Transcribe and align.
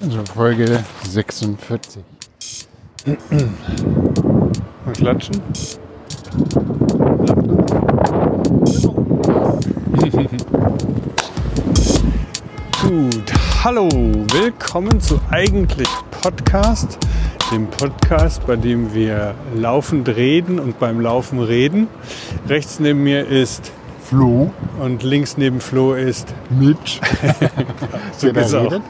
Also 0.00 0.24
Folge 0.32 0.84
46. 1.08 2.04
Mal 4.84 4.92
klatschen. 4.92 5.42
Gut, 12.80 13.32
hallo, 13.64 13.88
willkommen 14.32 15.00
zu 15.00 15.20
Eigentlich 15.30 15.88
Podcast, 16.12 16.96
dem 17.50 17.66
Podcast, 17.66 18.46
bei 18.46 18.54
dem 18.54 18.94
wir 18.94 19.34
laufend 19.56 20.08
reden 20.08 20.60
und 20.60 20.78
beim 20.78 21.00
Laufen 21.00 21.40
reden. 21.40 21.88
Rechts 22.48 22.78
neben 22.78 23.02
mir 23.02 23.26
ist 23.26 23.72
Flo. 24.08 24.50
und 24.80 25.02
links 25.02 25.36
neben 25.36 25.60
Flo 25.60 25.94
ist 25.94 26.32
Mitch. 26.50 27.00
so 28.16 28.32
geht's 28.32 28.54
auch. 28.54 28.80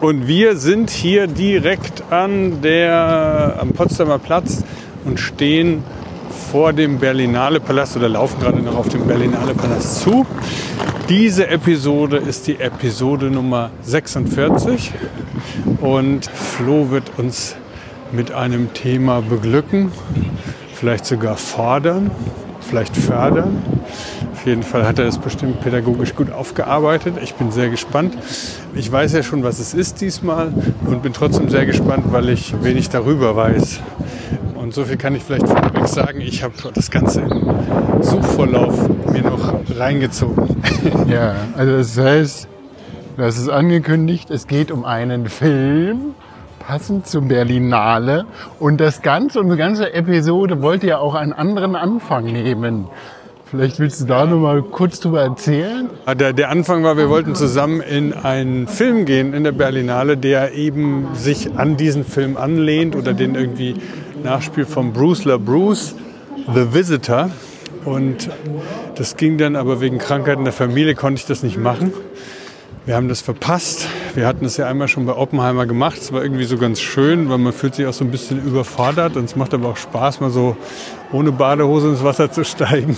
Und 0.00 0.28
wir 0.28 0.56
sind 0.56 0.90
hier 0.90 1.26
direkt 1.26 2.02
an 2.10 2.60
der, 2.60 3.56
am 3.58 3.70
Potsdamer 3.70 4.18
Platz 4.18 4.62
und 5.06 5.18
stehen 5.18 5.82
vor 6.50 6.74
dem 6.74 6.98
Berlinale 6.98 7.60
Palast 7.60 7.96
oder 7.96 8.08
laufen 8.08 8.38
gerade 8.40 8.60
noch 8.60 8.76
auf 8.76 8.88
dem 8.88 9.06
Berlinale 9.06 9.54
Palast 9.54 10.00
zu. 10.00 10.26
Diese 11.08 11.48
Episode 11.48 12.18
ist 12.18 12.46
die 12.46 12.60
Episode 12.60 13.30
Nummer 13.30 13.70
46 13.82 14.92
und 15.80 16.26
Flo 16.26 16.90
wird 16.90 17.12
uns 17.16 17.56
mit 18.12 18.32
einem 18.32 18.74
Thema 18.74 19.22
beglücken, 19.22 19.92
vielleicht 20.74 21.06
sogar 21.06 21.36
fordern, 21.36 22.10
vielleicht 22.60 22.96
fördern. 22.96 23.62
Auf 24.46 24.50
jeden 24.50 24.62
Fall 24.62 24.86
hat 24.86 25.00
er 25.00 25.06
es 25.06 25.18
bestimmt 25.18 25.60
pädagogisch 25.60 26.14
gut 26.14 26.30
aufgearbeitet. 26.30 27.14
Ich 27.20 27.34
bin 27.34 27.50
sehr 27.50 27.68
gespannt. 27.68 28.16
Ich 28.76 28.92
weiß 28.92 29.12
ja 29.14 29.24
schon, 29.24 29.42
was 29.42 29.58
es 29.58 29.74
ist 29.74 30.00
diesmal 30.00 30.52
und 30.86 31.02
bin 31.02 31.12
trotzdem 31.12 31.48
sehr 31.48 31.66
gespannt, 31.66 32.12
weil 32.12 32.28
ich 32.28 32.54
wenig 32.62 32.88
darüber 32.88 33.34
weiß. 33.34 33.80
Und 34.54 34.72
so 34.72 34.84
viel 34.84 34.98
kann 34.98 35.16
ich 35.16 35.24
vielleicht 35.24 35.48
vorweg 35.48 35.88
sagen. 35.88 36.20
Ich 36.20 36.44
habe 36.44 36.54
das 36.72 36.92
Ganze 36.92 37.22
im 37.22 38.00
Suchvorlauf 38.00 38.88
mir 39.10 39.22
noch 39.22 39.52
reingezogen. 39.76 40.62
Ja, 41.08 41.34
also 41.56 41.78
das 41.78 41.98
heißt, 41.98 42.48
hast 43.18 43.38
es 43.38 43.48
angekündigt, 43.48 44.30
es 44.30 44.46
geht 44.46 44.70
um 44.70 44.84
einen 44.84 45.28
Film, 45.28 46.14
passend 46.60 47.08
zum 47.08 47.26
Berlinale. 47.26 48.26
Und 48.60 48.80
das 48.80 49.02
Ganze, 49.02 49.40
unsere 49.40 49.58
ganze 49.58 49.92
Episode 49.92 50.62
wollte 50.62 50.86
ja 50.86 50.98
auch 50.98 51.16
einen 51.16 51.32
anderen 51.32 51.74
Anfang 51.74 52.26
nehmen. 52.26 52.86
Vielleicht 53.48 53.78
willst 53.78 54.00
du 54.00 54.06
da 54.06 54.26
noch 54.26 54.40
mal 54.40 54.60
kurz 54.60 54.98
drüber 54.98 55.22
erzählen? 55.22 55.88
Ah, 56.04 56.16
Der, 56.16 56.32
der 56.32 56.50
Anfang 56.50 56.82
war, 56.82 56.96
wir 56.96 57.08
wollten 57.08 57.36
zusammen 57.36 57.80
in 57.80 58.12
einen 58.12 58.66
Film 58.66 59.04
gehen 59.04 59.34
in 59.34 59.44
der 59.44 59.52
Berlinale, 59.52 60.16
der 60.16 60.54
eben 60.54 61.06
sich 61.14 61.56
an 61.56 61.76
diesen 61.76 62.04
Film 62.04 62.36
anlehnt 62.36 62.96
oder 62.96 63.14
den 63.14 63.36
irgendwie 63.36 63.76
nachspielt 64.24 64.68
von 64.68 64.92
Bruce 64.92 65.24
LaBruce, 65.24 65.94
The 66.52 66.74
Visitor. 66.74 67.30
Und 67.84 68.30
das 68.96 69.16
ging 69.16 69.38
dann 69.38 69.54
aber 69.54 69.80
wegen 69.80 69.98
Krankheit 69.98 70.38
in 70.38 70.44
der 70.44 70.52
Familie, 70.52 70.96
konnte 70.96 71.20
ich 71.20 71.26
das 71.26 71.44
nicht 71.44 71.56
machen. 71.56 71.92
Wir 72.86 72.94
haben 72.94 73.08
das 73.08 73.20
verpasst. 73.20 73.88
Wir 74.14 74.28
hatten 74.28 74.44
es 74.44 74.56
ja 74.58 74.68
einmal 74.68 74.86
schon 74.86 75.06
bei 75.06 75.14
Oppenheimer 75.16 75.66
gemacht. 75.66 75.98
Es 75.98 76.12
war 76.12 76.22
irgendwie 76.22 76.44
so 76.44 76.56
ganz 76.56 76.80
schön, 76.80 77.28
weil 77.28 77.38
man 77.38 77.52
fühlt 77.52 77.74
sich 77.74 77.84
auch 77.84 77.92
so 77.92 78.04
ein 78.04 78.12
bisschen 78.12 78.40
überfordert. 78.46 79.16
Und 79.16 79.24
es 79.24 79.34
macht 79.34 79.52
aber 79.54 79.70
auch 79.70 79.76
Spaß, 79.76 80.20
mal 80.20 80.30
so 80.30 80.56
ohne 81.10 81.32
Badehose 81.32 81.88
ins 81.88 82.04
Wasser 82.04 82.30
zu 82.30 82.44
steigen. 82.44 82.96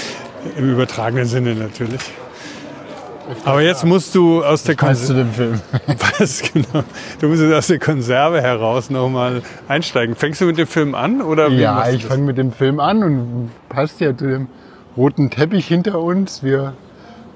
Im 0.56 0.72
übertragenen 0.72 1.26
Sinne 1.26 1.54
natürlich. 1.54 2.00
Aber 3.44 3.60
jetzt 3.60 3.84
musst 3.84 4.14
du 4.14 4.42
aus 4.42 4.62
der 4.62 4.76
Konserve, 4.76 5.60
was 6.18 6.42
genau, 6.42 6.84
du 7.20 7.28
musst 7.28 7.42
jetzt 7.42 7.52
aus 7.52 7.66
der 7.66 7.80
Konserve 7.80 8.40
heraus 8.40 8.88
nochmal 8.88 9.42
einsteigen. 9.68 10.14
Fängst 10.14 10.40
du 10.40 10.46
mit 10.46 10.56
dem 10.56 10.68
Film 10.68 10.94
an 10.94 11.20
oder 11.20 11.48
Ja, 11.48 11.90
ich 11.90 12.06
fange 12.06 12.22
mit 12.22 12.38
dem 12.38 12.52
Film 12.52 12.80
an 12.80 13.02
und 13.02 13.50
passt 13.68 14.00
ja 14.00 14.16
zu 14.16 14.28
dem 14.28 14.46
roten 14.96 15.28
Teppich 15.28 15.66
hinter 15.66 16.00
uns. 16.00 16.42
Wir 16.42 16.74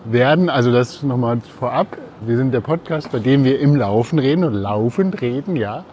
werden, 0.04 0.48
also 0.48 0.72
das 0.72 1.02
nochmal 1.02 1.40
vorab, 1.58 1.96
wir 2.20 2.36
sind 2.36 2.52
der 2.52 2.60
Podcast, 2.60 3.12
bei 3.12 3.18
dem 3.18 3.44
wir 3.44 3.60
im 3.60 3.76
Laufen 3.76 4.18
reden 4.18 4.44
und 4.44 4.54
laufend 4.54 5.20
reden, 5.20 5.56
ja. 5.56 5.84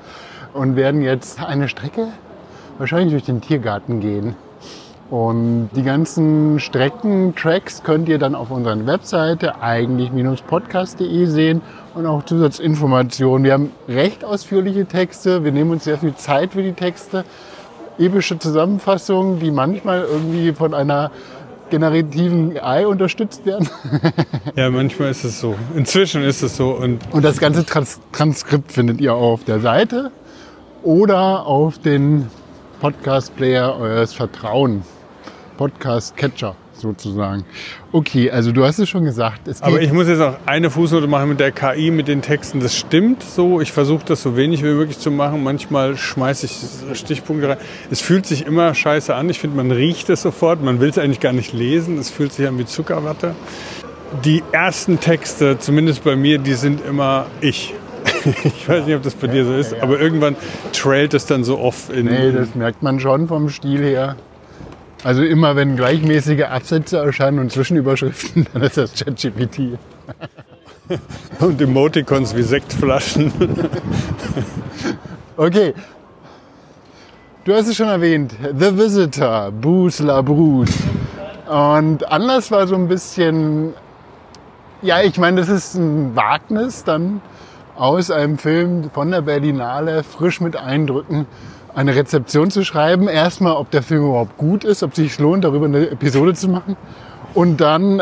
Und 0.54 0.76
werden 0.76 1.02
jetzt 1.02 1.44
eine 1.44 1.68
Strecke 1.68 2.08
wahrscheinlich 2.78 3.12
durch 3.12 3.24
den 3.24 3.42
Tiergarten 3.42 4.00
gehen. 4.00 4.36
Und 5.10 5.70
die 5.74 5.84
ganzen 5.84 6.60
Strecken, 6.60 7.34
Tracks 7.36 7.84
könnt 7.84 8.10
ihr 8.10 8.20
dann 8.20 8.36
auf 8.36 8.52
unserer 8.52 8.86
Webseite 8.86 9.62
eigentlich-podcast.de 9.62 11.26
sehen 11.26 11.62
und 11.96 12.06
auch 12.06 12.24
Zusatzinformationen. 12.24 13.46
Wir 13.46 13.54
haben 13.54 13.72
recht 13.88 14.26
ausführliche 14.26 14.86
Texte, 14.86 15.46
wir 15.46 15.54
nehmen 15.54 15.72
uns 15.72 15.86
sehr 15.86 15.98
viel 15.98 16.16
Zeit 16.16 16.54
für 16.54 16.64
die 16.64 16.74
Texte 16.74 17.24
epische 18.00 18.38
Zusammenfassungen, 18.38 19.40
die 19.40 19.52
manchmal 19.52 20.02
irgendwie 20.02 20.54
von 20.54 20.74
einer 20.74 21.12
generativen 21.70 22.58
AI 22.60 22.88
unterstützt 22.88 23.46
werden. 23.46 23.70
Ja, 24.56 24.70
manchmal 24.70 25.12
ist 25.12 25.24
es 25.24 25.40
so. 25.40 25.56
Inzwischen 25.76 26.24
ist 26.24 26.42
es 26.42 26.58
so. 26.58 26.72
Und 26.72 27.00
Und 27.12 27.24
das 27.24 27.38
ganze 27.38 27.66
Trans 27.66 28.00
Transkript 28.12 28.72
findet 28.72 29.00
ihr 29.02 29.14
auf 29.14 29.44
der 29.44 29.60
Seite 29.60 30.12
oder 30.84 31.46
auf 31.46 31.78
den 31.80 32.28
Podcast-Player 32.80 33.78
eures 33.78 34.14
Vertrauens. 34.14 34.86
Podcast-Catcher 35.58 36.56
sozusagen. 36.80 37.46
Okay, 37.92 38.32
also 38.32 38.52
du 38.52 38.64
hast 38.66 38.80
es 38.80 38.90
schon 38.90 39.06
gesagt. 39.06 39.48
Es 39.48 39.62
Aber 39.62 39.82
ich 39.82 39.92
muss 39.92 40.08
jetzt 40.08 40.22
auch 40.22 40.36
eine 40.46 40.70
Fußnote 40.70 41.08
machen 41.08 41.30
mit 41.30 41.40
der 41.40 41.52
KI, 41.52 41.92
mit 41.92 42.08
den 42.08 42.22
Texten. 42.22 42.60
Das 42.60 42.76
stimmt 42.76 43.24
so. 43.24 43.62
Ich 43.62 43.72
versuche 43.72 44.06
das 44.06 44.22
so 44.22 44.36
wenig 44.36 44.64
wie 44.64 44.74
möglich 44.74 45.00
zu 45.00 45.12
machen. 45.12 45.44
Manchmal 45.44 45.98
schmeiße 45.98 46.46
ich 46.46 46.98
Stichpunkte 46.98 47.50
rein. 47.50 47.58
Es 47.92 48.02
fühlt 48.02 48.26
sich 48.26 48.46
immer 48.46 48.74
scheiße 48.74 49.14
an. 49.16 49.30
Ich 49.30 49.40
finde, 49.40 49.58
man 49.58 49.72
riecht 49.72 50.10
es 50.10 50.22
sofort. 50.22 50.64
Man 50.64 50.80
will 50.80 50.90
es 50.90 50.98
eigentlich 50.98 51.20
gar 51.20 51.34
nicht 51.34 51.54
lesen. 51.54 51.98
Es 51.98 52.10
fühlt 52.10 52.34
sich 52.34 52.48
an 52.48 52.58
wie 52.58 52.66
Zuckerwatte. 52.66 53.36
Die 54.24 54.44
ersten 54.52 55.00
Texte, 55.00 55.60
zumindest 55.60 56.04
bei 56.04 56.16
mir, 56.16 56.38
die 56.38 56.54
sind 56.54 56.86
immer 56.86 57.26
ich. 57.42 57.74
Ich 58.44 58.68
weiß 58.68 58.86
nicht, 58.86 58.96
ob 58.96 59.04
das 59.04 59.16
bei 59.16 59.28
dir 59.28 59.46
so 59.46 59.54
ist, 59.54 59.74
ja. 59.74 59.84
aber 59.84 60.00
irgendwann 60.00 60.36
trailt 60.74 61.14
es 61.14 61.26
dann 61.26 61.44
so 61.44 61.60
off 61.60 61.90
in. 61.94 62.08
Nee, 62.08 62.32
das 62.32 62.56
merkt 62.56 62.84
man 62.84 63.00
schon 63.00 63.28
vom 63.28 63.50
Stil 63.50 63.84
her. 63.84 64.16
Also 65.04 65.24
immer 65.24 65.56
wenn 65.56 65.76
gleichmäßige 65.76 66.44
Absätze 66.44 66.98
erscheinen 66.98 67.40
und 67.40 67.52
Zwischenüberschriften, 67.52 68.48
dann 68.54 68.62
ist 68.64 68.78
das 68.78 68.94
ChatGPT. 68.94 69.78
und 71.40 71.62
Emoticons 71.62 72.36
wie 72.36 72.44
Sektflaschen. 72.44 73.32
Okay. 75.40 75.76
Du 77.46 77.54
hast 77.54 77.68
es 77.68 77.76
schon 77.76 77.90
erwähnt, 77.90 78.34
The 78.58 78.76
Visitor, 78.76 79.52
Bruce 79.52 80.00
LaBruce. 80.00 80.80
Und 81.48 82.12
Anlass 82.12 82.50
war 82.50 82.66
so 82.66 82.74
ein 82.74 82.88
bisschen, 82.88 83.76
ja, 84.82 85.02
ich 85.02 85.20
meine, 85.20 85.42
das 85.42 85.50
ist 85.50 85.76
ein 85.76 86.16
Wagnis, 86.16 86.84
dann 86.84 87.22
aus 87.76 88.10
einem 88.10 88.40
Film 88.40 88.90
von 88.92 89.12
der 89.12 89.22
Berlinale 89.22 90.02
frisch 90.02 90.42
mit 90.42 90.56
Eindrücken 90.56 91.28
eine 91.78 91.96
Rezeption 91.96 92.50
zu 92.50 92.66
schreiben. 92.66 93.08
Erstmal, 93.08 93.54
ob 93.54 93.70
der 93.70 93.84
Film 93.84 94.08
überhaupt 94.08 94.36
gut 94.38 94.64
ist, 94.64 94.82
ob 94.82 94.92
es 94.92 94.96
sich 94.96 95.20
lohnt, 95.20 95.44
darüber 95.44 95.68
eine 95.68 95.88
Episode 95.92 96.34
zu 96.34 96.50
machen. 96.50 96.76
Und 97.36 97.62
dann 97.62 98.02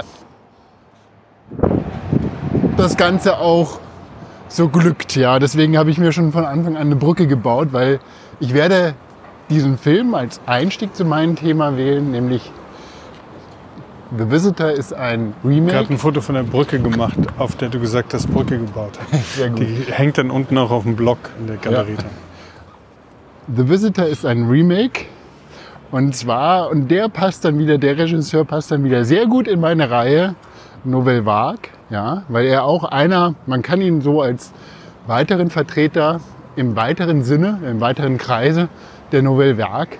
das 2.77 2.95
Ganze 2.95 3.37
auch 3.37 3.79
so 4.47 4.69
glückt. 4.69 5.17
Ja, 5.17 5.39
deswegen 5.39 5.77
habe 5.77 5.89
ich 5.89 5.97
mir 5.97 6.13
schon 6.13 6.31
von 6.31 6.45
Anfang 6.45 6.77
an 6.77 6.83
eine 6.83 6.95
Brücke 6.95 7.27
gebaut, 7.27 7.69
weil 7.73 7.99
ich 8.39 8.53
werde 8.53 8.93
diesen 9.49 9.77
Film 9.77 10.15
als 10.15 10.39
Einstieg 10.45 10.95
zu 10.95 11.03
meinem 11.03 11.35
Thema 11.35 11.75
wählen, 11.75 12.11
nämlich 12.11 12.49
The 14.17 14.31
Visitor 14.31 14.69
ist 14.69 14.93
ein 14.93 15.33
Ich 15.43 15.49
habe 15.49 15.49
Remake. 15.49 15.93
ein 15.93 15.97
Foto 15.97 16.21
von 16.21 16.35
der 16.35 16.43
Brücke 16.43 16.79
gemacht, 16.79 17.17
auf 17.37 17.57
der 17.57 17.67
du 17.67 17.79
gesagt 17.81 18.13
hast, 18.13 18.27
Brücke 18.31 18.57
gebaut. 18.57 18.97
Sehr 19.35 19.49
gut. 19.49 19.59
Die 19.59 19.91
hängt 19.91 20.17
dann 20.17 20.31
unten 20.31 20.57
auch 20.57 20.71
auf 20.71 20.83
dem 20.83 20.95
Blog 20.95 21.17
in 21.39 21.47
der 21.47 21.57
Galerie. 21.57 21.97
The 23.47 23.69
Visitor 23.69 24.05
ist 24.05 24.25
ein 24.25 24.47
Remake. 24.47 25.05
Und 25.91 26.15
zwar, 26.15 26.71
und 26.71 26.89
der 26.89 27.09
passt 27.09 27.45
dann 27.45 27.59
wieder, 27.59 27.77
der 27.77 27.97
Regisseur 27.97 28.43
passt 28.43 28.71
dann 28.71 28.83
wieder 28.83 29.05
sehr 29.05 29.27
gut 29.27 29.47
in 29.47 29.59
meine 29.59 29.89
Reihe 29.89 30.35
Nouvelle 30.83 31.25
Vague, 31.25 31.69
ja, 31.89 32.23
weil 32.27 32.47
er 32.47 32.63
auch 32.63 32.83
einer, 32.83 33.35
man 33.45 33.61
kann 33.61 33.81
ihn 33.81 34.01
so 34.01 34.21
als 34.21 34.51
weiteren 35.07 35.49
Vertreter 35.51 36.21
im 36.55 36.75
weiteren 36.75 37.23
Sinne, 37.23 37.59
im 37.69 37.81
weiteren 37.81 38.17
Kreise 38.17 38.67
der 39.11 39.21
Nouvelle 39.21 39.57
Vague 39.57 39.97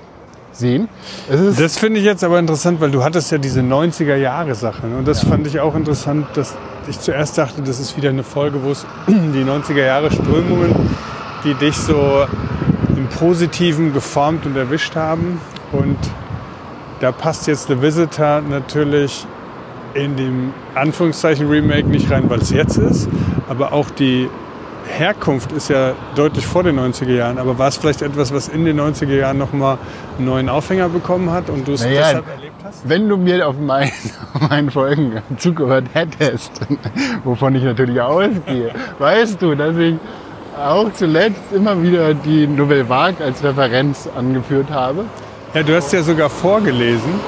sehen. 0.52 0.90
Das 1.30 1.78
finde 1.78 2.00
ich 2.00 2.06
jetzt 2.06 2.24
aber 2.24 2.40
interessant, 2.40 2.82
weil 2.82 2.90
du 2.92 3.04
hattest 3.04 3.32
ja 3.32 3.38
diese 3.38 3.62
90er-Jahre-Sache. 3.62 4.88
ne? 4.88 4.98
Und 4.98 5.08
das 5.08 5.24
fand 5.24 5.46
ich 5.46 5.60
auch 5.60 5.76
interessant, 5.76 6.26
dass 6.34 6.56
ich 6.88 7.00
zuerst 7.00 7.38
dachte, 7.38 7.62
das 7.62 7.80
ist 7.80 7.96
wieder 7.96 8.10
eine 8.10 8.24
Folge, 8.24 8.64
wo 8.64 8.72
es 8.72 8.86
die 9.08 9.44
90er-Jahre-Strömungen, 9.44 10.76
die 11.44 11.54
dich 11.54 11.76
so 11.78 12.26
im 13.06 13.10
Positiven 13.10 13.94
geformt 13.94 14.46
und 14.46 14.56
erwischt 14.56 14.96
haben. 14.96 15.40
Und 15.72 15.98
da 17.02 17.12
passt 17.12 17.48
jetzt 17.48 17.68
The 17.68 17.82
Visitor 17.82 18.42
natürlich 18.42 19.26
in 19.94 20.16
dem 20.16 20.54
Anführungszeichen 20.74 21.48
Remake 21.48 21.88
nicht 21.88 22.12
rein, 22.12 22.30
weil 22.30 22.40
es 22.40 22.50
jetzt 22.50 22.78
ist, 22.78 23.08
aber 23.48 23.72
auch 23.72 23.90
die 23.92 24.30
Herkunft 24.88 25.52
ist 25.54 25.70
ja 25.70 25.94
deutlich 26.16 26.46
vor 26.46 26.64
den 26.64 26.78
90er 26.78 27.14
Jahren, 27.14 27.38
aber 27.38 27.58
war 27.58 27.70
es 27.70 27.78
vielleicht 27.78 28.02
etwas, 28.02 28.34
was 28.34 28.50
in 28.50 28.66
den 28.66 28.80
90er 28.80 29.16
Jahren 29.16 29.38
nochmal 29.38 29.78
einen 30.18 30.28
neuen 30.28 30.50
Aufhänger 30.50 30.90
bekommen 30.90 31.32
hat 31.32 31.50
und 31.50 31.68
du 31.68 31.74
es 31.74 31.82
naja, 31.82 32.02
deshalb 32.02 32.28
erlebt 32.28 32.56
hast? 32.64 32.88
Wenn 32.88 33.08
du 33.08 33.18
mir 33.18 33.48
auf 33.48 33.58
meinen, 33.58 33.92
meinen 34.50 34.70
Folgen 34.70 35.22
zugehört 35.38 35.86
hättest, 35.94 36.52
wovon 37.24 37.56
ich 37.56 37.64
natürlich 37.64 38.00
ausgehe, 38.00 38.74
weißt 39.00 39.42
du, 39.42 39.56
dass 39.56 39.78
ich 39.78 39.96
auch 40.58 40.92
zuletzt 40.94 41.52
immer 41.54 41.82
wieder 41.82 42.14
die 42.14 42.48
Nouvelle 42.48 42.88
Vague 42.88 43.24
als 43.24 43.44
Referenz 43.44 44.08
angeführt 44.16 44.70
habe. 44.72 45.06
Ja, 45.54 45.64
du 45.64 45.76
hast 45.76 45.92
ja 45.94 46.02
sogar 46.02 46.30
vorgelesen. 46.30 47.20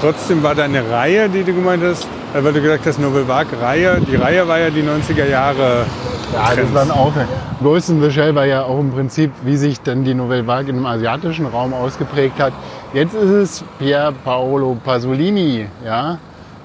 Trotzdem 0.00 0.42
war 0.42 0.54
deine 0.54 0.88
Reihe, 0.90 1.28
die 1.28 1.44
du 1.44 1.54
gemeint 1.54 1.82
hast, 1.82 2.06
weil 2.32 2.52
du 2.52 2.60
gesagt 2.60 2.84
hast, 2.86 2.98
Nouvelle 2.98 3.26
Vague 3.26 3.60
Reihe, 3.60 4.00
die 4.00 4.16
Reihe 4.16 4.46
war 4.46 4.58
ja 4.58 4.70
die 4.70 4.82
90er 4.82 5.28
Jahre. 5.28 5.86
Ja, 6.32 6.46
Trends. 6.46 6.72
das 6.74 6.88
war 6.88 6.96
Aufhänger. 6.96 7.28
Ghost 7.62 7.90
in 7.90 8.02
the 8.02 8.10
Shell 8.10 8.34
war 8.34 8.44
ja 8.44 8.64
auch 8.64 8.80
im 8.80 8.92
Prinzip, 8.92 9.30
wie 9.44 9.56
sich 9.56 9.80
dann 9.80 10.04
die 10.04 10.14
Nouvelle 10.14 10.46
Vague 10.46 10.70
im 10.70 10.84
asiatischen 10.84 11.46
Raum 11.46 11.72
ausgeprägt 11.72 12.40
hat. 12.40 12.52
Jetzt 12.92 13.14
ist 13.14 13.30
es 13.30 13.64
Pier 13.78 14.12
Paolo 14.24 14.76
Pasolini, 14.84 15.66
ja. 15.84 16.18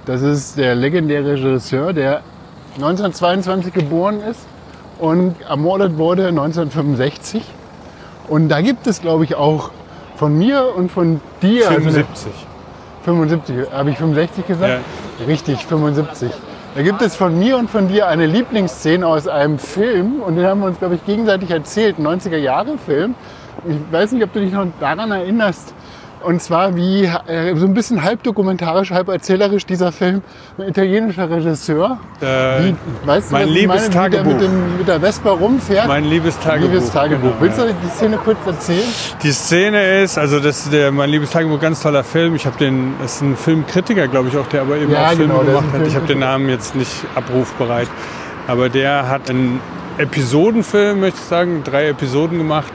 Das 0.05 0.21
ist 0.21 0.57
der 0.57 0.75
legendäre 0.75 1.33
Regisseur, 1.33 1.93
der 1.93 2.21
1922 2.75 3.73
geboren 3.73 4.21
ist 4.21 4.39
und 4.99 5.35
ermordet 5.41 5.97
wurde 5.97 6.27
1965. 6.27 7.43
Und 8.27 8.49
da 8.49 8.61
gibt 8.61 8.85
es, 8.85 9.01
glaube 9.01 9.23
ich, 9.23 9.35
auch 9.35 9.71
von 10.15 10.37
mir 10.37 10.75
und 10.75 10.91
von 10.91 11.21
dir. 11.41 11.63
75. 11.63 12.27
Also 12.27 12.49
75, 13.05 13.71
habe 13.71 13.89
ich 13.89 13.97
65 13.97 14.45
gesagt? 14.45 14.83
Ja. 15.19 15.25
Richtig, 15.25 15.65
75. 15.65 16.29
Da 16.75 16.83
gibt 16.83 17.01
es 17.01 17.15
von 17.15 17.39
mir 17.39 17.57
und 17.57 17.69
von 17.69 17.87
dir 17.87 18.07
eine 18.07 18.27
Lieblingsszene 18.27 19.07
aus 19.07 19.27
einem 19.27 19.57
Film 19.57 20.21
und 20.21 20.35
den 20.35 20.45
haben 20.45 20.59
wir 20.59 20.67
uns, 20.67 20.77
glaube 20.77 20.95
ich, 20.95 21.05
gegenseitig 21.05 21.49
erzählt, 21.49 21.97
90er 21.97 22.37
Jahre 22.37 22.77
Film. 22.77 23.15
Ich 23.67 23.77
weiß 23.91 24.11
nicht, 24.11 24.23
ob 24.23 24.31
du 24.33 24.39
dich 24.39 24.53
noch 24.53 24.67
daran 24.79 25.11
erinnerst, 25.11 25.73
und 26.23 26.41
zwar 26.41 26.75
wie 26.75 27.05
äh, 27.05 27.55
so 27.55 27.65
ein 27.65 27.73
bisschen 27.73 28.03
halb 28.03 28.23
dokumentarisch, 28.23 28.91
halb 28.91 29.07
erzählerisch 29.07 29.65
dieser 29.65 29.91
Film. 29.91 30.21
Ein 30.57 30.69
italienischer 30.69 31.29
Regisseur. 31.29 31.97
Äh, 32.21 32.25
wie, 32.25 32.75
weißt 33.05 33.31
mein 33.31 33.47
du, 33.47 33.53
liebes 33.53 33.81
meine, 33.81 33.93
Tagebuch. 33.93 34.33
Mit, 34.33 34.41
dem, 34.41 34.77
mit, 34.77 34.87
der 34.87 34.99
Vespa 34.99 35.31
rumfährt. 35.31 35.87
Mein 35.87 36.05
liebes 36.05 36.39
Tagebuch. 36.39 36.69
Liebes 36.69 36.91
Tagebuch. 36.91 37.21
Genau, 37.21 37.41
Willst 37.41 37.59
du 37.59 37.65
die 37.65 37.89
Szene 37.89 38.17
kurz 38.17 38.37
erzählen? 38.45 38.87
Die 39.23 39.31
Szene 39.31 40.01
ist, 40.01 40.17
also 40.17 40.39
das 40.39 40.65
ist 40.65 40.73
der 40.73 40.91
Mein 40.91 41.09
liebes 41.09 41.31
Tagebuch, 41.31 41.59
ganz 41.59 41.81
toller 41.81 42.03
Film. 42.03 42.35
Ich 42.35 42.45
habe 42.45 42.57
den, 42.57 42.93
das 43.01 43.15
ist 43.15 43.21
ein 43.21 43.37
Filmkritiker, 43.37 44.07
glaube 44.07 44.29
ich 44.29 44.37
auch, 44.37 44.47
der 44.47 44.61
aber 44.61 44.77
eben 44.77 44.91
ja, 44.91 45.05
auch 45.05 45.09
Filme 45.11 45.33
genau, 45.33 45.43
gemacht 45.43 45.73
hat. 45.73 45.87
Ich 45.87 45.95
habe 45.95 46.05
den 46.05 46.19
Namen 46.19 46.49
jetzt 46.49 46.75
nicht 46.75 46.91
abrufbereit. 47.15 47.87
Aber 48.47 48.69
der 48.69 49.07
hat 49.07 49.29
einen 49.29 49.59
Episodenfilm, 49.97 50.99
möchte 50.99 51.19
ich 51.19 51.25
sagen, 51.25 51.61
drei 51.63 51.87
Episoden 51.87 52.37
gemacht 52.37 52.71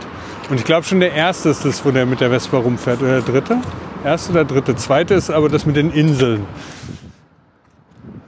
und 0.51 0.59
ich 0.59 0.65
glaube 0.65 0.85
schon 0.85 1.01
der 1.01 1.13
erste 1.13 1.49
ist 1.49 1.65
das, 1.65 1.85
wo 1.85 1.91
der 1.91 2.07
mit 2.07 2.21
der 2.21 2.31
Vespa 2.31 2.59
rumfährt. 2.59 3.01
Oder 3.03 3.21
der 3.21 3.23
dritte? 3.23 3.59
Erste 4.05 4.33
oder 4.33 4.45
dritte? 4.45 4.77
Zweite 4.77 5.15
ist 5.15 5.31
aber 5.31 5.49
das 5.49 5.67
mit 5.67 5.77
den 5.77 5.91
Inseln. 5.91 6.47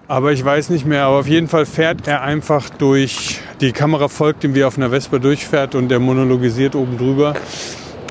Aber 0.09 0.33
ich 0.33 0.45
weiß 0.45 0.71
nicht 0.71 0.87
mehr. 0.87 1.05
Aber 1.05 1.17
auf 1.19 1.29
jeden 1.29 1.49
Fall 1.49 1.67
fährt 1.67 2.07
er 2.07 2.23
einfach 2.23 2.71
durch. 2.71 3.41
Die 3.61 3.73
Kamera 3.73 4.09
folgt 4.09 4.45
ihm, 4.45 4.55
wie 4.55 4.61
er 4.61 4.69
auf 4.69 4.77
einer 4.79 4.91
Vespa 4.91 5.19
durchfährt 5.19 5.75
und 5.75 5.91
er 5.91 5.99
monologisiert 5.99 6.75
oben 6.75 6.97
drüber. 6.97 7.35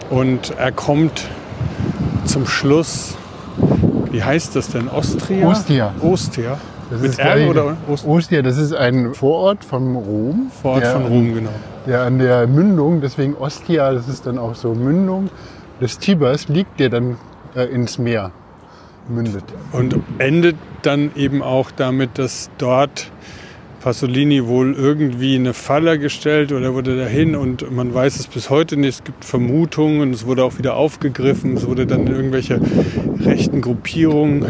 Und 0.10 0.52
er 0.58 0.72
kommt 0.72 1.28
zum 2.26 2.46
Schluss. 2.48 3.16
Wie 4.12 4.24
heißt 4.24 4.56
das 4.56 4.70
denn? 4.70 4.88
Ostria? 4.88 5.48
Ostia. 5.48 5.94
Ostia. 6.02 6.58
Das 6.90 7.02
Mit 7.02 7.20
R 7.20 7.50
oder 7.50 7.78
Ost 7.90 8.06
Ostia, 8.06 8.42
das 8.42 8.58
ist 8.58 8.74
ein 8.74 9.14
Vorort 9.14 9.66
von 9.66 9.96
Rom. 9.96 10.52
Vorort 10.62 10.86
von 10.86 11.06
Rom, 11.06 11.34
genau. 11.34 11.50
Der 11.88 12.02
an 12.02 12.20
der 12.20 12.48
Mündung, 12.48 13.02
deswegen 13.02 13.36
Ostia, 13.36 13.92
das 13.94 14.08
ist 14.08 14.28
dann 14.28 14.38
auch 14.38 14.56
so 14.56 14.74
Mündung 14.74 15.30
des 15.82 15.98
Tibers, 15.98 16.48
liegt 16.48 16.80
der 16.80 16.90
dann 16.90 17.18
äh, 17.56 17.64
ins 17.64 17.98
Meer 17.98 18.32
mündet. 19.10 19.44
Und 19.72 19.96
endet 20.20 20.58
dann 20.84 21.12
eben 21.16 21.42
auch 21.42 21.72
damit, 21.72 22.18
dass 22.18 22.50
dort 22.58 23.12
Pasolini 23.82 24.48
wohl 24.48 24.74
irgendwie 24.74 25.36
eine 25.36 25.54
Falle 25.54 26.00
gestellt 26.00 26.52
oder 26.52 26.74
wurde 26.74 26.98
dahin 26.98 27.36
und 27.36 27.72
man 27.72 27.94
weiß 27.94 28.20
es 28.20 28.28
bis 28.28 28.50
heute 28.50 28.78
nicht. 28.78 28.96
Es 28.96 29.04
gibt 29.04 29.26
Vermutungen, 29.26 30.12
es 30.12 30.26
wurde 30.26 30.44
auch 30.44 30.58
wieder 30.58 30.76
aufgegriffen, 30.76 31.56
es 31.56 31.68
wurde 31.68 31.86
dann 31.86 32.08
in 32.08 32.16
irgendwelche 32.16 32.60
rechten 33.20 33.62
Gruppierungen 33.62 34.46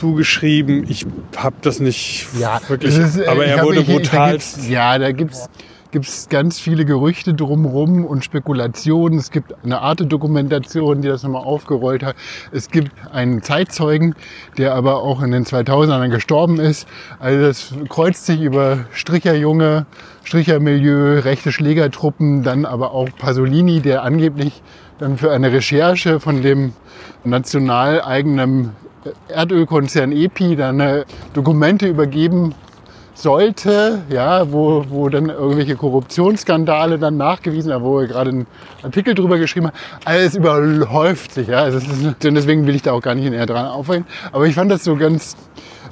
zugeschrieben. 0.00 0.86
Ich 0.88 1.06
habe 1.36 1.56
das 1.60 1.78
nicht 1.78 2.26
ja, 2.38 2.60
wirklich, 2.68 2.96
ist, 2.96 3.18
äh, 3.18 3.26
aber 3.26 3.44
er 3.44 3.62
wurde 3.62 3.82
brutal. 3.82 4.38
Ja, 4.68 4.98
da 4.98 5.12
gibt's 5.12 5.48
gibt 5.92 6.06
es 6.06 6.28
ganz 6.28 6.60
viele 6.60 6.84
Gerüchte 6.84 7.34
drumherum 7.34 8.04
und 8.04 8.24
Spekulationen. 8.24 9.18
Es 9.18 9.32
gibt 9.32 9.52
eine 9.64 9.80
Art 9.80 10.00
Dokumentation, 10.10 11.02
die 11.02 11.08
das 11.08 11.24
nochmal 11.24 11.42
aufgerollt 11.42 12.04
hat. 12.04 12.14
Es 12.52 12.70
gibt 12.70 12.92
einen 13.12 13.42
Zeitzeugen, 13.42 14.14
der 14.56 14.74
aber 14.74 15.02
auch 15.02 15.20
in 15.20 15.32
den 15.32 15.44
2000ern 15.44 16.08
gestorben 16.08 16.60
ist. 16.60 16.86
Also 17.18 17.40
das 17.44 17.74
kreuzt 17.88 18.26
sich 18.26 18.40
über 18.40 18.84
Stricherjunge, 18.92 19.86
Strichermilieu, 20.22 21.18
rechte 21.20 21.50
Schlägertruppen, 21.50 22.44
dann 22.44 22.66
aber 22.66 22.92
auch 22.92 23.08
Pasolini, 23.18 23.80
der 23.80 24.04
angeblich 24.04 24.62
dann 24.98 25.18
für 25.18 25.32
eine 25.32 25.50
Recherche 25.50 26.20
von 26.20 26.42
dem 26.42 26.72
national 27.24 28.02
eigenen 28.02 28.76
Erdölkonzern 29.28 30.12
EPI 30.12 30.56
dann 30.56 31.04
Dokumente 31.32 31.86
übergeben 31.86 32.54
sollte, 33.20 34.02
ja, 34.08 34.50
wo, 34.50 34.84
wo 34.88 35.08
dann 35.08 35.28
irgendwelche 35.28 35.76
Korruptionsskandale 35.76 36.98
dann 36.98 37.16
nachgewiesen, 37.16 37.72
wo 37.82 38.00
er 38.00 38.06
gerade 38.06 38.30
einen 38.30 38.46
Artikel 38.82 39.14
drüber 39.14 39.38
geschrieben 39.38 39.68
hat. 39.68 39.74
Alles 40.04 40.34
überläuft 40.34 41.34
sich, 41.34 41.48
ja. 41.48 41.58
Also 41.58 41.78
ist, 41.78 42.16
deswegen 42.22 42.66
will 42.66 42.74
ich 42.74 42.82
da 42.82 42.92
auch 42.92 43.02
gar 43.02 43.14
nicht 43.14 43.28
näher 43.30 43.46
dran 43.46 43.66
aufhängen. 43.66 44.06
Aber 44.32 44.46
ich 44.46 44.54
fand 44.54 44.70
das 44.70 44.84
so 44.84 44.96
ganz 44.96 45.36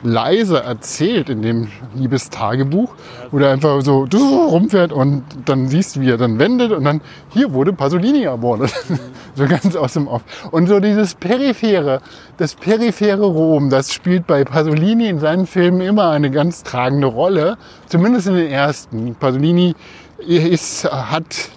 leise 0.03 0.63
erzählt 0.63 1.29
in 1.29 1.43
dem 1.43 1.69
Liebestagebuch, 1.95 2.95
wo 3.31 3.39
der 3.39 3.51
einfach 3.51 3.81
so 3.83 4.07
rumfährt 4.49 4.93
und 4.93 5.25
dann 5.45 5.69
siehst 5.69 5.97
du, 5.97 6.01
wie 6.01 6.11
er 6.11 6.17
dann 6.17 6.39
wendet 6.39 6.73
und 6.73 6.85
dann, 6.85 7.01
hier 7.31 7.53
wurde 7.53 7.73
Pasolini 7.73 8.23
ermordet. 8.23 8.73
so 9.35 9.47
ganz 9.47 9.77
aus 9.77 9.95
dem 9.95 10.09
Off. 10.09 10.23
Und 10.51 10.69
so 10.69 10.81
dieses 10.81 11.15
periphere, 11.15 12.01
das 12.37 12.55
periphere 12.55 13.27
Rom, 13.27 13.71
das 13.71 13.93
spielt 13.93 14.27
bei 14.27 14.45
Pasolini 14.45 15.09
in 15.09 15.19
seinen 15.19 15.47
Filmen 15.47 15.81
immer 15.81 16.11
eine 16.11 16.31
ganz 16.31 16.63
tragende 16.63 17.07
Rolle, 17.07 17.57
zumindest 17.87 18.27
in 18.29 18.35
den 18.35 18.51
ersten. 18.51 19.15
Pasolini 19.15 19.75
ist, 20.19 20.85
hat 20.85 21.51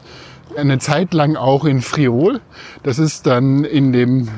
eine 0.57 0.79
Zeit 0.79 1.13
lang 1.13 1.35
auch 1.35 1.65
in 1.65 1.81
Friol. 1.81 2.41
Das 2.83 2.99
ist 2.99 3.25
dann 3.25 3.63
in 3.63 3.93
dem 3.93 4.29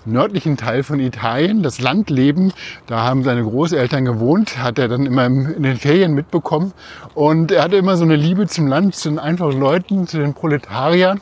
ostnördlichen 0.00 0.56
Teil 0.56 0.82
von 0.82 0.98
Italien, 0.98 1.62
das 1.62 1.80
Landleben. 1.80 2.52
Da 2.86 3.04
haben 3.04 3.22
seine 3.22 3.42
Großeltern 3.42 4.06
gewohnt, 4.06 4.56
hat 4.56 4.78
er 4.78 4.88
dann 4.88 5.04
immer 5.04 5.26
in 5.26 5.62
den 5.62 5.76
Ferien 5.76 6.14
mitbekommen. 6.14 6.72
Und 7.14 7.52
er 7.52 7.64
hatte 7.64 7.76
immer 7.76 7.98
so 7.98 8.04
eine 8.04 8.16
Liebe 8.16 8.46
zum 8.46 8.66
Land, 8.66 8.94
zu 8.94 9.10
den 9.10 9.18
einfachen 9.18 9.60
Leuten, 9.60 10.06
zu 10.06 10.18
den 10.18 10.32
Proletariern. 10.32 11.20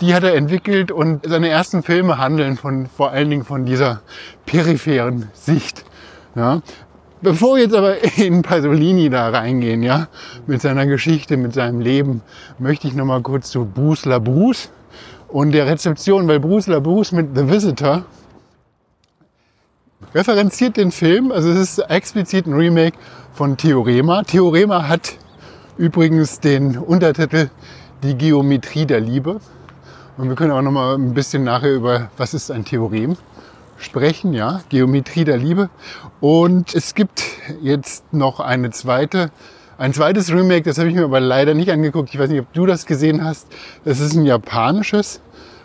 Die 0.00 0.14
hat 0.14 0.22
er 0.22 0.36
entwickelt 0.36 0.92
und 0.92 1.26
seine 1.26 1.48
ersten 1.48 1.82
Filme 1.82 2.18
handeln 2.18 2.56
von, 2.56 2.86
vor 2.86 3.10
allen 3.10 3.28
Dingen 3.28 3.44
von 3.44 3.64
dieser 3.64 4.02
peripheren 4.46 5.28
Sicht. 5.32 5.84
Ja, 6.36 6.62
Bevor 7.22 7.54
wir 7.54 7.62
jetzt 7.62 7.74
aber 7.74 8.02
in 8.18 8.42
Pasolini 8.42 9.08
da 9.08 9.28
reingehen, 9.28 9.84
ja, 9.84 10.08
mit 10.46 10.60
seiner 10.60 10.86
Geschichte, 10.86 11.36
mit 11.36 11.54
seinem 11.54 11.80
Leben, 11.80 12.20
möchte 12.58 12.88
ich 12.88 12.94
noch 12.94 13.04
mal 13.04 13.20
kurz 13.20 13.50
zu 13.50 13.64
Bruce 13.64 14.06
LaBruce 14.06 14.70
und 15.32 15.52
der 15.52 15.66
Rezeption, 15.66 16.28
weil 16.28 16.40
Bruce 16.40 16.66
LaBruce 16.66 17.12
mit 17.12 17.34
The 17.34 17.48
Visitor 17.48 18.04
referenziert 20.14 20.76
den 20.76 20.92
Film, 20.92 21.32
also 21.32 21.50
es 21.50 21.58
ist 21.58 21.78
explizit 21.78 22.46
ein 22.46 22.52
Remake 22.52 22.98
von 23.32 23.56
Theorema. 23.56 24.22
Theorema 24.24 24.88
hat 24.88 25.14
übrigens 25.78 26.40
den 26.40 26.76
Untertitel 26.76 27.48
Die 28.02 28.14
Geometrie 28.14 28.84
der 28.84 29.00
Liebe. 29.00 29.40
Und 30.18 30.28
wir 30.28 30.36
können 30.36 30.52
auch 30.52 30.60
noch 30.60 30.70
mal 30.70 30.94
ein 30.96 31.14
bisschen 31.14 31.44
nachher 31.44 31.72
über, 31.72 32.10
was 32.18 32.34
ist 32.34 32.50
ein 32.50 32.66
Theorem 32.66 33.16
sprechen, 33.78 34.34
ja, 34.34 34.60
Geometrie 34.68 35.24
der 35.24 35.38
Liebe. 35.38 35.70
Und 36.20 36.74
es 36.74 36.94
gibt 36.94 37.22
jetzt 37.62 38.12
noch 38.12 38.38
eine 38.38 38.70
zweite, 38.70 39.30
ein 39.82 39.92
zweites 39.92 40.32
Remake, 40.32 40.62
das 40.62 40.78
habe 40.78 40.88
ich 40.90 40.94
mir 40.94 41.02
aber 41.02 41.18
leider 41.18 41.54
nicht 41.54 41.68
angeguckt. 41.68 42.14
Ich 42.14 42.20
weiß 42.20 42.30
nicht, 42.30 42.40
ob 42.40 42.52
du 42.52 42.66
das 42.66 42.86
gesehen 42.86 43.24
hast. 43.24 43.48
Das 43.84 43.98
ist 43.98 44.14
ein 44.14 44.24
japanisches 44.24 45.20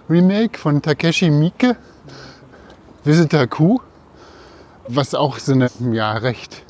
Remake 0.09 0.57
von 0.57 0.81
Takeshi 0.81 1.29
Miike, 1.29 1.77
Visitor 3.03 3.45
Q, 3.45 3.79
was 4.87 5.13
auch 5.13 5.37
so 5.37 5.53
eine 5.53 5.69
ja, 5.91 6.13
recht 6.13 6.63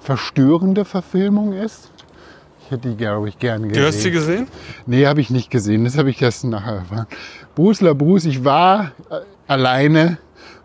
verstörende 0.00 0.84
Verfilmung 0.84 1.52
ist. 1.52 1.92
Ich 2.64 2.72
hätte 2.72 2.88
die, 2.88 2.96
glaube 2.96 3.28
ich, 3.28 3.38
gern 3.38 3.68
gesehen. 3.68 3.80
Du 3.80 3.86
hast 3.86 4.00
sie 4.00 4.10
gesehen? 4.10 4.48
Nee, 4.84 5.06
habe 5.06 5.20
ich 5.20 5.30
nicht 5.30 5.52
gesehen. 5.52 5.84
Das 5.84 5.96
habe 5.96 6.10
ich 6.10 6.20
erst 6.20 6.42
nachher 6.42 6.78
erfahren. 6.78 7.06
Bruce 7.54 7.80
LaBruce, 7.80 8.24
ich 8.24 8.42
war 8.42 8.90
äh, 9.08 9.20
alleine 9.46 10.18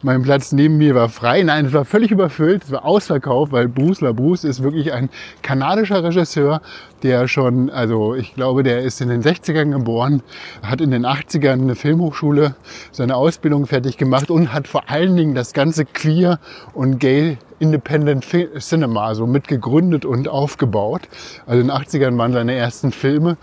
mein 0.04 0.22
Platz 0.22 0.52
neben 0.52 0.78
mir 0.78 0.94
war 0.96 1.10
frei. 1.10 1.42
Nein, 1.42 1.66
es 1.66 1.74
war 1.74 1.86
völlig 1.86 2.12
überfüllt, 2.12 2.64
es 2.64 2.72
war 2.72 2.86
ausverkauft, 2.86 3.52
weil 3.52 3.68
Bruce 3.68 4.02
LaBruce 4.02 4.44
ist 4.44 4.62
wirklich 4.62 4.94
ein 4.94 5.10
kanadischer 5.42 6.04
Regisseur, 6.04 6.62
der 7.04 7.28
schon, 7.28 7.70
also 7.70 8.14
ich 8.14 8.36
glaube, 8.36 8.64
der 8.64 8.82
ist 8.82 9.02
in 9.02 9.10
den 9.10 9.24
60ern 9.24 9.72
geboren, 9.72 10.22
hat 10.62 10.82
in 10.82 10.92
den 10.92 11.06
80ern 11.06 11.54
eine 11.54 11.76
Filmhochschule 11.76 12.56
seine 12.92 13.16
Ausbildung 13.16 13.66
fertig 13.66 13.98
gemacht 13.98 14.30
und 14.30 14.54
hat 14.54 14.68
vor 14.68 14.90
allen 14.90 15.16
Dingen 15.16 15.36
das 15.36 15.54
ganze 15.54 15.86
Queer 15.86 16.40
und 16.74 17.00
Gay 17.00 17.38
Independent 17.60 18.24
Cinema 18.60 19.16
so 19.16 19.26
mitgegründet 19.26 20.06
und 20.06 20.28
aufgebaut. 20.28 21.10
Also 21.48 21.62
in 21.62 21.68
den 21.68 21.76
80ern 21.76 22.18
waren 22.18 22.34
seine 22.34 22.54
ersten 22.54 22.92
Filme. 22.92 23.38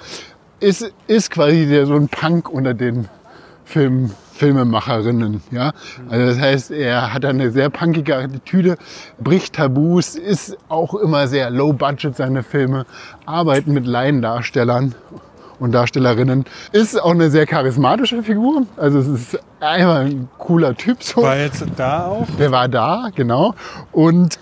Ist, 0.60 0.92
ist 1.08 1.30
quasi 1.30 1.66
der, 1.66 1.86
so 1.86 1.94
ein 1.94 2.08
Punk 2.08 2.48
unter 2.48 2.74
den 2.74 3.08
Film, 3.64 4.10
Filmemacherinnen. 4.32 5.42
Ja? 5.50 5.72
Also 6.08 6.26
das 6.26 6.38
heißt, 6.38 6.70
er 6.70 7.12
hat 7.12 7.24
eine 7.24 7.50
sehr 7.50 7.70
punkige 7.70 8.16
Attitüde, 8.16 8.76
bricht 9.18 9.54
Tabus, 9.54 10.16
ist 10.16 10.56
auch 10.68 10.94
immer 10.94 11.26
sehr 11.28 11.50
low 11.50 11.72
budget 11.72 12.16
seine 12.16 12.42
Filme, 12.42 12.86
arbeitet 13.26 13.68
mit 13.68 13.86
Laiendarstellern 13.86 14.94
und 15.58 15.72
Darstellerinnen. 15.72 16.44
Ist 16.72 17.00
auch 17.00 17.12
eine 17.12 17.30
sehr 17.30 17.46
charismatische 17.46 18.22
Figur. 18.22 18.66
Also 18.76 18.98
es 18.98 19.08
ist 19.08 19.40
einfach 19.60 19.96
ein 19.96 20.28
cooler 20.38 20.74
Typ. 20.76 21.02
So. 21.02 21.22
War 21.22 21.36
jetzt 21.36 21.64
da 21.76 22.06
auch? 22.06 22.26
Der 22.38 22.50
war 22.50 22.68
da, 22.68 23.10
genau. 23.14 23.54
Und 23.92 24.38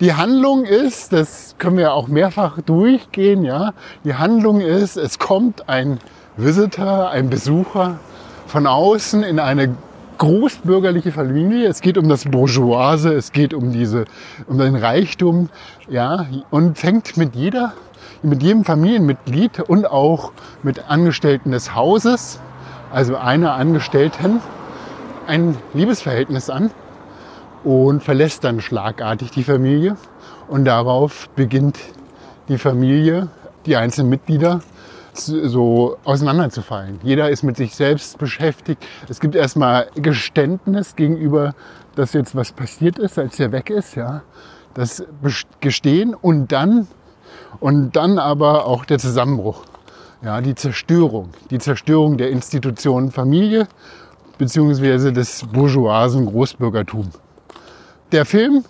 die 0.00 0.12
Handlung 0.12 0.64
ist, 0.64 1.12
das 1.12 1.54
können 1.58 1.78
wir 1.78 1.92
auch 1.92 2.08
mehrfach 2.08 2.60
durchgehen, 2.60 3.44
ja. 3.44 3.72
Die 4.04 4.14
Handlung 4.14 4.60
ist, 4.60 4.96
es 4.96 5.18
kommt 5.18 5.68
ein 5.68 5.98
Visitor, 6.36 7.10
ein 7.10 7.30
Besucher 7.30 7.98
von 8.54 8.68
außen 8.68 9.24
in 9.24 9.40
eine 9.40 9.74
großbürgerliche 10.18 11.10
Familie. 11.10 11.66
Es 11.66 11.80
geht 11.80 11.98
um 11.98 12.08
das 12.08 12.24
Bourgeoise, 12.24 13.12
es 13.12 13.32
geht 13.32 13.52
um 13.52 13.72
diese, 13.72 14.04
um 14.46 14.58
den 14.58 14.76
Reichtum, 14.76 15.48
ja, 15.88 16.26
und 16.52 16.78
fängt 16.78 17.16
mit 17.16 17.34
jeder, 17.34 17.72
mit 18.22 18.44
jedem 18.44 18.64
Familienmitglied 18.64 19.58
und 19.58 19.90
auch 19.90 20.30
mit 20.62 20.88
Angestellten 20.88 21.50
des 21.50 21.74
Hauses, 21.74 22.38
also 22.92 23.16
einer 23.16 23.54
Angestellten, 23.54 24.40
ein 25.26 25.56
Liebesverhältnis 25.72 26.48
an 26.48 26.70
und 27.64 28.04
verlässt 28.04 28.44
dann 28.44 28.60
schlagartig 28.60 29.32
die 29.32 29.42
Familie. 29.42 29.96
Und 30.46 30.64
darauf 30.64 31.28
beginnt 31.30 31.80
die 32.46 32.58
Familie, 32.58 33.30
die 33.66 33.74
einzelnen 33.74 34.10
Mitglieder 34.10 34.60
so 35.16 35.96
auseinanderzufallen. 36.04 37.00
Jeder 37.02 37.30
ist 37.30 37.42
mit 37.42 37.56
sich 37.56 37.74
selbst 37.74 38.18
beschäftigt. 38.18 38.84
Es 39.08 39.20
gibt 39.20 39.34
erstmal 39.34 39.88
Geständnis 39.94 40.96
gegenüber, 40.96 41.54
dass 41.94 42.12
jetzt 42.12 42.34
was 42.34 42.52
passiert 42.52 42.98
ist, 42.98 43.18
als 43.18 43.38
er 43.38 43.52
weg 43.52 43.70
ist, 43.70 43.94
ja. 43.94 44.22
Das 44.74 45.04
Gestehen 45.60 46.14
und 46.14 46.50
dann, 46.50 46.88
und 47.60 47.94
dann 47.94 48.18
aber 48.18 48.66
auch 48.66 48.84
der 48.84 48.98
Zusammenbruch. 48.98 49.64
Ja, 50.22 50.40
die 50.40 50.54
Zerstörung. 50.54 51.30
Die 51.50 51.58
Zerstörung 51.58 52.16
der 52.16 52.30
Institution 52.30 53.10
Familie 53.10 53.68
beziehungsweise 54.38 55.12
des 55.12 55.44
bourgeoisen 55.52 56.26
Großbürgertum. 56.26 57.10
Der 58.10 58.24
Film 58.24 58.64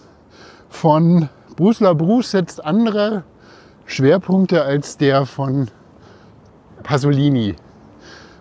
von 0.68 1.28
Bruce 1.56 1.80
LaBruce 1.80 2.32
setzt 2.32 2.64
andere 2.64 3.24
Schwerpunkte 3.86 4.62
als 4.62 4.96
der 4.96 5.26
von 5.26 5.68
Pasolini. 6.84 7.56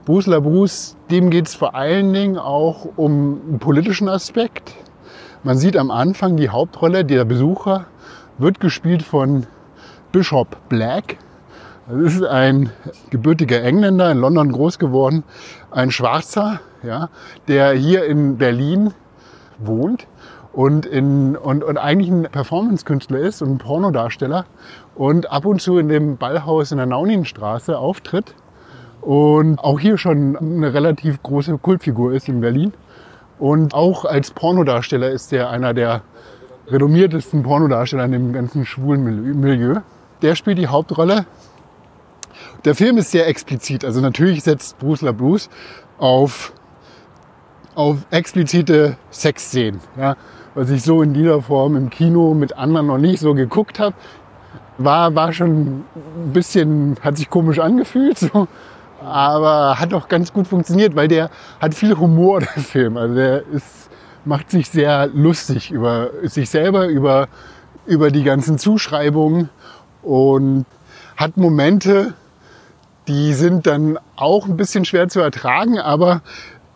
Bruce 0.05 0.27
LaBruce, 0.27 0.95
dem 1.09 1.29
geht 1.29 1.47
es 1.47 1.55
vor 1.55 1.73
allen 1.73 2.13
Dingen 2.13 2.38
auch 2.38 2.88
um 2.97 3.39
einen 3.47 3.59
politischen 3.59 4.09
Aspekt. 4.09 4.73
Man 5.43 5.57
sieht 5.57 5.77
am 5.77 5.89
Anfang 5.89 6.35
die 6.38 6.50
Hauptrolle, 6.50 7.05
der 7.05 7.25
Besucher 7.25 7.85
wird 8.38 8.59
gespielt 8.59 9.01
von 9.01 9.47
Bishop 10.12 10.57
Black. 10.69 11.17
Das 11.88 12.15
ist 12.15 12.23
ein 12.23 12.69
gebürtiger 13.09 13.63
Engländer, 13.63 14.12
in 14.12 14.19
London 14.19 14.51
groß 14.51 14.77
geworden, 14.77 15.23
ein 15.71 15.89
Schwarzer, 15.89 16.59
ja, 16.83 17.09
der 17.47 17.71
hier 17.73 18.05
in 18.05 18.38
Berlin 18.38 18.93
wohnt 19.57 20.05
und, 20.53 20.86
in, 20.86 21.36
und, 21.36 21.63
und 21.63 21.77
eigentlich 21.77 22.10
ein 22.10 22.24
Performance-Künstler 22.31 23.19
ist 23.19 23.41
und 23.41 23.51
ein 23.51 23.57
Pornodarsteller 23.57 24.45
und 24.95 25.31
ab 25.31 25.45
und 25.45 25.62
zu 25.62 25.77
in 25.77 25.89
dem 25.89 26.17
Ballhaus 26.17 26.72
in 26.72 26.77
der 26.77 26.86
Nauninstraße 26.86 27.77
auftritt 27.77 28.36
und 29.01 29.60
auch 29.60 29.79
hier 29.79 29.98
schon 29.98 30.38
eine 30.38 30.74
relativ 30.74 31.22
große 31.24 31.57
Kultfigur 31.57 32.13
ist 32.13 32.29
in 32.29 32.39
Berlin. 32.39 32.74
Und 33.39 33.74
auch 33.74 34.05
als 34.05 34.31
Pornodarsteller 34.31 35.10
ist 35.10 35.33
er 35.33 35.50
einer 35.50 35.74
der 35.74 36.03
renommiertesten 36.67 37.43
Pornodarsteller 37.43 38.05
in 38.05 38.12
dem 38.12 38.33
ganzen 38.33 38.65
schwulen 38.65 39.41
Milieu. 39.41 39.81
Der 40.22 40.36
spielt 40.36 40.57
die 40.60 40.67
Hauptrolle. 40.67 41.25
Der 42.63 42.75
Film 42.75 42.98
ist 42.98 43.12
sehr 43.12 43.27
explizit. 43.27 43.83
Also 43.83 44.00
natürlich 44.00 44.43
setzt 44.43 44.79
Bruce 44.79 45.01
LaBruce 45.01 45.50
auf, 45.98 46.53
auf 47.75 48.05
explizite 48.12 48.95
Sexszenen. 49.12 49.81
Ja, 49.98 50.15
was 50.55 50.69
ich 50.69 50.83
so 50.83 51.01
in 51.01 51.13
dieser 51.13 51.41
Form 51.41 51.75
im 51.75 51.89
Kino 51.89 52.33
mit 52.33 52.57
anderen 52.57 52.88
noch 52.88 52.98
nicht 52.98 53.19
so 53.19 53.33
geguckt 53.33 53.79
habe. 53.79 53.95
War, 54.77 55.13
war 55.15 55.33
schon 55.33 55.83
ein 56.15 56.33
bisschen, 56.33 56.98
hat 57.01 57.17
sich 57.17 57.29
komisch 57.29 57.60
angefühlt. 57.60 58.17
So 58.17 58.48
aber 59.03 59.79
hat 59.79 59.93
auch 59.93 60.07
ganz 60.07 60.33
gut 60.33 60.48
funktioniert, 60.48 60.95
weil 60.95 61.07
der 61.07 61.29
hat 61.60 61.74
viel 61.74 61.98
Humor, 61.98 62.39
der 62.55 62.63
Film. 62.63 62.98
Also 62.98 63.15
der 63.15 63.48
ist, 63.48 63.89
macht 64.25 64.50
sich 64.50 64.69
sehr 64.69 65.07
lustig 65.07 65.72
über 65.72 66.10
sich 66.24 66.50
selber, 66.50 66.88
über, 66.88 67.27
über 67.86 68.12
die 68.12 68.24
ganzen 68.24 68.57
Zuschreibungen 68.57 69.50
und 70.01 70.65
hat 71.17 71.38
Momente, 71.38 72.13
die 73.07 73.33
sind 73.33 73.67
dann 73.67 74.00
auch 74.15 74.48
ein 74.48 74.57
bisschen 74.57 74.86
schwer 74.86 75.10
zu 75.10 75.19
ertragen, 75.19 75.77
aber 75.77 76.22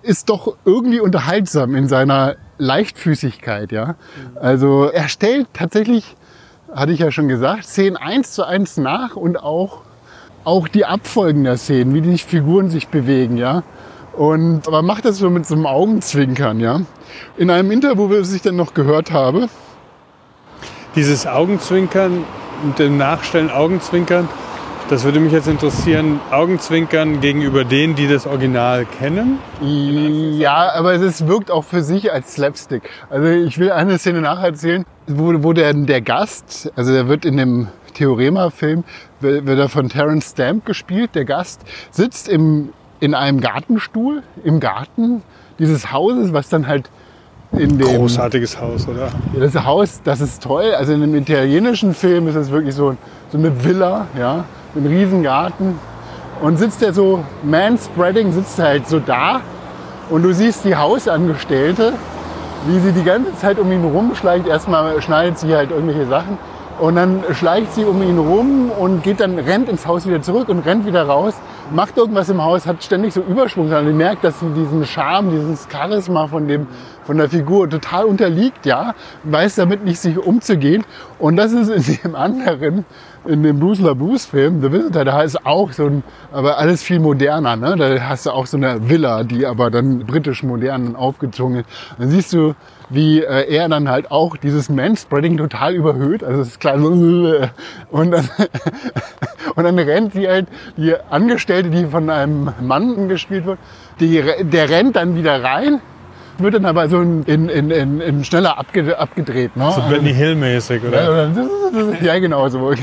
ist 0.01 0.29
doch 0.29 0.55
irgendwie 0.65 0.99
unterhaltsam 0.99 1.75
in 1.75 1.87
seiner 1.87 2.35
Leichtfüßigkeit, 2.57 3.71
ja. 3.71 3.95
Also 4.35 4.85
er 4.85 5.09
stellt 5.09 5.47
tatsächlich, 5.53 6.15
hatte 6.73 6.91
ich 6.91 6.99
ja 6.99 7.11
schon 7.11 7.27
gesagt, 7.27 7.65
Szenen 7.65 7.97
eins 7.97 8.33
zu 8.33 8.45
eins 8.45 8.77
nach 8.77 9.15
und 9.15 9.41
auch 9.41 9.81
auch 10.47 10.69
die 10.69 10.85
Abfolgen 10.85 11.43
der 11.43 11.57
Szenen, 11.57 11.93
wie 11.93 11.99
die 11.99 12.17
Figuren 12.17 12.69
sich 12.69 12.87
bewegen, 12.87 13.35
ja. 13.35 13.63
Und 14.13 14.65
aber 14.65 14.81
macht 14.81 15.03
das 15.03 15.17
so 15.17 15.29
mit 15.29 15.45
so 15.45 15.55
einem 15.55 15.65
Augenzwinkern, 15.65 16.61
ja. 16.61 16.81
In 17.35 17.49
einem 17.51 17.69
Interview, 17.69 18.07
das 18.07 18.31
ich 18.31 18.43
dann 18.43 18.55
noch 18.55 18.73
gehört 18.73 19.11
habe. 19.11 19.49
Dieses 20.95 21.27
Augenzwinkern 21.27 22.23
und 22.63 22.79
dem 22.79 22.97
Nachstellen 22.97 23.51
Augenzwinkern, 23.51 24.29
das 24.89 25.03
würde 25.03 25.19
mich 25.19 25.33
jetzt 25.33 25.47
interessieren. 25.47 26.19
Augenzwinkern 26.31 27.19
gegenüber 27.19 27.65
denen, 27.65 27.95
die 27.95 28.07
das 28.07 28.25
Original 28.25 28.85
kennen? 28.85 29.39
Ja, 30.39 30.71
aber 30.73 30.93
es 30.93 31.27
wirkt 31.27 31.51
auch 31.51 31.63
für 31.63 31.81
sich 31.81 32.11
als 32.13 32.35
Slapstick. 32.35 32.89
Also 33.09 33.27
ich 33.27 33.57
will 33.59 33.71
eine 33.71 33.97
Szene 33.97 34.21
nacherzählen, 34.21 34.85
wo, 35.07 35.43
wo 35.43 35.53
der, 35.53 35.73
der 35.73 36.01
Gast, 36.01 36.71
also 36.75 36.93
der 36.93 37.07
wird 37.07 37.25
in 37.25 37.37
dem 37.37 37.67
Theorema-Film 37.95 38.83
wird 39.19 39.59
er 39.59 39.69
von 39.69 39.89
Terence 39.89 40.31
Stamp 40.31 40.65
gespielt. 40.65 41.15
Der 41.15 41.25
Gast 41.25 41.61
sitzt 41.91 42.29
im, 42.29 42.69
in 42.99 43.13
einem 43.13 43.41
Gartenstuhl 43.41 44.23
im 44.43 44.59
Garten 44.59 45.21
dieses 45.59 45.91
Hauses, 45.91 46.31
was 46.33 46.49
dann 46.49 46.67
halt 46.67 46.89
in 47.51 47.77
dem... 47.77 47.87
Großartiges 47.87 48.59
Haus, 48.59 48.87
oder? 48.87 49.07
Ja, 49.33 49.39
das 49.39 49.63
Haus, 49.63 50.01
das 50.03 50.21
ist 50.21 50.43
toll. 50.43 50.73
Also 50.77 50.93
in 50.93 51.03
einem 51.03 51.15
italienischen 51.15 51.93
Film 51.93 52.27
ist 52.27 52.35
es 52.35 52.51
wirklich 52.51 52.75
so, 52.75 52.95
so 53.31 53.37
eine 53.37 53.63
Villa, 53.63 54.07
ja, 54.17 54.45
ein 54.75 54.85
Riesengarten. 54.85 55.79
Und 56.41 56.57
sitzt 56.57 56.83
er 56.83 56.93
so, 56.93 57.23
man-spreading, 57.43 58.31
sitzt 58.31 58.59
er 58.59 58.65
halt 58.65 58.87
so 58.87 58.99
da 58.99 59.41
und 60.09 60.23
du 60.23 60.33
siehst 60.33 60.65
die 60.65 60.75
Hausangestellte, 60.75 61.93
wie 62.67 62.79
sie 62.79 62.91
die 62.91 63.03
ganze 63.03 63.35
Zeit 63.37 63.59
um 63.59 63.71
ihn 63.71 63.83
rumschleicht. 63.83 64.45
Erstmal 64.45 65.01
schneidet 65.01 65.39
sie 65.39 65.55
halt 65.55 65.71
irgendwelche 65.71 66.05
Sachen 66.05 66.37
und 66.79 66.95
dann 66.95 67.23
schleicht 67.33 67.73
sie 67.73 67.85
um 67.85 68.03
ihn 68.03 68.19
rum 68.19 68.69
und 68.77 69.01
geht 69.03 69.19
dann, 69.19 69.39
rennt 69.39 69.67
ins 69.67 69.87
Haus 69.87 70.05
wieder 70.05 70.21
zurück 70.21 70.49
und 70.49 70.59
rennt 70.59 70.85
wieder 70.85 71.07
raus, 71.07 71.33
macht 71.71 71.97
irgendwas 71.97 72.29
im 72.29 72.43
Haus, 72.43 72.65
hat 72.65 72.83
ständig 72.83 73.13
so 73.13 73.21
Überschwung. 73.21 73.71
Und 73.71 73.87
ich 73.87 73.95
merkt, 73.95 74.23
dass 74.23 74.39
sie 74.39 74.49
diesen 74.49 74.85
Charme, 74.85 75.31
dieses 75.31 75.67
Charisma 75.71 76.27
von, 76.27 76.47
dem, 76.47 76.67
von 77.03 77.17
der 77.17 77.29
Figur 77.29 77.69
total 77.69 78.05
unterliegt, 78.05 78.65
ja, 78.65 78.93
weiß 79.23 79.55
damit 79.55 79.83
nicht 79.83 79.99
sich 79.99 80.17
umzugehen. 80.17 80.83
Und 81.19 81.37
das 81.37 81.51
ist 81.51 81.69
in 81.69 81.97
dem 82.03 82.15
anderen, 82.15 82.85
in 83.25 83.43
dem 83.43 83.59
Bruce 83.59 83.79
LaBruce 83.79 84.25
Film, 84.25 84.61
The 84.61 84.71
Visitor, 84.71 85.05
da 85.05 85.21
ist 85.21 85.45
auch 85.45 85.71
so 85.71 85.85
ein, 85.85 86.03
aber 86.31 86.57
alles 86.57 86.83
viel 86.83 86.99
moderner, 86.99 87.55
ne? 87.55 87.75
Da 87.75 88.01
hast 88.01 88.25
du 88.25 88.31
auch 88.31 88.45
so 88.45 88.57
eine 88.57 88.89
Villa, 88.89 89.23
die 89.23 89.45
aber 89.45 89.69
dann 89.69 89.99
britisch 89.99 90.43
modern 90.43 90.95
aufgezogen 90.95 91.57
ist. 91.57 91.69
Dann 91.97 92.09
siehst 92.09 92.33
du, 92.33 92.55
wie 92.89 93.21
äh, 93.21 93.53
er 93.53 93.69
dann 93.69 93.89
halt 93.89 94.11
auch 94.11 94.37
dieses 94.37 94.69
Manspreading 94.69 95.37
total 95.37 95.73
überhöht. 95.73 96.23
Also 96.23 96.41
es 96.41 96.47
ist 96.49 96.59
klar, 96.59 96.75
und 96.75 98.11
dann, 98.11 98.29
und 99.55 99.63
dann 99.63 99.79
rennt 99.79 100.13
sie 100.13 100.27
halt, 100.27 100.47
die 100.77 100.95
Angestellte, 101.09 101.69
die 101.69 101.85
von 101.85 102.09
einem 102.09 102.53
Mann 102.61 103.09
gespielt 103.09 103.45
wird, 103.45 103.59
die, 103.99 104.23
der 104.41 104.69
rennt 104.69 104.95
dann 104.95 105.15
wieder 105.15 105.43
rein 105.43 105.81
wird 106.39 106.55
dann 106.55 106.65
aber 106.65 106.87
so 106.89 107.01
in, 107.01 107.23
in, 107.25 107.49
in, 107.49 108.01
in 108.01 108.23
schneller 108.23 108.57
abge, 108.57 108.97
abgedreht. 108.97 109.55
Ne? 109.55 109.71
So 109.75 109.81
Benny 109.89 110.13
Hill-mäßig, 110.13 110.83
oder? 110.83 111.29
Ja, 112.01 112.19
genau 112.19 112.47
so. 112.49 112.73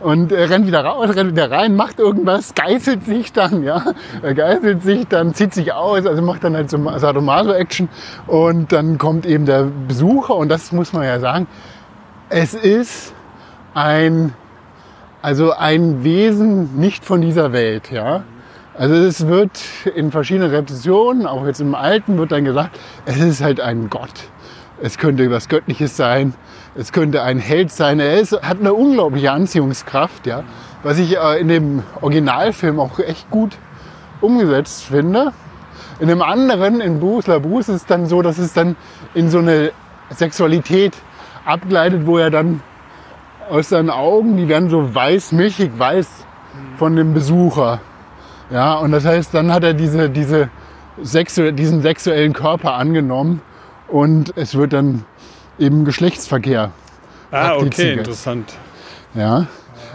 Und 0.00 0.32
er 0.32 0.50
rennt 0.50 0.66
wieder 0.66 0.84
raus, 0.84 1.14
rennt 1.14 1.32
wieder 1.32 1.50
rein, 1.50 1.76
macht 1.76 1.98
irgendwas, 1.98 2.54
geißelt 2.54 3.04
sich 3.04 3.32
dann, 3.32 3.62
ja. 3.62 3.82
Geißelt 4.22 4.82
sich, 4.82 5.08
dann 5.08 5.34
zieht 5.34 5.54
sich 5.54 5.72
aus, 5.72 6.06
also 6.06 6.22
macht 6.22 6.44
dann 6.44 6.54
halt 6.54 6.70
so 6.70 6.78
Sadomaso-Action. 6.98 7.88
Und 8.26 8.72
dann 8.72 8.98
kommt 8.98 9.26
eben 9.26 9.46
der 9.46 9.68
Besucher 9.88 10.34
und 10.36 10.48
das 10.48 10.72
muss 10.72 10.92
man 10.92 11.04
ja 11.04 11.18
sagen, 11.20 11.46
es 12.28 12.54
ist 12.54 13.14
ein, 13.74 14.32
also 15.22 15.52
ein 15.52 16.02
Wesen 16.04 16.76
nicht 16.76 17.04
von 17.04 17.20
dieser 17.20 17.52
Welt, 17.52 17.90
ja. 17.90 18.24
Also 18.78 18.94
es 18.94 19.26
wird 19.26 19.58
in 19.94 20.10
verschiedenen 20.10 20.50
Repetitionen, 20.50 21.26
auch 21.26 21.46
jetzt 21.46 21.62
im 21.62 21.74
Alten, 21.74 22.18
wird 22.18 22.30
dann 22.30 22.44
gesagt, 22.44 22.78
es 23.06 23.16
ist 23.18 23.42
halt 23.42 23.58
ein 23.58 23.88
Gott. 23.88 24.12
Es 24.82 24.98
könnte 24.98 25.30
was 25.30 25.48
Göttliches 25.48 25.96
sein, 25.96 26.34
es 26.74 26.92
könnte 26.92 27.22
ein 27.22 27.38
Held 27.38 27.72
sein. 27.72 28.00
Er 28.00 28.20
ist, 28.20 28.32
hat 28.32 28.60
eine 28.60 28.74
unglaubliche 28.74 29.32
Anziehungskraft, 29.32 30.26
ja, 30.26 30.42
was 30.82 30.98
ich 30.98 31.16
äh, 31.16 31.40
in 31.40 31.48
dem 31.48 31.82
Originalfilm 32.02 32.78
auch 32.78 32.98
echt 32.98 33.30
gut 33.30 33.56
umgesetzt 34.20 34.84
finde. 34.84 35.32
In 35.98 36.08
dem 36.08 36.20
anderen, 36.20 36.82
in 36.82 37.00
Bruce 37.00 37.24
Bruce, 37.24 37.70
ist 37.70 37.76
es 37.76 37.86
dann 37.86 38.04
so, 38.04 38.20
dass 38.20 38.36
es 38.36 38.52
dann 38.52 38.76
in 39.14 39.30
so 39.30 39.38
eine 39.38 39.72
Sexualität 40.10 40.92
abgleitet, 41.46 42.06
wo 42.06 42.18
er 42.18 42.28
dann 42.28 42.60
aus 43.48 43.70
seinen 43.70 43.88
Augen, 43.88 44.36
die 44.36 44.48
werden 44.48 44.68
so 44.68 44.94
weiß, 44.94 45.32
milchig 45.32 45.78
weiß 45.78 46.08
von 46.76 46.94
dem 46.94 47.14
Besucher. 47.14 47.80
Ja, 48.50 48.74
und 48.74 48.92
das 48.92 49.04
heißt, 49.04 49.34
dann 49.34 49.52
hat 49.52 49.64
er 49.64 49.74
diese, 49.74 50.08
diese 50.08 50.50
sexu 51.02 51.52
diesen 51.52 51.82
sexuellen 51.82 52.32
Körper 52.32 52.74
angenommen 52.74 53.42
und 53.88 54.32
es 54.36 54.54
wird 54.54 54.72
dann 54.72 55.04
eben 55.58 55.84
Geschlechtsverkehr. 55.84 56.70
Ah, 57.30 57.56
okay, 57.56 57.94
interessant. 57.94 58.54
Ja, 59.14 59.46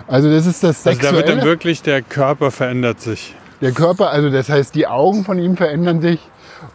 also 0.08 0.30
das 0.30 0.46
ist 0.46 0.64
das 0.64 0.84
Sexuelle. 0.84 1.10
Also 1.10 1.22
da 1.22 1.28
wird 1.28 1.38
dann 1.38 1.46
wirklich 1.46 1.82
der 1.82 2.02
Körper 2.02 2.52
verändert 2.52 3.00
sich. 3.02 3.36
Der 3.62 3.72
Körper, 3.72 4.10
also 4.10 4.30
das 4.30 4.50
heißt, 4.50 4.74
die 4.76 4.88
Augen 4.88 5.24
von 5.24 5.38
ihm 5.40 5.56
verändern 5.56 6.02
sich, 6.02 6.20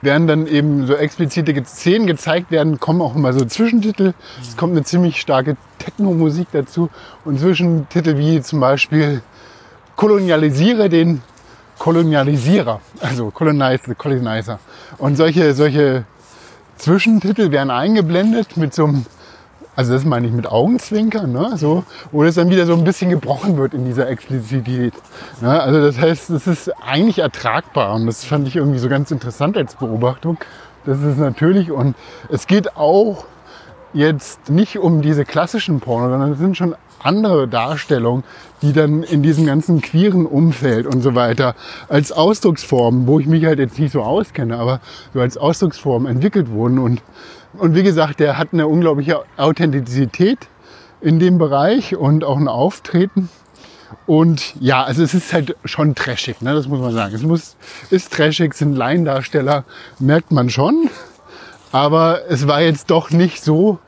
werden 0.02 0.26
dann 0.26 0.46
eben 0.46 0.86
so 0.86 0.94
explizite 0.94 1.54
Szenen 1.64 2.06
gezeigt 2.06 2.50
werden, 2.50 2.80
kommen 2.80 3.02
auch 3.02 3.14
immer 3.14 3.32
so 3.32 3.44
Zwischentitel. 3.44 4.14
Es 4.40 4.56
kommt 4.56 4.72
eine 4.72 4.84
ziemlich 4.84 5.20
starke 5.20 5.56
Techno-Musik 5.78 6.48
dazu 6.52 6.90
und 7.24 7.38
Zwischentitel 7.40 8.18
wie 8.18 8.40
zum 8.40 8.60
Beispiel 8.60 9.22
Kolonialisiere 9.96 10.88
den 10.88 11.22
Kolonialisierer, 11.78 12.80
also 13.00 13.30
Colonize, 13.30 13.94
Colonizer. 13.94 14.58
Und 14.98 15.16
solche, 15.16 15.54
solche 15.54 16.04
Zwischentitel 16.76 17.50
werden 17.50 17.70
eingeblendet 17.70 18.56
mit 18.56 18.74
so 18.74 18.84
einem, 18.84 19.06
also 19.74 19.92
das 19.92 20.04
meine 20.04 20.26
ich 20.26 20.32
mit 20.32 20.46
Augenzwinkern, 20.46 21.32
ne? 21.32 21.52
so, 21.56 21.84
wo 22.12 22.24
es 22.24 22.34
dann 22.34 22.50
wieder 22.50 22.66
so 22.66 22.74
ein 22.74 22.84
bisschen 22.84 23.10
gebrochen 23.10 23.56
wird 23.56 23.74
in 23.74 23.84
dieser 23.84 24.08
Explizität. 24.08 24.94
Ne? 25.40 25.60
Also 25.60 25.80
das 25.80 25.98
heißt, 25.98 26.30
es 26.30 26.46
ist 26.46 26.70
eigentlich 26.82 27.18
ertragbar 27.18 27.94
und 27.94 28.06
das 28.06 28.24
fand 28.24 28.48
ich 28.48 28.56
irgendwie 28.56 28.78
so 28.78 28.88
ganz 28.88 29.10
interessant 29.10 29.56
als 29.56 29.74
Beobachtung. 29.76 30.38
Das 30.84 31.00
ist 31.00 31.18
natürlich 31.18 31.70
und 31.70 31.96
es 32.30 32.46
geht 32.46 32.76
auch 32.76 33.24
jetzt 33.92 34.50
nicht 34.50 34.78
um 34.78 35.02
diese 35.02 35.24
klassischen 35.24 35.80
Porno, 35.80 36.10
sondern 36.10 36.32
es 36.32 36.38
sind 36.38 36.56
schon 36.56 36.74
andere 37.02 37.48
Darstellungen, 37.48 38.24
die 38.62 38.72
dann 38.72 39.02
in 39.02 39.22
diesem 39.22 39.46
ganzen 39.46 39.80
queeren 39.80 40.26
Umfeld 40.26 40.86
und 40.86 41.02
so 41.02 41.14
weiter 41.14 41.54
als 41.88 42.12
Ausdrucksform, 42.12 43.06
wo 43.06 43.20
ich 43.20 43.26
mich 43.26 43.44
halt 43.44 43.58
jetzt 43.58 43.78
nicht 43.78 43.92
so 43.92 44.02
auskenne, 44.02 44.58
aber 44.58 44.80
so 45.12 45.20
als 45.20 45.36
Ausdrucksform 45.36 46.06
entwickelt 46.06 46.50
wurden. 46.50 46.78
Und, 46.78 47.02
und 47.58 47.74
wie 47.74 47.82
gesagt, 47.82 48.20
der 48.20 48.38
hat 48.38 48.48
eine 48.52 48.66
unglaubliche 48.66 49.22
Authentizität 49.36 50.38
in 51.00 51.18
dem 51.18 51.38
Bereich 51.38 51.96
und 51.96 52.24
auch 52.24 52.38
ein 52.38 52.48
Auftreten. 52.48 53.28
Und 54.06 54.54
ja, 54.60 54.82
also 54.82 55.02
es 55.02 55.14
ist 55.14 55.32
halt 55.32 55.56
schon 55.64 55.94
trashig, 55.94 56.40
ne? 56.40 56.54
das 56.54 56.66
muss 56.66 56.80
man 56.80 56.92
sagen. 56.92 57.14
Es 57.14 57.22
muss, 57.22 57.56
ist 57.90 58.12
trashig, 58.12 58.54
sind 58.54 58.74
Laiendarsteller, 58.74 59.64
merkt 59.98 60.32
man 60.32 60.50
schon. 60.50 60.90
Aber 61.72 62.22
es 62.28 62.46
war 62.46 62.62
jetzt 62.62 62.90
doch 62.90 63.10
nicht 63.10 63.42
so, 63.42 63.78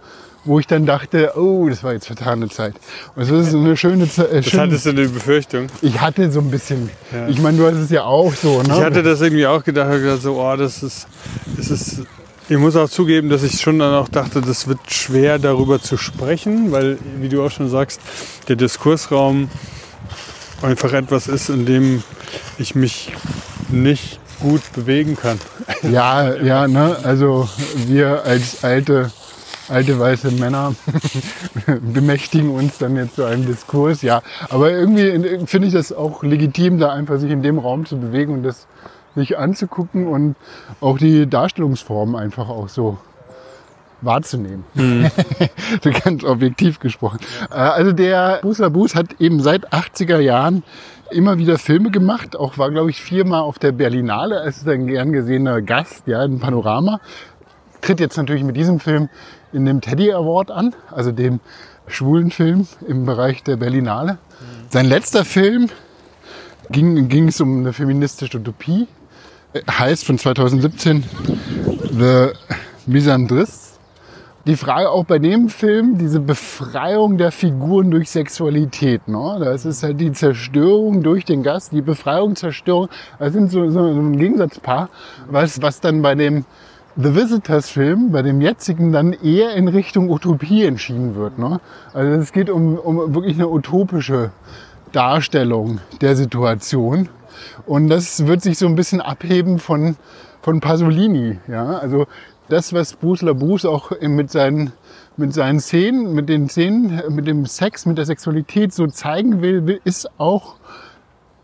wo 0.48 0.58
ich 0.58 0.66
dann 0.66 0.86
dachte, 0.86 1.32
oh, 1.36 1.68
das 1.68 1.84
war 1.84 1.92
jetzt 1.92 2.06
vertane 2.06 2.48
Zeit. 2.48 2.74
Und 3.14 3.30
das 3.30 3.48
ist 3.48 3.54
eine 3.54 3.76
schöne 3.76 4.10
Zeit. 4.10 4.32
Äh, 4.32 4.40
das 4.40 4.54
hattest 4.54 4.86
du 4.86 4.90
eine 4.90 5.08
Befürchtung? 5.08 5.66
Ich 5.82 6.00
hatte 6.00 6.30
so 6.32 6.40
ein 6.40 6.50
bisschen. 6.50 6.90
Ja. 7.12 7.28
Ich 7.28 7.40
meine, 7.40 7.58
du 7.58 7.66
hast 7.66 7.76
es 7.76 7.90
ja 7.90 8.04
auch 8.04 8.32
so. 8.34 8.62
Ne? 8.62 8.68
Ich 8.74 8.80
hatte 8.80 9.02
das 9.02 9.20
irgendwie 9.20 9.46
auch 9.46 9.62
gedacht, 9.62 9.90
gedacht 9.90 10.22
so, 10.22 10.40
oh, 10.40 10.56
das 10.56 10.82
ist, 10.82 11.06
das 11.56 11.70
ist. 11.70 12.02
Ich 12.48 12.56
muss 12.56 12.76
auch 12.76 12.88
zugeben, 12.88 13.28
dass 13.28 13.42
ich 13.42 13.60
schon 13.60 13.78
dann 13.78 13.92
auch 13.92 14.08
dachte, 14.08 14.40
das 14.40 14.66
wird 14.66 14.78
schwer 14.88 15.38
darüber 15.38 15.82
zu 15.82 15.98
sprechen, 15.98 16.72
weil, 16.72 16.96
wie 17.20 17.28
du 17.28 17.44
auch 17.44 17.50
schon 17.50 17.68
sagst, 17.68 18.00
der 18.48 18.56
Diskursraum 18.56 19.50
einfach 20.62 20.94
etwas 20.94 21.28
ist, 21.28 21.50
in 21.50 21.66
dem 21.66 22.02
ich 22.58 22.74
mich 22.74 23.12
nicht 23.68 24.18
gut 24.40 24.62
bewegen 24.72 25.16
kann. 25.16 25.38
Ja, 25.82 26.34
ja, 26.36 26.66
ne? 26.66 26.96
Also 27.02 27.48
wir 27.86 28.24
als 28.24 28.64
alte 28.64 29.10
alte 29.68 29.98
weiße 29.98 30.30
Männer 30.32 30.74
bemächtigen 31.92 32.50
uns 32.50 32.78
dann 32.78 32.96
jetzt 32.96 33.16
so 33.16 33.24
einem 33.24 33.46
Diskurs. 33.46 34.02
Ja, 34.02 34.22
aber 34.48 34.70
irgendwie 34.70 35.46
finde 35.46 35.68
ich 35.68 35.74
das 35.74 35.92
auch 35.92 36.22
legitim, 36.22 36.78
da 36.78 36.92
einfach 36.92 37.18
sich 37.18 37.30
in 37.30 37.42
dem 37.42 37.58
Raum 37.58 37.86
zu 37.86 37.98
bewegen 37.98 38.34
und 38.34 38.42
das 38.42 38.66
sich 39.14 39.38
anzugucken 39.38 40.06
und 40.06 40.36
auch 40.80 40.98
die 40.98 41.28
Darstellungsform 41.28 42.14
einfach 42.14 42.48
auch 42.48 42.68
so 42.68 42.98
wahrzunehmen. 44.00 44.64
Mhm. 44.74 45.10
so 45.82 45.90
ganz 45.90 46.24
objektiv 46.24 46.78
gesprochen. 46.78 47.18
Äh, 47.50 47.54
also 47.54 47.92
der 47.92 48.40
Bußer 48.42 48.70
Buß 48.70 48.94
hat 48.94 49.20
eben 49.20 49.40
seit 49.40 49.72
80er 49.72 50.20
Jahren 50.20 50.62
immer 51.10 51.38
wieder 51.38 51.58
Filme 51.58 51.90
gemacht, 51.90 52.36
auch 52.36 52.58
war, 52.58 52.70
glaube 52.70 52.90
ich, 52.90 53.00
viermal 53.00 53.40
auf 53.40 53.58
der 53.58 53.72
Berlinale. 53.72 54.44
Ist 54.44 54.68
ein 54.68 54.86
gern 54.86 55.12
gesehener 55.12 55.62
Gast, 55.62 56.06
ja, 56.06 56.20
ein 56.20 56.38
Panorama. 56.38 57.00
Tritt 57.80 58.00
jetzt 58.00 58.16
natürlich 58.16 58.44
mit 58.44 58.56
diesem 58.56 58.80
Film 58.80 59.08
in 59.52 59.64
dem 59.64 59.80
Teddy 59.80 60.12
Award 60.12 60.50
an, 60.50 60.74
also 60.90 61.12
dem 61.12 61.40
schwulen 61.86 62.30
Film 62.30 62.66
im 62.86 63.04
Bereich 63.04 63.42
der 63.42 63.56
Berlinale. 63.56 64.12
Mhm. 64.12 64.66
Sein 64.70 64.86
letzter 64.86 65.24
Film 65.24 65.68
ging, 66.70 67.08
ging 67.08 67.28
es 67.28 67.40
um 67.40 67.60
eine 67.60 67.72
feministische 67.72 68.38
Utopie, 68.38 68.86
äh, 69.52 69.60
heißt 69.70 70.04
von 70.04 70.18
2017 70.18 71.04
The 71.90 72.28
Misandrists. 72.86 73.68
Die 74.46 74.56
Frage 74.56 74.88
auch 74.88 75.04
bei 75.04 75.18
dem 75.18 75.50
Film, 75.50 75.98
diese 75.98 76.20
Befreiung 76.20 77.18
der 77.18 77.32
Figuren 77.32 77.90
durch 77.90 78.08
Sexualität. 78.08 79.06
Ne? 79.06 79.36
Das 79.40 79.66
ist 79.66 79.82
halt 79.82 80.00
die 80.00 80.12
Zerstörung 80.12 81.02
durch 81.02 81.26
den 81.26 81.42
Gast, 81.42 81.72
die 81.72 81.82
Befreiung, 81.82 82.34
Zerstörung. 82.34 82.88
Das 83.18 83.34
sind 83.34 83.50
so, 83.50 83.68
so 83.70 83.80
ein 83.80 84.16
Gegensatzpaar, 84.16 84.88
was, 85.28 85.60
was 85.60 85.80
dann 85.80 86.00
bei 86.00 86.14
dem 86.14 86.46
The 87.00 87.14
Visitors 87.14 87.70
Film, 87.70 88.10
bei 88.10 88.22
dem 88.22 88.40
jetzigen, 88.40 88.90
dann 88.90 89.12
eher 89.12 89.54
in 89.54 89.68
Richtung 89.68 90.10
Utopie 90.10 90.64
entschieden 90.64 91.14
wird. 91.14 91.38
Ne? 91.38 91.60
Also 91.94 92.20
es 92.20 92.32
geht 92.32 92.50
um, 92.50 92.76
um 92.76 93.14
wirklich 93.14 93.36
eine 93.36 93.48
utopische 93.48 94.32
Darstellung 94.90 95.78
der 96.00 96.16
Situation. 96.16 97.08
Und 97.66 97.86
das 97.86 98.26
wird 98.26 98.42
sich 98.42 98.58
so 98.58 98.66
ein 98.66 98.74
bisschen 98.74 99.00
abheben 99.00 99.60
von, 99.60 99.94
von 100.42 100.58
Pasolini. 100.58 101.38
Ja? 101.46 101.78
Also 101.78 102.08
das, 102.48 102.72
was 102.72 102.94
Bruce 102.94 103.22
LaBruce 103.22 103.66
auch 103.66 103.92
mit 104.00 104.32
seinen, 104.32 104.72
mit 105.16 105.32
seinen 105.32 105.60
Szenen, 105.60 106.14
mit 106.14 106.28
den 106.28 106.48
Szenen, 106.48 107.00
mit 107.10 107.28
dem 107.28 107.46
Sex, 107.46 107.86
mit 107.86 107.96
der 107.96 108.06
Sexualität 108.06 108.74
so 108.74 108.88
zeigen 108.88 109.40
will, 109.40 109.80
ist 109.84 110.10
auch 110.18 110.56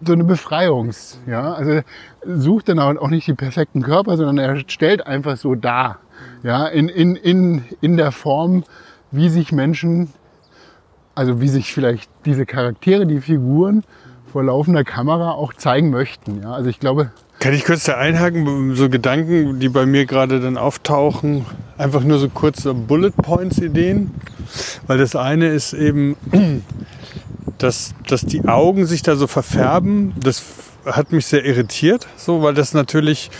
so 0.05 0.13
eine 0.13 0.25
Befreiungs, 0.25 1.21
ja. 1.27 1.55
Also 1.55 1.81
sucht 2.27 2.69
dann 2.69 2.79
auch 2.79 3.11
nicht 3.11 3.27
die 3.27 3.35
perfekten 3.35 3.83
Körper, 3.83 4.17
sondern 4.17 4.39
er 4.39 4.63
stellt 4.69 5.07
einfach 5.07 5.37
so 5.37 5.55
dar, 5.55 5.99
ja, 6.43 6.67
in, 6.67 6.89
in, 6.89 7.17
in, 7.17 7.65
in 7.81 7.97
der 7.97 8.13
Form, 8.13 8.65
wie 9.11 9.29
sich 9.29 9.53
Menschen, 9.53 10.09
also 11.15 11.41
wie 11.41 11.49
sich 11.49 11.73
vielleicht 11.73 12.11
diese 12.25 12.47
Charaktere, 12.47 13.07
die 13.07 13.21
Figuren 13.21 13.85
vor 14.33 14.43
laufender 14.43 14.83
Kamera 14.83 15.33
auch 15.33 15.53
zeigen 15.53 15.91
möchten, 15.91 16.43
ja. 16.43 16.53
Also 16.53 16.69
ich 16.69 16.81
glaube, 16.81 17.11
kann 17.41 17.53
ich 17.53 17.65
kurz 17.65 17.85
da 17.85 17.99
einhaken, 17.99 18.75
so 18.75 18.89
Gedanken, 18.89 19.61
die 19.61 19.69
bei 19.69 19.85
mir 19.85 20.07
gerade 20.07 20.41
dann 20.41 20.57
auftauchen, 20.57 21.45
einfach 21.77 22.03
nur 22.03 22.19
so 22.19 22.29
kurze 22.29 22.73
Bullet 22.73 23.11
Points 23.11 23.59
Ideen, 23.59 24.13
weil 24.87 24.99
das 24.99 25.15
eine 25.15 25.49
ist 25.49 25.73
eben 25.73 26.17
dass, 27.59 27.95
dass 28.09 28.23
die 28.23 28.45
Augen 28.47 28.87
sich 28.87 29.03
da 29.03 29.17
so 29.17 29.27
verfärben, 29.27 30.15
das 30.19 30.43
hat 30.87 31.13
mich 31.13 31.27
sehr 31.27 31.45
irritiert, 31.45 32.07
so, 32.17 32.43
weil 32.43 32.55
das 32.55 32.75
natürlich 32.75 33.31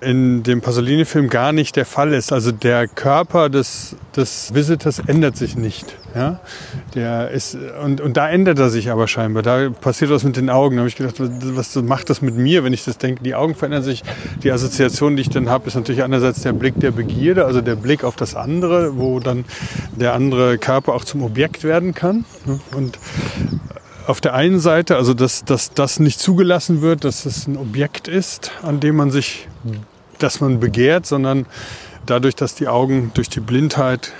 in 0.00 0.42
dem 0.42 0.62
Pasolini-Film 0.62 1.28
gar 1.28 1.52
nicht 1.52 1.76
der 1.76 1.84
Fall 1.84 2.14
ist. 2.14 2.32
Also 2.32 2.52
der 2.52 2.88
Körper 2.88 3.50
des, 3.50 3.96
des 4.16 4.54
Visitors 4.54 4.98
ändert 4.98 5.36
sich 5.36 5.56
nicht. 5.56 5.96
Ja? 6.14 6.40
Der 6.94 7.30
ist, 7.30 7.56
und, 7.82 8.00
und 8.00 8.16
da 8.16 8.28
ändert 8.28 8.58
er 8.58 8.70
sich 8.70 8.90
aber 8.90 9.08
scheinbar. 9.08 9.42
Da 9.42 9.68
passiert 9.70 10.10
was 10.10 10.24
mit 10.24 10.36
den 10.36 10.48
Augen. 10.48 10.76
Da 10.76 10.80
habe 10.80 10.88
ich 10.88 10.96
gedacht, 10.96 11.16
was 11.18 11.74
macht 11.76 12.08
das 12.10 12.22
mit 12.22 12.34
mir, 12.36 12.64
wenn 12.64 12.72
ich 12.72 12.84
das 12.84 12.98
denke? 12.98 13.22
Die 13.22 13.34
Augen 13.34 13.54
verändern 13.54 13.82
sich. 13.82 14.02
Die 14.42 14.50
Assoziation, 14.50 15.16
die 15.16 15.22
ich 15.22 15.30
dann 15.30 15.48
habe, 15.50 15.66
ist 15.68 15.74
natürlich 15.74 16.02
einerseits 16.02 16.42
der 16.42 16.52
Blick 16.52 16.80
der 16.80 16.92
Begierde, 16.92 17.44
also 17.44 17.60
der 17.60 17.76
Blick 17.76 18.02
auf 18.04 18.16
das 18.16 18.34
andere, 18.34 18.96
wo 18.96 19.20
dann 19.20 19.44
der 19.94 20.14
andere 20.14 20.56
Körper 20.58 20.94
auch 20.94 21.04
zum 21.04 21.22
Objekt 21.22 21.62
werden 21.64 21.94
kann. 21.94 22.24
Und 22.74 22.98
auf 24.06 24.20
der 24.20 24.34
einen 24.34 24.60
Seite, 24.60 24.96
also 24.96 25.14
dass, 25.14 25.44
dass 25.44 25.72
das 25.72 26.00
nicht 26.00 26.18
zugelassen 26.18 26.82
wird, 26.82 27.04
dass 27.04 27.26
es 27.26 27.46
ein 27.46 27.56
Objekt 27.56 28.08
ist, 28.08 28.50
an 28.62 28.80
dem 28.80 28.96
man 28.96 29.10
sich, 29.10 29.48
dass 30.22 30.40
man 30.40 30.60
begehrt, 30.60 31.06
sondern 31.06 31.46
dadurch, 32.06 32.36
dass 32.36 32.54
die 32.54 32.68
Augen 32.68 33.10
durch 33.14 33.28
die 33.28 33.40
Blindheit 33.40 34.12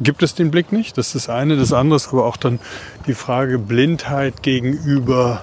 gibt 0.00 0.22
es 0.22 0.34
den 0.34 0.50
Blick 0.50 0.72
nicht. 0.72 0.98
Das 0.98 1.14
ist 1.14 1.28
das 1.28 1.28
eine. 1.28 1.56
Das 1.56 1.72
andere 1.72 1.96
ist 1.96 2.08
aber 2.08 2.26
auch 2.26 2.36
dann 2.36 2.58
die 3.06 3.14
Frage 3.14 3.58
Blindheit 3.58 4.42
gegenüber 4.42 5.42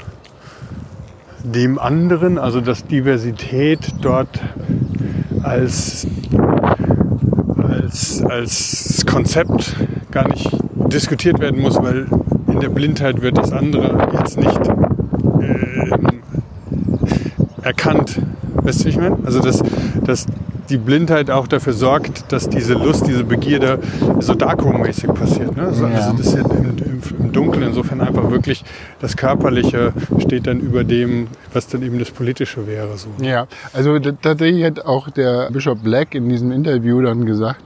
dem 1.44 1.80
anderen, 1.80 2.38
also 2.38 2.62
dass 2.62 2.86
Diversität 2.86 3.80
dort 4.02 4.40
als, 5.42 6.06
als, 7.58 8.24
als 8.24 9.06
Konzept 9.08 9.76
gar 10.12 10.28
nicht 10.28 10.50
diskutiert 10.92 11.40
werden 11.40 11.62
muss, 11.62 11.82
weil 11.82 12.08
in 12.48 12.60
der 12.60 12.70
Blindheit 12.70 13.22
wird 13.22 13.38
das 13.38 13.52
andere 13.52 14.10
jetzt 14.20 14.38
nicht 14.38 14.68
äh, 15.42 15.92
erkannt. 17.64 18.22
Weißt 18.64 18.84
du, 18.84 18.90
ich 18.90 18.98
meine? 18.98 19.18
Also, 19.26 19.40
dass, 19.40 19.62
dass 20.04 20.28
die 20.70 20.78
Blindheit 20.78 21.30
auch 21.30 21.48
dafür 21.48 21.74
sorgt, 21.74 22.32
dass 22.32 22.50
diese 22.50 22.74
Lust, 22.74 23.08
diese 23.08 23.24
Begierde 23.24 23.80
so 24.20 24.34
Darkroom-mäßig 24.34 25.14
passiert. 25.14 25.56
Ne? 25.56 25.64
Also, 25.64 25.86
ja. 25.86 25.96
also 25.96 26.14
das 26.14 26.28
ist 26.28 26.36
im, 26.36 26.52
im, 26.52 27.02
im, 27.20 27.32
Dunkeln 27.32 27.64
insofern 27.64 28.02
einfach 28.02 28.30
wirklich 28.32 28.64
das 29.00 29.16
Körperliche 29.16 29.94
steht 30.20 30.48
dann 30.48 30.60
über 30.60 30.84
dem, 30.84 31.28
was 31.54 31.68
dann 31.68 31.84
eben 31.84 32.00
das 32.00 32.12
Politische 32.12 32.68
wäre. 32.68 32.98
So. 32.98 33.10
Ja, 33.22 33.48
also 33.74 34.00
tatsächlich 34.00 34.64
hat 34.66 34.86
auch 34.86 35.10
der 35.10 35.50
Bishop 35.52 35.84
Black 35.84 36.16
in 36.16 36.30
diesem 36.30 36.52
Interview 36.52 37.02
dann 37.02 37.26
gesagt, 37.26 37.62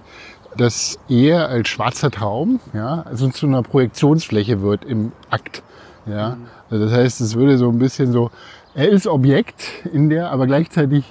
dass 0.58 0.98
er 1.10 1.50
als 1.50 1.68
schwarzer 1.68 2.12
Traum 2.12 2.60
ja, 2.74 3.04
also 3.08 3.28
zu 3.30 3.46
einer 3.46 3.62
Projektionsfläche 3.62 4.62
wird 4.62 4.86
im 4.86 5.12
Akt. 5.30 5.64
Ja. 6.06 6.38
Also 6.70 6.86
das 6.86 6.94
heißt, 6.94 7.22
es 7.22 7.36
würde 7.36 7.58
so 7.58 7.70
ein 7.70 7.80
bisschen 7.80 8.12
so, 8.12 8.32
er 8.76 8.90
ist 8.90 9.08
Objekt 9.08 9.86
in 9.92 10.10
der, 10.10 10.32
aber 10.32 10.48
gleichzeitig 10.48 11.06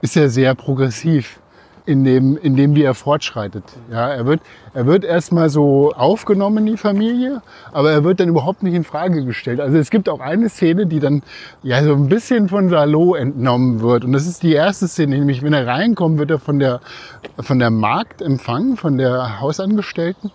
ist 0.00 0.16
er 0.16 0.30
sehr 0.30 0.54
progressiv 0.54 1.38
in 1.84 2.04
dem, 2.04 2.36
in 2.36 2.56
dem 2.56 2.74
wie 2.74 2.84
er 2.84 2.94
fortschreitet. 2.94 3.64
Ja, 3.90 4.08
er 4.08 4.24
wird, 4.24 4.40
er 4.72 4.86
wird 4.86 5.04
erstmal 5.04 5.50
so 5.50 5.92
aufgenommen 5.92 6.58
in 6.58 6.66
die 6.66 6.76
Familie, 6.76 7.42
aber 7.72 7.90
er 7.90 8.04
wird 8.04 8.20
dann 8.20 8.28
überhaupt 8.28 8.62
nicht 8.62 8.74
in 8.74 8.84
Frage 8.84 9.24
gestellt. 9.24 9.60
Also 9.60 9.78
es 9.78 9.90
gibt 9.90 10.08
auch 10.08 10.20
eine 10.20 10.48
Szene, 10.48 10.86
die 10.86 11.00
dann 11.00 11.22
ja 11.62 11.82
so 11.82 11.94
ein 11.94 12.08
bisschen 12.08 12.48
von 12.48 12.68
Salo 12.68 13.14
entnommen 13.14 13.80
wird. 13.80 14.04
Und 14.04 14.12
das 14.12 14.26
ist 14.26 14.42
die 14.42 14.52
erste 14.52 14.86
Szene, 14.86 15.18
nämlich 15.18 15.42
wenn 15.42 15.52
er 15.52 15.66
reinkommt, 15.66 16.18
wird 16.18 16.30
er 16.30 16.38
von 16.38 16.58
der, 16.58 16.80
von 17.40 17.58
der 17.58 17.70
Magd 17.70 18.22
empfangen, 18.22 18.76
von 18.76 18.96
der 18.96 19.40
Hausangestellten. 19.40 20.30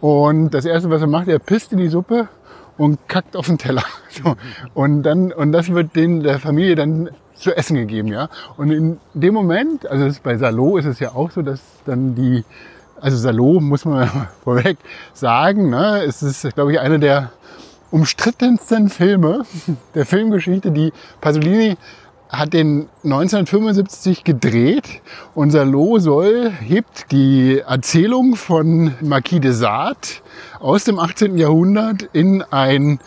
Und 0.00 0.50
das 0.50 0.64
erste, 0.64 0.88
was 0.90 1.00
er 1.00 1.08
macht, 1.08 1.28
er 1.28 1.38
pisst 1.38 1.72
in 1.72 1.78
die 1.78 1.88
Suppe 1.88 2.28
und 2.78 3.08
kackt 3.08 3.36
auf 3.36 3.46
den 3.46 3.58
Teller. 3.58 3.84
So. 4.12 4.36
Und 4.74 5.04
dann, 5.04 5.32
und 5.32 5.52
das 5.52 5.72
wird 5.72 5.96
den, 5.96 6.22
der 6.22 6.38
Familie 6.38 6.74
dann 6.74 7.08
zu 7.34 7.56
essen 7.56 7.76
gegeben, 7.76 8.08
ja. 8.08 8.28
Und 8.58 8.70
in 8.70 9.00
dem 9.14 9.32
Moment, 9.32 9.86
also 9.86 10.20
bei 10.22 10.36
Salo 10.36 10.76
ist 10.76 10.84
es 10.84 11.00
ja 11.00 11.14
auch 11.14 11.30
so, 11.30 11.40
dass 11.40 11.62
dann 11.86 12.14
die, 12.14 12.44
also 13.00 13.16
Salo 13.16 13.58
muss 13.58 13.86
man 13.86 14.10
vorweg 14.44 14.76
sagen, 15.14 15.70
ne, 15.70 16.04
es 16.04 16.22
ist, 16.22 16.54
glaube 16.54 16.72
ich, 16.72 16.80
einer 16.80 16.98
der 16.98 17.32
umstrittensten 17.90 18.90
Filme 18.90 19.44
der 19.94 20.04
Filmgeschichte, 20.04 20.70
die 20.70 20.92
Pasolini 21.22 21.76
hat 22.32 22.54
den 22.54 22.88
1975 23.04 24.24
gedreht 24.24 25.02
und 25.34 25.50
Salo 25.50 25.98
soll, 25.98 26.50
hebt 26.50 27.12
die 27.12 27.58
Erzählung 27.58 28.36
von 28.36 28.94
Marquis 29.02 29.40
de 29.40 29.52
Sade 29.52 29.98
aus 30.58 30.84
dem 30.84 30.98
18. 30.98 31.36
Jahrhundert 31.36 32.08
in 32.14 32.42
ein, 32.42 33.00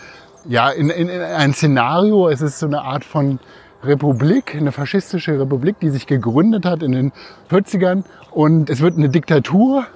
ja, 0.47 0.69
in, 0.69 0.91
in, 0.91 1.09
in 1.09 1.21
ein 1.21 1.53
Szenario. 1.53 2.29
Es 2.29 2.41
ist 2.41 2.59
so 2.59 2.67
eine 2.67 2.83
Art 2.83 3.03
von 3.03 3.39
Republik, 3.83 4.53
eine 4.55 4.71
faschistische 4.71 5.39
Republik, 5.39 5.79
die 5.79 5.89
sich 5.89 6.05
gegründet 6.05 6.65
hat 6.65 6.83
in 6.83 6.91
den 6.91 7.11
40ern. 7.49 8.03
Und 8.29 8.69
es 8.69 8.79
wird 8.79 8.95
eine 8.95 9.09
Diktatur 9.09 9.88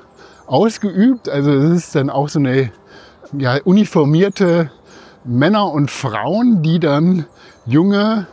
ausgeübt. 0.47 1.29
Also 1.29 1.51
es 1.51 1.85
ist 1.85 1.95
dann 1.95 2.09
auch 2.09 2.29
so 2.29 2.39
eine 2.39 2.71
ja, 3.37 3.57
uniformierte 3.63 4.71
Männer 5.23 5.71
und 5.71 5.91
Frauen, 5.91 6.63
die 6.63 6.79
dann 6.79 7.27
junge, 7.67 8.25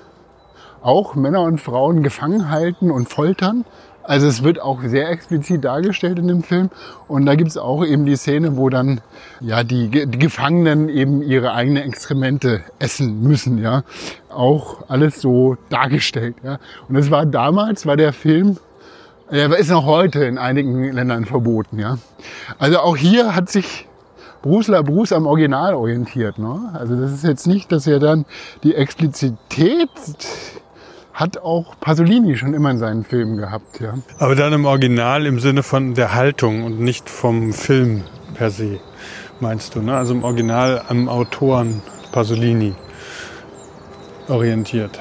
auch 0.87 1.17
Männer 1.17 1.43
und 1.43 1.61
Frauen 1.61 2.03
gefangen 2.05 2.49
halten 2.49 2.91
und 2.93 3.09
foltern. 3.09 3.65
Also 4.05 4.29
es 4.29 4.45
wird 4.45 4.61
auch 4.61 4.83
sehr 4.85 5.11
explizit 5.11 5.65
dargestellt 5.65 6.21
in 6.21 6.29
dem 6.29 6.45
Film. 6.45 6.71
Und 7.09 7.27
da 7.27 7.35
gibt 7.35 7.51
es 7.51 7.59
auch 7.59 7.85
eben 7.85 8.07
die 8.07 8.15
Szene, 8.15 8.57
wo 8.57 8.69
dann 8.69 9.01
ja 9.41 9.65
die, 9.65 9.89
die, 9.89 10.19
Gefangenen 10.19 10.89
eben 10.89 11.23
ihre 11.23 11.53
eigenen 11.55 11.83
Exkremente 11.83 12.63
essen 12.79 13.21
müssen. 13.21 13.59
Ja, 13.59 13.83
auch 14.29 14.85
alles 14.89 15.21
so 15.21 15.57
dargestellt. 15.71 16.37
Ja, 16.45 16.61
und 16.89 16.95
es 16.95 17.11
war 17.11 17.27
damals 17.27 17.85
war 17.85 17.97
der 17.97 18.13
Film 18.13 18.59
er 19.29 19.53
ist 19.59 19.71
noch 19.71 19.87
heute 19.87 20.25
in 20.25 20.39
einigen 20.39 20.93
Ländern 20.93 21.25
verboten. 21.25 21.81
Ja, 21.81 21.99
also 22.61 22.79
auch 22.79 22.97
hier 22.97 23.35
hat 23.35 23.51
sich 23.51 23.89
Bruce 24.41 24.69
LaBruce 24.69 25.13
am 25.13 25.27
Original 25.27 25.75
orientiert. 25.75 26.39
Ne? 26.39 26.71
Also 26.75 26.95
das 26.95 27.11
ist 27.11 27.25
jetzt 27.25 27.49
nicht, 27.49 27.73
dass 27.73 27.89
er 27.89 27.99
dann 27.99 28.25
die 28.63 28.77
Explizität 28.77 29.91
hat 31.17 31.39
auch 31.39 31.81
Pasolini 31.81 32.37
schon 32.37 32.53
immer 32.53 32.71
in 32.71 32.79
seinen 32.79 33.03
Filmen 33.03 33.39
gehabt. 33.39 33.81
Ja. 33.81 33.95
Aber 34.19 34.37
dann 34.37 34.53
im 34.53 34.67
Original 34.67 35.25
im 35.25 35.41
Sinne 35.41 35.63
von 35.63 35.95
der 35.95 36.15
Haltung 36.15 36.63
und 36.63 36.79
nicht 36.79 37.09
vom 37.09 37.55
Film 37.55 38.05
per 38.35 38.51
se, 38.51 38.81
meinst 39.41 39.75
du? 39.75 39.81
Ne? 39.81 39.97
Also 39.97 40.13
im 40.13 40.25
Original 40.25 40.83
am 40.89 41.09
Autoren 41.09 41.81
Pasolini 42.13 42.75
orientiert. 44.29 45.01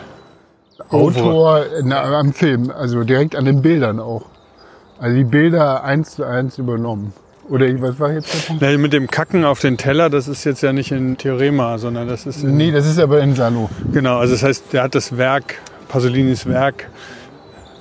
Autor 0.89 1.65
na, 1.83 2.01
am 2.19 2.31
Film, 2.31 2.71
also 2.71 3.03
direkt 3.03 3.35
an 3.35 3.43
den 3.43 3.61
Bildern 3.61 3.99
auch. 3.99 4.23
Also 4.97 5.17
die 5.17 5.25
Bilder 5.25 5.83
eins 5.83 6.15
zu 6.15 6.23
eins 6.23 6.57
übernommen. 6.57 7.11
Oder 7.49 7.67
was 7.81 7.99
war 7.99 8.13
jetzt 8.13 8.33
der 8.33 8.39
Punkt? 8.39 8.61
Ja, 8.61 8.77
mit 8.77 8.93
dem 8.93 9.07
Kacken 9.07 9.43
auf 9.43 9.59
den 9.59 9.75
Teller, 9.75 10.09
das 10.09 10.29
ist 10.29 10.45
jetzt 10.45 10.61
ja 10.61 10.71
nicht 10.71 10.93
in 10.93 11.17
Theorema, 11.17 11.77
sondern 11.77 12.07
das 12.07 12.25
ist 12.25 12.43
in, 12.43 12.55
Nee, 12.55 12.71
das 12.71 12.87
ist 12.87 12.99
aber 12.99 13.19
in 13.19 13.35
Salo. 13.35 13.69
Genau, 13.91 14.17
also 14.17 14.33
das 14.33 14.43
heißt, 14.43 14.71
der 14.71 14.83
hat 14.83 14.95
das 14.95 15.17
Werk 15.17 15.55
Pasolinis 15.95 16.45
Werk 16.45 16.89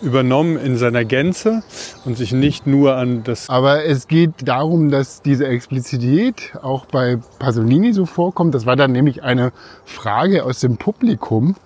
übernommen 0.01 0.57
in 0.57 0.77
seiner 0.77 1.05
Gänze 1.05 1.65
und 2.05 2.17
sich 2.17 2.31
nicht 2.31 2.65
nur 2.65 2.95
an 2.95 3.25
das. 3.25 3.51
Aber 3.51 3.87
es 3.87 4.07
geht 4.07 4.47
darum, 4.47 4.93
dass 4.93 5.21
diese 5.21 5.49
Explizität 5.49 6.53
auch 6.63 6.87
bei 6.87 7.19
Pasolini 7.41 7.93
so 7.93 8.07
vorkommt. 8.07 8.55
Das 8.55 8.67
war 8.67 8.77
dann 8.77 8.93
nämlich 8.93 9.25
eine 9.25 9.51
Frage 9.85 10.45
aus 10.45 10.61
dem 10.61 10.77
Publikum 10.77 11.57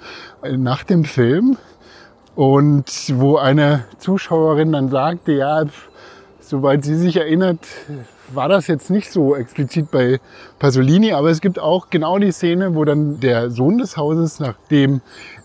nach 0.43 0.85
dem 0.85 1.05
Film 1.05 1.59
und 2.35 2.91
wo 3.13 3.37
eine 3.37 3.85
Zuschauerin 3.99 4.73
dann 4.73 4.89
sagte, 4.89 5.33
ja, 5.33 5.65
soweit 6.41 6.83
sie 6.83 6.95
sich 6.95 7.17
erinnert, 7.17 7.61
war 8.35 8.49
das 8.49 8.67
jetzt 8.67 8.91
nicht 8.91 9.11
so 9.13 9.37
explizit 9.37 9.91
bei 9.91 10.21
Pasolini, 10.59 11.13
aber 11.13 11.31
es 11.31 11.41
gibt 11.41 11.59
auch 11.59 11.91
genau 11.91 12.19
die 12.19 12.33
Szene, 12.33 12.75
wo 12.75 12.85
dann 12.85 13.21
der 13.21 13.51
Sohn 13.51 13.79
des 13.79 13.97
Hauses, 13.97 14.41
nachdem 14.41 15.01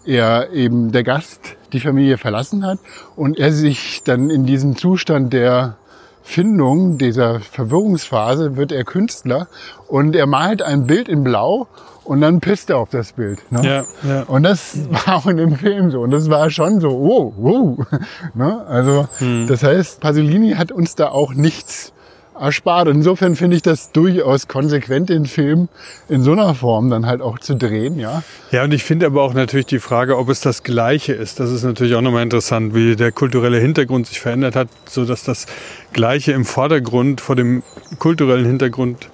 er 0.05 0.51
eben 0.51 0.91
der 0.91 1.03
Gast 1.03 1.55
die 1.71 1.79
Familie 1.79 2.17
verlassen 2.17 2.65
hat 2.65 2.79
und 3.15 3.39
er 3.39 3.51
sich 3.51 4.03
dann 4.03 4.29
in 4.29 4.45
diesem 4.45 4.75
Zustand 4.75 5.33
der 5.33 5.77
Findung, 6.23 6.97
dieser 6.97 7.41
Verwirrungsphase, 7.41 8.55
wird 8.55 8.71
er 8.71 8.85
Künstler 8.85 9.47
und 9.87 10.15
er 10.15 10.25
malt 10.25 10.61
ein 10.61 10.87
Bild 10.87 11.09
in 11.09 11.23
Blau 11.23 11.67
und 12.05 12.21
dann 12.21 12.39
pisst 12.39 12.69
er 12.69 12.77
auf 12.77 12.89
das 12.89 13.13
Bild. 13.13 13.39
Ne? 13.51 13.61
Ja, 13.63 13.85
ja. 14.07 14.23
Und 14.23 14.43
das 14.43 14.77
war 14.89 15.17
auch 15.17 15.27
in 15.27 15.37
dem 15.37 15.55
Film 15.55 15.91
so. 15.91 16.01
Und 16.01 16.11
das 16.11 16.29
war 16.29 16.49
schon 16.49 16.79
so, 16.79 16.89
wow, 16.89 17.33
wow. 17.37 17.85
ne? 18.33 18.65
Also, 18.67 19.07
hm. 19.17 19.47
das 19.47 19.63
heißt, 19.63 19.99
Pasolini 19.99 20.51
hat 20.51 20.71
uns 20.71 20.95
da 20.95 21.09
auch 21.09 21.33
nichts 21.33 21.93
erspart. 22.39 22.87
insofern 22.87 23.35
finde 23.35 23.55
ich 23.55 23.61
das 23.61 23.91
durchaus 23.91 24.47
konsequent, 24.47 25.09
den 25.09 25.25
Film 25.25 25.69
in 26.09 26.23
so 26.23 26.31
einer 26.31 26.55
Form 26.55 26.89
dann 26.89 27.05
halt 27.05 27.21
auch 27.21 27.39
zu 27.39 27.55
drehen, 27.55 27.99
ja. 27.99 28.23
Ja, 28.51 28.63
und 28.63 28.73
ich 28.73 28.83
finde 28.83 29.05
aber 29.05 29.21
auch 29.21 29.33
natürlich 29.33 29.65
die 29.65 29.79
Frage, 29.79 30.17
ob 30.17 30.29
es 30.29 30.41
das 30.41 30.63
Gleiche 30.63 31.13
ist. 31.13 31.39
Das 31.39 31.51
ist 31.51 31.63
natürlich 31.63 31.95
auch 31.95 32.01
nochmal 32.01 32.23
interessant, 32.23 32.75
wie 32.75 32.95
der 32.95 33.11
kulturelle 33.11 33.59
Hintergrund 33.59 34.07
sich 34.07 34.19
verändert 34.19 34.55
hat, 34.55 34.67
so 34.85 35.05
dass 35.05 35.23
das 35.23 35.45
Gleiche 35.91 36.31
im 36.31 36.45
Vordergrund 36.45 37.21
vor 37.21 37.35
dem 37.35 37.63
kulturellen 37.99 38.45
Hintergrund 38.45 39.09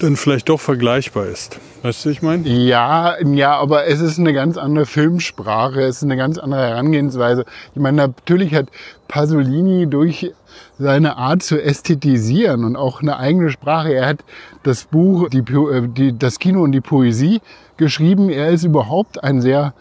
dann 0.00 0.16
vielleicht 0.16 0.48
doch 0.48 0.60
vergleichbar 0.60 1.26
ist. 1.26 1.58
Weißt 1.82 2.04
du, 2.04 2.10
ich 2.10 2.20
meine? 2.20 2.46
Ja, 2.48 3.16
ja, 3.24 3.56
aber 3.56 3.86
es 3.86 4.00
ist 4.00 4.18
eine 4.18 4.32
ganz 4.32 4.56
andere 4.56 4.86
Filmsprache, 4.86 5.80
es 5.82 5.96
ist 5.96 6.02
eine 6.02 6.16
ganz 6.16 6.38
andere 6.38 6.60
Herangehensweise. 6.60 7.44
Ich 7.74 7.80
meine, 7.80 7.96
natürlich 7.96 8.54
hat 8.54 8.66
Pasolini 9.08 9.86
durch 9.88 10.32
seine 10.80 11.18
Art 11.18 11.42
zu 11.42 11.62
ästhetisieren 11.62 12.64
und 12.64 12.74
auch 12.74 13.02
eine 13.02 13.18
eigene 13.18 13.50
Sprache. 13.50 13.92
Er 13.92 14.08
hat 14.08 14.24
das 14.62 14.84
Buch, 14.84 15.28
die, 15.28 15.38
äh, 15.38 15.86
die, 15.86 16.18
das 16.18 16.38
Kino 16.38 16.62
und 16.62 16.72
die 16.72 16.80
Poesie 16.80 17.40
geschrieben. 17.76 18.30
Er 18.30 18.48
ist 18.48 18.64
überhaupt 18.64 19.22
ein 19.22 19.42
sehr 19.42 19.74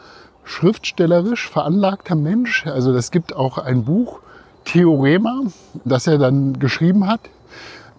schriftstellerisch 0.44 1.50
veranlagter 1.50 2.16
Mensch. 2.16 2.68
Also 2.68 2.94
es 2.94 3.12
gibt 3.12 3.36
auch 3.36 3.58
ein 3.58 3.86
Buch, 3.86 4.20
Theorema, 4.66 5.44
das 5.86 6.06
er 6.06 6.18
dann 6.18 6.60
geschrieben 6.60 7.08
hat. 7.08 7.22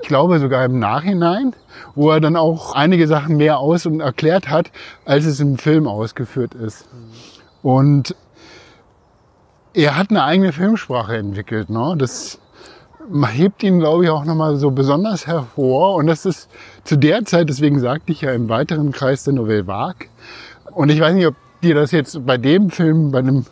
Ich 0.03 0.09
glaube 0.09 0.39
sogar 0.39 0.65
im 0.65 0.79
Nachhinein, 0.79 1.55
wo 1.95 2.11
er 2.11 2.21
dann 2.21 2.37
auch 2.37 2.75
einige 2.75 3.07
Sachen 3.09 3.39
mehr 3.39 3.59
aus 3.59 3.87
und 3.87 4.01
erklärt 4.01 4.49
hat, 4.49 4.71
als 5.05 5.25
es 5.25 5.41
im 5.41 5.59
Film 5.59 5.89
ausgeführt 5.89 6.55
ist. 6.55 6.87
Und 7.63 8.15
er 9.73 9.97
hat 9.97 10.11
eine 10.11 10.23
eigene 10.23 10.53
Filmsprache 10.53 11.17
entwickelt. 11.17 11.71
Ne? 11.71 11.95
Das 11.99 12.39
hebt 13.29 13.63
ihn, 13.63 13.81
glaube 13.81 14.05
ich, 14.05 14.11
auch 14.11 14.25
nochmal 14.25 14.57
so 14.57 14.71
besonders 14.71 15.27
hervor. 15.27 15.95
Und 15.95 16.07
das 16.07 16.27
ist 16.27 16.49
zu 16.85 16.97
der 16.97 17.25
Zeit, 17.25 17.49
deswegen 17.49 17.81
sagte 17.81 18.13
ich 18.13 18.23
ja 18.23 18.33
im 18.33 18.49
weiteren 18.49 18.93
Kreis 18.93 19.25
der 19.25 19.35
Nouvelle 19.35 19.67
Vague. 19.67 20.09
Und 20.73 20.91
ich 20.91 21.01
weiß 21.01 21.15
nicht, 21.15 21.27
ob 21.27 21.35
dir 21.63 21.75
das 21.75 21.91
jetzt 21.91 22.25
bei 22.27 22.39
dem 22.39 22.71
Film, 22.71 23.11
bei 23.11 23.19
einem 23.19 23.45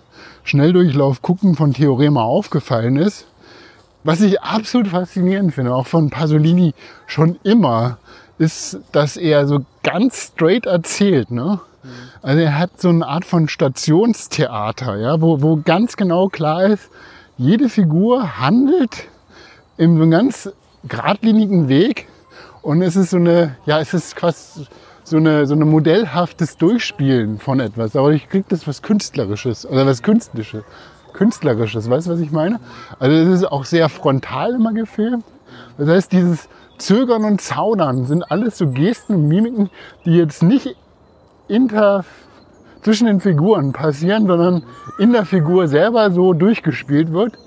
Schnelldurchlauf 0.44 1.22
gucken 1.22 1.54
von 1.54 1.74
Theorema 1.74 2.22
aufgefallen 2.22 2.96
ist. 2.96 3.26
Was 4.04 4.20
ich 4.20 4.40
absolut 4.40 4.88
faszinierend 4.88 5.54
finde, 5.54 5.74
auch 5.74 5.86
von 5.86 6.08
Pasolini 6.08 6.72
schon 7.06 7.38
immer, 7.42 7.98
ist, 8.38 8.78
dass 8.92 9.16
er 9.16 9.46
so 9.46 9.64
ganz 9.82 10.28
straight 10.28 10.64
erzählt. 10.64 11.30
Ne? 11.30 11.60
Also 12.22 12.40
er 12.40 12.58
hat 12.58 12.80
so 12.80 12.88
eine 12.88 13.06
Art 13.06 13.24
von 13.24 13.48
Stationstheater, 13.48 14.96
ja, 14.96 15.20
wo, 15.20 15.42
wo 15.42 15.56
ganz 15.56 15.96
genau 15.96 16.28
klar 16.28 16.64
ist, 16.64 16.88
jede 17.36 17.68
Figur 17.68 18.38
handelt 18.40 19.08
in 19.78 19.96
so 19.96 20.02
einem 20.02 20.10
ganz 20.10 20.52
geradlinigen 20.86 21.68
Weg 21.68 22.08
und 22.62 22.82
es 22.82 22.96
ist 22.96 23.10
so 23.10 23.16
eine, 23.16 23.56
ja, 23.64 23.80
es 23.80 23.94
ist 23.94 24.16
quasi 24.16 24.66
so 25.04 25.16
eine, 25.16 25.46
so 25.46 25.54
eine 25.54 25.64
modellhaftes 25.64 26.58
Durchspielen 26.58 27.38
von 27.38 27.60
etwas. 27.60 27.96
Aber 27.96 28.12
ich 28.12 28.28
kriege 28.28 28.44
das 28.48 28.66
was 28.66 28.82
Künstlerisches 28.82 29.64
oder 29.64 29.86
was 29.86 30.02
Künstlerisches. 30.02 30.64
Künstlerisches, 31.14 31.88
weißt 31.88 32.06
du, 32.06 32.10
was 32.12 32.20
ich 32.20 32.30
meine? 32.30 32.60
Also 32.98 33.16
es 33.16 33.40
ist 33.40 33.44
auch 33.46 33.64
sehr 33.64 33.88
frontal 33.88 34.54
immer 34.54 34.72
gefilmt. 34.72 35.24
Das 35.78 35.88
heißt, 35.88 36.12
dieses 36.12 36.48
Zögern 36.76 37.24
und 37.24 37.40
Zaudern 37.40 38.04
sind 38.04 38.30
alles 38.30 38.58
so 38.58 38.68
Gesten 38.68 39.14
und 39.14 39.28
Mimiken, 39.28 39.70
die 40.04 40.16
jetzt 40.16 40.42
nicht 40.42 40.76
inter 41.48 42.04
zwischen 42.82 43.06
den 43.06 43.20
Figuren 43.20 43.72
passieren, 43.72 44.26
sondern 44.26 44.62
in 44.98 45.12
der 45.12 45.24
Figur 45.24 45.66
selber 45.68 46.10
so 46.10 46.34
durchgespielt 46.34 47.12
wird 47.12 47.38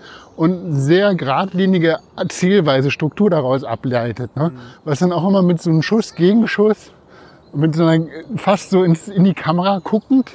und 0.41 0.73
sehr 0.73 1.13
geradlinige 1.13 1.99
Erzählweise 2.17 2.89
Struktur 2.89 3.29
daraus 3.29 3.63
ableitet. 3.63 4.35
Ne? 4.35 4.51
Was 4.83 4.97
dann 4.97 5.11
auch 5.11 5.27
immer 5.27 5.43
mit 5.43 5.61
so 5.61 5.69
einem 5.69 5.83
Schuss, 5.83 6.15
Gegenschuss, 6.15 6.93
mit 7.53 7.75
so 7.75 7.85
einer 7.85 8.07
fast 8.37 8.71
so 8.71 8.81
ins, 8.81 9.07
in 9.07 9.23
die 9.23 9.35
Kamera 9.35 9.81
guckend, 9.83 10.31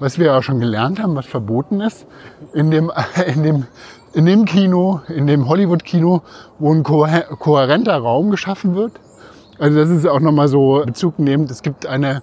was 0.00 0.18
wir 0.18 0.28
ja 0.28 0.42
schon 0.42 0.60
gelernt 0.60 1.02
haben, 1.02 1.14
was 1.14 1.26
verboten 1.26 1.82
ist, 1.82 2.06
in 2.54 2.70
dem, 2.70 2.90
in 3.26 3.42
dem, 3.42 3.66
in 4.14 4.24
dem 4.24 4.46
Kino, 4.46 5.02
in 5.08 5.26
dem 5.26 5.46
Hollywood-Kino, 5.46 6.22
wo 6.58 6.72
ein 6.72 6.82
kohärenter 6.82 7.98
Raum 7.98 8.30
geschaffen 8.30 8.76
wird. 8.76 8.92
Also 9.58 9.78
das 9.78 9.90
ist 9.90 10.06
auch 10.06 10.20
nochmal 10.20 10.48
so 10.48 10.82
Bezug 10.86 11.18
nehmend. 11.18 11.50
Es 11.50 11.60
gibt 11.60 11.84
eine 11.84 12.22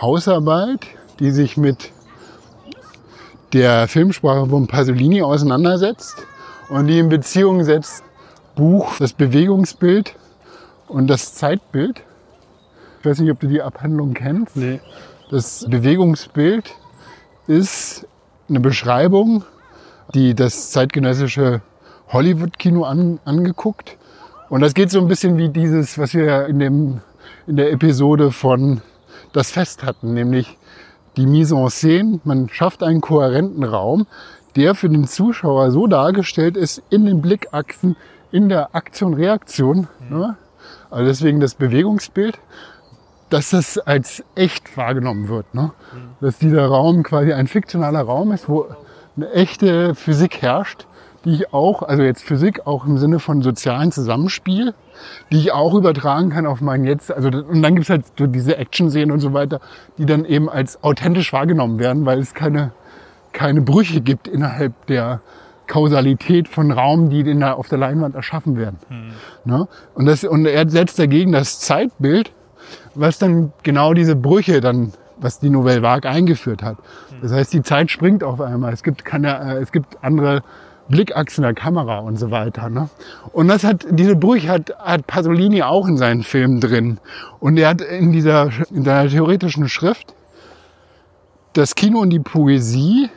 Hausarbeit, 0.00 0.86
die 1.18 1.30
sich 1.30 1.58
mit 1.58 1.90
der 3.52 3.88
Filmsprache 3.88 4.46
von 4.46 4.66
Pasolini 4.66 5.22
auseinandersetzt 5.22 6.26
und 6.68 6.86
die 6.86 6.98
in 6.98 7.08
Beziehung 7.08 7.64
setzt 7.64 8.04
Buch, 8.54 8.98
das 8.98 9.12
Bewegungsbild 9.12 10.14
und 10.88 11.06
das 11.08 11.34
Zeitbild. 11.34 12.02
Ich 13.00 13.06
weiß 13.06 13.18
nicht, 13.20 13.30
ob 13.30 13.40
du 13.40 13.48
die 13.48 13.62
Abhandlung 13.62 14.14
kennst. 14.14 14.56
Nee. 14.56 14.80
Das 15.30 15.66
Bewegungsbild 15.68 16.74
ist 17.46 18.06
eine 18.48 18.60
Beschreibung, 18.60 19.44
die 20.14 20.34
das 20.34 20.70
zeitgenössische 20.70 21.62
Hollywood-Kino 22.08 22.84
an, 22.84 23.18
angeguckt. 23.24 23.96
Und 24.50 24.60
das 24.60 24.74
geht 24.74 24.90
so 24.90 25.00
ein 25.00 25.08
bisschen 25.08 25.38
wie 25.38 25.48
dieses, 25.48 25.98
was 25.98 26.12
wir 26.14 26.46
in, 26.46 26.58
dem, 26.58 27.00
in 27.46 27.56
der 27.56 27.72
Episode 27.72 28.30
von 28.30 28.82
Das 29.32 29.50
Fest 29.50 29.82
hatten, 29.82 30.12
nämlich 30.12 30.58
die 31.16 31.26
Mise 31.26 31.54
en 31.56 31.68
scène. 31.68 32.20
Man 32.24 32.48
schafft 32.48 32.82
einen 32.82 33.00
kohärenten 33.00 33.64
Raum, 33.64 34.06
der 34.56 34.74
für 34.74 34.88
den 34.88 35.06
Zuschauer 35.06 35.70
so 35.70 35.86
dargestellt 35.86 36.56
ist 36.56 36.82
in 36.90 37.06
den 37.06 37.22
Blickachsen, 37.22 37.96
in 38.30 38.48
der 38.48 38.74
Aktion-Reaktion. 38.74 39.88
Mhm. 40.08 40.18
Ne? 40.18 40.36
Also 40.90 41.06
deswegen 41.06 41.40
das 41.40 41.54
Bewegungsbild 41.54 42.38
dass 43.32 43.50
das 43.50 43.78
als 43.78 44.22
echt 44.34 44.76
wahrgenommen 44.76 45.28
wird. 45.28 45.54
Ne? 45.54 45.72
Dass 46.20 46.38
dieser 46.38 46.66
Raum 46.66 47.02
quasi 47.02 47.32
ein 47.32 47.46
fiktionaler 47.46 48.02
Raum 48.02 48.32
ist, 48.32 48.48
wo 48.48 48.66
eine 49.16 49.30
echte 49.32 49.94
Physik 49.94 50.42
herrscht, 50.42 50.86
die 51.24 51.34
ich 51.34 51.52
auch, 51.52 51.82
also 51.82 52.02
jetzt 52.02 52.22
Physik 52.22 52.66
auch 52.66 52.86
im 52.86 52.98
Sinne 52.98 53.18
von 53.18 53.42
sozialen 53.42 53.92
Zusammenspiel, 53.92 54.74
die 55.30 55.38
ich 55.38 55.52
auch 55.52 55.74
übertragen 55.74 56.30
kann 56.30 56.46
auf 56.46 56.60
mein 56.60 56.84
Jetzt. 56.84 57.12
Also, 57.12 57.28
und 57.28 57.62
dann 57.62 57.74
gibt's 57.74 57.90
halt 57.90 58.04
so 58.18 58.26
diese 58.26 58.56
Action-Szenen 58.56 59.10
und 59.10 59.20
so 59.20 59.32
weiter, 59.32 59.60
die 59.98 60.06
dann 60.06 60.24
eben 60.24 60.48
als 60.48 60.82
authentisch 60.82 61.32
wahrgenommen 61.32 61.78
werden, 61.78 62.06
weil 62.06 62.18
es 62.18 62.34
keine, 62.34 62.72
keine 63.32 63.60
Brüche 63.62 64.00
gibt 64.00 64.28
innerhalb 64.28 64.86
der 64.86 65.20
Kausalität 65.66 66.48
von 66.48 66.70
Raum, 66.70 67.08
die 67.08 67.20
in 67.20 67.40
der, 67.40 67.56
auf 67.56 67.68
der 67.68 67.78
Leinwand 67.78 68.14
erschaffen 68.14 68.56
werden. 68.56 68.78
Mhm. 68.88 69.12
Ne? 69.44 69.68
Und, 69.94 70.06
das, 70.06 70.24
und 70.24 70.44
er 70.44 70.68
setzt 70.68 70.98
dagegen 70.98 71.32
das 71.32 71.60
Zeitbild, 71.60 72.32
was 72.94 73.18
dann 73.18 73.52
genau 73.62 73.94
diese 73.94 74.16
Brüche 74.16 74.60
dann, 74.60 74.92
was 75.18 75.38
die 75.38 75.50
Nouvelle 75.50 75.82
Vague 75.82 76.10
eingeführt 76.10 76.62
hat. 76.62 76.76
Das 77.22 77.32
heißt, 77.32 77.52
die 77.52 77.62
Zeit 77.62 77.90
springt 77.90 78.24
auf 78.24 78.40
einmal. 78.40 78.72
Es 78.72 78.82
gibt 78.82 79.04
keine, 79.04 79.54
äh, 79.54 79.62
es 79.62 79.70
gibt 79.70 80.02
andere 80.02 80.42
Blickachsen 80.88 81.42
der 81.42 81.54
Kamera 81.54 81.98
und 81.98 82.16
so 82.16 82.30
weiter. 82.30 82.68
Ne? 82.68 82.88
Und 83.32 83.48
das 83.48 83.64
hat, 83.64 83.86
diese 83.90 84.16
Brüche 84.16 84.48
hat, 84.48 84.76
hat 84.78 85.06
Pasolini 85.06 85.62
auch 85.62 85.86
in 85.86 85.96
seinen 85.96 86.22
Filmen 86.22 86.60
drin. 86.60 86.98
Und 87.40 87.56
er 87.56 87.70
hat 87.70 87.80
in 87.80 88.12
dieser, 88.12 88.50
in 88.70 88.84
seiner 88.84 89.08
theoretischen 89.08 89.68
Schrift 89.68 90.14
das 91.52 91.74
Kino 91.74 92.00
und 92.00 92.10
die 92.10 92.20
Poesie 92.20 93.10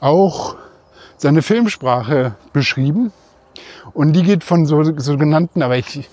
auch 0.00 0.56
seine 1.16 1.42
Filmsprache 1.42 2.34
beschrieben. 2.52 3.12
Und 3.94 4.14
die 4.14 4.22
geht 4.22 4.44
von 4.44 4.66
so 4.66 4.82
sogenannten, 4.98 5.62
aber 5.62 5.76
ich 5.76 6.08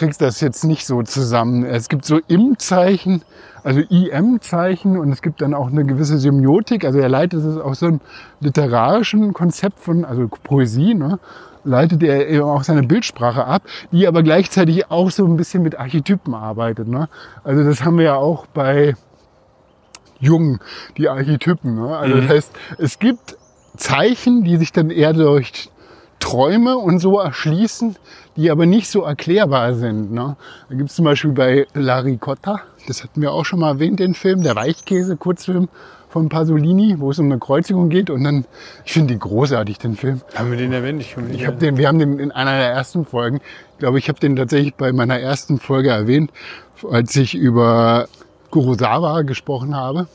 kriegst 0.00 0.22
das 0.22 0.40
jetzt 0.40 0.64
nicht 0.64 0.86
so 0.86 1.02
zusammen. 1.02 1.62
Es 1.62 1.90
gibt 1.90 2.06
so 2.06 2.20
Im-Zeichen, 2.26 3.22
also 3.62 3.80
IM-Zeichen 3.80 4.96
und 4.96 5.12
es 5.12 5.20
gibt 5.20 5.42
dann 5.42 5.52
auch 5.52 5.68
eine 5.68 5.84
gewisse 5.84 6.16
Semiotik. 6.16 6.86
Also 6.86 6.98
er 6.98 7.10
leitet 7.10 7.44
es 7.44 7.58
aus 7.58 7.80
so 7.80 7.86
einem 7.86 8.00
literarischen 8.40 9.34
Konzept 9.34 9.78
von, 9.78 10.06
also 10.06 10.26
Poesie, 10.42 10.94
ne? 10.94 11.18
leitet 11.64 12.02
er 12.02 12.26
eben 12.28 12.44
auch 12.44 12.62
seine 12.62 12.82
Bildsprache 12.82 13.44
ab, 13.44 13.62
die 13.92 14.08
aber 14.08 14.22
gleichzeitig 14.22 14.90
auch 14.90 15.10
so 15.10 15.26
ein 15.26 15.36
bisschen 15.36 15.62
mit 15.62 15.78
Archetypen 15.78 16.34
arbeitet. 16.34 16.88
Ne? 16.88 17.10
Also 17.44 17.62
das 17.62 17.84
haben 17.84 17.98
wir 17.98 18.06
ja 18.06 18.14
auch 18.14 18.46
bei 18.46 18.94
Jung, 20.18 20.60
die 20.96 21.10
Archetypen. 21.10 21.74
Ne? 21.74 21.94
Also 21.94 22.16
mhm. 22.16 22.20
das 22.22 22.30
heißt, 22.30 22.52
es 22.78 22.98
gibt 22.98 23.36
Zeichen, 23.76 24.44
die 24.44 24.56
sich 24.56 24.72
dann 24.72 24.88
eher 24.88 25.12
durch 25.12 25.68
Träume 26.20 26.76
und 26.76 27.00
so 27.00 27.18
erschließen, 27.18 27.96
die 28.36 28.50
aber 28.50 28.66
nicht 28.66 28.88
so 28.88 29.02
erklärbar 29.02 29.74
sind. 29.74 30.12
Ne? 30.12 30.36
Da 30.68 30.74
gibt 30.74 30.90
es 30.90 30.96
zum 30.96 31.04
Beispiel 31.04 31.32
bei 31.32 31.66
La 31.74 31.98
Ricotta, 31.98 32.60
das 32.86 33.02
hatten 33.02 33.20
wir 33.20 33.32
auch 33.32 33.44
schon 33.44 33.60
mal 33.60 33.70
erwähnt, 33.70 33.98
den 34.00 34.14
Film, 34.14 34.42
der 34.42 34.54
Weichkäse-Kurzfilm 34.54 35.68
von 36.08 36.28
Pasolini, 36.28 36.96
wo 36.98 37.10
es 37.10 37.18
um 37.18 37.26
eine 37.26 37.38
Kreuzigung 37.38 37.88
geht. 37.88 38.10
Und 38.10 38.24
dann, 38.24 38.44
ich 38.84 38.92
finde 38.92 39.14
den 39.14 39.20
großartig, 39.20 39.78
den 39.78 39.96
Film. 39.96 40.20
Haben 40.34 40.50
wir 40.50 40.58
den 40.58 40.72
erwähnt? 40.72 41.00
Ich, 41.00 41.16
ich 41.32 41.46
hab 41.46 41.58
den, 41.58 41.76
wir 41.76 41.88
haben 41.88 41.98
den 41.98 42.18
in 42.18 42.32
einer 42.32 42.58
der 42.58 42.70
ersten 42.70 43.06
Folgen, 43.06 43.40
ich 43.72 43.78
glaube, 43.78 43.98
ich 43.98 44.08
habe 44.08 44.20
den 44.20 44.36
tatsächlich 44.36 44.74
bei 44.74 44.92
meiner 44.92 45.18
ersten 45.18 45.58
Folge 45.58 45.90
erwähnt, 45.90 46.30
als 46.90 47.14
ich 47.16 47.34
über 47.34 48.08
Kurosawa 48.50 49.22
gesprochen 49.22 49.76
habe, 49.76 50.08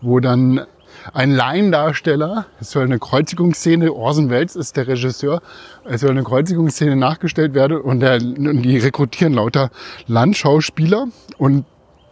wo 0.00 0.20
dann 0.20 0.62
ein 1.12 1.30
Laiendarsteller. 1.30 2.46
Es 2.60 2.70
soll 2.70 2.84
eine 2.84 2.98
Kreuzigungsszene, 2.98 3.92
Orson 3.92 4.30
Welles 4.30 4.56
ist 4.56 4.76
der 4.76 4.86
Regisseur, 4.86 5.40
es 5.84 6.00
soll 6.00 6.10
eine 6.10 6.24
Kreuzigungsszene 6.24 6.96
nachgestellt 6.96 7.54
werden 7.54 7.80
und, 7.80 8.00
der, 8.00 8.16
und 8.16 8.62
die 8.62 8.78
rekrutieren 8.78 9.34
lauter 9.34 9.70
Landschauspieler 10.06 11.06
und 11.38 11.64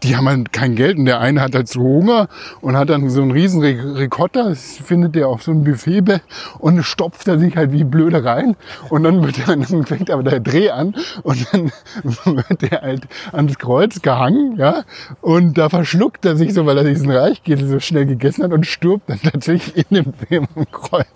die 0.05 0.17
haben 0.17 0.29
halt 0.29 0.53
kein 0.53 0.77
Geld 0.77 0.99
und 0.99 1.07
der 1.07 1.21
eine 1.21 1.41
hat 1.41 1.55
halt 1.55 1.69
so 1.69 1.81
Hunger 1.81 2.29
und 2.61 2.77
hat 2.77 2.91
dann 2.91 3.09
so 3.09 3.23
einen 3.23 3.31
riesen 3.31 3.63
Ricotta, 3.63 4.51
das 4.51 4.77
findet 4.77 5.15
der 5.15 5.29
auf 5.29 5.43
so 5.43 5.51
einem 5.51 5.65
Buffet 5.65 6.21
und 6.59 6.83
stopft 6.83 7.27
er 7.27 7.39
sich 7.39 7.57
halt 7.57 7.73
wie 7.73 7.85
blöde 7.85 8.23
rein 8.23 8.55
und 8.91 9.03
dann, 9.03 9.25
wird 9.25 9.39
er, 9.39 9.57
dann 9.57 9.87
fängt 9.87 10.11
aber 10.11 10.23
der 10.23 10.41
Dreh 10.41 10.71
an 10.71 10.95
und 11.23 11.47
dann 11.53 11.73
wird 12.37 12.63
er 12.71 12.83
halt 12.83 13.09
ans 13.33 13.59
Kreuz 13.59 14.03
gehangen, 14.03 14.57
ja, 14.59 14.85
und 15.23 15.57
da 15.57 15.71
verschluckt 15.71 16.25
er 16.27 16.37
sich 16.37 16.53
so, 16.53 16.67
weil 16.67 16.77
er 16.77 16.85
diesen 16.85 17.11
Reichkäse 17.11 17.67
so 17.67 17.81
schnell 17.81 18.05
gegessen 18.05 18.45
hat 18.45 18.53
und 18.53 18.67
stirbt 18.67 19.09
dann 19.09 19.21
tatsächlich 19.21 19.87
in 19.91 20.15
dem 20.31 20.47
Kreuz. 20.71 21.07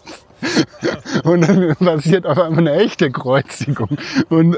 Und 1.24 1.48
dann 1.48 1.74
passiert 1.77 2.24
auf 2.24 2.38
einmal 2.38 2.61
eine 2.61 2.72
echte 2.74 3.11
Kreuzigung. 3.11 3.98
Und 4.29 4.57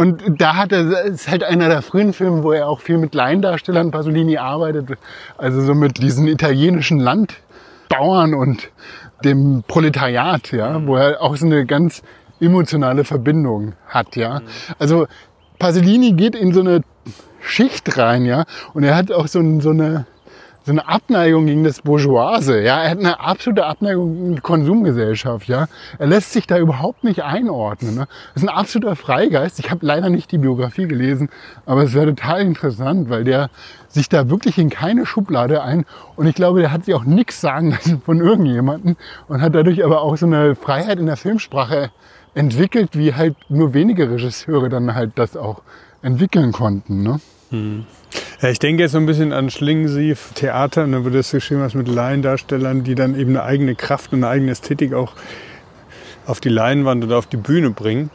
und 0.00 0.22
da 0.40 0.56
hat 0.56 0.72
er, 0.72 1.02
ist 1.02 1.28
halt 1.28 1.44
einer 1.44 1.68
der 1.68 1.82
frühen 1.82 2.14
Filme, 2.14 2.42
wo 2.42 2.52
er 2.52 2.66
auch 2.70 2.80
viel 2.80 2.96
mit 2.96 3.14
Laiendarstellern 3.14 3.90
Pasolini 3.90 4.38
arbeitet. 4.38 4.98
Also 5.36 5.60
so 5.60 5.74
mit 5.74 5.98
diesen 5.98 6.26
italienischen 6.26 6.98
Landbauern 6.98 8.32
und 8.32 8.70
dem 9.22 9.62
Proletariat, 9.68 10.52
ja, 10.52 10.86
wo 10.86 10.96
er 10.96 11.20
auch 11.20 11.36
so 11.36 11.44
eine 11.44 11.66
ganz 11.66 12.02
emotionale 12.40 13.04
Verbindung 13.04 13.74
hat, 13.88 14.16
ja. 14.16 14.40
Also 14.78 15.06
Pasolini 15.58 16.12
geht 16.12 16.34
in 16.34 16.54
so 16.54 16.60
eine 16.60 16.80
Schicht 17.42 17.98
rein, 17.98 18.24
ja, 18.24 18.46
und 18.72 18.84
er 18.84 18.96
hat 18.96 19.12
auch 19.12 19.26
so, 19.26 19.60
so 19.60 19.68
eine, 19.68 20.06
so 20.70 20.74
eine 20.74 20.86
Abneigung 20.86 21.46
gegen 21.46 21.64
das 21.64 21.82
Bourgeoise. 21.82 22.60
Ja, 22.62 22.84
er 22.84 22.90
hat 22.90 22.98
eine 22.98 23.18
absolute 23.18 23.66
Abneigung 23.66 24.14
gegen 24.14 24.34
die 24.36 24.40
Konsumgesellschaft. 24.40 25.48
Ja, 25.48 25.66
er 25.98 26.06
lässt 26.06 26.32
sich 26.32 26.46
da 26.46 26.58
überhaupt 26.58 27.02
nicht 27.02 27.24
einordnen. 27.24 27.96
Ne? 27.96 28.06
Ist 28.36 28.44
ein 28.44 28.48
absoluter 28.48 28.94
Freigeist. 28.94 29.58
Ich 29.58 29.72
habe 29.72 29.84
leider 29.84 30.10
nicht 30.10 30.30
die 30.30 30.38
Biografie 30.38 30.86
gelesen, 30.86 31.28
aber 31.66 31.82
es 31.82 31.94
wäre 31.94 32.06
total 32.14 32.42
interessant, 32.42 33.10
weil 33.10 33.24
der 33.24 33.50
sich 33.88 34.08
da 34.08 34.30
wirklich 34.30 34.58
in 34.58 34.70
keine 34.70 35.06
Schublade 35.06 35.60
ein 35.60 35.86
und 36.14 36.28
ich 36.28 36.36
glaube, 36.36 36.60
der 36.60 36.70
hat 36.70 36.84
sich 36.84 36.94
auch 36.94 37.04
nichts 37.04 37.40
sagen 37.40 37.72
lassen 37.72 38.00
von 38.00 38.20
irgendjemandem 38.20 38.94
und 39.26 39.42
hat 39.42 39.56
dadurch 39.56 39.84
aber 39.84 40.02
auch 40.02 40.16
so 40.16 40.26
eine 40.26 40.54
Freiheit 40.54 41.00
in 41.00 41.06
der 41.06 41.16
Filmsprache 41.16 41.90
entwickelt, 42.34 42.90
wie 42.96 43.12
halt 43.12 43.34
nur 43.48 43.74
wenige 43.74 44.08
Regisseure 44.08 44.68
dann 44.68 44.94
halt 44.94 45.12
das 45.16 45.36
auch 45.36 45.62
entwickeln 46.00 46.52
konnten. 46.52 47.02
Ne? 47.02 47.20
Hm. 47.50 47.86
Ja, 48.42 48.48
ich 48.48 48.58
denke 48.58 48.82
jetzt 48.82 48.92
so 48.92 48.98
ein 48.98 49.04
bisschen 49.04 49.34
an 49.34 49.50
Schlingensief 49.50 50.30
Theater, 50.34 50.84
und 50.84 50.92
da 50.92 51.04
wird 51.04 51.14
das 51.14 51.30
geschrieben 51.30 51.60
was 51.60 51.74
mit 51.74 51.88
Laiendarstellern, 51.88 52.84
die 52.84 52.94
dann 52.94 53.14
eben 53.14 53.30
eine 53.30 53.42
eigene 53.42 53.74
Kraft 53.74 54.14
und 54.14 54.24
eine 54.24 54.28
eigene 54.28 54.52
Ästhetik 54.52 54.94
auch 54.94 55.12
auf 56.24 56.40
die 56.40 56.48
Leinwand 56.48 57.04
oder 57.04 57.18
auf 57.18 57.26
die 57.26 57.36
Bühne 57.36 57.70
bringen. 57.70 58.08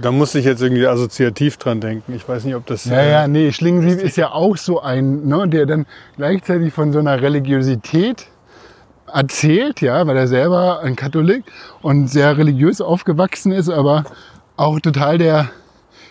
Da 0.00 0.10
muss 0.10 0.34
ich 0.34 0.46
jetzt 0.46 0.62
irgendwie 0.62 0.86
assoziativ 0.86 1.58
dran 1.58 1.82
denken. 1.82 2.14
Ich 2.14 2.26
weiß 2.26 2.44
nicht, 2.44 2.54
ob 2.54 2.64
das. 2.64 2.86
Ja, 2.86 3.04
ja, 3.04 3.28
nee, 3.28 3.52
Schlingensief 3.52 4.02
ist 4.02 4.16
ja 4.16 4.32
auch 4.32 4.56
so 4.56 4.80
ein, 4.80 5.26
ne, 5.26 5.46
der 5.46 5.66
dann 5.66 5.84
gleichzeitig 6.16 6.72
von 6.72 6.92
so 6.94 6.98
einer 6.98 7.20
Religiosität 7.20 8.28
erzählt, 9.12 9.82
ja, 9.82 10.06
weil 10.06 10.16
er 10.16 10.28
selber 10.28 10.80
ein 10.80 10.96
Katholik 10.96 11.44
und 11.82 12.08
sehr 12.08 12.38
religiös 12.38 12.80
aufgewachsen 12.80 13.52
ist, 13.52 13.68
aber 13.68 14.04
auch 14.56 14.80
total 14.80 15.18
der 15.18 15.50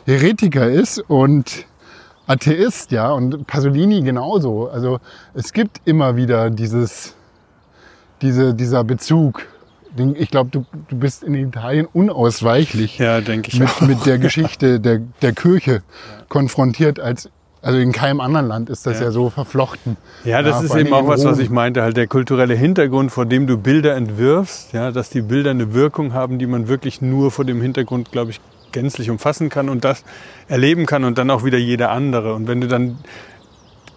Heretiker 0.05 0.69
ist 0.69 0.99
und 1.07 1.65
Atheist, 2.27 2.91
ja, 2.91 3.11
und 3.11 3.45
Pasolini 3.47 4.01
genauso. 4.01 4.69
Also 4.69 4.99
es 5.33 5.53
gibt 5.53 5.81
immer 5.85 6.15
wieder 6.15 6.49
dieses, 6.49 7.15
diese, 8.21 8.53
dieser 8.53 8.83
Bezug. 8.83 9.43
Ich 10.15 10.29
glaube, 10.29 10.49
du, 10.49 10.65
du 10.89 10.97
bist 10.97 11.23
in 11.23 11.35
Italien 11.35 11.88
unausweichlich 11.91 12.97
ja, 12.97 13.21
denke 13.21 13.49
ich 13.49 13.59
mit, 13.59 13.69
auch. 13.69 13.81
mit 13.81 14.05
der 14.05 14.17
Geschichte 14.17 14.79
der, 14.81 14.99
der 15.21 15.31
Kirche 15.33 15.71
ja. 15.71 16.25
konfrontiert 16.27 16.99
als 16.99 17.29
also 17.61 17.79
in 17.79 17.93
keinem 17.93 18.19
anderen 18.19 18.47
Land 18.47 18.69
ist 18.69 18.85
das 18.85 18.99
ja, 18.99 19.05
ja 19.05 19.11
so 19.11 19.31
verflochten. 19.31 19.97
Ja, 20.23 20.43
das 20.43 20.57
ja, 20.59 20.65
ist 20.65 20.75
eben 20.75 20.93
auch 20.93 21.07
was, 21.07 21.25
was 21.25 21.39
ich 21.39 21.49
meinte, 21.49 21.81
halt 21.81 21.97
der 21.97 22.05
kulturelle 22.05 22.53
Hintergrund, 22.53 23.11
vor 23.11 23.25
dem 23.25 23.47
du 23.47 23.57
Bilder 23.57 23.95
entwirfst, 23.95 24.71
ja, 24.71 24.91
dass 24.91 25.09
die 25.09 25.23
Bilder 25.23 25.49
eine 25.49 25.73
Wirkung 25.73 26.13
haben, 26.13 26.38
die 26.38 26.45
man 26.45 26.67
wirklich 26.67 27.01
nur 27.01 27.31
vor 27.31 27.43
dem 27.43 27.63
Hintergrund, 27.63 28.11
glaube 28.11 28.29
ich, 28.29 28.39
gänzlich 28.71 29.09
umfassen 29.09 29.49
kann 29.49 29.69
und 29.69 29.83
das 29.83 30.03
erleben 30.47 30.86
kann 30.86 31.03
und 31.03 31.17
dann 31.17 31.29
auch 31.29 31.43
wieder 31.43 31.58
jeder 31.58 31.91
andere. 31.91 32.34
Und 32.34 32.47
wenn 32.47 32.62
du 32.62 32.67
dann 32.67 32.97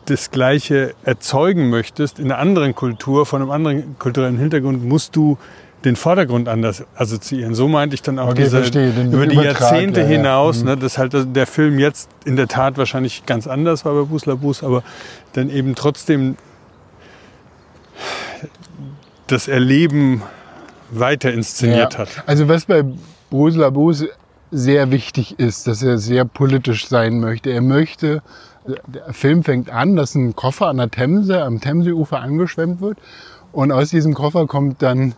das 0.07 0.31
Gleiche 0.31 0.95
erzeugen 1.05 1.69
möchtest 1.69 2.19
in 2.19 2.27
einer 2.27 2.39
anderen 2.39 2.75
Kultur, 2.75 3.27
von 3.27 3.43
einem 3.43 3.51
anderen 3.51 3.99
kulturellen 3.99 4.39
Hintergrund, 4.39 4.85
musst 4.85 5.15
du 5.17 5.37
den 5.85 5.97
Vordergrund 5.97 6.49
anders 6.49 6.85
assoziieren. 6.97 7.55
So 7.55 7.69
meinte 7.69 7.95
ich 7.95 8.03
dann 8.03 8.19
auch 8.19 8.31
okay, 8.31 8.45
diese, 8.45 8.59
über 8.59 9.27
die 9.27 9.37
Jahrzehnte 9.37 10.01
ja, 10.01 10.07
hinaus, 10.07 10.61
ja. 10.61 10.65
ne, 10.65 10.77
dass 10.77 10.99
halt 10.99 11.15
der 11.15 11.47
Film 11.47 11.79
jetzt 11.79 12.09
in 12.25 12.37
der 12.37 12.49
Tat 12.49 12.79
wahrscheinlich 12.79 13.27
ganz 13.27 13.47
anders 13.47 13.85
war 13.85 13.95
bei 13.95 14.03
Busla 14.03 14.35
Bus, 14.35 14.65
aber 14.65 14.83
dann 15.35 15.51
eben 15.51 15.75
trotzdem 15.75 16.37
das 19.29 19.47
Erleben 19.47 20.23
weiter 20.91 21.33
inszeniert 21.33 21.95
ja. 21.95 22.01
hat. 22.01 22.09
Also 22.27 22.49
was 22.49 22.65
bei 22.65 22.83
Busla 23.31 23.71
Bus 23.71 24.05
sehr 24.51 24.91
wichtig 24.91 25.39
ist, 25.39 25.67
dass 25.67 25.83
er 25.83 25.99
sehr 25.99 26.25
politisch 26.25 26.89
sein 26.89 27.21
möchte. 27.21 27.51
Er 27.51 27.61
möchte, 27.61 28.23
der 28.87 29.13
Film 29.13 29.45
fängt 29.45 29.71
an, 29.71 29.97
dass 29.97 30.15
ein 30.15 30.37
Koffer 30.37 30.69
an 30.69 30.79
der 30.79 30.91
Themse, 30.91 31.43
am 31.43 31.61
Themseufer 31.61 32.21
angeschwemmt 32.21 32.81
wird. 32.81 32.99
Und 33.53 33.73
aus 33.73 33.91
diesem 33.91 34.15
Koffer 34.15 34.47
kommt 34.47 34.83
dann 34.83 35.15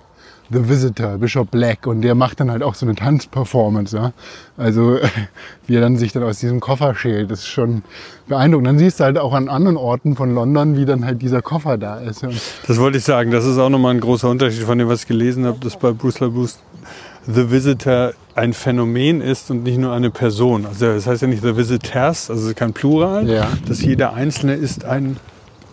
The 0.53 0.69
Visitor, 0.69 1.17
Bishop 1.19 1.53
Black, 1.53 1.87
und 1.87 2.03
der 2.03 2.17
macht 2.17 2.41
dann 2.41 2.51
halt 2.51 2.65
auch 2.65 2.75
so 2.75 2.85
eine 2.85 2.97
Tanzperformance. 2.97 3.97
Ja? 3.97 4.13
Also 4.57 4.99
wie 5.67 5.77
er 5.77 5.81
dann 5.81 5.97
sich 5.97 6.13
dann 6.13 6.25
aus 6.25 6.41
diesem 6.41 6.59
Koffer 6.59 6.95
schält, 6.97 7.31
das 7.31 7.41
ist 7.41 7.49
schon 7.49 7.83
beeindruckend. 8.27 8.67
Dann 8.67 8.79
siehst 8.79 8.99
du 8.99 9.05
halt 9.05 9.19
auch 9.19 9.33
an 9.33 9.49
anderen 9.49 9.77
Orten 9.77 10.17
von 10.17 10.35
London, 10.35 10.77
wie 10.77 10.87
dann 10.87 11.05
halt 11.05 11.23
dieser 11.23 11.41
Koffer 11.41 11.79
da 11.79 11.99
ist. 11.99 12.23
Ja. 12.23 12.31
Das 12.67 12.81
wollte 12.81 12.99
ich 12.99 13.05
sagen, 13.05 13.31
das 13.31 13.47
ist 13.47 13.59
auch 13.59 13.69
nochmal 13.69 13.95
ein 13.95 14.01
großer 14.01 14.29
Unterschied 14.29 14.65
von 14.65 14.77
dem, 14.77 14.89
was 14.89 15.03
ich 15.03 15.09
gelesen 15.09 15.47
habe, 15.47 15.59
dass 15.61 15.79
bei 15.79 15.93
Bruce 15.93 16.19
LaBruce 16.19 16.59
The 17.27 17.51
Visitor 17.51 18.13
ein 18.35 18.53
Phänomen 18.53 19.21
ist 19.21 19.51
und 19.51 19.63
nicht 19.65 19.79
nur 19.79 19.93
eine 19.93 20.11
Person. 20.11 20.67
Also 20.67 20.87
das 20.87 21.07
heißt 21.07 21.23
ja 21.23 21.29
nicht 21.29 21.43
The 21.43 21.57
Visitors, 21.57 22.31
also 22.31 22.55
kein 22.55 22.73
Plural, 22.73 23.29
ja. 23.29 23.49
dass 23.67 23.83
jeder 23.83 24.15
Einzelne 24.15 24.55
ist 24.55 24.85
ein 24.85 25.19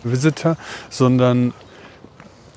Visitor, 0.04 0.56
sondern 0.90 1.54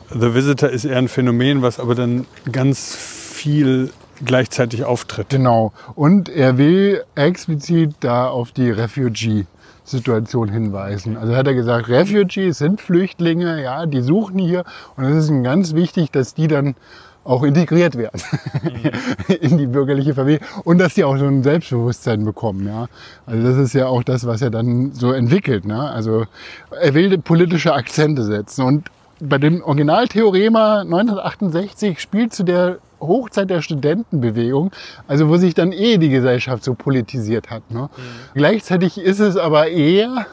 The 0.09 0.33
Visitor 0.33 0.69
ist 0.69 0.85
eher 0.85 0.97
ein 0.97 1.07
Phänomen, 1.07 1.61
was 1.61 1.79
aber 1.79 1.95
dann 1.95 2.25
ganz 2.51 2.95
viel 2.95 3.91
gleichzeitig 4.23 4.83
auftritt. 4.83 5.29
Genau. 5.29 5.71
Und 5.95 6.29
er 6.29 6.57
will 6.57 7.03
explizit 7.15 7.95
da 8.01 8.27
auf 8.27 8.51
die 8.51 8.69
Refugee 8.69 9.45
Situation 9.83 10.49
hinweisen. 10.49 11.17
Also 11.17 11.35
hat 11.35 11.47
er 11.47 11.53
gesagt, 11.53 11.89
Refugees 11.89 12.59
sind 12.59 12.81
Flüchtlinge, 12.81 13.61
ja, 13.61 13.85
die 13.85 14.01
suchen 14.01 14.37
hier 14.37 14.63
und 14.95 15.05
es 15.05 15.29
ist 15.29 15.43
ganz 15.43 15.73
wichtig, 15.73 16.11
dass 16.11 16.33
die 16.33 16.47
dann 16.47 16.75
auch 17.23 17.43
integriert 17.43 17.97
werden 17.97 18.21
mhm. 18.63 19.35
in 19.41 19.57
die 19.57 19.67
bürgerliche 19.67 20.15
Familie 20.15 20.39
und 20.63 20.79
dass 20.79 20.95
sie 20.95 21.03
auch 21.03 21.17
so 21.17 21.25
ein 21.25 21.43
Selbstbewusstsein 21.43 22.25
bekommen. 22.25 22.67
Ja? 22.67 22.87
Also 23.25 23.43
das 23.43 23.57
ist 23.57 23.73
ja 23.73 23.87
auch 23.87 24.03
das, 24.03 24.25
was 24.25 24.41
er 24.41 24.49
dann 24.49 24.93
so 24.93 25.11
entwickelt. 25.11 25.65
Ne? 25.65 25.79
Also 25.79 26.25
er 26.71 26.93
will 26.93 27.17
politische 27.19 27.73
Akzente 27.73 28.23
setzen 28.23 28.65
und 28.65 28.89
bei 29.19 29.37
dem 29.37 29.61
Originaltheorema 29.61 30.81
1968 30.81 31.99
spielt 31.99 32.33
zu 32.33 32.43
der 32.43 32.79
Hochzeit 32.99 33.49
der 33.49 33.61
Studentenbewegung, 33.61 34.71
also 35.07 35.29
wo 35.29 35.37
sich 35.37 35.53
dann 35.53 35.71
eh 35.71 35.97
die 35.97 36.09
Gesellschaft 36.09 36.63
so 36.63 36.73
politisiert 36.73 37.49
hat. 37.49 37.69
Ne? 37.69 37.81
Mhm. 37.81 38.01
Gleichzeitig 38.33 38.97
ist 38.97 39.19
es 39.19 39.37
aber 39.37 39.67
eher 39.67 40.25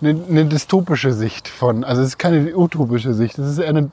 eine, 0.00 0.20
eine, 0.28 0.44
dystopische 0.46 1.12
Sicht 1.12 1.48
von, 1.48 1.84
also 1.84 2.02
es 2.02 2.08
ist 2.08 2.18
keine 2.18 2.56
utopische 2.56 3.14
Sicht, 3.14 3.38
es 3.38 3.52
ist 3.52 3.58
eher 3.58 3.68
eine 3.68 3.90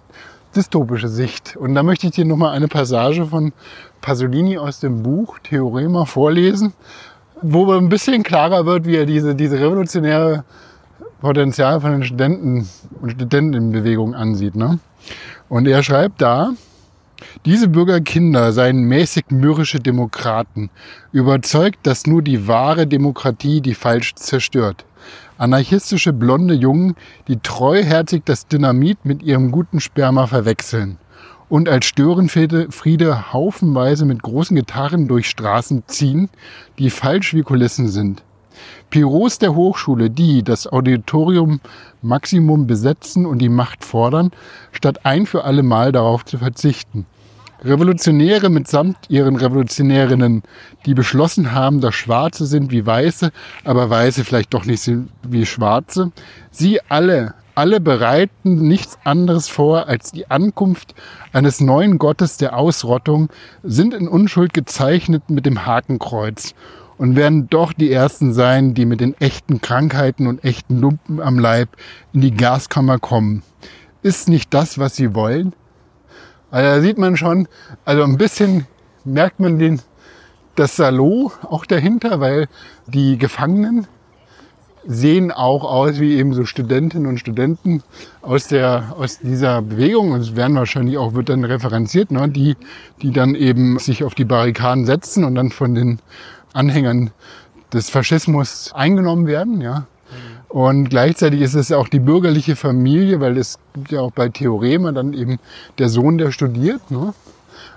dystopische 0.56 1.08
Sicht. 1.08 1.56
Und 1.56 1.76
da 1.76 1.84
möchte 1.84 2.08
ich 2.08 2.14
dir 2.14 2.26
nochmal 2.26 2.56
eine 2.56 2.68
Passage 2.68 3.26
von 3.26 3.54
Pasolini 4.02 4.58
aus 4.58 4.80
dem 4.80 5.04
Buch 5.04 5.40
Theorema 5.40 6.06
vorlesen, 6.06 6.74
wo 7.42 7.72
ein 7.72 7.90
bisschen 7.90 8.24
klarer 8.24 8.66
wird, 8.66 8.86
wie 8.86 8.96
er 8.96 9.06
diese, 9.06 9.36
diese 9.36 9.60
revolutionäre 9.60 10.44
Potenzial 11.22 11.82
von 11.82 11.92
den 11.92 12.04
Studenten 12.04 12.68
und 13.02 13.12
Studentenbewegung 13.12 14.16
ansieht. 14.16 14.56
Ne? 14.56 14.80
Und 15.50 15.68
er 15.68 15.84
schreibt 15.84 16.22
da, 16.22 16.52
diese 17.46 17.68
Bürgerkinder 17.68 18.54
seien 18.54 18.84
mäßig 18.84 19.26
mürrische 19.30 19.80
Demokraten, 19.80 20.70
überzeugt, 21.12 21.80
dass 21.84 22.08
nur 22.08 22.22
die 22.22 22.48
wahre 22.48 22.88
Demokratie 22.88 23.60
die 23.60 23.74
falsch 23.74 24.16
zerstört 24.16 24.86
anarchistische 25.40 26.14
blonde 26.14 26.54
Jungen, 26.54 26.96
die 27.28 27.38
treuherzig 27.38 28.24
das 28.26 28.48
Dynamit 28.48 29.06
mit 29.06 29.24
ihrem 29.24 29.52
guten 29.52 29.80
Sperma 29.80 30.28
verwechseln 30.28 31.00
und 31.50 31.68
als 31.68 31.86
Störenfriede 31.86 33.34
haufenweise 33.34 34.06
mit 34.06 34.22
großen 34.22 34.56
Gitarren 34.56 35.08
durch 35.08 35.28
Straßen 35.28 35.84
ziehen, 35.88 36.30
die 36.78 36.92
falsch 36.92 37.34
wie 37.34 37.42
Kulissen 37.42 37.90
sind. 37.90 38.24
Piros 38.90 39.40
der 39.40 39.56
Hochschule, 39.56 40.10
die 40.10 40.44
das 40.44 40.68
Auditorium 40.68 41.60
Maximum 42.02 42.68
besetzen 42.68 43.26
und 43.26 43.40
die 43.40 43.50
Macht 43.50 43.84
fordern, 43.84 44.32
statt 44.72 45.06
ein 45.06 45.26
für 45.26 45.44
alle 45.44 45.64
Mal 45.64 45.92
darauf 45.92 46.26
zu 46.26 46.38
verzichten. 46.38 47.06
Revolutionäre 47.64 48.50
mitsamt 48.50 48.98
ihren 49.10 49.36
Revolutionärinnen, 49.36 50.44
die 50.86 50.94
beschlossen 50.94 51.52
haben, 51.52 51.82
dass 51.82 51.96
Schwarze 51.96 52.46
sind 52.46 52.72
wie 52.72 52.86
Weiße, 52.86 53.32
aber 53.66 53.90
Weiße 53.90 54.24
vielleicht 54.24 54.54
doch 54.54 54.66
nicht 54.66 54.82
sind 54.82 55.10
wie 55.24 55.46
Schwarze. 55.46 56.12
Sie 56.52 56.80
alle, 56.88 57.34
alle 57.56 57.82
bereiten 57.82 58.68
nichts 58.68 58.98
anderes 59.04 59.50
vor 59.50 59.88
als 59.88 60.14
die 60.14 60.32
Ankunft 60.32 60.96
eines 61.34 61.60
neuen 61.60 61.98
Gottes 61.98 62.38
der 62.38 62.58
Ausrottung, 62.58 63.30
sind 63.64 63.94
in 63.94 64.08
Unschuld 64.08 64.54
gezeichnet 64.54 65.30
mit 65.30 65.46
dem 65.46 65.66
Hakenkreuz 65.66 66.54
und 66.98 67.18
werden 67.18 67.50
doch 67.50 67.74
die 67.74 67.92
Ersten 67.92 68.34
sein, 68.34 68.74
die 68.74 68.86
mit 68.86 69.02
den 69.02 69.20
echten 69.20 69.60
Krankheiten 69.60 70.28
und 70.28 70.44
echten 70.46 70.80
Lumpen 70.80 71.20
am 71.20 71.38
Leib 71.40 71.70
in 72.14 72.22
die 72.22 72.34
Gaskammer 72.34 73.00
kommen. 73.00 73.44
Ist 74.02 74.30
nicht 74.30 74.54
das, 74.54 74.80
was 74.80 74.96
sie 74.96 75.14
wollen? 75.14 75.54
Also 76.52 76.70
da 76.70 76.82
sieht 76.82 76.98
man 76.98 77.18
schon, 77.18 77.48
also 77.86 78.04
ein 78.04 78.18
bisschen 78.18 78.66
merkt 79.06 79.40
man 79.40 79.60
den, 79.60 79.82
das 80.56 80.76
Salo 80.76 81.32
auch 81.44 81.66
dahinter, 81.66 82.20
weil 82.20 82.48
die 82.88 83.18
Gefangenen 83.18 83.88
sehen 84.86 85.32
auch 85.32 85.64
aus 85.64 86.00
wie 86.00 86.16
eben 86.16 86.34
so 86.34 86.46
Studentinnen 86.46 87.08
und 87.08 87.20
Studenten 87.20 87.84
aus, 88.22 88.48
der, 88.48 88.96
aus 88.98 89.20
dieser 89.20 89.62
Bewegung 89.62 90.12
und 90.12 90.22
es 90.22 90.36
werden 90.36 90.56
wahrscheinlich 90.56 90.98
auch, 90.98 91.14
wird 91.14 91.30
dann 91.30 91.44
referenziert, 91.44 92.12
ne, 92.12 92.28
die, 92.28 92.56
die 93.02 93.12
dann 93.12 93.36
eben 93.36 93.78
sich 93.78 94.04
auf 94.04 94.16
die 94.16 94.26
Barrikaden 94.26 94.86
setzen 94.86 95.24
und 95.24 95.36
dann 95.36 95.52
von 95.52 95.76
den 95.76 96.00
Anhängern 96.54 97.12
des 97.72 97.90
Faschismus 97.90 98.72
eingenommen 98.74 99.28
werden, 99.28 99.62
ja. 99.62 99.86
Und 100.50 100.90
gleichzeitig 100.90 101.42
ist 101.42 101.54
es 101.54 101.70
ja 101.70 101.78
auch 101.78 101.88
die 101.88 102.00
bürgerliche 102.00 102.56
Familie, 102.56 103.20
weil 103.22 103.38
es 103.38 103.60
gibt 103.74 103.92
ja 103.92 104.02
auch 104.02 104.12
bei 104.12 104.30
Theorema 104.30 104.92
dann 104.92 105.14
eben 105.14 105.40
der 105.78 105.90
Sohn, 105.90 106.18
der 106.18 106.32
studiert. 106.32 106.90
Ne? 106.90 107.14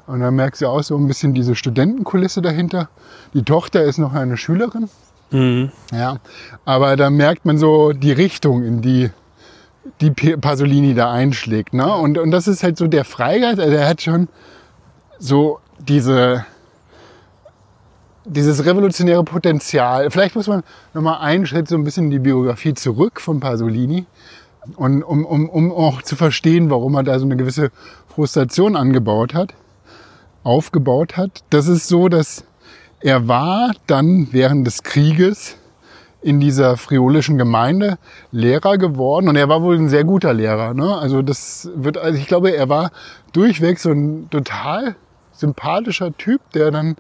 Und 0.07 0.21
dann 0.21 0.35
merkst 0.35 0.63
du 0.63 0.67
auch 0.69 0.83
so 0.83 0.97
ein 0.97 1.07
bisschen 1.07 1.35
diese 1.35 1.55
Studentenkulisse 1.55 2.41
dahinter. 2.41 2.89
Die 3.35 3.43
Tochter 3.43 3.83
ist 3.83 3.99
noch 3.99 4.15
eine 4.15 4.39
Schülerin. 4.39 4.89
Mhm. 5.31 5.71
Ja, 5.93 6.17
aber 6.65 6.97
da 6.97 7.11
merkt 7.11 7.45
man 7.45 7.59
so 7.59 7.93
die 7.93 8.13
Richtung, 8.13 8.63
in 8.65 8.81
die 8.81 9.11
die 10.01 10.11
Pasolini 10.11 10.95
da 10.95 11.11
einschlägt. 11.13 11.75
Ne? 11.75 11.93
Und, 11.93 12.19
und 12.19 12.31
das 12.31 12.49
ist 12.49 12.63
halt 12.63 12.77
so 12.77 12.87
der 12.87 13.05
Freigeist, 13.05 13.61
also 13.61 13.75
er 13.75 13.89
hat 13.89 14.01
schon 14.03 14.29
so 15.19 15.59
diese 15.79 16.45
dieses 18.25 18.65
revolutionäre 18.65 19.25
Potenzial. 19.25 20.11
Vielleicht 20.11 20.35
muss 20.35 20.47
man 20.47 20.63
nochmal 20.95 21.21
einen 21.21 21.47
Schritt 21.47 21.69
so 21.69 21.77
ein 21.77 21.85
bisschen 21.85 22.05
in 22.05 22.11
die 22.11 22.19
Biografie 22.19 22.75
zurück 22.75 23.21
von 23.21 23.41
Pasolini. 23.41 24.07
Und 24.77 25.03
um, 25.03 25.25
um, 25.25 25.49
um 25.49 25.73
auch 25.73 26.03
zu 26.03 26.15
verstehen, 26.15 26.71
warum 26.71 26.95
er 26.95 27.03
da 27.03 27.19
so 27.19 27.25
eine 27.25 27.37
gewisse 27.37 27.71
Frustration 28.09 28.77
angebaut 28.77 29.35
hat, 29.35 29.55
aufgebaut 30.45 31.17
hat. 31.17 31.43
Das 31.51 31.67
ist 31.67 31.89
so, 31.89 32.09
dass 32.09 32.45
er 33.01 33.27
war 33.27 33.73
dann 33.87 34.29
während 34.31 34.67
des 34.67 34.85
Krieges 34.85 35.57
in 36.21 36.39
dieser 36.39 36.77
friolischen 36.77 37.37
Gemeinde 37.37 37.99
Lehrer 38.31 38.79
geworden 38.79 39.29
und 39.29 39.35
er 39.35 39.49
war 39.49 39.63
wohl 39.63 39.77
ein 39.77 39.89
sehr 39.89 40.05
guter 40.05 40.33
Lehrer. 40.33 40.73
Ne? 40.73 40.97
Also 40.97 41.21
das 41.23 41.69
wird, 41.75 41.99
also 41.99 42.17
ich 42.17 42.29
glaube, 42.29 42.55
er 42.55 42.69
war 42.69 42.93
durchweg 43.33 43.81
so 43.81 43.91
ein 43.91 44.31
total 44.31 44.95
sympathischer 45.33 46.17
Typ, 46.17 46.41
der 46.55 46.71
dann 46.71 46.97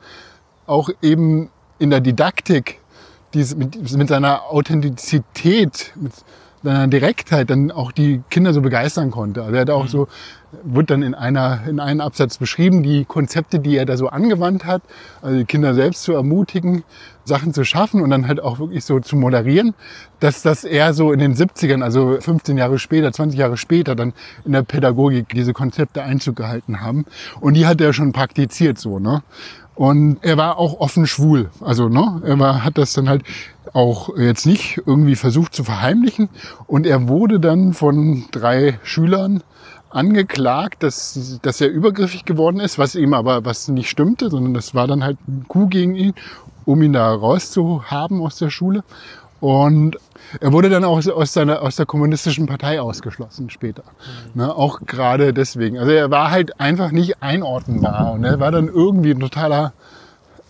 auch 0.72 0.88
eben 1.02 1.50
in 1.78 1.90
der 1.90 2.00
Didaktik 2.00 2.80
dies, 3.34 3.54
mit, 3.54 3.92
mit 3.92 4.08
seiner 4.08 4.44
Authentizität, 4.50 5.92
mit 5.96 6.12
seiner 6.62 6.86
Direktheit 6.86 7.50
dann 7.50 7.70
auch 7.70 7.92
die 7.92 8.22
Kinder 8.30 8.52
so 8.52 8.60
begeistern 8.60 9.10
konnte. 9.10 9.42
Also 9.42 9.54
er 9.54 9.60
hat 9.62 9.70
auch 9.70 9.84
mhm. 9.84 9.88
so, 9.88 10.08
wird 10.62 10.90
dann 10.90 11.02
in 11.02 11.14
einer, 11.14 11.60
in 11.66 11.80
einem 11.80 12.00
Absatz 12.00 12.38
beschrieben, 12.38 12.82
die 12.82 13.04
Konzepte, 13.04 13.58
die 13.58 13.76
er 13.76 13.84
da 13.84 13.96
so 13.96 14.08
angewandt 14.08 14.64
hat, 14.64 14.82
also 15.22 15.36
die 15.38 15.44
Kinder 15.44 15.74
selbst 15.74 16.02
zu 16.04 16.12
ermutigen, 16.12 16.84
Sachen 17.24 17.54
zu 17.54 17.64
schaffen 17.64 18.00
und 18.00 18.10
dann 18.10 18.26
halt 18.26 18.40
auch 18.40 18.58
wirklich 18.58 18.84
so 18.84 18.98
zu 19.00 19.16
moderieren, 19.16 19.74
dass 20.20 20.42
das 20.42 20.64
eher 20.64 20.92
so 20.92 21.12
in 21.12 21.20
den 21.20 21.34
70ern, 21.34 21.82
also 21.82 22.18
15 22.20 22.58
Jahre 22.58 22.78
später, 22.78 23.12
20 23.12 23.38
Jahre 23.38 23.56
später 23.56 23.94
dann 23.94 24.12
in 24.44 24.52
der 24.52 24.62
Pädagogik 24.62 25.28
diese 25.30 25.52
Konzepte 25.52 26.02
Einzug 26.02 26.36
gehalten 26.36 26.80
haben. 26.80 27.06
Und 27.40 27.54
die 27.54 27.66
hat 27.66 27.80
er 27.80 27.92
schon 27.92 28.12
praktiziert 28.12 28.78
so, 28.78 28.98
ne? 28.98 29.22
Und 29.74 30.18
er 30.22 30.36
war 30.36 30.58
auch 30.58 30.80
offen 30.80 31.06
schwul. 31.06 31.50
Also, 31.60 31.88
ne, 31.88 32.22
er 32.24 32.38
war, 32.38 32.64
hat 32.64 32.76
das 32.78 32.92
dann 32.92 33.08
halt 33.08 33.22
auch 33.72 34.16
jetzt 34.16 34.44
nicht 34.44 34.82
irgendwie 34.86 35.16
versucht 35.16 35.54
zu 35.54 35.64
verheimlichen. 35.64 36.28
Und 36.66 36.86
er 36.86 37.08
wurde 37.08 37.40
dann 37.40 37.72
von 37.72 38.24
drei 38.32 38.78
Schülern 38.82 39.42
angeklagt, 39.90 40.82
dass, 40.82 41.38
dass 41.42 41.60
er 41.60 41.68
übergriffig 41.68 42.24
geworden 42.24 42.60
ist, 42.60 42.78
was 42.78 42.94
ihm 42.94 43.14
aber 43.14 43.44
was 43.44 43.68
nicht 43.68 43.90
stimmte, 43.90 44.30
sondern 44.30 44.54
das 44.54 44.74
war 44.74 44.86
dann 44.86 45.04
halt 45.04 45.18
ein 45.28 45.44
Coup 45.48 45.70
gegen 45.70 45.94
ihn, 45.94 46.14
um 46.64 46.82
ihn 46.82 46.92
da 46.92 47.12
rauszuhaben 47.12 48.20
aus 48.20 48.38
der 48.38 48.50
Schule. 48.50 48.84
Und 49.40 49.98
er 50.40 50.52
wurde 50.52 50.68
dann 50.68 50.84
auch 50.84 51.06
aus, 51.06 51.32
seiner, 51.32 51.62
aus 51.62 51.76
der 51.76 51.86
kommunistischen 51.86 52.46
Partei 52.46 52.80
ausgeschlossen 52.80 53.50
später. 53.50 53.84
Mhm. 54.34 54.42
Ne, 54.42 54.54
auch 54.54 54.80
gerade 54.86 55.32
deswegen. 55.32 55.78
Also 55.78 55.92
er 55.92 56.10
war 56.10 56.30
halt 56.30 56.60
einfach 56.60 56.90
nicht 56.90 57.22
einordnenbar 57.22 58.12
und 58.12 58.24
er 58.24 58.40
war 58.40 58.50
dann 58.50 58.68
irgendwie 58.68 59.10
ein 59.10 59.20
totaler 59.20 59.72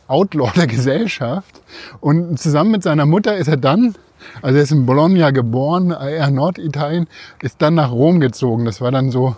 Outlaw 0.09 0.53
der 0.55 0.67
Gesellschaft. 0.67 1.61
Und 2.01 2.39
zusammen 2.39 2.71
mit 2.71 2.83
seiner 2.83 3.07
Mutter 3.07 3.37
ist 3.37 3.49
er 3.49 3.57
dann, 3.57 3.95
also 4.41 4.57
er 4.57 4.63
ist 4.63 4.73
in 4.73 4.87
Bologna 4.87 5.31
geboren, 5.31 5.91
eher 5.91 6.31
Norditalien, 6.31 7.09
ist 7.41 7.61
dann 7.63 7.75
nach 7.75 7.91
Rom 7.91 8.21
gezogen. 8.21 8.65
Das 8.65 8.81
war 8.81 8.91
dann 8.91 9.11
so 9.11 9.37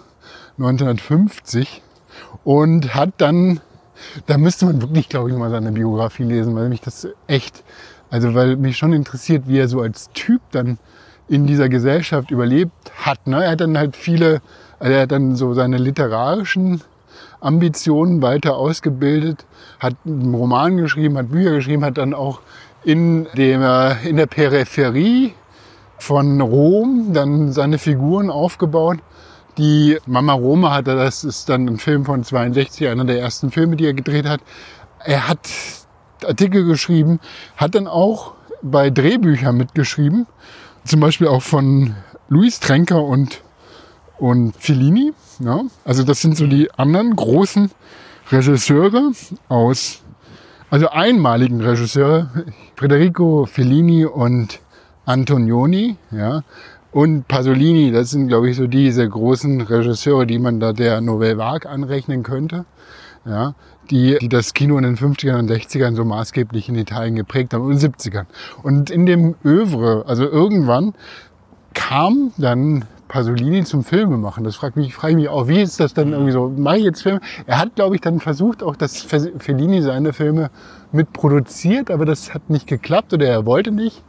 1950 0.58 1.82
und 2.44 2.94
hat 2.94 3.10
dann, 3.18 3.60
da 4.26 4.38
müsste 4.38 4.66
man 4.66 4.82
wirklich, 4.82 5.08
glaube 5.08 5.30
ich, 5.30 5.36
mal 5.36 5.50
seine 5.50 5.72
Biografie 5.72 6.24
lesen, 6.24 6.54
weil 6.54 6.68
mich 6.68 6.80
das 6.80 7.08
echt 7.26 7.62
also 8.14 8.32
weil 8.32 8.54
mich 8.54 8.78
schon 8.78 8.92
interessiert, 8.92 9.48
wie 9.48 9.58
er 9.58 9.66
so 9.66 9.80
als 9.80 10.08
Typ 10.12 10.40
dann 10.52 10.78
in 11.26 11.48
dieser 11.48 11.68
Gesellschaft 11.68 12.30
überlebt 12.30 12.92
hat. 12.94 13.26
Ne? 13.26 13.42
Er 13.42 13.50
hat 13.50 13.60
dann 13.60 13.76
halt 13.76 13.96
viele, 13.96 14.40
also 14.78 14.92
er 14.92 15.02
hat 15.02 15.10
dann 15.10 15.34
so 15.34 15.52
seine 15.52 15.78
literarischen 15.78 16.80
Ambitionen 17.40 18.22
weiter 18.22 18.56
ausgebildet, 18.56 19.44
hat 19.80 19.96
einen 20.06 20.32
Roman 20.32 20.76
geschrieben, 20.76 21.18
hat 21.18 21.32
Bücher 21.32 21.56
geschrieben, 21.56 21.84
hat 21.84 21.98
dann 21.98 22.14
auch 22.14 22.40
in, 22.84 23.26
dem, 23.36 23.62
in 24.04 24.16
der 24.16 24.26
Peripherie 24.26 25.34
von 25.98 26.40
Rom 26.40 27.14
dann 27.14 27.50
seine 27.50 27.78
Figuren 27.78 28.30
aufgebaut. 28.30 28.98
Die 29.58 29.98
Mama 30.06 30.34
Roma 30.34 30.72
hatte, 30.72 30.94
das 30.94 31.24
ist 31.24 31.48
dann 31.48 31.66
ein 31.66 31.78
Film 31.78 32.04
von 32.04 32.22
62, 32.22 32.86
einer 32.86 33.06
der 33.06 33.18
ersten 33.18 33.50
Filme, 33.50 33.74
die 33.74 33.86
er 33.86 33.94
gedreht 33.94 34.28
hat. 34.28 34.40
Er 35.04 35.26
hat 35.26 35.48
Artikel 36.24 36.64
geschrieben, 36.64 37.20
hat 37.56 37.74
dann 37.74 37.86
auch 37.86 38.34
bei 38.62 38.90
Drehbüchern 38.90 39.56
mitgeschrieben, 39.56 40.26
zum 40.84 41.00
Beispiel 41.00 41.28
auch 41.28 41.42
von 41.42 41.94
Luis 42.28 42.60
Trenker 42.60 43.02
und, 43.02 43.42
und 44.18 44.56
Fellini. 44.56 45.12
Ja. 45.40 45.62
Also 45.84 46.02
das 46.02 46.20
sind 46.20 46.36
so 46.36 46.46
die 46.46 46.70
anderen 46.72 47.14
großen 47.14 47.70
Regisseure 48.30 49.12
aus, 49.48 50.02
also 50.70 50.88
einmaligen 50.88 51.60
Regisseure, 51.60 52.30
Federico 52.76 53.46
Fellini 53.46 54.06
und 54.06 54.60
Antonioni, 55.04 55.96
ja, 56.10 56.42
und 56.94 57.26
Pasolini, 57.26 57.90
das 57.90 58.12
sind, 58.12 58.28
glaube 58.28 58.48
ich, 58.48 58.56
so 58.56 58.68
diese 58.68 59.08
großen 59.08 59.62
Regisseure, 59.62 60.26
die 60.26 60.38
man 60.38 60.60
da 60.60 60.72
der 60.72 61.00
Nouvelle 61.00 61.38
Vague 61.38 61.68
anrechnen 61.68 62.22
könnte. 62.22 62.66
Ja, 63.26 63.54
die, 63.90 64.18
die 64.20 64.28
das 64.28 64.54
Kino 64.54 64.76
in 64.78 64.84
den 64.84 64.96
50ern 64.96 65.38
und 65.38 65.50
60ern 65.50 65.94
so 65.94 66.04
maßgeblich 66.04 66.68
in 66.68 66.74
Italien 66.76 67.14
geprägt 67.14 67.54
haben 67.54 67.64
und 67.64 67.72
in 67.72 67.78
den 67.78 67.92
70ern. 67.92 68.26
Und 68.62 68.90
in 68.90 69.06
dem 69.06 69.34
Övre, 69.44 70.04
also 70.06 70.24
irgendwann 70.24 70.94
kam 71.74 72.32
dann 72.38 72.84
Pasolini 73.08 73.64
zum 73.64 73.84
Filme 73.84 74.16
machen. 74.16 74.44
Das 74.44 74.56
fragt 74.56 74.76
mich, 74.76 74.94
frage 74.94 75.12
ich 75.12 75.16
mich 75.16 75.28
auch, 75.28 75.46
wie 75.46 75.60
ist 75.60 75.78
das 75.78 75.94
dann 75.94 76.12
irgendwie 76.12 76.32
so? 76.32 76.48
Mache 76.48 76.78
ich 76.78 76.84
jetzt 76.84 77.02
Filme? 77.02 77.20
Er 77.46 77.58
hat, 77.58 77.76
glaube 77.76 77.94
ich, 77.94 78.00
dann 78.00 78.20
versucht, 78.20 78.62
auch 78.62 78.76
dass 78.76 79.02
Fellini 79.02 79.82
seine 79.82 80.12
Filme 80.12 80.50
mit 80.90 81.12
produziert, 81.12 81.90
aber 81.90 82.06
das 82.06 82.34
hat 82.34 82.50
nicht 82.50 82.66
geklappt 82.66 83.12
oder 83.12 83.26
er 83.26 83.46
wollte 83.46 83.70
nicht. 83.70 84.02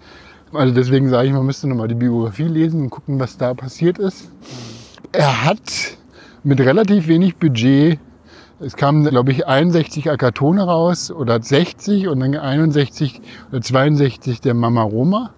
Also 0.54 0.74
deswegen 0.74 1.10
sage 1.10 1.28
ich, 1.28 1.34
man 1.34 1.46
müsste 1.46 1.68
nochmal 1.68 1.88
die 1.88 1.96
Biografie 1.96 2.44
lesen 2.44 2.82
und 2.82 2.90
gucken, 2.90 3.20
was 3.20 3.38
da 3.38 3.54
passiert 3.54 4.00
ist. 4.00 4.32
Er 5.12 5.46
hat 5.46 5.98
mit 6.44 6.60
relativ 6.60 7.08
wenig 7.08 7.36
Budget 7.36 8.00
es 8.60 8.76
kamen, 8.76 9.06
glaube 9.06 9.32
ich, 9.32 9.48
61 9.48 10.10
Akatone 10.10 10.64
raus 10.64 11.12
oder 11.12 11.42
60 11.42 12.08
und 12.08 12.20
dann 12.20 12.36
61 12.36 13.22
oder 13.52 13.62
62 13.62 14.42
der 14.42 14.54
Mama 14.54 14.84
Roma. 14.84 15.32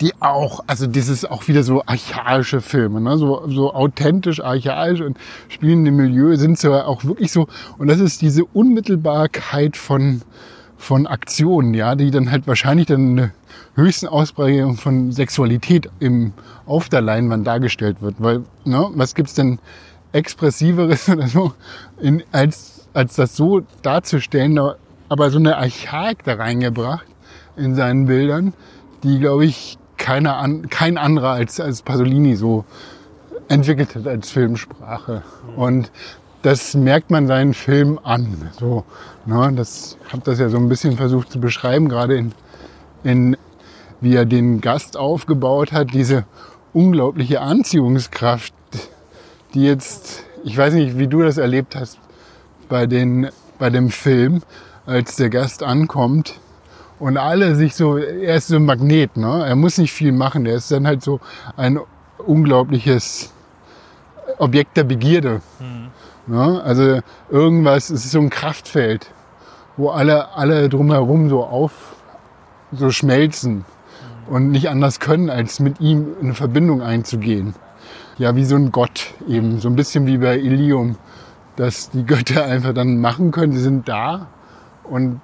Die 0.00 0.12
auch, 0.20 0.60
also 0.68 0.86
das 0.86 1.08
ist 1.08 1.28
auch 1.28 1.48
wieder 1.48 1.64
so 1.64 1.82
archaische 1.84 2.60
Filme, 2.60 3.00
ne? 3.00 3.18
so, 3.18 3.48
so 3.48 3.74
authentisch 3.74 4.40
archaisch 4.40 5.00
und 5.00 5.18
spielen 5.48 5.84
im 5.86 5.96
Milieu, 5.96 6.36
sind 6.36 6.56
so 6.56 6.72
auch 6.72 7.04
wirklich 7.04 7.32
so, 7.32 7.48
und 7.78 7.88
das 7.88 7.98
ist 7.98 8.22
diese 8.22 8.44
Unmittelbarkeit 8.44 9.76
von, 9.76 10.22
von 10.76 11.08
Aktionen, 11.08 11.74
ja, 11.74 11.96
die 11.96 12.12
dann 12.12 12.30
halt 12.30 12.46
wahrscheinlich 12.46 12.86
dann 12.86 13.10
eine 13.18 13.32
höchsten 13.74 14.06
Ausprägung 14.06 14.76
von 14.76 15.10
Sexualität 15.10 15.90
im, 15.98 16.32
auf 16.64 16.88
der 16.88 17.00
Leinwand 17.00 17.44
dargestellt 17.44 18.00
wird. 18.00 18.16
Weil, 18.18 18.42
ne, 18.64 18.88
was 18.94 19.16
gibt's 19.16 19.34
denn 19.34 19.58
expressiveres 20.12 21.08
oder 21.08 21.28
so, 21.28 21.52
in, 22.00 22.22
als 22.32 22.78
als 22.98 23.14
das 23.14 23.36
so 23.36 23.62
darzustellen, 23.82 24.58
aber 25.08 25.30
so 25.30 25.38
eine 25.38 25.56
Archaik 25.56 26.24
da 26.24 26.34
reingebracht 26.34 27.06
in 27.56 27.74
seinen 27.74 28.06
Bildern, 28.06 28.54
die, 29.02 29.20
glaube 29.20 29.44
ich, 29.44 29.78
keiner 29.96 30.36
an, 30.36 30.68
kein 30.68 30.98
anderer 30.98 31.30
als, 31.30 31.60
als 31.60 31.82
Pasolini 31.82 32.36
so 32.36 32.64
entwickelt 33.48 33.94
hat 33.94 34.06
als 34.06 34.30
Filmsprache. 34.30 35.22
Und 35.56 35.90
das 36.42 36.74
merkt 36.74 37.10
man 37.10 37.26
seinen 37.26 37.54
Film 37.54 37.98
an. 38.02 38.50
So, 38.58 38.84
ne, 39.26 39.52
das 39.54 39.96
habe 40.12 40.22
das 40.24 40.38
ja 40.38 40.48
so 40.48 40.56
ein 40.56 40.68
bisschen 40.68 40.96
versucht 40.96 41.30
zu 41.30 41.40
beschreiben, 41.40 41.88
gerade 41.88 42.16
in, 42.16 42.32
in 43.04 43.36
wie 44.00 44.14
er 44.14 44.26
den 44.26 44.60
Gast 44.60 44.96
aufgebaut 44.96 45.72
hat, 45.72 45.92
diese 45.92 46.24
unglaubliche 46.72 47.40
Anziehungskraft, 47.40 48.54
die 49.54 49.64
jetzt, 49.64 50.24
ich 50.44 50.56
weiß 50.56 50.74
nicht, 50.74 50.98
wie 50.98 51.06
du 51.06 51.22
das 51.22 51.38
erlebt 51.38 51.76
hast 51.76 51.98
bei, 52.68 52.86
den, 52.86 53.28
bei 53.58 53.70
dem 53.70 53.90
Film, 53.90 54.42
als 54.86 55.16
der 55.16 55.28
Gast 55.28 55.62
ankommt 55.62 56.40
und 56.98 57.16
alle 57.16 57.54
sich 57.54 57.74
so, 57.74 57.96
er 57.98 58.36
ist 58.36 58.48
so 58.48 58.56
ein 58.56 58.64
Magnet, 58.64 59.16
ne? 59.16 59.44
er 59.46 59.56
muss 59.56 59.78
nicht 59.78 59.92
viel 59.92 60.12
machen, 60.12 60.46
er 60.46 60.56
ist 60.56 60.70
dann 60.70 60.86
halt 60.86 61.02
so 61.02 61.20
ein 61.56 61.78
unglaubliches 62.18 63.32
Objekt 64.38 64.76
der 64.76 64.84
Begierde. 64.84 65.40
Mhm. 65.60 66.34
Ne? 66.34 66.62
Also 66.62 67.00
irgendwas, 67.30 67.90
es 67.90 68.04
ist 68.04 68.12
so 68.12 68.20
ein 68.20 68.30
Kraftfeld, 68.30 69.10
wo 69.76 69.90
alle, 69.90 70.34
alle 70.34 70.68
drumherum 70.68 71.28
so 71.28 71.44
auf, 71.44 71.94
so 72.72 72.90
schmelzen 72.90 73.56
mhm. 73.56 74.34
und 74.34 74.50
nicht 74.50 74.68
anders 74.68 75.00
können, 75.00 75.30
als 75.30 75.60
mit 75.60 75.80
ihm 75.80 76.16
in 76.20 76.26
eine 76.26 76.34
Verbindung 76.34 76.82
einzugehen. 76.82 77.54
Ja, 78.18 78.34
wie 78.34 78.44
so 78.44 78.56
ein 78.56 78.72
Gott 78.72 79.14
eben, 79.28 79.60
so 79.60 79.68
ein 79.68 79.76
bisschen 79.76 80.06
wie 80.06 80.18
bei 80.18 80.38
Ilium, 80.38 80.96
dass 81.56 81.90
die 81.90 82.04
Götter 82.04 82.44
einfach 82.46 82.74
dann 82.74 83.00
machen 83.00 83.30
können, 83.30 83.52
sie 83.52 83.60
sind 83.60 83.88
da 83.88 84.28
und 84.84 85.20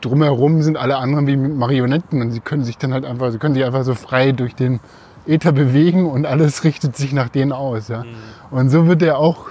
drumherum 0.00 0.62
sind 0.62 0.76
alle 0.76 0.96
anderen 0.98 1.26
wie 1.26 1.36
Marionetten 1.36 2.20
und 2.20 2.30
sie 2.30 2.40
können 2.40 2.64
sich 2.64 2.78
dann 2.78 2.92
halt 2.92 3.04
einfach, 3.04 3.30
sie 3.32 3.38
können 3.38 3.54
sich 3.54 3.64
einfach 3.64 3.84
so 3.84 3.94
frei 3.94 4.32
durch 4.32 4.54
den 4.54 4.80
Äther 5.26 5.52
bewegen 5.52 6.06
und 6.06 6.26
alles 6.26 6.64
richtet 6.64 6.96
sich 6.96 7.12
nach 7.12 7.28
denen 7.28 7.52
aus. 7.52 7.88
Ja. 7.88 8.04
Mhm. 8.04 8.14
Und 8.50 8.70
so 8.70 8.86
wird 8.86 9.02
er 9.02 9.18
auch 9.18 9.46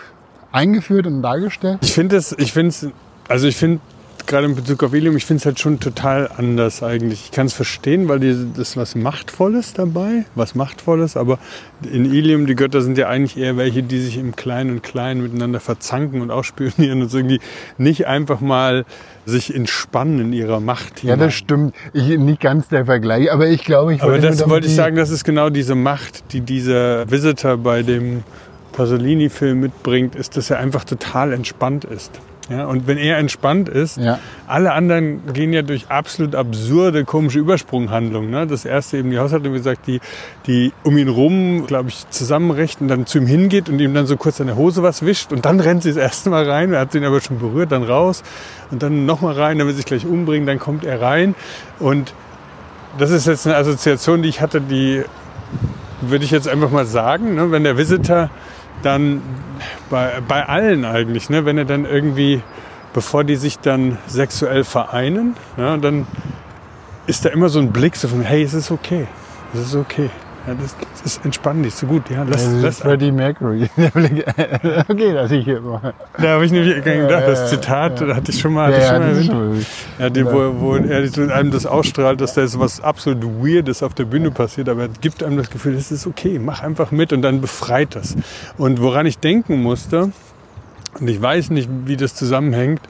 eingeführt 0.52 1.06
und 1.06 1.22
dargestellt. 1.22 1.80
Ich 1.82 1.94
finde 1.94 2.16
es, 2.16 2.32
ich 2.38 2.54
finde 2.54 2.70
es, 2.70 2.88
also 3.28 3.48
ich 3.48 3.58
finde 3.58 3.82
gerade 4.28 4.48
in 4.48 4.56
Bezug 4.56 4.84
auf 4.84 4.94
Ilium, 4.94 5.16
ich 5.18 5.26
finde 5.26 5.40
es 5.40 5.46
halt 5.46 5.60
schon 5.60 5.80
total 5.80 6.30
anders 6.38 6.84
eigentlich. 6.84 7.26
Ich 7.26 7.32
kann 7.32 7.48
es 7.48 7.54
verstehen, 7.54 8.08
weil 8.08 8.20
die, 8.20 8.36
das 8.56 8.70
ist 8.70 8.78
was 8.78 8.96
Machtvolles 8.96 9.74
dabei, 9.74 10.26
was 10.36 10.56
Machtvolles, 10.56 11.18
aber 11.18 11.40
in 11.92 12.06
Ilium, 12.06 12.46
die 12.46 12.56
Götter 12.56 12.82
sind 12.82 12.98
ja 12.98 13.08
eigentlich 13.08 13.38
eher 13.38 13.58
welche, 13.58 13.84
die 13.84 14.00
sich 14.00 14.18
im 14.18 14.36
Kleinen 14.36 14.72
und 14.72 14.84
Kleinen 14.84 15.22
miteinander 15.22 15.60
verzanken 15.60 16.22
und 16.22 16.32
ausspionieren 16.32 17.02
und 17.02 17.10
so 17.10 17.18
irgendwie 17.18 17.40
nicht 17.78 18.08
einfach 18.08 18.42
mal 18.42 18.86
sich 19.26 19.54
entspannen 19.56 20.20
in 20.20 20.34
ihrer 20.34 20.60
Macht. 20.60 21.04
Ja, 21.04 21.16
das 21.16 21.34
stimmt. 21.34 21.76
Ich, 21.94 22.18
nicht 22.18 22.42
ganz 22.42 22.68
der 22.68 22.86
Vergleich, 22.86 23.32
aber 23.32 23.48
ich 23.48 23.64
glaube, 23.64 23.94
ich 23.94 24.02
wollte. 24.02 24.28
Aber 24.28 24.36
das 24.36 24.50
wollte 24.50 24.68
ich 24.68 24.76
sagen, 24.76 24.96
das 24.96 25.10
ist 25.10 25.24
genau 25.24 25.50
diese 25.50 25.76
Macht, 25.76 26.34
die 26.34 26.42
dieser 26.42 27.10
Visitor 27.10 27.58
bei 27.58 27.84
dem 27.84 28.24
Pasolini-Film 28.74 29.60
mitbringt, 29.62 30.16
ist, 30.16 30.38
dass 30.38 30.50
er 30.50 30.60
einfach 30.60 30.84
total 30.84 31.34
entspannt 31.34 31.86
ist. 31.86 32.12
Ja, 32.50 32.66
und 32.66 32.86
wenn 32.86 32.98
er 32.98 33.18
entspannt 33.18 33.70
ist, 33.70 33.98
ja. 33.98 34.20
alle 34.46 34.74
anderen 34.74 35.34
gehen 35.34 35.52
ja 35.52 35.64
durch 35.64 35.90
absolut 35.90 36.36
absurde, 36.36 37.04
komische 37.04 37.40
Übersprunghandlungen. 37.40 38.30
Ne? 38.30 38.46
Das 38.46 38.66
erste 38.66 38.98
eben 38.98 39.10
die 39.10 39.18
Haushaltung, 39.18 39.54
wie 39.54 39.58
gesagt, 39.58 39.88
die, 39.88 40.00
die 40.46 40.72
um 40.84 40.96
ihn 40.98 41.08
rum, 41.08 41.66
glaube 41.66 41.90
ich, 41.90 42.08
zusammenrecht 42.12 42.82
und 42.82 42.88
dann 42.88 43.08
zu 43.08 43.18
ihm 43.18 43.26
hingeht 43.26 43.68
und 43.68 43.80
ihm 43.80 43.96
dann 43.96 44.06
so 44.06 44.16
kurz 44.16 44.40
an 44.42 44.48
der 44.48 44.58
Hose 44.58 44.84
was 44.84 45.04
wischt 45.04 45.34
und 45.34 45.46
dann 45.46 45.60
rennt 45.66 45.84
sie 45.84 45.90
das 45.90 45.98
erste 45.98 46.30
Mal 46.30 46.48
rein, 46.48 46.72
er 46.72 46.82
hat 46.82 46.94
ihn 46.94 47.04
aber 47.04 47.20
schon 47.20 47.40
berührt, 47.40 47.72
dann 47.72 47.84
raus 47.84 48.22
und 48.70 48.84
dann 48.84 49.08
nochmal 49.08 49.34
rein, 49.34 49.58
dann 49.58 49.68
will 49.68 49.74
sich 49.74 49.86
gleich 49.86 50.06
umbringen, 50.06 50.46
dann 50.46 50.60
kommt 50.60 50.86
er 50.86 51.02
rein 51.02 51.34
und 51.80 52.14
das 53.00 53.10
ist 53.10 53.26
jetzt 53.26 53.48
eine 53.48 53.58
Assoziation, 53.58 54.22
die 54.22 54.30
ich 54.30 54.42
hatte, 54.42 54.62
die 54.62 55.04
würde 56.02 56.26
ich 56.26 56.32
jetzt 56.32 56.48
einfach 56.48 56.70
mal 56.70 56.86
sagen, 56.86 57.36
ne? 57.36 57.52
wenn 57.52 57.64
der 57.64 57.78
Visitor 57.78 58.30
dann 58.82 59.22
bei, 59.90 60.22
bei 60.28 60.46
allen 60.48 60.86
eigentlich, 60.86 61.30
ne? 61.30 61.46
wenn 61.46 61.58
er 61.58 61.66
dann 61.66 61.86
irgendwie, 61.86 62.42
bevor 62.94 63.24
die 63.24 63.36
sich 63.36 63.60
dann 63.60 63.98
sexuell 64.08 64.64
vereinen, 64.64 65.36
ja, 65.58 65.78
dann 65.78 66.08
ist 67.08 67.26
da 67.26 67.30
immer 67.30 67.50
so 67.50 67.60
ein 67.60 67.72
Blick 67.72 67.96
so 67.96 68.08
von, 68.08 68.22
hey, 68.22 68.44
es 68.44 68.54
ist 68.54 68.72
okay, 68.72 69.08
es 69.54 69.62
ist 69.62 69.76
okay. 69.76 70.10
Ja, 70.48 70.54
das, 70.54 70.76
das 70.92 71.02
ist 71.06 71.26
entspannt 71.26 71.66
dich 71.66 71.74
so 71.74 71.88
gut. 71.88 72.10
Ja, 72.10 72.24
lass, 72.24 72.44
das 72.44 72.62
lass 72.62 72.80
Freddie 72.80 73.12
Mercury. 73.12 73.68
okay, 74.88 75.14
das 75.14 75.32
ich 75.32 75.46
hier 75.46 75.62
mal. 75.62 75.94
Da 76.18 76.30
habe 76.30 76.46
ich 76.46 76.52
nämlich 76.52 76.84
gedacht, 76.84 77.24
das 77.28 77.50
Zitat 77.50 78.00
ja. 78.02 78.16
hatte 78.16 78.32
ich 78.32 78.40
schon 78.40 78.54
mal. 78.54 78.72
Ja, 78.72 79.00
ja, 79.00 79.24
schon 79.24 79.52
mal 79.52 79.66
ja, 80.00 80.10
die, 80.10 80.26
wo, 80.26 80.60
wo 80.60 80.76
er 80.76 81.36
einem 81.36 81.52
das 81.52 81.66
ausstrahlt, 81.66 82.22
dass 82.22 82.34
da 82.34 82.46
so 82.48 82.60
was 82.60 82.82
absolut 82.82 83.24
Weirdes 83.24 83.82
auf 83.82 83.94
der 83.94 84.06
Bühne 84.06 84.32
passiert, 84.32 84.70
aber 84.70 84.84
er 84.84 84.90
gibt 84.90 85.24
einem 85.24 85.38
das 85.38 85.50
Gefühl, 85.50 85.76
es 85.76 85.92
ist 85.92 86.06
okay, 86.06 86.40
mach 86.40 86.62
einfach 86.62 86.92
mit 86.92 87.14
und 87.14 87.22
dann 87.22 87.42
befreit 87.42 87.96
das. 87.96 88.16
Und 88.58 88.82
woran 88.82 89.06
ich 89.06 89.18
denken 89.18 89.62
musste, 89.62 90.12
und 91.00 91.10
ich 91.10 91.22
weiß 91.22 91.50
nicht, 91.50 91.70
wie 91.86 91.98
das 91.98 92.16
zusammenhängt, 92.16 92.82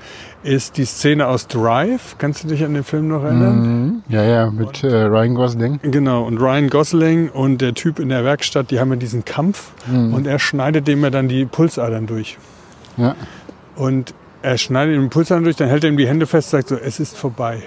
ist 0.45 0.77
die 0.77 0.85
Szene 0.85 1.27
aus 1.27 1.47
Drive. 1.47 2.15
Kannst 2.17 2.43
du 2.43 2.47
dich 2.47 2.63
an 2.63 2.73
den 2.73 2.83
Film 2.83 3.07
noch 3.07 3.23
erinnern? 3.23 3.59
Mhm. 3.59 4.03
Ja, 4.07 4.23
ja, 4.23 4.51
mit 4.51 4.83
äh, 4.83 5.03
Ryan 5.03 5.35
Gosling. 5.35 5.79
Genau, 5.81 6.23
und 6.23 6.37
Ryan 6.37 6.69
Gosling 6.69 7.29
und 7.29 7.61
der 7.61 7.73
Typ 7.73 7.99
in 7.99 8.09
der 8.09 8.23
Werkstatt, 8.23 8.71
die 8.71 8.79
haben 8.79 8.91
ja 8.91 8.95
diesen 8.95 9.25
Kampf 9.25 9.71
mhm. 9.87 10.13
und 10.13 10.27
er 10.27 10.39
schneidet 10.39 10.87
dem 10.87 11.01
ja 11.03 11.09
dann 11.09 11.27
die 11.27 11.45
Pulsadern 11.45 12.05
durch. 12.05 12.37
Ja. 12.97 13.15
Und 13.75 14.13
er 14.41 14.57
schneidet 14.57 14.95
ihm 14.95 15.03
die 15.03 15.09
Pulsadern 15.09 15.43
durch, 15.43 15.55
dann 15.55 15.67
hält 15.67 15.83
er 15.83 15.89
ihm 15.89 15.97
die 15.97 16.07
Hände 16.07 16.27
fest 16.27 16.53
und 16.53 16.59
sagt 16.59 16.69
so, 16.69 16.75
es 16.75 16.99
ist 16.99 17.17
vorbei. 17.17 17.63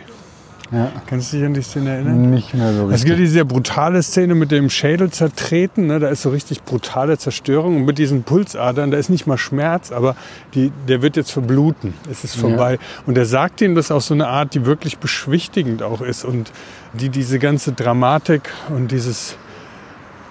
Ja. 0.70 0.92
Kannst 1.06 1.32
du 1.32 1.38
dich 1.38 1.46
an 1.46 1.54
die 1.54 1.62
Szene 1.62 1.90
erinnern? 1.90 2.30
Nicht 2.30 2.52
mehr 2.52 2.72
so 2.72 2.86
richtig. 2.86 2.96
Es 2.96 3.04
gibt 3.04 3.18
diese 3.18 3.32
sehr 3.32 3.44
brutale 3.44 4.02
Szene 4.02 4.34
mit 4.34 4.50
dem 4.50 4.68
Schädel 4.68 5.10
zertreten. 5.10 5.86
Ne? 5.86 5.98
Da 5.98 6.08
ist 6.08 6.22
so 6.22 6.30
richtig 6.30 6.62
brutale 6.62 7.16
Zerstörung. 7.16 7.76
Und 7.76 7.84
mit 7.86 7.98
diesen 7.98 8.22
Pulsadern, 8.22 8.90
da 8.90 8.98
ist 8.98 9.08
nicht 9.08 9.26
mal 9.26 9.38
Schmerz, 9.38 9.92
aber 9.92 10.14
die, 10.54 10.70
der 10.86 11.00
wird 11.00 11.16
jetzt 11.16 11.30
verbluten. 11.30 11.94
Es 12.10 12.24
ist 12.24 12.36
vorbei. 12.36 12.72
Ja. 12.74 12.78
Und 13.06 13.16
er 13.16 13.24
sagt 13.24 13.60
ihnen 13.62 13.74
das 13.74 13.90
auf 13.90 14.02
so 14.02 14.14
eine 14.14 14.28
Art, 14.28 14.54
die 14.54 14.66
wirklich 14.66 14.98
beschwichtigend 14.98 15.82
auch 15.82 16.02
ist 16.02 16.24
und 16.24 16.52
die 16.92 17.08
diese 17.08 17.38
ganze 17.38 17.72
Dramatik 17.72 18.50
und 18.68 18.92
dieses 18.92 19.36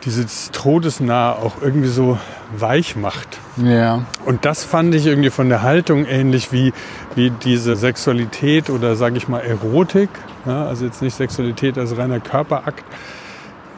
dieses 0.06 0.52
Todesnah 0.52 1.34
auch 1.34 1.62
irgendwie 1.62 1.88
so 1.88 2.18
weich 2.58 2.96
macht. 2.96 3.40
Ja. 3.58 4.06
Und 4.26 4.46
das 4.46 4.64
fand 4.64 4.96
ich 4.96 5.06
irgendwie 5.06 5.30
von 5.30 5.50
der 5.50 5.64
Haltung 5.64 6.06
ähnlich 6.06 6.52
wie, 6.52 6.74
wie 7.16 7.30
diese 7.30 7.76
Sexualität 7.76 8.70
oder 8.70 8.96
sage 8.96 9.18
ich 9.18 9.28
mal 9.28 9.40
Erotik. 9.40 10.10
Ja, 10.46 10.66
also 10.66 10.86
jetzt 10.86 11.02
nicht 11.02 11.16
Sexualität 11.16 11.78
als 11.78 11.98
reiner 11.98 12.20
Körperakt, 12.20 12.86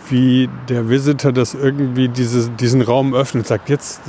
wie 0.09 0.49
der 0.67 0.89
Visitor 0.89 1.31
das 1.31 1.53
irgendwie 1.53 2.09
diese, 2.09 2.49
diesen 2.49 2.81
Raum 2.81 3.13
öffnet, 3.13 3.47
sagt, 3.47 3.69
jetzt 3.69 4.01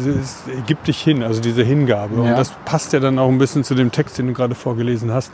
gib 0.67 0.85
dich 0.85 1.01
hin, 1.01 1.23
also 1.23 1.41
diese 1.41 1.63
Hingabe. 1.63 2.17
Ja. 2.17 2.21
Und 2.23 2.31
das 2.31 2.53
passt 2.65 2.93
ja 2.93 3.01
dann 3.01 3.19
auch 3.19 3.29
ein 3.29 3.39
bisschen 3.39 3.65
zu 3.65 3.75
dem 3.75 3.93
Text, 3.93 4.19
den 4.19 4.27
du 4.27 4.33
gerade 4.33 4.55
vorgelesen 4.55 5.13
hast, 5.13 5.33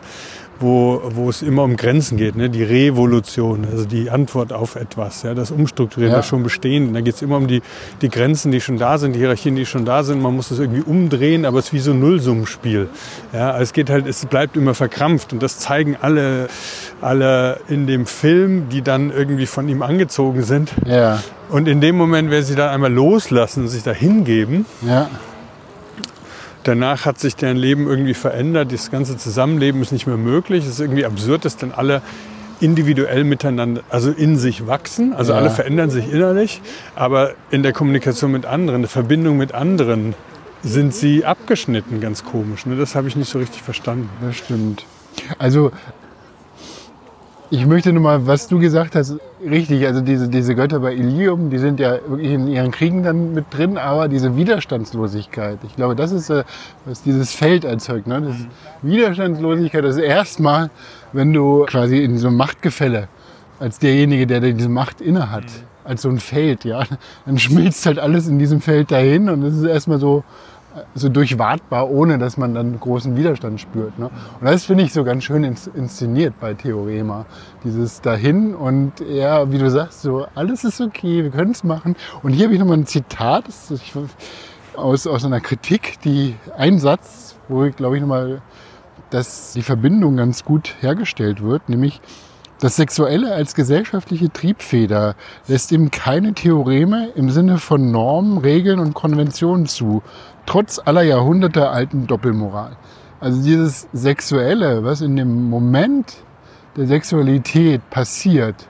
wo, 0.60 1.02
wo 1.14 1.28
es 1.28 1.42
immer 1.42 1.62
um 1.62 1.76
Grenzen 1.76 2.16
geht, 2.16 2.36
ne? 2.36 2.48
die 2.48 2.62
Revolution, 2.62 3.66
also 3.70 3.84
die 3.84 4.10
Antwort 4.10 4.52
auf 4.52 4.76
etwas, 4.76 5.22
ja? 5.22 5.34
das 5.34 5.50
Umstrukturieren, 5.50 6.12
ja. 6.12 6.18
das 6.18 6.26
schon 6.26 6.42
Bestehende. 6.42 6.92
Da 6.92 7.00
geht 7.00 7.16
es 7.16 7.22
immer 7.22 7.36
um 7.36 7.46
die, 7.46 7.62
die 8.02 8.08
Grenzen, 8.08 8.52
die 8.52 8.60
schon 8.60 8.78
da 8.78 8.98
sind, 8.98 9.14
die 9.14 9.18
Hierarchien, 9.18 9.56
die 9.56 9.66
schon 9.66 9.84
da 9.84 10.02
sind. 10.02 10.22
Man 10.22 10.34
muss 10.34 10.48
das 10.48 10.58
irgendwie 10.58 10.82
umdrehen, 10.82 11.44
aber 11.44 11.58
es 11.58 11.66
ist 11.66 11.72
wie 11.72 11.78
so 11.80 11.90
ein 11.92 12.00
Nullsummenspiel. 12.00 12.88
Ja? 13.32 13.50
Also 13.50 13.62
es 13.64 13.72
geht 13.72 13.90
halt, 13.90 14.06
es 14.06 14.24
bleibt 14.26 14.56
immer 14.56 14.74
verkrampft 14.74 15.32
und 15.32 15.42
das 15.42 15.58
zeigen 15.58 15.96
alle, 16.00 16.48
alle 17.00 17.60
in 17.68 17.86
dem 17.86 18.06
Film, 18.06 18.68
die 18.70 18.82
dann 18.82 19.10
irgendwie 19.10 19.46
von 19.46 19.68
ihm 19.68 19.82
angezogen 19.82 20.42
sind. 20.42 20.72
Ja. 20.84 21.22
Und 21.48 21.68
in 21.68 21.80
dem 21.80 21.96
Moment, 21.96 22.30
wenn 22.30 22.42
sie 22.42 22.56
dann 22.56 22.70
einmal 22.70 22.92
loslassen 22.92 23.64
und 23.64 23.68
sich 23.68 23.82
da 23.82 23.92
hingeben, 23.92 24.66
ja 24.82 25.08
Danach 26.66 27.04
hat 27.04 27.20
sich 27.20 27.36
deren 27.36 27.56
Leben 27.56 27.86
irgendwie 27.86 28.14
verändert. 28.14 28.72
Das 28.72 28.90
ganze 28.90 29.16
Zusammenleben 29.16 29.82
ist 29.82 29.92
nicht 29.92 30.08
mehr 30.08 30.16
möglich. 30.16 30.64
Es 30.64 30.70
ist 30.70 30.80
irgendwie 30.80 31.04
absurd, 31.04 31.44
dass 31.44 31.56
dann 31.56 31.70
alle 31.70 32.02
individuell 32.58 33.22
miteinander, 33.22 33.82
also 33.88 34.10
in 34.10 34.36
sich 34.36 34.66
wachsen. 34.66 35.12
Also 35.12 35.32
ja. 35.32 35.38
alle 35.38 35.50
verändern 35.50 35.90
sich 35.90 36.12
innerlich, 36.12 36.60
aber 36.96 37.34
in 37.52 37.62
der 37.62 37.72
Kommunikation 37.72 38.32
mit 38.32 38.46
anderen, 38.46 38.82
der 38.82 38.88
Verbindung 38.88 39.36
mit 39.36 39.54
anderen, 39.54 40.16
sind 40.62 40.92
sie 40.92 41.24
abgeschnitten, 41.24 42.00
ganz 42.00 42.24
komisch. 42.24 42.66
Ne? 42.66 42.74
Das 42.74 42.96
habe 42.96 43.06
ich 43.06 43.14
nicht 43.14 43.28
so 43.28 43.38
richtig 43.38 43.62
verstanden. 43.62 44.08
Das 44.20 44.34
stimmt. 44.34 44.84
Also 45.38 45.70
ich 47.50 47.64
möchte 47.64 47.92
nur 47.92 48.02
mal, 48.02 48.26
was 48.26 48.48
du 48.48 48.58
gesagt 48.58 48.96
hast, 48.96 49.14
richtig, 49.50 49.86
also 49.86 50.00
diese, 50.00 50.28
diese 50.28 50.54
Götter 50.54 50.80
bei 50.80 50.94
Ilium, 50.94 51.50
die 51.50 51.58
sind 51.58 51.80
ja 51.80 51.98
wirklich 52.06 52.32
in 52.32 52.48
ihren 52.48 52.70
Kriegen 52.70 53.02
dann 53.02 53.32
mit 53.34 53.46
drin, 53.50 53.78
aber 53.78 54.08
diese 54.08 54.36
Widerstandslosigkeit, 54.36 55.58
ich 55.64 55.76
glaube, 55.76 55.96
das 55.96 56.12
ist, 56.12 56.30
äh, 56.30 56.44
was 56.84 57.02
dieses 57.02 57.32
Feld 57.32 57.64
erzeugt. 57.64 58.06
Ne? 58.06 58.20
Das 58.22 58.36
Widerstandslosigkeit, 58.82 59.84
das 59.84 59.96
ist 59.96 60.02
erstmal, 60.02 60.70
wenn 61.12 61.32
du 61.32 61.64
quasi 61.66 62.02
in 62.02 62.18
so 62.18 62.28
einem 62.28 62.36
Machtgefälle, 62.36 63.08
als 63.58 63.78
derjenige, 63.78 64.26
der 64.26 64.40
diese 64.40 64.68
Macht 64.68 65.00
innehat, 65.00 65.44
mhm. 65.44 65.48
als 65.84 66.02
so 66.02 66.08
ein 66.08 66.18
Feld, 66.18 66.64
ja, 66.64 66.84
dann 67.26 67.38
schmilzt 67.38 67.86
halt 67.86 67.98
alles 67.98 68.28
in 68.28 68.38
diesem 68.38 68.60
Feld 68.60 68.90
dahin 68.90 69.30
und 69.30 69.42
es 69.42 69.56
ist 69.56 69.64
erstmal 69.64 69.98
so 69.98 70.24
so 70.94 71.08
durchwartbar, 71.08 71.90
ohne 71.90 72.18
dass 72.18 72.36
man 72.36 72.54
dann 72.54 72.78
großen 72.78 73.16
Widerstand 73.16 73.60
spürt. 73.60 73.98
Ne? 73.98 74.10
Und 74.40 74.46
das 74.46 74.64
finde 74.64 74.84
ich 74.84 74.92
so 74.92 75.04
ganz 75.04 75.24
schön 75.24 75.44
ins, 75.44 75.66
inszeniert 75.66 76.34
bei 76.40 76.54
Theorema. 76.54 77.26
Dieses 77.64 78.00
dahin 78.00 78.54
und 78.54 79.00
er, 79.00 79.50
wie 79.52 79.58
du 79.58 79.70
sagst, 79.70 80.02
so 80.02 80.26
alles 80.34 80.64
ist 80.64 80.80
okay, 80.80 81.22
wir 81.22 81.30
können 81.30 81.52
es 81.52 81.64
machen. 81.64 81.96
Und 82.22 82.32
hier 82.32 82.44
habe 82.44 82.54
ich 82.54 82.60
nochmal 82.60 82.78
ein 82.78 82.86
Zitat 82.86 83.44
aus, 84.76 85.06
aus 85.06 85.24
einer 85.24 85.40
Kritik, 85.40 86.00
die 86.04 86.36
ein 86.56 86.78
Satz, 86.78 87.36
wo 87.48 87.64
ich 87.64 87.76
glaube 87.76 87.96
ich 87.96 88.00
nochmal, 88.00 88.42
dass 89.10 89.52
die 89.52 89.62
Verbindung 89.62 90.16
ganz 90.16 90.44
gut 90.44 90.74
hergestellt 90.80 91.42
wird, 91.42 91.68
nämlich 91.68 92.00
das 92.58 92.76
Sexuelle 92.76 93.34
als 93.34 93.54
gesellschaftliche 93.54 94.32
Triebfeder 94.32 95.14
lässt 95.46 95.72
ihm 95.72 95.90
keine 95.90 96.32
Theoreme 96.32 97.10
im 97.14 97.30
Sinne 97.30 97.58
von 97.58 97.90
Normen, 97.90 98.38
Regeln 98.38 98.78
und 98.78 98.94
Konventionen 98.94 99.66
zu, 99.66 100.02
trotz 100.46 100.80
aller 100.84 101.02
Jahrhunderte 101.02 101.68
alten 101.68 102.06
Doppelmoral. 102.06 102.76
Also 103.20 103.42
dieses 103.42 103.88
Sexuelle, 103.92 104.84
was 104.84 105.00
in 105.00 105.16
dem 105.16 105.48
Moment 105.50 106.16
der 106.76 106.86
Sexualität 106.86 107.88
passiert, 107.90 108.68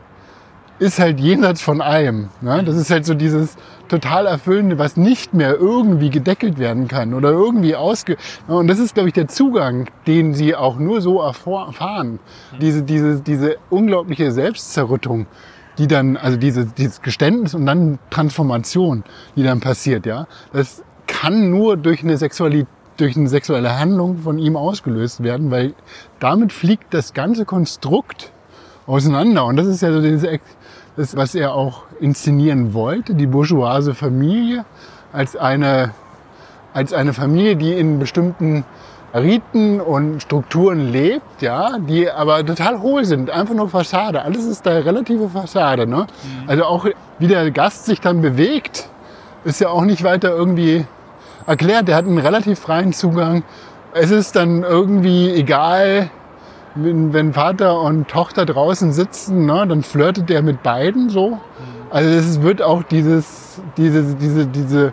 ist 0.78 0.98
halt 0.98 1.20
jenseits 1.20 1.62
von 1.62 1.80
allem. 1.80 2.28
Ne? 2.40 2.62
Das 2.64 2.76
ist 2.76 2.90
halt 2.90 3.06
so 3.06 3.14
dieses 3.14 3.56
total 3.88 4.26
Erfüllende, 4.26 4.78
was 4.78 4.96
nicht 4.96 5.32
mehr 5.32 5.56
irgendwie 5.56 6.10
gedeckelt 6.10 6.58
werden 6.58 6.88
kann 6.88 7.14
oder 7.14 7.30
irgendwie 7.30 7.76
ausge... 7.76 8.16
Und 8.46 8.68
das 8.68 8.78
ist, 8.78 8.94
glaube 8.94 9.08
ich, 9.08 9.14
der 9.14 9.28
Zugang, 9.28 9.88
den 10.06 10.34
sie 10.34 10.54
auch 10.54 10.78
nur 10.78 11.00
so 11.00 11.20
erfahren. 11.20 12.18
Diese, 12.60 12.82
diese, 12.82 13.20
diese 13.20 13.56
unglaubliche 13.70 14.32
Selbstzerrüttung, 14.32 15.26
die 15.78 15.86
dann, 15.86 16.16
also 16.16 16.36
diese, 16.36 16.66
dieses 16.66 17.00
Geständnis 17.00 17.54
und 17.54 17.66
dann 17.66 17.98
Transformation, 18.10 19.04
die 19.34 19.44
dann 19.44 19.60
passiert, 19.60 20.04
ja. 20.04 20.26
Das 20.52 20.82
kann 21.06 21.50
nur 21.50 21.76
durch 21.76 22.02
eine 22.02 22.16
Sexualität 22.16 22.68
durch 22.96 23.16
eine 23.16 23.28
sexuelle 23.28 23.78
Handlung 23.78 24.18
von 24.18 24.38
ihm 24.38 24.56
ausgelöst 24.56 25.22
werden, 25.22 25.50
weil 25.50 25.74
damit 26.18 26.52
fliegt 26.52 26.94
das 26.94 27.12
ganze 27.12 27.44
Konstrukt 27.44 28.32
auseinander. 28.86 29.44
Und 29.44 29.56
das 29.56 29.66
ist 29.66 29.82
ja 29.82 29.92
so 29.92 30.00
das, 30.96 31.16
was 31.16 31.34
er 31.34 31.54
auch 31.54 31.82
inszenieren 32.00 32.72
wollte, 32.72 33.14
die 33.14 33.26
bourgeoise 33.26 33.94
Familie 33.94 34.64
als 35.12 35.36
eine, 35.36 35.92
als 36.72 36.92
eine 36.92 37.12
Familie, 37.12 37.56
die 37.56 37.72
in 37.72 37.98
bestimmten 37.98 38.64
Riten 39.14 39.80
und 39.80 40.20
Strukturen 40.20 40.90
lebt, 40.90 41.40
ja, 41.40 41.78
die 41.78 42.10
aber 42.10 42.44
total 42.44 42.80
hohl 42.80 43.04
sind, 43.04 43.30
einfach 43.30 43.54
nur 43.54 43.68
Fassade. 43.68 44.22
Alles 44.22 44.44
ist 44.44 44.66
da 44.66 44.72
relative 44.72 45.28
Fassade. 45.28 45.86
Ne? 45.86 46.06
Mhm. 46.06 46.48
Also 46.48 46.64
auch 46.64 46.86
wie 47.18 47.26
der 47.26 47.50
Gast 47.50 47.86
sich 47.86 48.00
dann 48.00 48.20
bewegt, 48.20 48.90
ist 49.44 49.60
ja 49.60 49.68
auch 49.68 49.84
nicht 49.84 50.02
weiter 50.02 50.30
irgendwie 50.30 50.86
erklärt. 51.46 51.88
Der 51.88 51.96
hat 51.96 52.06
einen 52.06 52.18
relativ 52.18 52.58
freien 52.58 52.92
Zugang. 52.92 53.42
Es 53.92 54.10
ist 54.10 54.36
dann 54.36 54.62
irgendwie 54.62 55.30
egal, 55.30 56.10
wenn 56.74 57.32
Vater 57.32 57.80
und 57.80 58.08
Tochter 58.08 58.44
draußen 58.44 58.92
sitzen, 58.92 59.46
ne, 59.46 59.66
dann 59.66 59.82
flirtet 59.82 60.30
er 60.30 60.42
mit 60.42 60.62
beiden 60.62 61.08
so. 61.08 61.38
Also 61.90 62.10
es 62.10 62.42
wird 62.42 62.60
auch 62.62 62.82
dieses, 62.82 63.62
diese, 63.76 64.14
diese, 64.14 64.46
diese 64.46 64.92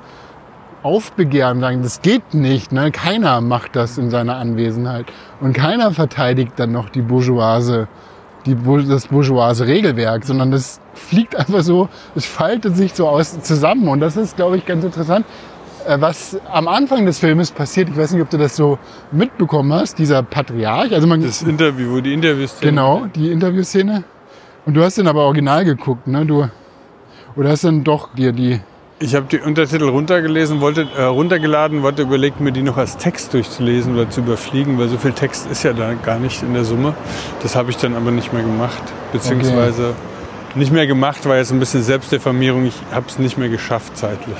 Aufbegehren 0.84 1.62
sagen, 1.62 1.82
das 1.82 2.02
geht 2.02 2.34
nicht. 2.34 2.72
Ne? 2.72 2.92
Keiner 2.92 3.42
macht 3.42 3.76
das 3.76 3.98
in 3.98 4.10
seiner 4.10 4.36
Anwesenheit. 4.36 5.06
Und 5.42 5.54
keiner 5.54 5.92
verteidigt 5.92 6.54
dann 6.58 6.72
noch 6.72 6.90
die 6.90 7.02
Bourgeoise, 7.02 7.88
die, 8.46 8.56
das 8.88 9.08
bourgeoise 9.08 9.66
Regelwerk, 9.66 10.26
sondern 10.26 10.52
das 10.52 10.82
fliegt 10.94 11.36
einfach 11.36 11.62
so, 11.62 11.90
es 12.16 12.26
faltet 12.26 12.76
sich 12.76 12.94
so 12.94 13.08
aus 13.08 13.42
zusammen. 13.42 13.88
Und 13.88 14.02
das 14.02 14.18
ist, 14.18 14.36
glaube 14.36 14.58
ich, 14.58 14.66
ganz 14.66 14.84
interessant. 14.84 15.26
Äh, 15.88 16.00
was 16.00 16.38
am 16.52 16.68
Anfang 16.68 17.06
des 17.06 17.20
Filmes 17.20 17.52
passiert, 17.52 17.90
ich 17.90 17.98
weiß 17.98 18.12
nicht, 18.14 18.22
ob 18.22 18.30
du 18.30 18.38
das 18.38 18.56
so 18.56 18.78
mitbekommen 19.12 19.74
hast, 19.74 20.00
dieser 20.00 20.24
Patriarch. 20.24 20.94
Also 20.94 21.08
man, 21.08 21.22
das 21.22 21.42
Interview, 21.42 22.02
die 22.02 22.14
Interviewszene. 22.14 22.72
Genau, 22.72 23.06
die 23.16 23.32
Interviewszene. 23.32 24.04
Und 24.66 24.76
du 24.76 24.84
hast 24.84 24.98
den 24.98 25.08
aber 25.08 25.26
original 25.26 25.66
geguckt, 25.66 26.08
ne? 26.08 26.26
Du, 26.26 26.48
oder 27.36 27.50
hast 27.50 27.64
dann 27.64 27.84
doch 27.84 28.14
dir 28.14 28.32
die... 28.32 28.62
Ich 29.00 29.16
habe 29.16 29.26
die 29.26 29.40
Untertitel 29.40 29.90
runtergelesen, 29.90 30.62
wollte, 30.62 30.88
äh, 30.98 31.04
runtergeladen, 31.04 31.82
wollte 31.82 32.04
überlegt, 32.04 32.40
mir 32.40 32.54
die 32.54 32.62
noch 32.62 32.78
als 32.78 32.96
Text 32.96 33.34
durchzulesen 33.34 33.96
oder 33.96 34.10
zu 34.10 34.22
überfliegen, 34.22 34.78
weil 34.78 34.88
so 34.88 34.98
viel 34.98 35.12
Text 35.12 35.50
ist 35.52 35.64
ja 35.64 35.74
da 35.74 35.94
gar 35.94 36.20
nicht 36.20 36.42
in 36.44 36.54
der 36.54 36.64
Summe. 36.64 36.94
Das 37.42 37.58
habe 37.58 37.72
ich 37.72 37.78
dann 37.78 37.96
aber 37.96 38.12
nicht 38.12 38.32
mehr 38.32 38.44
gemacht, 38.44 38.82
beziehungsweise 39.12 39.90
okay. 39.90 40.60
nicht 40.60 40.72
mehr 40.72 40.88
gemacht, 40.88 41.26
weil 41.26 41.40
jetzt 41.40 41.52
ein 41.52 41.60
bisschen 41.60 41.84
Selbstdefamierung. 41.84 42.66
Ich 42.66 42.76
habe 42.94 43.08
es 43.10 43.20
nicht 43.20 43.38
mehr 43.38 43.50
geschafft 43.50 43.98
zeitlich. 43.98 44.38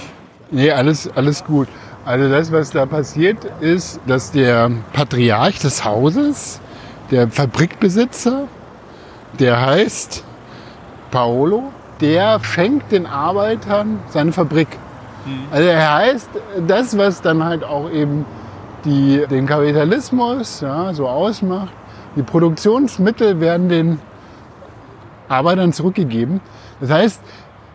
Nee, 0.54 0.72
alles, 0.72 1.10
alles 1.16 1.44
gut. 1.44 1.68
Also 2.06 2.30
das, 2.30 2.52
was 2.52 2.70
da 2.70 2.86
passiert, 2.86 3.40
ist, 3.60 4.00
dass 4.06 4.32
der 4.32 4.70
Patriarch 4.94 5.58
des 5.58 5.84
Hauses, 5.84 6.62
der 7.10 7.28
Fabrikbesitzer, 7.28 8.48
der 9.40 9.66
heißt 9.66 10.24
Paolo, 11.10 11.64
der 12.02 12.40
schenkt 12.44 12.92
den 12.92 13.08
Arbeitern 13.08 14.00
seine 14.10 14.32
Fabrik. 14.32 14.68
Mhm. 15.26 15.48
Also 15.50 15.68
er 15.68 15.96
heißt, 15.96 16.30
das, 16.68 16.98
was 17.00 17.22
dann 17.22 17.44
halt 17.44 17.64
auch 17.64 17.90
eben 17.90 18.24
die, 18.86 19.26
den 19.28 19.48
Kapitalismus 19.48 20.62
ja, 20.62 20.94
so 20.94 21.08
ausmacht, 21.08 21.74
die 22.16 22.22
Produktionsmittel 22.22 23.40
werden 23.40 23.70
den 23.70 24.00
Arbeitern 25.30 25.74
zurückgegeben. 25.74 26.42
Das 26.80 26.92
heißt, 26.92 27.22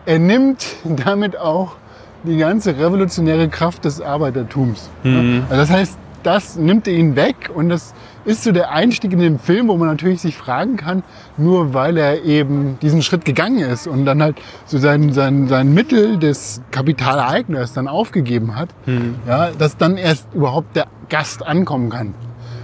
er 0.05 0.19
nimmt 0.19 0.65
damit 1.05 1.37
auch 1.37 1.75
die 2.23 2.37
ganze 2.37 2.77
revolutionäre 2.77 3.49
Kraft 3.49 3.85
des 3.85 4.01
Arbeitertums. 4.01 4.89
Mhm. 5.03 5.43
Also 5.49 5.61
das 5.61 5.69
heißt, 5.69 5.97
das 6.23 6.57
nimmt 6.57 6.87
er 6.87 6.93
ihn 6.93 7.15
weg 7.15 7.49
und 7.53 7.69
das 7.69 7.93
ist 8.25 8.43
so 8.43 8.51
der 8.51 8.71
Einstieg 8.71 9.13
in 9.13 9.19
den 9.19 9.39
Film, 9.39 9.69
wo 9.69 9.77
man 9.77 9.87
natürlich 9.87 10.21
sich 10.21 10.35
fragen 10.35 10.75
kann, 10.75 11.03
nur 11.37 11.73
weil 11.73 11.97
er 11.97 12.23
eben 12.23 12.77
diesen 12.81 13.01
Schritt 13.01 13.25
gegangen 13.25 13.59
ist 13.59 13.87
und 13.87 14.05
dann 14.05 14.21
halt 14.21 14.35
so 14.65 14.77
sein, 14.77 15.13
sein, 15.13 15.47
sein 15.47 15.73
Mittel 15.73 16.17
des 16.17 16.61
Kapitaleigners 16.71 17.73
dann 17.73 17.87
aufgegeben 17.87 18.55
hat, 18.55 18.69
mhm. 18.85 19.15
ja, 19.27 19.51
dass 19.51 19.77
dann 19.77 19.97
erst 19.97 20.27
überhaupt 20.33 20.75
der 20.75 20.87
Gast 21.07 21.45
ankommen 21.45 21.89
kann. 21.89 22.13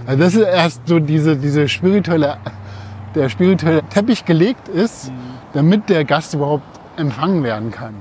Also 0.06 0.22
das 0.22 0.34
ist 0.34 0.46
erst 0.46 0.82
so 0.86 1.00
diese, 1.00 1.36
diese 1.36 1.68
spirituelle, 1.68 2.36
der 3.14 3.28
spirituelle 3.28 3.82
Teppich 3.88 4.24
gelegt 4.24 4.68
ist, 4.68 5.10
mhm. 5.10 5.14
damit 5.54 5.88
der 5.88 6.04
Gast 6.04 6.34
überhaupt 6.34 6.64
empfangen 6.96 7.42
werden 7.42 7.70
kann. 7.70 7.94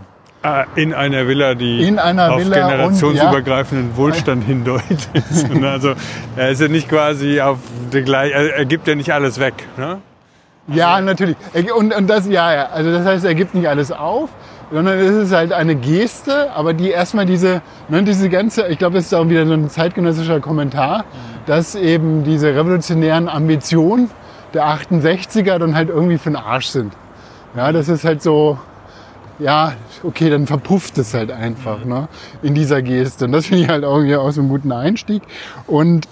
Ah, 0.45 0.67
in 0.75 0.93
einer 0.93 1.27
Villa, 1.27 1.55
die 1.55 1.87
in 1.87 1.97
einer 1.97 2.31
auf 2.31 2.39
Villa 2.39 2.67
generationsübergreifenden 2.67 3.89
ja. 3.89 3.97
Wohlstand 3.97 4.43
hindeutet. 4.45 5.09
also 5.63 5.93
er 6.35 6.49
ist 6.51 6.61
ja 6.61 6.67
nicht 6.67 6.87
quasi 6.87 7.41
auf 7.41 7.57
der 7.91 8.03
gleichen, 8.03 8.37
also 8.37 8.51
er 8.51 8.65
gibt 8.65 8.87
ja 8.87 8.93
nicht 8.93 9.11
alles 9.11 9.39
weg. 9.39 9.55
Ne? 9.75 9.97
Ja, 10.67 11.01
natürlich. 11.01 11.35
Und, 11.75 11.95
und 11.95 12.07
das, 12.07 12.27
ja, 12.27 12.53
ja. 12.53 12.67
Also 12.67 12.91
das 12.91 13.05
heißt, 13.07 13.25
er 13.25 13.33
gibt 13.33 13.55
nicht 13.55 13.67
alles 13.67 13.91
auf, 13.91 14.29
sondern 14.71 14.99
es 14.99 15.11
ist 15.11 15.31
halt 15.31 15.51
eine 15.51 15.75
Geste, 15.75 16.51
aber 16.53 16.73
die 16.73 16.91
erstmal 16.91 17.25
diese, 17.25 17.63
ne, 17.89 18.03
diese 18.03 18.29
ganze, 18.29 18.67
ich 18.67 18.77
glaube, 18.77 18.97
das 18.97 19.05
ist 19.05 19.15
auch 19.15 19.27
wieder 19.27 19.47
so 19.47 19.53
ein 19.53 19.71
zeitgenössischer 19.71 20.41
Kommentar, 20.41 21.05
dass 21.47 21.73
eben 21.73 22.23
diese 22.23 22.53
revolutionären 22.53 23.29
Ambitionen 23.29 24.11
der 24.53 24.65
68er 24.67 25.57
dann 25.57 25.75
halt 25.75 25.89
irgendwie 25.89 26.19
für 26.19 26.29
den 26.29 26.35
Arsch 26.35 26.67
sind. 26.67 26.93
Ja, 27.55 27.71
das 27.71 27.89
ist 27.89 28.05
halt 28.05 28.21
so, 28.21 28.59
ja, 29.39 29.73
okay, 30.03 30.29
dann 30.29 30.47
verpufft 30.47 30.97
es 30.97 31.13
halt 31.13 31.31
einfach 31.31 31.83
ne, 31.85 32.07
in 32.41 32.53
dieser 32.53 32.81
Geste. 32.81 33.25
Und 33.25 33.31
das 33.31 33.47
finde 33.47 33.63
ich 33.63 33.69
halt 33.69 33.83
auch, 33.83 34.01
hier 34.01 34.21
auch 34.21 34.31
so 34.31 34.41
einen 34.41 34.49
guten 34.49 34.71
Einstieg. 34.71 35.23
Und 35.67 36.07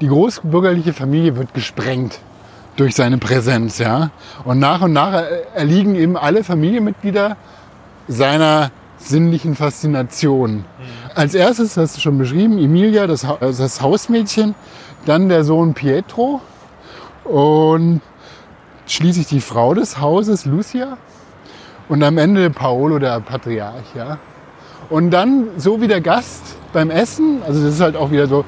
die 0.00 0.08
großbürgerliche 0.08 0.92
Familie 0.92 1.36
wird 1.36 1.54
gesprengt 1.54 2.18
durch 2.76 2.94
seine 2.94 3.18
Präsenz. 3.18 3.78
Ja? 3.78 4.10
Und 4.44 4.58
nach 4.58 4.82
und 4.82 4.92
nach 4.92 5.22
erliegen 5.54 5.94
eben 5.94 6.16
alle 6.16 6.44
Familienmitglieder 6.44 7.36
seiner 8.08 8.70
sinnlichen 8.98 9.54
Faszination. 9.54 10.56
Mhm. 10.56 10.64
Als 11.14 11.34
erstes 11.34 11.76
hast 11.76 11.96
du 11.96 12.00
schon 12.00 12.18
beschrieben, 12.18 12.58
Emilia, 12.58 13.06
das, 13.06 13.26
das 13.40 13.80
Hausmädchen, 13.80 14.54
dann 15.04 15.28
der 15.28 15.44
Sohn 15.44 15.74
Pietro 15.74 16.40
und 17.24 18.00
schließlich 18.86 19.26
die 19.26 19.40
Frau 19.40 19.74
des 19.74 20.00
Hauses, 20.00 20.44
Lucia, 20.46 20.96
und 21.88 22.02
am 22.02 22.18
Ende 22.18 22.50
Paolo, 22.50 22.98
der 22.98 23.20
Patriarch. 23.20 23.94
Ja. 23.94 24.18
Und 24.90 25.10
dann, 25.10 25.48
so 25.56 25.80
wie 25.80 25.88
der 25.88 26.00
Gast 26.00 26.56
beim 26.72 26.90
Essen, 26.90 27.42
also 27.46 27.62
das 27.64 27.74
ist 27.74 27.80
halt 27.80 27.96
auch 27.96 28.10
wieder 28.10 28.26
so 28.26 28.44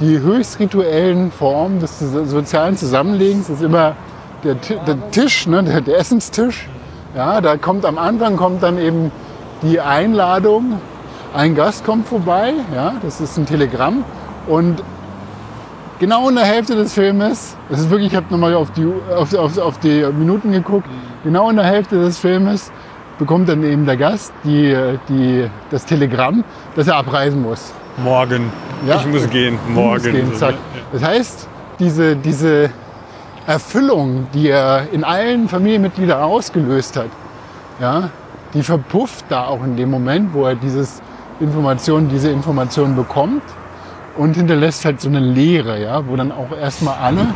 die 0.00 0.20
höchst 0.20 0.58
rituellen 0.58 1.32
Formen 1.32 1.80
des 1.80 1.98
sozialen 1.98 2.76
Zusammenlegens, 2.76 3.48
ist 3.48 3.62
immer 3.62 3.96
der, 4.44 4.54
der 4.54 5.10
Tisch, 5.10 5.46
ne, 5.46 5.62
der, 5.62 5.80
der 5.80 5.98
Essenstisch. 5.98 6.68
Ja, 7.14 7.40
da 7.40 7.56
kommt 7.56 7.86
am 7.86 7.96
Anfang 7.96 8.36
kommt 8.36 8.62
dann 8.62 8.78
eben 8.78 9.10
die 9.62 9.80
Einladung, 9.80 10.80
ein 11.34 11.54
Gast 11.54 11.84
kommt 11.84 12.06
vorbei, 12.08 12.52
ja, 12.74 12.94
das 13.02 13.20
ist 13.20 13.38
ein 13.38 13.46
Telegramm 13.46 14.04
und 14.46 14.82
genau 15.98 16.28
in 16.28 16.34
der 16.34 16.44
Hälfte 16.44 16.74
des 16.74 16.92
Filmes, 16.92 17.56
das 17.68 17.80
ist 17.80 17.90
wirklich, 17.90 18.12
ich 18.12 18.16
habe 18.16 18.26
nochmal 18.30 18.54
auf 18.54 18.70
die, 18.72 18.86
auf, 19.14 19.34
auf, 19.34 19.58
auf 19.58 19.78
die 19.78 20.04
Minuten 20.18 20.52
geguckt, 20.52 20.88
genau 21.24 21.50
in 21.50 21.56
der 21.56 21.64
Hälfte 21.64 21.96
des 21.96 22.18
Filmes 22.18 22.70
bekommt 23.18 23.48
dann 23.48 23.64
eben 23.64 23.86
der 23.86 23.96
Gast 23.96 24.32
die, 24.44 24.76
die, 25.08 25.48
das 25.70 25.86
Telegramm, 25.86 26.44
dass 26.74 26.86
er 26.86 26.96
abreisen 26.96 27.42
muss. 27.42 27.72
morgen. 27.96 28.52
Ja. 28.86 28.96
Ich 28.96 29.06
muss 29.06 29.28
gehen, 29.30 29.58
morgen. 29.68 29.90
musst 29.92 30.04
gehen, 30.04 30.34
zack. 30.34 30.54
Das 30.92 31.02
heißt, 31.02 31.48
diese, 31.78 32.14
diese 32.16 32.70
Erfüllung, 33.46 34.26
die 34.34 34.48
er 34.50 34.88
in 34.92 35.02
allen 35.02 35.48
Familienmitgliedern 35.48 36.20
ausgelöst 36.20 36.96
hat, 36.96 37.08
ja, 37.80 38.10
die 38.54 38.62
verpufft 38.62 39.26
da 39.28 39.46
auch 39.46 39.62
in 39.64 39.76
dem 39.76 39.90
Moment, 39.90 40.34
wo 40.34 40.44
er 40.44 40.54
dieses 40.54 41.00
Information, 41.40 42.08
diese 42.08 42.30
Information 42.30 42.96
bekommt 42.96 43.42
und 44.16 44.34
hinterlässt 44.34 44.84
halt 44.84 45.00
so 45.00 45.08
eine 45.08 45.20
Leere, 45.20 45.80
ja, 45.80 46.06
wo 46.06 46.16
dann 46.16 46.32
auch 46.32 46.56
erstmal 46.56 46.96
alle 46.98 47.26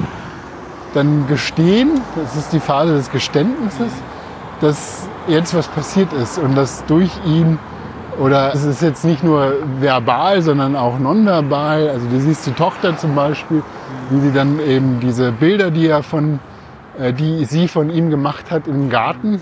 dann 0.94 1.26
gestehen, 1.28 2.00
das 2.16 2.36
ist 2.36 2.52
die 2.52 2.60
Phase 2.60 2.94
des 2.94 3.10
Geständnisses, 3.10 3.92
dass 4.60 5.08
jetzt 5.28 5.54
was 5.54 5.68
passiert 5.68 6.12
ist 6.12 6.38
und 6.38 6.56
dass 6.56 6.84
durch 6.86 7.10
ihn 7.24 7.58
oder 8.18 8.52
es 8.52 8.64
ist 8.64 8.82
jetzt 8.82 9.04
nicht 9.04 9.22
nur 9.22 9.54
verbal, 9.78 10.42
sondern 10.42 10.76
auch 10.76 10.98
nonverbal. 10.98 11.88
Also 11.88 12.06
du 12.08 12.20
siehst 12.20 12.46
die 12.46 12.52
Tochter 12.52 12.96
zum 12.96 13.14
Beispiel, 13.14 13.62
wie 14.10 14.20
sie 14.20 14.32
dann 14.32 14.60
eben 14.60 15.00
diese 15.00 15.32
Bilder, 15.32 15.70
die 15.70 15.86
er 15.86 16.02
von, 16.02 16.40
äh, 16.98 17.12
die 17.12 17.44
sie 17.44 17.68
von 17.68 17.88
ihm 17.88 18.10
gemacht 18.10 18.50
hat 18.50 18.66
im 18.66 18.90
Garten, 18.90 19.40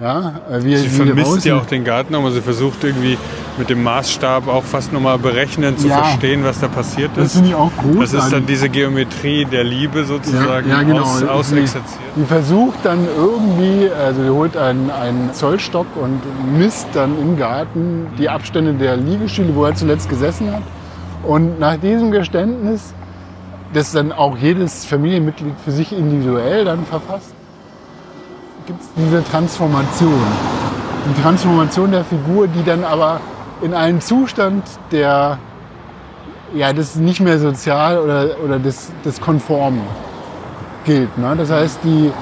ja, 0.00 0.40
äh, 0.50 0.62
wie 0.62 0.74
er 0.74 0.78
Sie 0.78 0.88
vermisst 0.88 1.44
ja 1.44 1.56
auch 1.56 1.66
den 1.66 1.84
Garten, 1.84 2.14
aber 2.14 2.30
sie 2.30 2.40
versucht 2.40 2.84
irgendwie 2.84 3.18
mit 3.58 3.68
dem 3.70 3.82
Maßstab 3.82 4.46
auch 4.46 4.62
fast 4.62 4.92
nochmal 4.92 5.18
berechnen, 5.18 5.76
zu 5.76 5.88
Ja. 5.88 6.02
verstehen, 6.04 6.44
was 6.44 6.60
da 6.60 6.68
passiert 6.68 7.10
Das 7.16 7.26
ist. 7.26 7.32
finde 7.34 7.48
ich 7.48 7.54
auch 7.56 7.72
großartig. 7.76 8.12
Das 8.12 8.24
ist 8.26 8.32
dann 8.32 8.46
diese 8.46 8.68
Geometrie 8.68 9.44
der 9.44 9.64
Liebe 9.64 10.04
sozusagen 10.04 10.68
Ja, 10.70 10.76
ja, 10.76 10.82
genau. 10.84 11.02
aus, 11.02 11.18
Sie- 11.18 11.28
ausexerziert. 11.28 12.00
Die 12.16 12.24
versucht 12.24 12.78
dann 12.84 13.06
irgendwie, 13.16 13.90
also 13.90 14.22
sie 14.22 14.30
holt 14.30 14.56
einen, 14.56 14.90
einen 14.90 15.32
Zollstock 15.34 15.86
und 16.00 16.20
misst 16.56 16.86
dann 16.94 17.18
im 17.20 17.36
Garten 17.36 18.06
die 18.18 18.28
Abstände 18.28 18.74
der 18.74 18.96
Liegestühle, 18.96 19.54
wo 19.56 19.64
er 19.64 19.74
zuletzt 19.74 20.08
gesessen 20.08 20.52
hat. 20.52 20.62
Und 21.24 21.58
nach 21.58 21.76
diesem 21.76 22.12
Geständnis, 22.12 22.94
das 23.74 23.90
dann 23.92 24.12
auch 24.12 24.36
jedes 24.38 24.84
Familienmitglied 24.84 25.54
für 25.64 25.72
sich 25.72 25.92
individuell 25.92 26.64
dann 26.64 26.86
verfasst, 26.86 27.34
gibt 28.68 28.82
es 28.82 28.88
diese 28.96 29.24
Transformation. 29.24 30.22
Die 31.06 31.22
Transformation 31.22 31.90
der 31.90 32.04
Figur, 32.04 32.48
die 32.48 32.62
dann 32.62 32.84
aber 32.84 33.18
in 33.62 33.72
einen 33.72 34.02
Zustand 34.02 34.62
der, 34.92 35.38
ja, 36.54 36.72
das 36.74 36.96
nicht 36.96 37.20
mehr 37.20 37.38
sozial 37.38 37.98
oder, 37.98 38.36
oder 38.44 38.58
des, 38.58 38.92
des 39.06 39.22
Konformen 39.22 39.80
gilt. 40.84 41.16
Ne? 41.16 41.34
Das 41.36 41.50
heißt, 41.50 41.80
die 41.82 42.12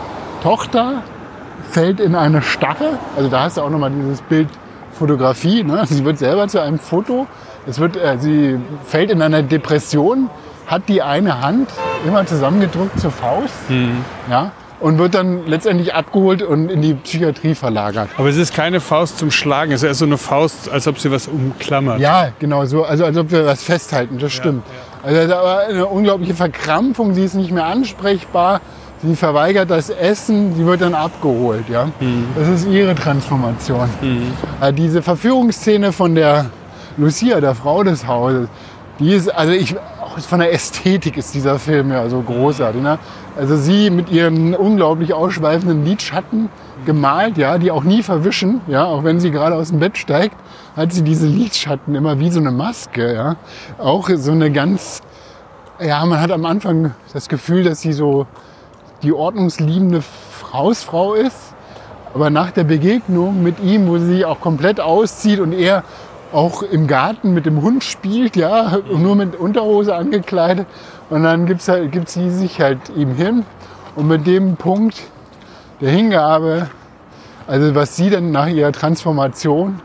Tochter 0.41 1.03
fällt 1.69 1.99
in 1.99 2.15
eine 2.15 2.43
Starre. 2.43 2.99
Also 3.17 3.29
da 3.29 3.41
hast 3.43 3.57
du 3.57 3.63
auch 3.63 3.71
nochmal 3.71 3.91
dieses 3.91 4.23
Bild 4.23 4.49
Fotografie. 4.93 5.65
Ne? 5.65 5.83
Sie 5.87 6.05
wird 6.05 6.19
selber 6.19 6.47
zu 6.47 6.63
einem 6.63 6.79
Foto. 6.79 7.27
Es 7.67 7.81
wird, 7.81 7.97
äh, 7.97 8.19
sie 8.21 8.61
fällt 8.85 9.11
in 9.11 9.21
eine 9.21 9.43
Depression, 9.43 10.31
hat 10.69 10.89
die 10.89 11.03
eine 11.03 11.41
Hand 11.43 11.71
immer 12.07 12.25
zusammengedrückt 12.25 13.01
zur 13.01 13.11
Faust 13.11 13.53
ja? 14.31 14.53
Und 14.81 14.99
wird 14.99 15.15
dann 15.15 15.47
letztendlich 15.47 15.95
abgeholt 15.95 16.43
und 16.43 16.71
in 16.71 16.83
die 16.83 16.95
Psychiatrie 16.95 17.55
verlagert. 17.55 18.09
Aber 18.17 18.29
es 18.29 18.37
ist 18.37 18.55
keine 18.55 18.81
Faust 18.81 19.19
zum 19.19 19.31
Schlagen, 19.31 19.73
es 19.73 19.83
ist 19.83 19.89
eher 19.89 19.95
so 19.95 20.05
eine 20.05 20.19
Faust, 20.19 20.71
als 20.71 20.87
ob 20.87 20.99
sie 20.99 21.11
was 21.11 21.29
umklammert. 21.29 22.01
Ja, 22.01 22.29
genau 22.39 22.65
so. 22.67 22.85
Also 22.85 23.05
als 23.05 23.17
ob 23.17 23.31
wir 23.31 23.47
was 23.47 23.63
festhalten, 23.63 24.19
das 24.19 24.33
stimmt. 24.33 24.63
Also 25.03 25.17
das 25.17 25.27
ist 25.27 25.33
aber 25.33 25.59
eine 25.69 25.87
unglaubliche 25.87 26.35
Verkrampfung, 26.35 27.15
sie 27.15 27.25
ist 27.25 27.35
nicht 27.35 27.53
mehr 27.53 27.67
ansprechbar, 27.67 28.61
sie 29.03 29.17
verweigert 29.17 29.71
das 29.71 29.89
Essen, 29.89 30.55
sie 30.57 30.67
wird 30.67 30.81
dann 30.81 30.95
abgeholt. 30.95 31.69
Ja? 31.69 31.89
Das 32.37 32.49
ist 32.49 32.67
ihre 32.67 32.95
Transformation. 32.95 33.89
Äh, 34.61 34.73
diese 34.73 35.03
Verführungsszene 35.03 35.93
von 35.93 36.15
der 36.15 36.51
Lucia, 36.97 37.41
der 37.41 37.55
Frau 37.55 37.83
des 37.83 38.07
Hauses, 38.07 38.49
die 38.99 39.13
ist, 39.13 39.29
also 39.29 39.53
ich, 39.53 39.77
von 40.25 40.41
der 40.41 40.53
Ästhetik 40.53 41.17
ist 41.17 41.35
dieser 41.35 41.59
Film 41.59 41.91
ja 41.91 42.09
so 42.09 42.23
großartig. 42.23 42.81
Ne? 42.81 42.99
Also 43.37 43.57
sie 43.57 43.91
mit 43.91 44.11
ihren 44.11 44.55
unglaublich 44.55 45.13
ausschweifenden 45.13 45.85
Lidschatten 45.85 46.49
gemalt, 46.87 47.37
ja, 47.37 47.59
die 47.59 47.71
auch 47.71 47.85
nie 47.85 48.03
verwischen, 48.03 48.61
ja, 48.69 48.85
auch 48.85 49.05
wenn 49.05 49.21
sie 49.21 49.31
gerade 49.31 49.57
aus 49.57 49.69
dem 49.69 49.81
Bett 49.81 49.99
steigt, 49.99 50.37
hat 50.77 50.93
sie 50.93 51.03
diese 51.03 51.27
Lidschatten 51.27 51.95
immer 51.95 52.19
wie 52.19 52.31
so 52.31 52.41
eine 52.41 52.51
Maske, 52.53 53.13
ja. 53.13 53.37
Auch 53.79 54.09
so 54.15 54.33
eine 54.33 54.51
ganz, 54.51 55.03
ja, 55.81 56.05
man 56.07 56.21
hat 56.21 56.31
am 56.31 56.47
Anfang 56.47 56.95
das 57.13 57.29
Gefühl, 57.29 57.65
dass 57.65 57.81
sie 57.81 57.93
so 57.93 58.27
die 59.03 59.13
ordnungsliebende 59.13 60.03
Hausfrau 60.53 61.15
ist, 61.15 61.55
aber 62.15 62.31
nach 62.31 62.51
der 62.51 62.65
Begegnung 62.65 63.43
mit 63.43 63.61
ihm, 63.61 63.89
wo 63.89 63.99
sie 63.99 64.25
auch 64.25 64.41
komplett 64.41 64.81
auszieht 64.81 65.41
und 65.41 65.53
er 65.53 65.85
auch 66.37 66.63
im 66.63 66.87
Garten 66.87 67.33
mit 67.33 67.47
dem 67.47 67.63
Hund 67.63 67.83
spielt, 67.83 68.37
ja, 68.37 68.79
nur 68.95 69.17
mit 69.17 69.37
Unterhose 69.37 69.97
angekleidet. 69.97 70.67
Und 71.09 71.23
dann 71.23 71.47
gibt's 71.47 71.67
halt, 71.67 71.91
gibt 71.93 72.11
sie 72.11 72.29
sich 72.29 72.61
halt 72.61 72.79
ihm 72.95 73.15
hin. 73.15 73.45
Und 73.97 74.07
mit 74.07 74.27
dem 74.27 74.57
Punkt 74.57 75.03
der 75.81 75.91
Hingabe, 75.91 76.69
also 77.47 77.75
was 77.75 77.97
sie 77.97 78.11
dann 78.11 78.33
nach 78.33 78.49
ihrer 78.49 78.73
Transformation, 78.73 79.81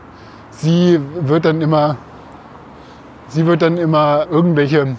sie 0.50 1.00
wird 1.20 1.46
dann 1.46 1.62
immer, 1.62 1.96
sie 3.28 3.46
wird 3.46 3.62
dann 3.62 3.78
immer 3.78 4.26
irgendwelche 4.30 4.96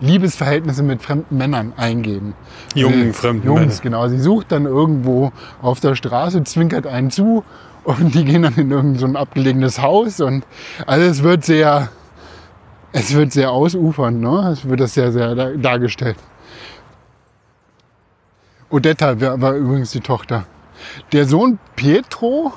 Liebesverhältnisse 0.00 0.82
mit 0.82 1.02
fremden 1.02 1.36
Männern 1.36 1.74
eingehen. 1.76 2.32
Jungen, 2.74 3.10
Äh, 3.10 3.12
fremden 3.12 3.46
Jungs, 3.46 3.82
genau. 3.82 4.08
Sie 4.08 4.18
sucht 4.18 4.52
dann 4.52 4.64
irgendwo 4.64 5.32
auf 5.60 5.80
der 5.80 5.94
Straße, 5.94 6.42
zwinkert 6.44 6.86
einen 6.86 7.10
zu 7.10 7.44
und 7.84 8.14
die 8.14 8.24
gehen 8.24 8.42
dann 8.42 8.54
in 8.56 8.70
irgendein 8.70 8.98
so 8.98 9.06
ein 9.06 9.16
abgelegenes 9.16 9.80
Haus 9.80 10.20
und 10.20 10.44
also 10.86 11.06
es 11.06 11.22
wird 11.22 11.44
sehr, 11.44 11.88
es 12.92 13.14
wird 13.14 13.32
sehr 13.32 13.50
ausufernd, 13.50 14.20
ne? 14.20 14.50
Es 14.52 14.68
wird 14.68 14.80
das 14.80 14.94
sehr, 14.94 15.12
sehr 15.12 15.34
dar- 15.34 15.56
dargestellt. 15.56 16.16
Odetta 18.70 19.20
war 19.40 19.54
übrigens 19.54 19.90
die 19.90 20.00
Tochter. 20.00 20.44
Der 21.12 21.26
Sohn 21.26 21.58
Pietro 21.76 22.52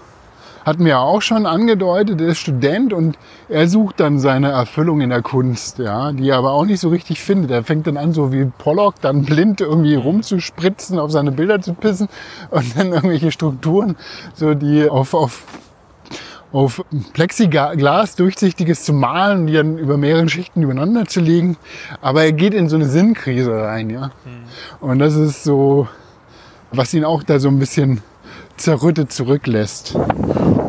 hat 0.66 0.80
mir 0.80 0.99
auch 0.99 1.22
schon 1.22 1.45
angedeutet, 1.45 2.22
er 2.22 2.30
ist 2.30 2.39
Student 2.39 2.93
und 2.93 3.18
er 3.49 3.68
sucht 3.68 3.99
dann 3.99 4.20
seine 4.20 4.51
Erfüllung 4.51 5.01
in 5.01 5.09
der 5.09 5.22
Kunst, 5.22 5.80
ja, 5.80 6.11
die 6.11 6.30
er 6.30 6.38
aber 6.38 6.51
auch 6.51 6.66
nicht 6.66 6.80
so 6.80 6.89
richtig 6.89 7.22
findet. 7.22 7.51
Er 7.51 7.64
fängt 7.64 7.88
dann 7.88 7.97
an, 7.97 8.14
so 8.14 8.32
wie 8.32 8.45
Pollock, 8.57 8.95
dann 9.01 9.24
blind 9.24 9.61
irgendwie 9.61 9.95
rumzuspritzen, 9.95 10.99
auf 10.99 11.11
seine 11.11 11.32
Bilder 11.32 11.61
zu 11.61 11.74
pissen 11.74 12.07
und 12.49 12.78
dann 12.78 12.93
irgendwelche 12.93 13.32
Strukturen, 13.32 13.97
so 14.34 14.53
die 14.53 14.89
auf, 14.89 15.14
auf, 15.14 15.43
auf 16.53 16.84
Plexiglas 17.14 18.16
durchsichtiges 18.16 18.84
zu 18.84 18.93
malen, 18.93 19.47
die 19.47 19.53
dann 19.53 19.78
über 19.78 19.97
mehrere 19.97 20.30
Schichten 20.30 20.61
übereinander 20.61 21.05
zu 21.05 21.20
legen. 21.20 21.57
Aber 22.01 22.24
er 22.24 22.32
geht 22.32 22.53
in 22.53 22.70
so 22.70 22.78
eine 22.78 22.88
Sinnkrise 22.88 23.53
rein, 23.53 23.89
ja. 23.89 24.11
Und 24.80 24.99
das 24.99 25.16
ist 25.16 25.43
so, 25.43 25.88
was 26.72 26.93
ihn 26.93 27.03
auch 27.03 27.24
da 27.24 27.39
so 27.39 27.49
ein 27.49 27.59
bisschen 27.59 28.01
zerrüttet 28.57 29.11
zurücklässt. 29.11 29.97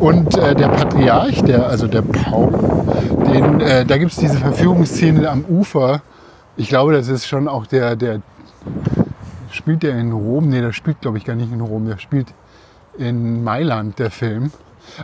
Und 0.05 0.37
äh, 0.37 0.53
der 0.53 0.67
Patriarch, 0.67 1.41
der, 1.45 1.67
also 1.67 1.87
der 1.87 2.03
Paul, 2.03 2.51
den, 3.25 3.59
äh, 3.59 3.85
da 3.85 3.97
gibt 3.97 4.11
es 4.11 4.17
diese 4.17 4.37
Verführungsszene 4.37 5.27
am 5.27 5.43
Ufer. 5.45 6.03
Ich 6.57 6.69
glaube, 6.69 6.93
das 6.93 7.07
ist 7.07 7.25
schon 7.25 7.47
auch 7.47 7.65
der, 7.65 7.95
der 7.95 8.21
spielt 9.49 9.81
der 9.81 9.97
in 9.97 10.11
Rom? 10.11 10.49
Nee, 10.49 10.61
der 10.61 10.73
spielt 10.73 11.01
glaube 11.01 11.17
ich 11.17 11.25
gar 11.25 11.35
nicht 11.35 11.51
in 11.51 11.59
Rom, 11.59 11.87
der 11.87 11.97
spielt 11.97 12.27
in 12.99 13.43
Mailand, 13.43 13.97
der 13.97 14.11
Film. 14.11 14.51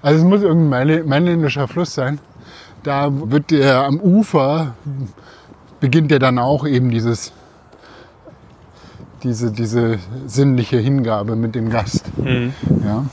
Also 0.04 0.20
es 0.20 0.24
muss 0.24 0.44
irgendein 0.44 0.88
Mail- 0.88 1.04
mailändischer 1.04 1.68
Fluss 1.68 1.96
sein. 1.96 2.20
Da 2.84 3.10
wird 3.12 3.50
der 3.50 3.84
am 3.86 4.00
Ufer, 4.00 4.76
beginnt 5.80 6.12
der 6.12 6.20
dann 6.20 6.38
auch 6.38 6.68
eben 6.68 6.92
dieses, 6.92 7.32
diese, 9.24 9.52
diese 9.52 9.98
sinnliche 10.28 10.78
Hingabe 10.78 11.36
mit 11.36 11.56
dem 11.56 11.72
Gast. 11.72 12.06
Ja. 12.86 13.06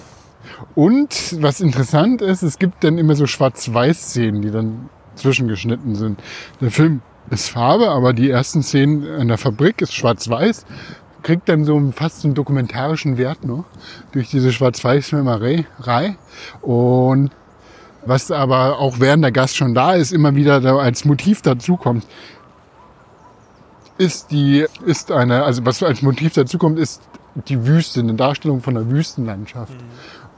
Und 0.75 1.43
was 1.43 1.61
interessant 1.61 2.23
ist, 2.23 2.43
es 2.43 2.59
gibt 2.59 2.85
dann 2.85 2.99
immer 2.99 3.15
so 3.15 3.27
Schwarz-Weiß-Szenen, 3.27 4.43
die 4.43 4.51
dann 4.51 4.89
zwischengeschnitten 5.17 5.95
sind. 5.95 6.21
Der 6.61 6.71
Film 6.71 7.03
ist 7.31 7.51
Farbe, 7.51 7.91
aber 7.91 8.13
die 8.13 8.31
ersten 8.31 8.63
Szenen 8.63 9.03
in 9.03 9.29
der 9.29 9.39
Fabrik 9.39 9.83
ist 9.83 9.95
Schwarz-Weiß. 9.95 10.67
Kriegt 11.23 11.49
dann 11.49 11.65
so 11.65 11.81
fast 11.93 12.25
einen 12.25 12.35
dokumentarischen 12.35 13.19
Wert 13.19 13.45
noch 13.45 13.65
durch 14.13 14.31
diese 14.31 14.53
Schwarz-Weiß-Filmerei. 14.53 15.67
Und 16.63 17.31
was 18.07 18.31
aber 18.31 18.79
auch 18.79 19.01
während 19.01 19.25
der 19.25 19.33
Gast 19.33 19.57
schon 19.57 19.75
da 19.75 19.95
ist, 19.95 20.13
immer 20.13 20.37
wieder 20.37 20.61
da 20.61 20.77
als 20.77 21.05
Motiv 21.05 21.43
dazukommt, 21.43 22.07
ist 23.99 24.31
die, 24.31 24.65
ist 24.87 25.11
eine, 25.11 25.43
also 25.43 25.67
was 25.67 25.83
als 25.83 26.03
Motiv 26.03 26.35
dazukommt, 26.35 26.79
ist 26.79 27.03
die 27.49 27.67
Wüste, 27.67 28.01
eine 28.01 28.15
Darstellung 28.15 28.63
von 28.63 28.75
der 28.75 28.89
Wüstenlandschaft. 28.89 29.75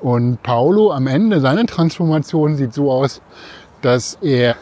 Und 0.01 0.42
Paolo 0.42 0.92
am 0.92 1.07
Ende, 1.07 1.40
seine 1.40 1.66
Transformation 1.66 2.57
sieht 2.57 2.72
so 2.72 2.90
aus, 2.90 3.20
dass 3.82 4.18
er 4.22 4.57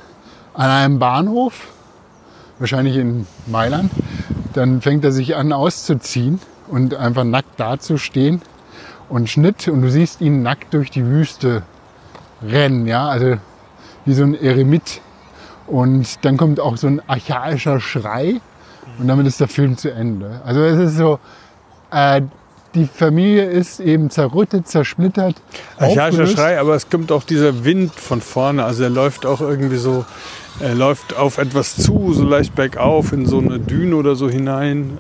an 0.55 0.71
einem 0.71 0.99
Bahnhof, 0.99 1.69
wahrscheinlich 2.59 2.97
in 2.97 3.27
Mailand, 3.47 3.93
dann 4.55 4.81
fängt 4.81 5.05
er 5.05 5.13
sich 5.13 5.37
an 5.37 5.53
auszuziehen 5.53 6.41
und 6.67 6.95
einfach 6.95 7.25
nackt 7.25 7.61
dazustehen 7.61 8.43
und 9.09 9.31
Schnitt 9.31 9.69
und 9.69 9.83
du 9.83 9.91
siehst 9.91 10.21
ihn 10.21 10.43
nackt 10.43 10.75
durch 10.75 10.91
die 10.91 11.07
Wüste 11.07 11.63
rennen, 12.43 12.87
ja, 12.87 13.09
also 13.09 13.37
wie 14.05 14.15
so 14.15 14.25
ein 14.25 14.35
Eremit. 14.35 15.01
Und 15.67 16.25
dann 16.25 16.37
kommt 16.37 16.61
auch 16.61 16.77
so 16.77 16.87
ein 16.87 17.03
archaischer 17.07 17.79
Schrei 17.79 18.41
und 18.99 19.07
damit 19.07 19.27
ist 19.27 19.39
der 19.39 19.49
Film 19.49 19.77
zu 19.77 19.93
Ende. 19.93 20.41
Also 20.45 20.61
es 20.63 20.79
ist 20.79 20.97
so, 20.97 21.19
äh, 21.91 22.23
die 22.75 22.87
Familie 22.87 23.45
ist 23.45 23.81
eben 23.81 24.11
zerrüttet, 24.11 24.69
zersplittert. 24.69 25.37
Archaischer. 25.79 26.27
Schrei, 26.27 26.61
aber 26.61 26.75
es 26.75 26.91
kommt 26.91 27.11
auch 27.13 27.25
dieser 27.25 27.65
Wind 27.65 27.95
von 27.95 28.21
vorne. 28.21 28.65
Also 28.65 28.85
er 28.85 28.91
läuft 28.91 29.27
auch 29.27 29.41
irgendwie 29.41 29.79
so, 29.79 30.05
er 30.61 30.75
läuft 30.75 31.17
auf 31.17 31.39
etwas 31.39 31.77
zu, 31.77 32.13
so 32.13 32.25
leicht 32.25 32.55
bergauf 32.55 33.13
in 33.13 33.27
so 33.27 33.39
eine 33.39 33.59
Düne 33.59 33.97
oder 33.97 34.17
so 34.17 34.29
hinein. 34.29 34.99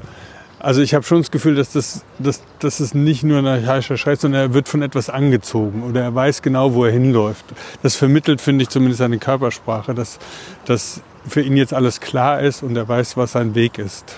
Also 0.61 0.81
ich 0.81 0.95
habe 0.95 1.05
schon 1.05 1.19
das 1.19 1.31
Gefühl, 1.31 1.55
dass 1.55 1.73
das, 1.73 2.05
dass, 2.19 2.43
dass 2.59 2.81
es 2.81 2.95
nicht 2.95 3.23
nur 3.23 3.39
ein 3.39 3.47
archaischer 3.47 3.97
Schrei 3.97 4.13
ist, 4.13 4.23
sondern 4.23 4.41
er 4.41 4.55
wird 4.55 4.69
von 4.69 4.83
etwas 4.83 5.09
angezogen 5.09 5.85
oder 5.85 6.03
er 6.03 6.15
weiß 6.15 6.43
genau, 6.43 6.75
wo 6.75 6.85
er 6.85 6.91
hinläuft. 6.91 7.45
Das 7.83 7.95
vermittelt, 7.95 8.41
finde 8.41 8.65
ich, 8.65 8.69
zumindest 8.69 8.99
seine 8.99 9.19
Körpersprache, 9.19 9.95
dass, 9.95 10.19
dass 10.65 11.01
für 11.29 11.43
ihn 11.43 11.57
jetzt 11.57 11.75
alles 11.75 12.01
klar 12.01 12.41
ist 12.41 12.63
und 12.63 12.77
er 12.77 12.89
weiß, 12.89 13.17
was 13.17 13.33
sein 13.33 13.55
Weg 13.55 13.79
ist. 13.79 14.17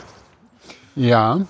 Ja. 0.96 1.40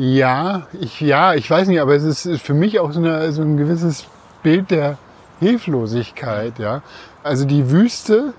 Ja, 0.00 0.68
ich, 0.80 1.00
ja, 1.00 1.34
ich 1.34 1.50
weiß 1.50 1.66
nicht, 1.66 1.80
aber 1.80 1.96
es 1.96 2.04
ist 2.04 2.40
für 2.40 2.54
mich 2.54 2.78
auch 2.78 2.92
so, 2.92 3.00
eine, 3.00 3.32
so 3.32 3.42
ein 3.42 3.56
gewisses 3.56 4.06
Bild 4.44 4.70
der 4.70 4.96
Hilflosigkeit. 5.40 6.60
Ja? 6.60 6.82
Also 7.24 7.44
die 7.44 7.72
Wüste 7.72 8.32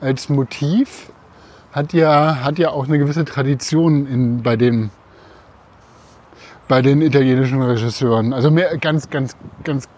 als 0.00 0.28
Motiv 0.28 1.10
hat 1.72 1.94
ja, 1.94 2.44
hat 2.44 2.60
ja 2.60 2.70
auch 2.70 2.86
eine 2.86 2.96
gewisse 3.00 3.24
Tradition 3.24 4.06
in, 4.06 4.42
bei, 4.44 4.54
den, 4.54 4.90
bei 6.68 6.80
den 6.80 7.02
italienischen 7.02 7.60
Regisseuren. 7.60 8.32
Also 8.32 8.52
mehr, 8.52 8.78
ganz, 8.78 9.10
ganz, 9.10 9.36
ganz 9.64 9.88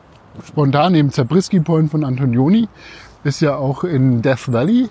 spontan 0.46 0.92
neben 0.92 1.10
Zabriskie 1.10 1.60
Point 1.60 1.90
von 1.90 2.04
Antonioni 2.04 2.70
ist 3.22 3.42
ja 3.42 3.56
auch 3.56 3.84
in 3.84 4.22
Death 4.22 4.50
Valley 4.50 4.88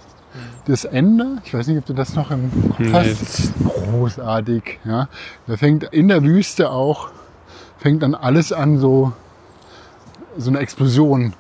das 0.66 0.86
Ende. 0.86 1.38
Ich 1.44 1.54
weiß 1.54 1.68
nicht, 1.68 1.78
ob 1.78 1.86
du 1.86 1.94
das 1.94 2.16
noch 2.16 2.32
im 2.32 2.52
Kopf 2.70 2.80
Nee, 2.80 2.92
hast. 2.94 3.22
das- 3.22 3.54
Großartig. 3.92 4.80
Ja. 4.86 5.08
Da 5.48 5.58
fängt 5.58 5.84
in 5.86 6.08
der 6.08 6.24
Wüste 6.24 6.72
auch, 6.72 7.10
fängt 7.78 8.04
dann 8.04 8.16
alles 8.16 8.52
an 8.54 8.78
so, 8.78 9.12
so 10.38 10.50
eine 10.50 10.60
Explosion. 10.60 11.34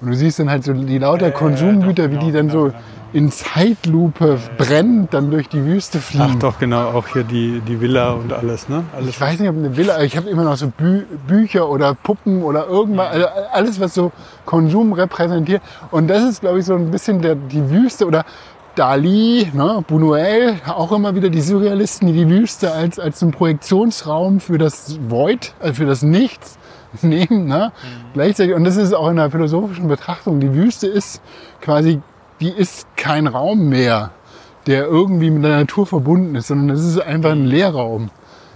Und 0.00 0.08
du 0.10 0.14
siehst 0.16 0.38
dann 0.38 0.50
halt 0.50 0.64
so 0.64 0.72
die 0.72 0.98
lauter 0.98 1.30
Konsumgüter, 1.30 2.10
wie 2.10 2.18
die 2.18 2.32
dann 2.32 2.50
so 2.50 2.72
in 3.12 3.30
Zeitlupe 3.30 4.38
brennend 4.58 5.14
dann 5.14 5.30
durch 5.30 5.48
die 5.48 5.64
Wüste 5.64 6.00
fliegen. 6.00 6.24
Ach 6.30 6.34
doch, 6.40 6.58
genau, 6.58 6.88
auch 6.90 7.06
hier 7.06 7.22
die, 7.22 7.60
die 7.60 7.80
Villa 7.80 8.10
und 8.10 8.32
alles, 8.32 8.68
ne? 8.68 8.82
Alles 8.94 9.10
Ich 9.10 9.20
weiß 9.20 9.38
nicht, 9.38 9.48
ob 9.48 9.56
eine 9.56 9.76
Villa, 9.76 10.02
ich 10.02 10.16
habe 10.16 10.28
immer 10.28 10.42
noch 10.42 10.56
so 10.56 10.66
Bü 10.66 11.04
Bücher 11.28 11.68
oder 11.70 11.94
Puppen 11.94 12.42
oder 12.42 12.66
irgendwas, 12.66 13.12
also 13.12 13.26
alles, 13.52 13.78
was 13.78 13.94
so 13.94 14.10
Konsum 14.44 14.92
repräsentiert. 14.92 15.62
Und 15.92 16.08
das 16.08 16.24
ist, 16.24 16.40
glaube 16.40 16.58
ich, 16.58 16.64
so 16.66 16.74
ein 16.74 16.90
bisschen 16.90 17.22
der, 17.22 17.36
die 17.36 17.70
Wüste 17.70 18.04
oder 18.04 18.24
Dali, 18.74 19.48
ne, 19.52 19.84
Buñuel, 19.88 20.56
auch 20.66 20.90
immer 20.90 21.14
wieder 21.14 21.30
die 21.30 21.40
Surrealisten, 21.40 22.08
die 22.08 22.24
die 22.24 22.28
Wüste 22.28 22.72
als, 22.72 22.98
als 22.98 23.22
einen 23.22 23.30
Projektionsraum 23.30 24.40
für 24.40 24.58
das 24.58 24.98
Void, 25.08 25.54
also 25.60 25.74
für 25.74 25.86
das 25.86 26.02
Nichts 26.02 26.58
nehmen. 27.02 27.46
Ne? 27.46 27.72
Gleichzeitig, 28.14 28.54
und 28.54 28.64
das 28.64 28.76
ist 28.76 28.92
auch 28.92 29.08
in 29.08 29.16
der 29.16 29.30
philosophischen 29.30 29.86
Betrachtung, 29.86 30.40
die 30.40 30.52
Wüste 30.54 30.88
ist 30.88 31.22
quasi, 31.60 32.00
die 32.40 32.48
ist 32.48 32.88
kein 32.96 33.28
Raum 33.28 33.68
mehr, 33.68 34.10
der 34.66 34.86
irgendwie 34.86 35.30
mit 35.30 35.44
der 35.44 35.58
Natur 35.58 35.86
verbunden 35.86 36.34
ist, 36.34 36.48
sondern 36.48 36.70
es 36.70 36.84
ist 36.84 37.00
einfach 37.00 37.30
ein 37.30 37.44
Leerraum. 37.44 38.10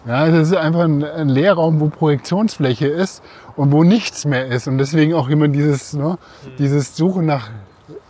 Ja, 0.04 0.26
das 0.28 0.48
ist 0.48 0.56
einfach 0.56 0.80
ein, 0.80 1.04
ein 1.04 1.28
Leerraum, 1.28 1.80
wo 1.80 1.88
Projektionsfläche 1.88 2.88
ist 2.88 3.22
und 3.56 3.70
wo 3.70 3.84
nichts 3.84 4.24
mehr 4.24 4.46
ist. 4.46 4.66
Und 4.66 4.78
deswegen 4.78 5.14
auch 5.14 5.28
immer 5.28 5.48
dieses, 5.48 5.92
ne, 5.92 6.18
dieses 6.58 6.96
Suchen 6.96 7.26
nach 7.26 7.50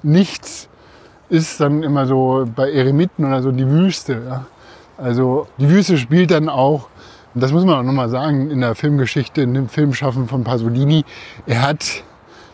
nichts 0.03 0.68
ist 1.31 1.61
dann 1.61 1.83
immer 1.83 2.07
so 2.07 2.47
bei 2.55 2.73
Eremiten 2.73 3.25
oder 3.25 3.43
so 3.43 3.53
die 3.53 3.69
Wüste. 3.69 4.23
Ja. 4.29 4.47
Also 4.97 5.47
die 5.59 5.69
Wüste 5.69 5.99
spielt 5.99 6.31
dann 6.31 6.49
auch, 6.49 6.89
und 7.35 7.43
das 7.43 7.53
muss 7.53 7.65
man 7.65 7.77
auch 7.77 7.83
nochmal 7.83 8.09
sagen, 8.09 8.51
in 8.51 8.61
der 8.61 8.75
Filmgeschichte, 8.75 9.43
in 9.43 9.55
dem 9.55 9.69
Filmschaffen 9.69 10.29
von 10.29 10.45
Pasolini, 10.45 11.05
er 11.47 11.63
hat 11.63 12.03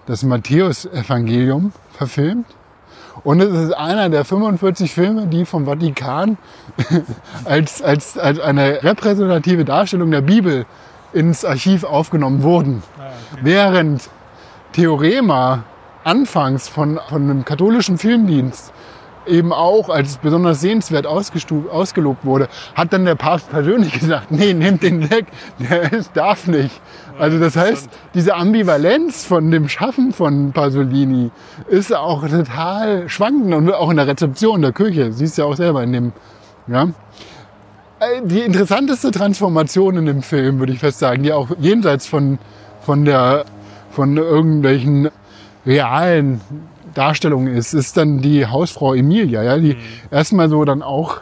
das 0.07 0.23
Matthäus-Evangelium 0.23 1.73
verfilmt. 1.93 2.47
Und 3.23 3.41
es 3.41 3.53
ist 3.53 3.73
einer 3.73 4.11
der 4.11 4.25
45 4.25 4.93
Filme, 4.93 5.27
die 5.29 5.45
vom 5.45 5.67
Vatikan 5.67 6.37
als, 7.45 7.81
als, 7.81 8.19
als 8.19 8.41
eine 8.41 8.83
repräsentative 8.83 9.65
Darstellung 9.65 10.11
der 10.11 10.21
Bibel 10.21 10.67
ins 11.13 11.45
Archiv 11.45 11.85
aufgenommen 11.85 12.43
wurden. 12.43 12.83
Während 13.41 14.11
Theorema 14.73 15.63
anfangs 16.05 16.69
von, 16.69 17.01
von 17.09 17.23
einem 17.23 17.45
katholischen 17.45 17.99
Filmdienst 17.99 18.73
eben 19.27 19.53
auch 19.53 19.89
als 19.89 20.19
besonders 20.19 20.61
sehenswert 20.61 21.07
ausgelobt 21.07 22.25
wurde, 22.25 22.49
hat 22.75 22.93
dann 22.93 23.05
der 23.05 23.15
Papst 23.15 23.51
persönlich 23.51 23.93
gesagt, 24.01 24.31
nee, 24.31 24.55
nehmt 24.55 24.83
den 24.83 25.11
weg, 25.11 25.27
der 25.59 25.93
ist, 25.93 26.11
darf 26.15 26.47
nicht. 26.47 26.81
Also 27.19 27.39
das 27.39 27.57
heißt, 27.57 27.89
diese 28.15 28.35
Ambivalenz 28.35 29.25
von 29.25 29.51
dem 29.51 29.69
Schaffen 29.69 30.13
von 30.13 30.53
Pasolini 30.53 31.31
ist 31.69 31.95
auch 31.95 32.27
total 32.27 33.09
schwankend 33.09 33.55
und 33.55 33.73
auch 33.73 33.91
in 33.91 33.97
der 33.97 34.07
Rezeption 34.07 34.63
der 34.63 34.73
Kirche, 34.73 35.13
siehst 35.13 35.39
du 35.39 35.43
ja 35.43 35.49
auch 35.49 35.57
selber 35.57 35.83
in 35.83 35.93
dem, 35.93 36.13
ja. 36.67 36.89
Äh, 38.01 38.23
Die 38.25 38.41
interessanteste 38.41 39.13
Transformation 39.13 39.97
in 39.99 40.07
dem 40.07 40.23
Film, 40.23 40.59
würde 40.59 40.73
ich 40.73 40.81
fast 40.81 40.99
sagen, 40.99 41.23
die 41.23 41.33
auch 41.33 41.49
jenseits 41.59 42.07
von, 42.07 42.39
von, 42.81 43.05
der, 43.05 43.45
von 43.91 44.17
irgendwelchen 44.17 45.11
realen 45.67 46.41
Darstellungen 46.95 47.55
ist, 47.55 47.75
ist 47.75 47.97
dann 47.97 48.21
die 48.21 48.47
Hausfrau 48.47 48.95
Emilia, 48.95 49.43
ja, 49.43 49.59
die 49.59 49.77
erstmal 50.11 50.49
so 50.49 50.65
dann 50.65 50.83
auch 50.83 51.21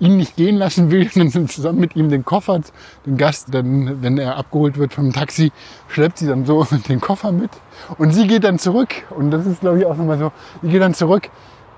ihn 0.00 0.16
nicht 0.16 0.36
gehen 0.36 0.56
lassen 0.56 0.90
will 0.90 1.08
dann 1.14 1.48
zusammen 1.48 1.78
mit 1.78 1.94
ihm 1.96 2.10
den 2.10 2.24
Koffer, 2.24 2.60
den 3.06 3.16
Gast, 3.16 3.48
dann, 3.52 4.02
wenn 4.02 4.18
er 4.18 4.36
abgeholt 4.36 4.76
wird 4.76 4.92
vom 4.92 5.12
Taxi, 5.12 5.52
schleppt 5.88 6.18
sie 6.18 6.26
dann 6.26 6.44
so 6.44 6.66
den 6.88 7.00
Koffer 7.00 7.32
mit. 7.32 7.50
Und 7.98 8.12
sie 8.12 8.26
geht 8.26 8.44
dann 8.44 8.58
zurück. 8.58 8.90
Und 9.10 9.30
das 9.30 9.46
ist 9.46 9.60
glaube 9.60 9.78
ich 9.78 9.86
auch 9.86 9.96
nochmal 9.96 10.18
so, 10.18 10.32
sie 10.62 10.68
geht 10.68 10.82
dann 10.82 10.94
zurück 10.94 11.30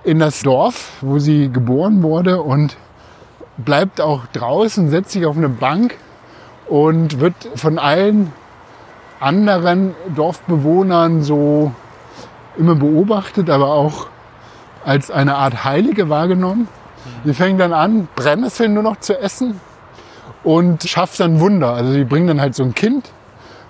in 0.04 0.18
das 0.18 0.42
Dorf, 0.42 0.92
wo 1.02 1.18
sie 1.18 1.50
geboren 1.50 2.02
wurde 2.02 2.42
und 2.42 2.76
bleibt 3.56 4.00
auch 4.00 4.26
draußen, 4.32 4.88
setzt 4.90 5.12
sich 5.12 5.26
auf 5.26 5.36
eine 5.36 5.48
Bank 5.48 5.96
und 6.66 7.20
wird 7.20 7.34
von 7.54 7.78
allen 7.78 8.32
anderen 9.20 9.94
Dorfbewohnern 10.14 11.22
so 11.22 11.72
immer 12.56 12.74
beobachtet, 12.74 13.50
aber 13.50 13.72
auch 13.72 14.06
als 14.84 15.10
eine 15.10 15.36
Art 15.36 15.64
Heilige 15.64 16.08
wahrgenommen. 16.08 16.68
Sie 17.24 17.34
fängt 17.34 17.60
dann 17.60 17.72
an, 17.72 18.08
Brennnesseln 18.16 18.74
nur 18.74 18.82
noch 18.82 19.00
zu 19.00 19.18
essen 19.18 19.60
und 20.42 20.82
schafft 20.84 21.20
dann 21.20 21.40
Wunder. 21.40 21.74
Also 21.74 21.92
sie 21.92 22.04
bringt 22.04 22.28
dann 22.28 22.40
halt 22.40 22.54
so 22.54 22.62
ein 22.62 22.74
Kind. 22.74 23.10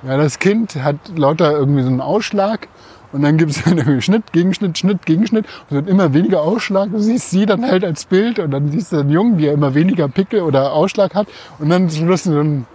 Ja, 0.07 0.17
das 0.17 0.39
Kind 0.39 0.77
hat 0.83 0.97
lauter 1.17 1.53
irgendwie 1.53 1.83
so 1.83 1.89
einen 1.89 2.01
Ausschlag 2.01 2.69
und 3.13 3.23
dann 3.23 3.39
gibt 3.39 3.53
es 3.53 3.63
dann 3.65 3.79
irgendwie 3.79 4.03
Schnitt, 4.03 4.33
Gegenschnitt, 4.33 4.77
Schnitt, 4.77 5.07
Gegenschnitt 5.07 5.47
und 5.71 5.77
wird 5.77 5.89
immer 5.89 6.13
weniger 6.13 6.43
Ausschlag. 6.43 6.91
Du 6.91 6.99
siehst 6.99 7.31
sie 7.31 7.47
dann 7.47 7.65
halt 7.65 7.85
als 7.85 8.05
Bild 8.05 8.39
und 8.39 8.51
dann 8.51 8.71
siehst 8.71 8.93
du 8.93 8.97
den 8.97 9.11
Jungen, 9.11 9.39
wie 9.39 9.47
er 9.47 9.55
immer 9.55 9.75
weniger 9.75 10.09
Pickel 10.09 10.43
oder 10.43 10.73
Ausschlag 10.73 11.15
hat 11.15 11.29
und 11.59 11.71
dann 11.71 11.89
zum 11.89 12.07
Schluss 12.07 12.25
so 12.25 12.39
ein 12.39 12.67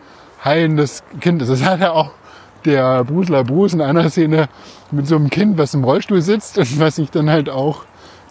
heilendes 0.43 1.03
Kind 1.19 1.41
ist. 1.41 1.49
Das 1.51 1.63
hat 1.63 1.81
ja 1.81 1.91
auch 1.91 2.11
der 2.65 3.03
Brusler 3.03 3.43
Bruce 3.43 3.73
in 3.73 3.81
einer 3.81 4.09
Szene 4.09 4.49
mit 4.91 5.07
so 5.07 5.15
einem 5.15 5.29
Kind, 5.29 5.57
was 5.57 5.73
im 5.73 5.83
Rollstuhl 5.83 6.21
sitzt 6.21 6.57
und 6.57 6.79
was 6.79 6.95
sich 6.95 7.11
dann 7.11 7.29
halt 7.29 7.49
auch 7.49 7.85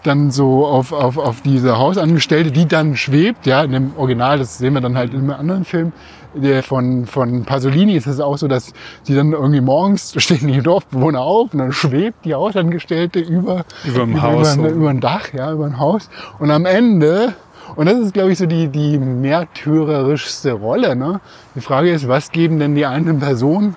dann 0.05 0.31
so 0.31 0.67
auf, 0.67 0.93
auf, 0.93 1.19
auf 1.19 1.41
diese 1.43 1.79
Hausangestellte, 1.79 2.51
die 2.51 2.67
dann 2.67 2.97
schwebt, 2.97 3.47
ja, 3.47 3.63
in 3.63 3.73
dem 3.73 3.93
Original, 3.97 4.39
das 4.39 4.59
sehen 4.59 4.75
wir 4.75 4.81
dann 4.81 4.97
halt 4.97 5.13
in 5.13 5.21
einem 5.21 5.31
anderen 5.31 5.65
Film, 5.65 5.93
der 6.35 6.63
von, 6.63 7.07
von 7.07 7.45
Pasolini 7.45 7.95
ist 7.97 8.07
es 8.07 8.21
auch 8.21 8.37
so, 8.39 8.49
dass 8.49 8.73
sie 9.03 9.15
dann 9.15 9.33
irgendwie 9.33 9.61
morgens 9.61 10.15
stehen 10.23 10.49
die 10.49 10.61
Dorfbewohner 10.61 11.21
auf 11.21 11.53
und 11.53 11.59
dann 11.59 11.73
schwebt 11.73 12.25
die 12.25 12.35
Hausangestellte 12.35 13.19
über, 13.19 13.65
Über 13.85 14.01
dem 14.01 14.23
Haus 14.23 14.57
über, 14.57 14.69
über 14.69 14.91
ein 14.91 15.01
Dach, 15.01 15.33
ja, 15.33 15.53
über 15.53 15.67
ein 15.67 15.79
Haus. 15.79 16.09
Und 16.39 16.51
am 16.51 16.67
Ende, 16.67 17.35
und 17.77 17.87
das 17.87 17.99
ist, 17.99 18.15
glaube 18.15 18.33
ich, 18.33 18.39
so 18.39 18.47
die, 18.47 18.69
die 18.69 18.99
märtyrerischste 18.99 20.53
Rolle, 20.53 20.97
ne? 20.97 21.21
Die 21.55 21.61
Frage 21.61 21.91
ist, 21.91 22.09
was 22.09 22.31
geben 22.31 22.59
denn 22.59 22.75
die 22.75 22.87
einzelnen 22.87 23.21
Personen 23.21 23.77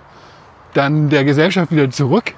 dann 0.74 1.10
der 1.10 1.24
Gesellschaft 1.24 1.72
wieder 1.72 1.90
zurück? 1.90 2.34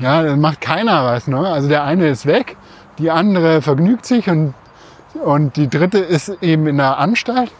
Ja, 0.00 0.22
dann 0.22 0.40
macht 0.40 0.60
keiner 0.60 1.04
was, 1.04 1.26
ne? 1.26 1.38
Also 1.38 1.68
der 1.68 1.84
eine 1.84 2.08
ist 2.08 2.26
weg, 2.26 2.56
die 2.98 3.10
andere 3.10 3.62
vergnügt 3.62 4.06
sich 4.06 4.28
und, 4.28 4.54
und 5.24 5.56
die 5.56 5.68
dritte 5.68 5.98
ist 5.98 6.28
eben 6.40 6.66
in 6.66 6.76
der 6.76 6.98
Anstalt. 6.98 7.50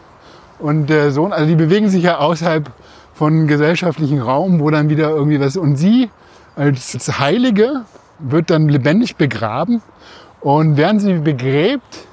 Und 0.58 0.88
der 0.88 1.10
Sohn, 1.10 1.32
also 1.32 1.46
die 1.46 1.56
bewegen 1.56 1.88
sich 1.88 2.04
ja 2.04 2.18
außerhalb 2.18 2.70
von 3.14 3.48
gesellschaftlichen 3.48 4.20
Raum, 4.20 4.60
wo 4.60 4.70
dann 4.70 4.88
wieder 4.88 5.10
irgendwie 5.10 5.40
was. 5.40 5.56
Und 5.56 5.76
sie 5.76 6.10
als 6.54 7.18
Heilige 7.18 7.82
wird 8.20 8.50
dann 8.50 8.68
lebendig 8.68 9.16
begraben. 9.16 9.82
Und 10.40 10.76
während 10.76 11.00
sie 11.00 11.14
begräbt, 11.14 12.06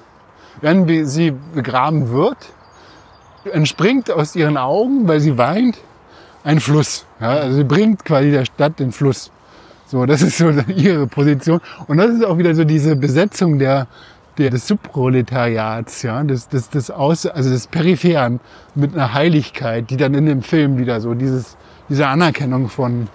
während 0.62 0.90
sie 1.08 1.34
begraben 1.54 2.10
wird, 2.12 2.38
entspringt 3.52 4.12
aus 4.12 4.36
ihren 4.36 4.58
Augen, 4.58 5.08
weil 5.08 5.20
sie 5.20 5.38
weint, 5.38 5.78
ein 6.44 6.60
Fluss. 6.60 7.06
Ja, 7.20 7.30
also 7.30 7.58
sie 7.58 7.64
bringt 7.64 8.06
quasi 8.06 8.32
der 8.32 8.46
Stadt 8.46 8.80
den 8.80 8.92
Fluss. 8.92 9.32
So, 9.88 10.06
das 10.06 10.22
ist 10.22 10.38
so 10.38 10.50
ihre 10.76 11.08
Position. 11.08 11.60
Und 11.88 11.98
das 11.98 12.12
ist 12.12 12.24
auch 12.26 12.38
wieder 12.38 12.54
so 12.56 12.64
diese 12.64 12.96
Besetzung 12.96 13.60
der, 13.60 13.88
der, 14.38 14.52
des 14.52 14.68
Subproletariats, 14.68 16.04
ja, 16.04 16.24
des, 16.24 16.48
des, 16.48 16.70
des 16.70 16.92
Aus, 16.92 17.26
also 17.26 17.50
des 17.50 17.68
Peripheren 17.68 18.40
mit 18.76 18.94
einer 18.94 19.14
Heiligkeit, 19.14 19.90
die 19.90 19.98
dann 19.98 20.14
in 20.14 20.26
dem 20.28 20.42
Film 20.44 20.78
wieder 20.78 21.02
so 21.02 21.14
dieses, 21.14 21.58
diese 21.90 22.08
Anerkennung 22.08 22.70
von, 22.70 23.08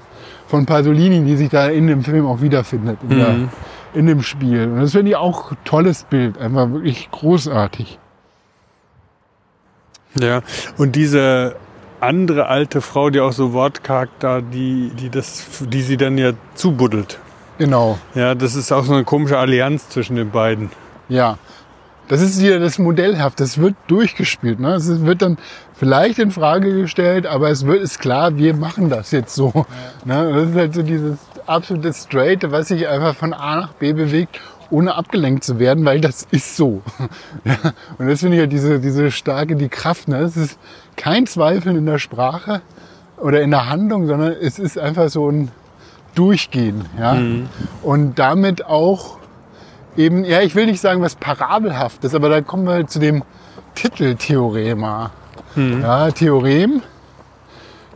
von 0.48 0.66
Pasolini, 0.66 1.24
die 1.24 1.36
sich 1.36 1.48
da 1.48 1.68
in 1.68 1.86
dem 1.86 2.02
Film 2.02 2.26
auch 2.26 2.42
wiederfindet, 2.42 2.98
in, 3.08 3.18
der, 3.18 3.28
Mhm. 3.30 3.48
in 3.94 4.06
dem 4.06 4.22
Spiel. 4.22 4.64
Und 4.64 4.80
das 4.80 4.92
finde 4.92 5.12
ich 5.12 5.16
auch 5.16 5.52
ein 5.52 5.56
tolles 5.64 6.04
Bild, 6.04 6.36
einfach 6.38 6.70
wirklich 6.70 7.08
großartig. 7.10 7.98
Ja, 10.20 10.42
und 10.76 10.94
diese 10.94 11.56
andere 12.04 12.46
alte 12.46 12.80
Frau, 12.80 13.10
die 13.10 13.20
auch 13.20 13.32
so 13.32 13.52
wortkarg 13.52 14.08
da, 14.20 14.40
die, 14.40 14.90
die, 14.98 15.10
das, 15.10 15.44
die 15.60 15.82
sie 15.82 15.96
dann 15.96 16.18
ja 16.18 16.32
zubuddelt. 16.54 17.18
Genau, 17.58 17.98
Ja, 18.14 18.34
das 18.34 18.56
ist 18.56 18.72
auch 18.72 18.84
so 18.84 18.94
eine 18.94 19.04
komische 19.04 19.38
Allianz 19.38 19.88
zwischen 19.88 20.16
den 20.16 20.30
beiden. 20.30 20.70
ja. 21.08 21.38
Das 22.06 22.20
ist 22.20 22.42
wieder 22.42 22.58
das 22.58 22.78
Modellhaft, 22.78 23.40
das 23.40 23.56
wird 23.56 23.76
durchgespielt. 23.86 24.60
Ne? 24.60 24.74
Es 24.74 25.06
wird 25.06 25.22
dann 25.22 25.38
vielleicht 25.72 26.18
in 26.18 26.30
Frage 26.30 26.82
gestellt, 26.82 27.26
aber 27.26 27.48
es 27.48 27.64
wird, 27.64 27.80
ist 27.80 27.98
klar, 27.98 28.36
wir 28.36 28.52
machen 28.52 28.90
das 28.90 29.10
jetzt 29.10 29.34
so. 29.34 29.64
Ne? 30.04 30.30
Das 30.34 30.50
ist 30.50 30.54
halt 30.54 30.74
so 30.74 30.82
dieses 30.82 31.16
absolute 31.46 31.94
Straight, 31.94 32.50
was 32.52 32.68
sich 32.68 32.86
einfach 32.88 33.16
von 33.16 33.32
A 33.32 33.56
nach 33.56 33.72
B 33.72 33.94
bewegt, 33.94 34.38
ohne 34.68 34.94
abgelenkt 34.96 35.44
zu 35.44 35.58
werden, 35.58 35.86
weil 35.86 36.02
das 36.02 36.28
ist 36.30 36.56
so. 36.56 36.82
Ja? 37.46 37.56
Und 37.96 38.06
das 38.06 38.20
finde 38.20 38.36
ich 38.36 38.40
halt 38.40 38.52
diese, 38.52 38.80
diese 38.80 39.10
starke, 39.10 39.56
die 39.56 39.70
Kraft. 39.70 40.06
Ne? 40.06 40.18
Es 40.18 40.36
ist 40.36 40.58
kein 40.96 41.26
Zweifeln 41.26 41.76
in 41.76 41.86
der 41.86 41.98
Sprache 41.98 42.62
oder 43.18 43.42
in 43.42 43.50
der 43.50 43.68
Handlung, 43.68 44.06
sondern 44.06 44.32
es 44.32 44.58
ist 44.58 44.78
einfach 44.78 45.08
so 45.08 45.30
ein 45.30 45.50
Durchgehen. 46.14 46.84
Ja? 46.98 47.16
Und 47.82 48.18
damit 48.18 48.66
auch 48.66 49.18
eben, 49.96 50.24
ja, 50.24 50.40
ich 50.40 50.54
will 50.54 50.66
nicht 50.66 50.80
sagen, 50.80 51.02
was 51.02 51.14
parabelhaftes, 51.14 52.14
aber 52.14 52.28
da 52.28 52.40
kommen 52.40 52.66
wir 52.66 52.86
zu 52.86 52.98
dem 52.98 53.22
Titel 53.74 54.14
Theorema. 54.14 55.10
Ja, 55.56 56.10
Theorem, 56.10 56.82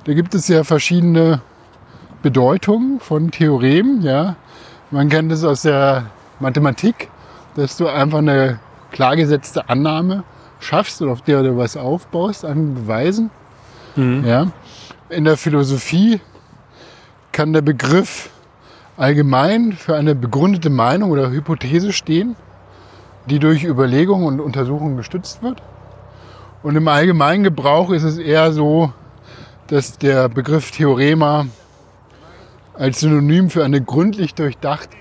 da 0.05 0.15
gibt 0.15 0.35
es 0.35 0.47
ja 0.47 0.63
verschiedene 0.63 1.41
Bedeutungen 2.23 3.01
von 3.01 3.31
Theorem. 3.33 4.01
Ja. 4.03 4.37
Man 4.91 5.09
kennt 5.09 5.33
es 5.33 5.45
aus 5.45 5.63
der 5.63 6.07
Mathematik, 6.39 7.11
dass 7.57 7.77
du 7.77 7.89
einfach 7.89 8.19
eine 8.19 8.61
klar 8.93 9.17
gesetzte 9.17 9.69
Annahme 9.69 10.23
schaffst 10.61 11.01
und 11.03 11.11
auf 11.11 11.23
der 11.23 11.43
du 11.43 11.57
was 11.57 11.77
aufbaust 11.77 12.45
an 12.45 12.75
Beweisen. 12.75 13.31
Ja. 13.97 14.49
In 15.09 15.25
der 15.25 15.37
Philosophie 15.37 16.21
kann 17.33 17.53
der 17.53 17.63
Begriff 17.63 18.31
allgemein 18.97 19.73
für 19.73 19.97
eine 19.97 20.15
begründete 20.15 20.71
Meinung 20.71 21.11
oder 21.11 21.31
Hypothese 21.31 21.93
stehen, 21.93 22.37
die 23.27 23.39
durch 23.39 23.65
Überlegung 23.65 24.25
und 24.25 24.41
Untersuchung 24.41 24.97
gestützt 24.97 25.43
wird. 25.43 25.63
Und 26.63 26.77
im 26.77 26.89
allgemeinen 26.89 27.45
Gebrauch 27.45 27.91
ist 27.91 28.03
es 28.03 28.19
eher 28.19 28.53
so, 28.53 28.93
dass 29.69 29.99
der 29.99 30.29
Begriff 30.29 30.71
Theorema 30.71 31.47
als 32.75 33.01
Synonym 33.01 33.51
für 33.51 33.65
eine 33.65 33.81
gründlich 33.83 34.35
durchdachte 34.35 34.97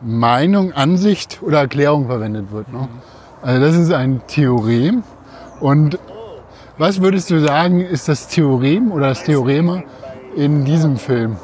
Meinung, 0.00 0.72
Ansicht 0.72 1.40
oder 1.42 1.60
Erklärung 1.60 2.06
verwendet 2.06 2.50
wird. 2.50 2.72
Ne? 2.72 2.88
Also 3.42 3.60
das 3.60 3.76
ist 3.76 3.92
ein 3.92 4.22
Theorem. 4.26 5.02
Und 5.60 5.98
was 6.78 7.00
würdest 7.02 7.30
du 7.30 7.40
sagen, 7.40 7.80
ist 7.80 8.08
das 8.08 8.28
Theorem 8.28 8.92
oder 8.92 9.08
das 9.08 9.24
Theorema 9.24 9.82
in 10.36 10.64
diesem 10.64 10.96
Film? 10.96 11.36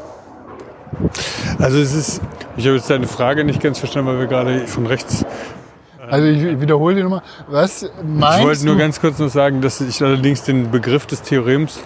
Also 1.58 1.78
es 1.78 1.94
ist, 1.94 2.22
ich 2.56 2.66
habe 2.66 2.76
jetzt 2.76 2.88
deine 2.88 3.06
Frage 3.06 3.44
nicht 3.44 3.60
ganz 3.60 3.78
verstanden, 3.78 4.10
weil 4.10 4.18
wir 4.20 4.26
gerade 4.26 4.66
von 4.66 4.86
rechts. 4.86 5.24
Also 6.08 6.26
ich 6.26 6.60
wiederhole 6.60 6.94
die 6.94 7.02
nochmal. 7.02 7.22
Was 7.48 7.90
meinst 8.02 8.38
Ich 8.38 8.44
wollte 8.44 8.64
nur 8.64 8.74
du? 8.76 8.80
ganz 8.80 9.00
kurz 9.00 9.18
noch 9.18 9.28
sagen, 9.28 9.60
dass 9.60 9.80
ich 9.80 10.02
allerdings 10.02 10.42
den 10.44 10.70
Begriff 10.70 11.04
des 11.06 11.20
Theorems 11.22 11.80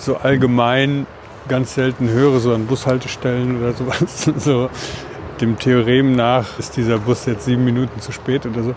so 0.00 0.16
allgemein 0.16 1.06
ganz 1.48 1.74
selten 1.74 2.08
höre, 2.08 2.40
so 2.40 2.52
an 2.54 2.66
Bushaltestellen 2.66 3.60
oder 3.62 3.72
sowas. 3.74 4.30
So, 4.38 4.70
dem 5.40 5.58
Theorem 5.58 6.16
nach 6.16 6.58
ist 6.58 6.76
dieser 6.76 6.98
Bus 6.98 7.26
jetzt 7.26 7.44
sieben 7.44 7.64
Minuten 7.64 8.00
zu 8.00 8.12
spät 8.12 8.46
oder 8.46 8.62
so. 8.62 8.74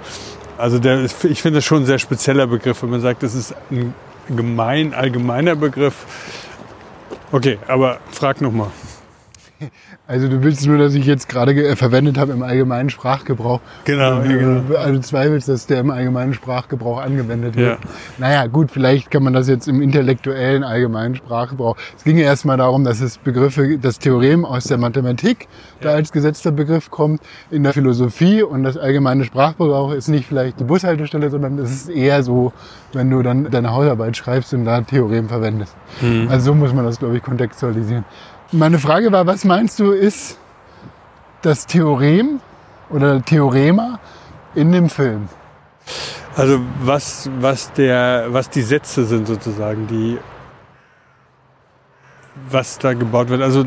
Also 0.57 0.79
der, 0.79 1.03
ich 1.03 1.41
finde 1.41 1.57
das 1.57 1.65
schon 1.65 1.83
ein 1.83 1.85
sehr 1.85 1.99
spezieller 1.99 2.47
Begriff, 2.47 2.81
wenn 2.83 2.89
man 2.89 3.01
sagt, 3.01 3.23
das 3.23 3.35
ist 3.35 3.53
ein 3.69 3.93
gemein, 4.29 4.93
allgemeiner 4.93 5.55
Begriff. 5.55 6.05
Okay, 7.31 7.59
aber 7.67 7.99
frag 8.11 8.41
noch 8.41 8.51
mal. 8.51 8.71
Also 10.09 10.29
du 10.29 10.41
willst 10.41 10.65
nur, 10.65 10.77
dass 10.77 10.93
ich 10.93 11.05
jetzt 11.05 11.27
gerade 11.27 11.53
ge- 11.53 11.65
äh, 11.67 11.75
verwendet 11.75 12.17
habe 12.17 12.31
im 12.31 12.41
allgemeinen 12.41 12.89
Sprachgebrauch. 12.89 13.59
Genau, 13.83 14.21
Du, 14.21 14.29
ja, 14.29 14.37
genau. 14.37 14.75
Also 14.77 14.93
du 14.93 15.01
zweifelst, 15.01 15.49
dass 15.49 15.65
der 15.67 15.81
im 15.81 15.89
allgemeinen 15.91 16.33
Sprachgebrauch 16.33 17.01
angewendet 17.01 17.57
wird. 17.57 17.71
Ja. 17.81 17.89
Naja, 18.17 18.47
gut, 18.47 18.71
vielleicht 18.71 19.11
kann 19.11 19.23
man 19.23 19.33
das 19.33 19.49
jetzt 19.49 19.67
im 19.67 19.81
intellektuellen 19.81 20.63
allgemeinen 20.63 21.15
Sprachgebrauch. 21.15 21.75
Es 21.97 22.05
ging 22.05 22.17
ja 22.17 22.23
erstmal 22.23 22.55
darum, 22.55 22.85
dass 22.85 23.01
es 23.01 23.17
Begriffe, 23.17 23.77
das 23.79 23.99
Theorem 23.99 24.45
aus 24.45 24.63
der 24.63 24.77
Mathematik 24.77 25.49
da 25.81 25.89
als 25.91 26.13
gesetzter 26.13 26.53
Begriff 26.53 26.89
kommt, 26.89 27.21
in 27.51 27.63
der 27.63 27.73
Philosophie 27.73 28.43
und 28.43 28.63
das 28.63 28.77
allgemeine 28.77 29.25
Sprachgebrauch 29.25 29.91
ist 29.91 30.07
nicht 30.07 30.25
vielleicht 30.25 30.61
die 30.61 30.63
Bushaltestelle, 30.63 31.29
sondern 31.29 31.59
es 31.59 31.69
ist 31.71 31.89
eher 31.89 32.23
so, 32.23 32.53
wenn 32.93 33.09
du 33.09 33.21
dann 33.23 33.51
deine 33.51 33.73
Hausarbeit 33.73 34.15
schreibst 34.15 34.53
und 34.53 34.63
da 34.63 34.79
Theorem 34.79 35.27
verwendest. 35.27 35.75
Mhm. 36.01 36.29
Also 36.29 36.45
so 36.45 36.53
muss 36.55 36.73
man 36.73 36.85
das, 36.85 36.97
glaube 36.97 37.17
ich, 37.17 37.23
kontextualisieren. 37.23 38.05
Meine 38.51 38.79
Frage 38.79 39.11
war, 39.11 39.25
was 39.27 39.43
meinst 39.43 39.79
du, 39.79 39.91
ist 39.91 40.37
das 41.41 41.65
Theorem 41.65 42.39
oder 42.89 43.21
Theorema 43.21 43.99
in 44.55 44.71
dem 44.71 44.89
Film? 44.89 45.27
Also 46.35 46.59
was, 46.81 47.29
was, 47.39 47.71
der, 47.73 48.27
was 48.29 48.49
die 48.49 48.61
Sätze 48.61 49.05
sind 49.05 49.27
sozusagen, 49.27 49.87
die 49.87 50.17
was 52.49 52.77
da 52.77 52.93
gebaut 52.93 53.29
wird. 53.29 53.41
Also 53.41 53.65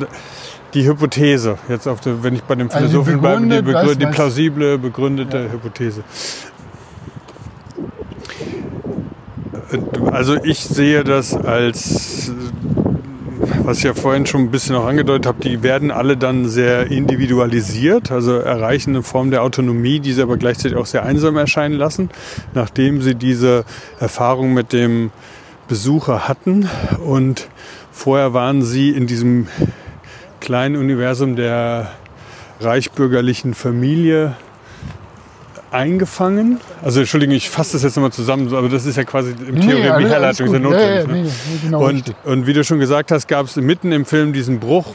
die 0.72 0.86
Hypothese, 0.86 1.58
jetzt 1.68 1.86
auf 1.88 2.00
der, 2.00 2.22
wenn 2.22 2.34
ich 2.34 2.44
bei 2.44 2.54
dem 2.54 2.68
Also 2.70 2.78
Philosophen 2.78 3.20
bleibe, 3.20 3.40
die, 3.42 3.48
begründet, 3.62 3.74
was- 3.74 3.98
die 3.98 4.06
plausible, 4.06 4.78
begründete 4.78 5.50
Hypothese. 5.52 6.02
Äh, 9.72 9.78
Also 10.12 10.36
ich 10.44 10.60
sehe 10.64 11.02
das 11.04 11.34
als, 11.34 12.32
was 13.58 13.78
ich 13.78 13.84
ja 13.84 13.94
vorhin 13.94 14.26
schon 14.26 14.42
ein 14.42 14.50
bisschen 14.50 14.76
auch 14.76 14.86
angedeutet 14.86 15.26
habe, 15.26 15.40
die 15.42 15.62
werden 15.62 15.90
alle 15.90 16.16
dann 16.16 16.48
sehr 16.48 16.90
individualisiert, 16.90 18.10
also 18.10 18.36
erreichen 18.36 18.90
eine 18.90 19.02
Form 19.02 19.30
der 19.30 19.42
Autonomie, 19.42 20.00
die 20.00 20.12
sie 20.12 20.22
aber 20.22 20.36
gleichzeitig 20.36 20.76
auch 20.76 20.86
sehr 20.86 21.04
einsam 21.04 21.36
erscheinen 21.36 21.76
lassen, 21.76 22.10
nachdem 22.54 23.02
sie 23.02 23.14
diese 23.14 23.64
Erfahrung 23.98 24.54
mit 24.54 24.72
dem 24.72 25.10
Besucher 25.68 26.28
hatten. 26.28 26.68
Und 27.04 27.48
vorher 27.92 28.34
waren 28.34 28.62
sie 28.62 28.90
in 28.90 29.06
diesem 29.06 29.48
kleinen 30.40 30.76
Universum 30.76 31.36
der 31.36 31.90
reichbürgerlichen 32.60 33.54
Familie 33.54 34.36
eingefangen. 35.70 36.60
Also 36.82 37.00
Entschuldigung, 37.00 37.34
ich 37.34 37.50
fasse 37.50 37.72
das 37.74 37.82
jetzt 37.82 37.96
nochmal 37.96 38.12
zusammen, 38.12 38.52
aber 38.54 38.68
das 38.68 38.86
ist 38.86 38.96
ja 38.96 39.04
quasi 39.04 39.30
im 39.46 39.60
Theorie 39.60 39.88
alles- 39.88 40.04
die 40.04 40.10
Herleitung 40.10 40.48
sehr 40.50 40.60
notwendig. 40.60 40.88
Ja, 40.88 41.00
ja, 41.00 41.06
ne? 41.06 41.12
nee, 41.12 41.22
nee, 41.22 41.58
genau 41.62 41.84
und, 41.86 41.94
richtig. 41.96 42.14
und 42.24 42.46
wie 42.46 42.52
du 42.52 42.64
schon 42.64 42.78
gesagt 42.80 43.10
hast, 43.12 43.28
gab 43.28 43.46
es 43.46 43.56
mitten 43.56 43.92
im 43.92 44.04
Film 44.04 44.32
diesen 44.32 44.60
Bruch, 44.60 44.94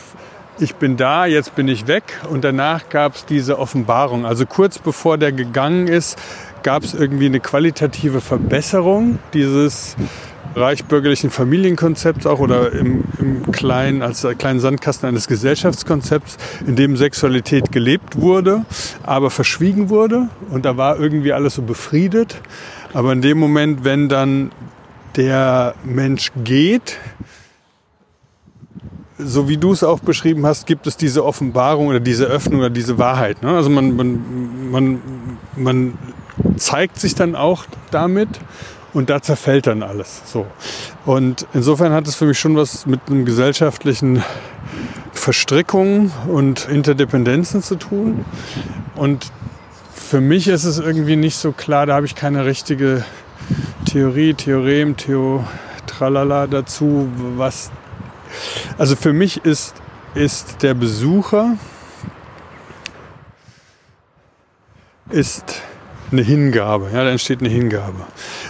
ich 0.59 0.75
bin 0.75 0.95
da, 0.97 1.25
jetzt 1.25 1.55
bin 1.55 1.67
ich 1.67 1.87
weg. 1.87 2.03
Und 2.29 2.43
danach 2.43 2.87
gab 2.89 3.15
es 3.15 3.25
diese 3.25 3.59
Offenbarung. 3.59 4.25
Also 4.25 4.45
kurz 4.45 4.79
bevor 4.79 5.17
der 5.17 5.31
gegangen 5.31 5.87
ist, 5.87 6.17
gab 6.63 6.83
es 6.83 6.93
irgendwie 6.93 7.25
eine 7.25 7.39
qualitative 7.39 8.21
Verbesserung 8.21 9.19
dieses 9.33 9.95
reichbürgerlichen 10.55 11.29
Familienkonzepts 11.29 12.25
auch 12.25 12.39
oder 12.39 12.71
im, 12.71 13.03
im 13.19 13.51
kleinen, 13.51 14.01
als 14.01 14.25
kleinen 14.37 14.59
Sandkasten 14.59 15.07
eines 15.09 15.27
Gesellschaftskonzepts, 15.27 16.37
in 16.65 16.75
dem 16.75 16.97
Sexualität 16.97 17.71
gelebt 17.71 18.19
wurde, 18.19 18.65
aber 19.03 19.29
verschwiegen 19.29 19.89
wurde. 19.89 20.29
Und 20.49 20.65
da 20.65 20.77
war 20.77 20.99
irgendwie 20.99 21.33
alles 21.33 21.55
so 21.55 21.61
befriedet. 21.61 22.41
Aber 22.93 23.11
in 23.11 23.21
dem 23.21 23.37
Moment, 23.37 23.83
wenn 23.83 24.09
dann 24.09 24.51
der 25.15 25.75
Mensch 25.83 26.31
geht, 26.43 26.97
so 29.17 29.47
wie 29.47 29.57
du 29.57 29.71
es 29.71 29.83
auch 29.83 29.99
beschrieben 29.99 30.45
hast, 30.45 30.67
gibt 30.67 30.87
es 30.87 30.97
diese 30.97 31.23
Offenbarung 31.25 31.87
oder 31.87 31.99
diese 31.99 32.25
Öffnung 32.25 32.59
oder 32.59 32.69
diese 32.69 32.97
Wahrheit. 32.97 33.41
Ne? 33.43 33.55
Also 33.55 33.69
man, 33.69 33.95
man, 33.95 34.71
man, 34.71 35.01
man 35.55 35.97
zeigt 36.57 36.99
sich 36.99 37.15
dann 37.15 37.35
auch 37.35 37.65
damit 37.91 38.27
und 38.95 39.09
da 39.09 39.21
zerfällt 39.21 39.67
dann 39.67 39.83
alles. 39.83 40.21
So. 40.25 40.47
Und 41.05 41.45
insofern 41.53 41.91
hat 41.91 42.07
es 42.07 42.15
für 42.15 42.25
mich 42.25 42.39
schon 42.39 42.55
was 42.55 42.85
mit 42.85 43.01
einem 43.07 43.25
gesellschaftlichen 43.25 44.23
Verstrickungen 45.11 46.11
und 46.27 46.67
Interdependenzen 46.69 47.61
zu 47.61 47.75
tun. 47.75 48.23
Und 48.95 49.31
für 49.93 50.21
mich 50.21 50.47
ist 50.47 50.63
es 50.63 50.79
irgendwie 50.79 51.17
nicht 51.17 51.35
so 51.35 51.51
klar, 51.51 51.85
da 51.85 51.95
habe 51.95 52.05
ich 52.05 52.15
keine 52.15 52.45
richtige 52.45 53.03
Theorie, 53.85 54.33
Theorem, 54.33 54.95
Theo, 54.95 55.45
Tralala 55.87 56.47
dazu, 56.47 57.09
was. 57.35 57.71
Also 58.77 58.95
für 58.95 59.11
mich 59.11 59.43
ist, 59.43 59.75
ist 60.13 60.63
der 60.63 60.73
Besucher 60.73 61.57
ist 65.09 65.61
eine 66.11 66.21
Hingabe. 66.21 66.89
Ja, 66.93 67.03
da 67.03 67.09
entsteht 67.11 67.39
eine 67.39 67.49
Hingabe. 67.49 68.01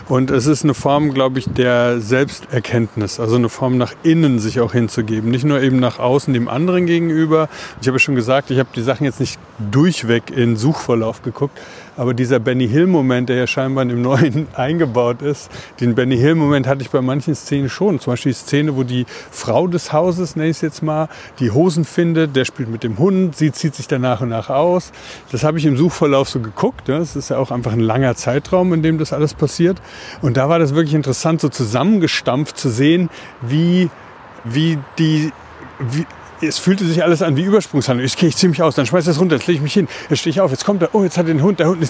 Und 0.08 0.32
es 0.32 0.46
ist 0.46 0.64
eine 0.64 0.74
Form, 0.74 1.14
glaube 1.14 1.40
ich, 1.40 1.46
der 1.46 2.00
Selbsterkenntnis, 2.00 3.20
also 3.20 3.36
eine 3.36 3.50
Form 3.50 3.78
nach 3.78 3.94
innen 4.04 4.40
sich 4.40 4.60
auch 4.60 4.74
hinzugeben, 4.74 5.32
nicht 5.32 5.46
nur 5.46 5.62
eben 5.62 5.80
nach 5.80 6.00
außen 6.00 6.34
dem 6.34 6.48
anderen 6.48 6.86
gegenüber. 6.86 7.50
Ich 7.82 7.88
habe 7.88 8.00
schon 8.00 8.16
gesagt, 8.16 8.52
ich 8.52 8.60
habe 8.60 8.70
die 8.76 8.82
Sachen 8.82 9.06
jetzt 9.06 9.20
nicht 9.20 9.40
durchweg 9.72 10.32
in 10.32 10.56
Suchverlauf 10.56 11.22
geguckt, 11.22 11.60
aber 11.98 12.14
dieser 12.14 12.40
Benny 12.40 12.68
Hill-Moment, 12.68 13.30
der 13.30 13.38
ja 13.38 13.48
scheinbar 13.48 13.84
in 13.84 13.90
dem 13.90 14.02
Neuen 14.02 14.48
eingebaut 14.54 15.22
ist, 15.22 15.50
den 15.80 15.96
Benny 15.96 16.18
Hill-Moment 16.18 16.68
hatte 16.68 16.82
ich 16.82 16.90
bei 16.90 17.02
manchen 17.02 17.36
Szenen 17.36 17.70
schon. 17.70 18.00
Zum 18.00 18.14
Beispiel 18.14 18.32
die 18.32 18.38
Szene, 18.38 18.76
wo 18.76 18.84
die 18.84 19.06
Frau 19.32 19.68
des 19.68 19.94
Hauses, 19.94 20.36
nenne 20.36 20.50
ich 20.50 20.58
es 20.58 20.62
jetzt 20.62 20.84
mal, 20.84 21.10
die 21.40 21.52
Hosen 21.52 21.86
findet, 21.86 22.36
der 22.36 22.46
spielt 22.46 22.70
mit 22.70 22.84
dem 22.84 22.98
Hund, 22.98 23.36
sie 23.36 23.52
zieht 23.52 23.76
sich 23.76 23.88
dann 23.88 24.02
nach 24.02 24.22
und 24.22 24.30
nach 24.30 24.50
aus. 24.50 24.92
Das 25.32 25.44
habe 25.44 25.58
ich 25.58 25.66
im 25.66 25.78
Suchverlauf 25.78 26.30
so 26.30 26.40
geguckt. 26.40 26.90
Das 26.90 27.16
ist 27.16 27.30
ja 27.30 27.38
auch 27.38 27.52
einfach 27.52 27.74
ein 27.74 27.80
langer 27.80 28.16
Zeitraum, 28.16 28.74
in 28.74 28.84
dem 28.84 28.98
das 28.98 29.14
alles 29.14 29.34
passiert. 29.34 29.82
Und 30.22 30.38
da 30.38 30.50
war 30.50 30.60
das 30.60 30.76
wirklich 30.76 30.94
interessant, 30.96 31.42
so 31.42 31.50
zusammengestampft 31.50 32.58
zu 32.58 32.70
sehen, 32.70 33.10
wie, 33.42 33.90
wie 34.44 34.78
die, 34.98 35.32
wie, 35.80 36.06
es 36.46 36.58
fühlte 36.58 36.86
sich 36.86 37.04
alles 37.04 37.22
an 37.22 37.36
wie 37.36 37.44
Übersprungshandlung. 37.44 38.06
Ich 38.06 38.18
gehe 38.18 38.30
ich 38.30 38.38
ziemlich 38.38 38.62
aus, 38.62 38.76
dann 38.76 38.86
schmeiß 38.86 39.06
das 39.06 39.20
runter, 39.20 39.36
jetzt 39.36 39.48
lege 39.48 39.58
ich 39.58 39.64
mich 39.64 39.74
hin, 39.74 39.88
jetzt 40.10 40.20
stehe 40.20 40.32
ich 40.32 40.42
auf, 40.42 40.52
jetzt 40.52 40.66
kommt 40.66 40.82
er, 40.82 40.94
oh, 40.94 41.04
jetzt 41.04 41.18
hat 41.18 41.28
er 41.28 41.34
den 41.34 41.44
Hund, 41.44 41.60
der 41.60 41.70
Hund, 41.70 41.82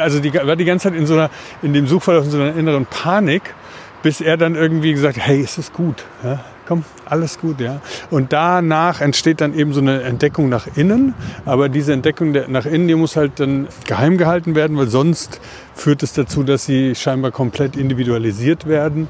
also 0.00 0.20
die 0.20 0.34
war 0.34 0.56
die 0.56 0.64
ganze 0.64 0.88
Zeit 0.88 0.98
in 0.98 1.06
so 1.06 1.14
einer, 1.14 1.30
in 1.62 1.72
dem 1.72 1.86
Suchverlauf 1.86 2.24
in 2.24 2.30
so 2.30 2.38
einer 2.38 2.56
inneren 2.56 2.86
Panik, 2.86 3.54
bis 4.02 4.20
er 4.20 4.36
dann 4.36 4.54
irgendwie 4.54 4.92
gesagt, 4.92 5.18
hey, 5.18 5.40
ist 5.40 5.58
es 5.58 5.72
gut, 5.72 6.04
ja? 6.22 6.40
komm, 6.66 6.84
alles 7.04 7.38
gut, 7.38 7.60
ja. 7.60 7.80
Und 8.10 8.32
danach 8.32 9.00
entsteht 9.00 9.40
dann 9.40 9.54
eben 9.54 9.72
so 9.72 9.80
eine 9.80 10.02
Entdeckung 10.02 10.48
nach 10.48 10.66
innen, 10.76 11.14
aber 11.44 11.68
diese 11.68 11.92
Entdeckung 11.92 12.32
nach 12.48 12.66
innen, 12.66 12.88
die 12.88 12.94
muss 12.94 13.16
halt 13.16 13.40
dann 13.40 13.68
geheim 13.86 14.18
gehalten 14.18 14.54
werden, 14.54 14.76
weil 14.76 14.88
sonst 14.88 15.40
führt 15.74 16.02
es 16.02 16.12
dazu, 16.12 16.42
dass 16.42 16.66
sie 16.66 16.94
scheinbar 16.94 17.30
komplett 17.30 17.76
individualisiert 17.76 18.66
werden 18.66 19.08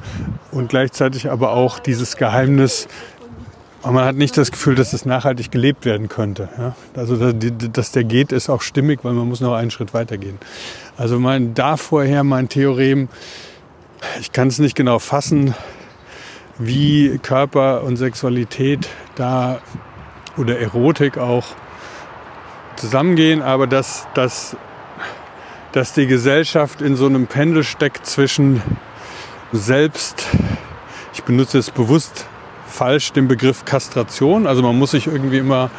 und 0.53 0.69
gleichzeitig 0.69 1.31
aber 1.31 1.53
auch 1.53 1.79
dieses 1.79 2.17
Geheimnis 2.17 2.89
aber 3.87 3.95
man 3.95 4.05
hat 4.05 4.17
nicht 4.17 4.37
das 4.37 4.51
Gefühl, 4.51 4.75
dass 4.75 4.93
es 4.93 5.07
nachhaltig 5.07 5.53
gelebt 5.53 5.85
werden 5.85 6.09
könnte. 6.09 6.49
Ja? 6.59 6.75
Also 6.97 7.33
dass 7.33 7.93
der 7.93 8.03
geht, 8.03 8.33
ist 8.33 8.51
auch 8.51 8.61
stimmig, 8.61 9.05
weil 9.05 9.13
man 9.13 9.29
muss 9.29 9.41
noch 9.41 9.55
einen 9.55 9.71
Schritt 9.71 9.95
weiter 9.95 10.19
gehen. 10.19 10.41
Also 10.97 11.21
mein 11.21 11.55
da 11.55 11.77
vorher 11.77 12.25
mein 12.25 12.49
Theorem, 12.49 13.09
ich 14.21 14.33
kann 14.33 14.49
es 14.49 14.59
nicht 14.59 14.75
genau 14.75 14.99
fassen, 14.99 15.55
wie 16.59 17.21
Körper 17.23 17.85
und 17.85 17.97
Sexualität 17.97 18.89
da 19.15 19.61
oder 20.37 20.59
Erotik 20.59 21.17
auch 21.17 21.47
zusammengehen, 22.75 23.41
aber 23.41 23.69
dass, 23.69 24.09
dass, 24.15 24.57
dass 25.71 25.93
die 25.93 26.09
Gesellschaft 26.09 26.83
in 26.83 26.97
so 26.97 27.07
einem 27.07 27.29
Pendel 27.29 27.63
steckt 27.63 28.05
zwischen 28.05 28.63
selbst, 29.53 30.27
ich 31.15 31.23
benutze 31.23 31.59
es 31.59 31.71
bewusst 31.71 32.27
falsch 32.77 33.13
den 33.13 33.27
Begriff 33.27 33.65
Kastration. 33.65 34.47
Also 34.47 34.63
man 34.63 34.79
muss 34.79 34.91
sich 34.91 35.07
irgendwie 35.07 35.39
immer 35.39 35.71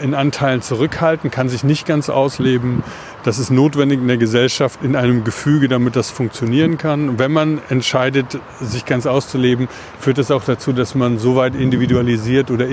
in 0.00 0.14
Anteilen 0.14 0.62
zurückhalten, 0.62 1.30
kann 1.30 1.50
sich 1.50 1.62
nicht 1.62 1.86
ganz 1.86 2.08
ausleben. 2.08 2.82
Das 3.22 3.38
ist 3.38 3.50
notwendig 3.50 4.00
in 4.00 4.08
der 4.08 4.16
Gesellschaft, 4.16 4.80
in 4.82 4.96
einem 4.96 5.24
Gefüge, 5.24 5.68
damit 5.68 5.94
das 5.94 6.10
funktionieren 6.10 6.78
kann. 6.78 7.18
wenn 7.18 7.32
man 7.32 7.60
entscheidet, 7.68 8.38
sich 8.60 8.86
ganz 8.86 9.06
auszuleben, 9.06 9.68
führt 10.00 10.16
das 10.16 10.30
auch 10.30 10.44
dazu, 10.44 10.72
dass 10.72 10.94
man 10.94 11.18
so 11.18 11.36
weit 11.36 11.54
individualisiert 11.54 12.50
oder 12.50 12.66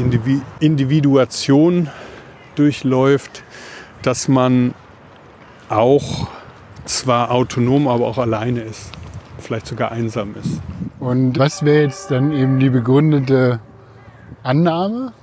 Individuation 0.60 1.90
durchläuft, 2.56 3.44
dass 4.02 4.30
man 4.30 4.74
auch 5.68 6.30
zwar 6.86 7.32
autonom, 7.32 7.90
aber 7.90 8.08
auch 8.08 8.18
alleine 8.18 8.62
ist, 8.62 8.92
vielleicht 9.38 9.68
sogar 9.68 9.92
einsam 9.92 10.36
ist. 10.42 10.62
Und 11.00 11.40
was 11.40 11.64
wäre 11.64 11.84
jetzt 11.84 12.12
dann 12.12 12.34
eben 12.34 12.60
die 12.60 12.70
begründete 12.70 13.60
Annahme? 14.44 15.14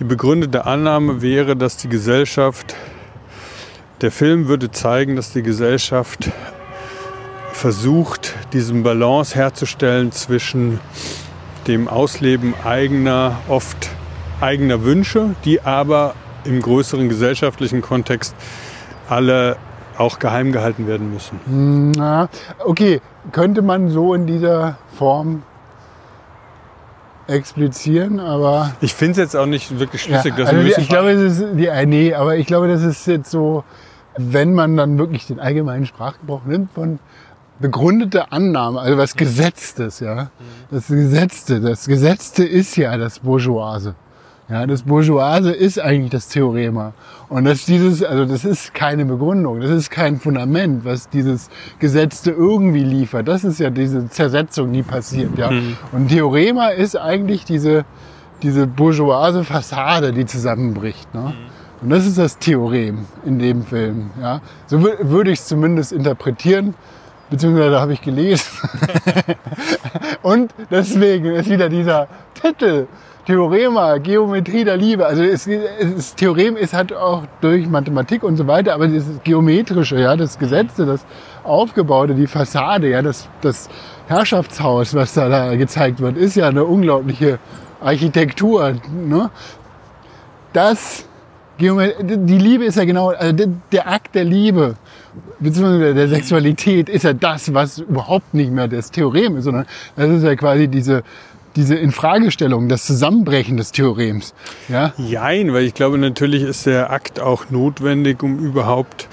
Die 0.00 0.04
begründete 0.04 0.66
Annahme 0.66 1.22
wäre, 1.22 1.56
dass 1.56 1.76
die 1.76 1.88
Gesellschaft, 1.88 2.74
der 4.00 4.10
Film 4.10 4.48
würde 4.48 4.70
zeigen, 4.70 5.14
dass 5.14 5.32
die 5.32 5.42
Gesellschaft 5.42 6.30
versucht, 7.52 8.34
diesen 8.52 8.82
Balance 8.82 9.34
herzustellen 9.34 10.10
zwischen 10.10 10.80
dem 11.66 11.86
Ausleben 11.86 12.54
eigener, 12.64 13.38
oft 13.48 13.90
eigener 14.40 14.82
Wünsche, 14.82 15.36
die 15.44 15.60
aber 15.60 16.14
im 16.44 16.62
größeren 16.62 17.08
gesellschaftlichen 17.08 17.82
Kontext 17.82 18.34
alle 19.08 19.56
auch 19.98 20.18
geheim 20.18 20.50
gehalten 20.50 20.86
werden 20.86 21.12
müssen. 21.12 21.92
Na, 21.96 22.28
okay, 22.64 23.02
könnte 23.32 23.62
man 23.62 23.90
so 23.90 24.14
in 24.14 24.26
dieser 24.26 24.76
Form 24.96 25.42
explizieren, 27.26 28.20
aber. 28.20 28.72
Ich 28.80 28.94
finde 28.94 29.12
es 29.12 29.18
jetzt 29.18 29.36
auch 29.36 29.46
nicht 29.46 29.78
wirklich 29.78 30.02
schlüssig. 30.02 30.34
Ja, 30.36 30.46
also 30.46 30.60
ich 30.60 30.88
glaube, 30.88 31.10
es 31.10 31.38
ist 31.38 31.46
die, 31.54 31.66
äh, 31.66 31.86
nee, 31.86 32.14
aber 32.14 32.36
ich 32.36 32.46
glaube, 32.46 32.68
das 32.68 32.82
ist 32.82 33.06
jetzt 33.06 33.30
so, 33.30 33.64
wenn 34.16 34.52
man 34.52 34.76
dann 34.76 34.98
wirklich 34.98 35.26
den 35.26 35.38
allgemeinen 35.38 35.86
Sprachgebrauch 35.86 36.44
nimmt 36.44 36.72
von 36.72 36.98
begründete 37.60 38.32
Annahme, 38.32 38.80
also 38.80 38.96
was 38.98 39.14
Gesetztes, 39.16 40.00
ja. 40.00 40.24
Mhm. 40.24 40.28
Das 40.70 40.88
Gesetzte, 40.88 41.60
das 41.60 41.86
Gesetzte 41.86 42.44
ist 42.44 42.76
ja 42.76 42.96
das 42.96 43.20
Bourgeoise. 43.20 43.94
Ja, 44.50 44.66
das 44.66 44.82
Bourgeoise 44.82 45.52
ist 45.52 45.78
eigentlich 45.78 46.10
das 46.10 46.28
Theorema. 46.28 46.92
Und 47.28 47.44
das, 47.44 47.66
dieses, 47.66 48.02
also 48.02 48.24
das 48.24 48.44
ist 48.44 48.74
keine 48.74 49.04
Begründung, 49.04 49.60
das 49.60 49.70
ist 49.70 49.90
kein 49.90 50.18
Fundament, 50.18 50.84
was 50.84 51.08
dieses 51.08 51.50
Gesetzte 51.78 52.32
irgendwie 52.32 52.82
liefert. 52.82 53.28
Das 53.28 53.44
ist 53.44 53.60
ja 53.60 53.70
diese 53.70 54.08
Zersetzung, 54.08 54.72
die 54.72 54.82
passiert. 54.82 55.38
Ja. 55.38 55.52
Mhm. 55.52 55.76
Und 55.92 56.08
Theorema 56.08 56.70
ist 56.70 56.96
eigentlich 56.96 57.44
diese, 57.44 57.84
diese 58.42 58.66
bourgeoise 58.66 59.44
Fassade, 59.44 60.12
die 60.12 60.26
zusammenbricht. 60.26 61.14
Ne? 61.14 61.20
Mhm. 61.20 61.82
Und 61.82 61.90
das 61.90 62.04
ist 62.04 62.18
das 62.18 62.36
Theorem 62.38 63.06
in 63.24 63.38
dem 63.38 63.62
Film. 63.62 64.10
Ja. 64.20 64.40
So 64.66 64.82
würde 64.82 65.30
ich 65.30 65.38
es 65.38 65.46
zumindest 65.46 65.92
interpretieren 65.92 66.74
beziehungsweise 67.30 67.80
habe 67.80 67.92
ich 67.92 68.02
gelesen. 68.02 68.50
und 70.22 70.52
deswegen 70.70 71.26
ist 71.26 71.48
wieder 71.48 71.68
dieser 71.68 72.08
Titel 72.34 72.88
Theorema, 73.30 73.98
Geometrie 73.98 74.64
der 74.64 74.76
Liebe. 74.76 75.06
Also 75.06 75.22
es, 75.22 75.48
das 75.96 76.16
Theorem 76.16 76.56
ist 76.56 76.74
halt 76.74 76.92
auch 76.92 77.22
durch 77.40 77.68
Mathematik 77.68 78.24
und 78.24 78.36
so 78.36 78.48
weiter, 78.48 78.74
aber 78.74 78.88
das 78.88 79.04
Geometrische, 79.22 80.00
ja, 80.00 80.16
das 80.16 80.36
Gesetze, 80.36 80.84
das 80.84 81.06
Aufgebaute, 81.44 82.16
die 82.16 82.26
Fassade, 82.26 82.90
ja, 82.90 83.02
das, 83.02 83.28
das 83.40 83.68
Herrschaftshaus, 84.08 84.94
was 84.94 85.14
da, 85.14 85.28
da 85.28 85.54
gezeigt 85.54 86.00
wird, 86.00 86.16
ist 86.16 86.34
ja 86.34 86.48
eine 86.48 86.64
unglaubliche 86.64 87.38
Architektur. 87.80 88.74
Ne? 88.92 89.30
Das, 90.52 91.04
die 91.60 92.38
Liebe 92.38 92.64
ist 92.64 92.78
ja 92.78 92.84
genau, 92.84 93.10
also 93.10 93.46
der 93.70 93.88
Akt 93.88 94.16
der 94.16 94.24
Liebe, 94.24 94.74
beziehungsweise 95.38 95.94
der 95.94 96.08
Sexualität 96.08 96.88
ist 96.88 97.04
ja 97.04 97.12
das, 97.12 97.54
was 97.54 97.78
überhaupt 97.78 98.34
nicht 98.34 98.50
mehr 98.50 98.66
das 98.66 98.90
Theorem 98.90 99.36
ist, 99.36 99.44
sondern 99.44 99.66
das 99.94 100.08
ist 100.08 100.24
ja 100.24 100.34
quasi 100.34 100.66
diese 100.66 101.04
diese 101.56 101.74
Infragestellung, 101.74 102.68
das 102.68 102.84
Zusammenbrechen 102.84 103.56
des 103.56 103.72
Theorems. 103.72 104.34
Ja? 104.68 104.92
Jein, 104.96 105.52
weil 105.52 105.64
ich 105.64 105.74
glaube, 105.74 105.98
natürlich 105.98 106.42
ist 106.42 106.66
der 106.66 106.90
Akt 106.90 107.20
auch 107.20 107.50
notwendig, 107.50 108.22
um 108.22 108.38
überhaupt 108.38 109.08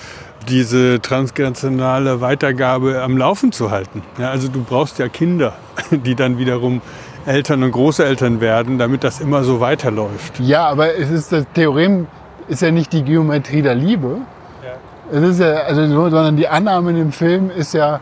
diese 0.48 1.02
transgenerationale 1.02 2.22
Weitergabe 2.22 3.02
am 3.02 3.18
Laufen 3.18 3.52
zu 3.52 3.72
halten. 3.72 4.02
Ja, 4.18 4.30
also 4.30 4.48
du 4.48 4.64
brauchst 4.64 5.00
ja 5.00 5.10
Kinder, 5.10 5.58
die 5.92 6.16
dann 6.16 6.38
wiederum 6.38 6.82
Eltern 7.26 7.64
und 7.64 7.72
Großeltern 7.72 8.40
werden, 8.40 8.78
damit 8.78 9.04
das 9.04 9.20
immer 9.20 9.44
so 9.44 9.60
weiterläuft. 9.60 10.40
Ja, 10.40 10.68
aber 10.68 10.96
es 10.96 11.10
ist 11.10 11.34
das 11.34 11.46
Theorem 11.54 12.08
ist 12.48 12.62
ja 12.62 12.72
nicht 12.72 12.94
die 12.94 13.04
Geometrie 13.04 13.62
der 13.62 13.76
Liebe. 13.76 14.20
Ja. 14.64 15.18
Es 15.18 15.24
ist 15.32 15.40
ja, 15.42 15.54
also, 15.56 15.86
sondern 15.88 16.38
die 16.38 16.48
Annahme 16.48 16.92
in 16.92 16.96
dem 16.96 17.12
Film 17.12 17.50
ist 17.50 17.74
ja 17.74 18.00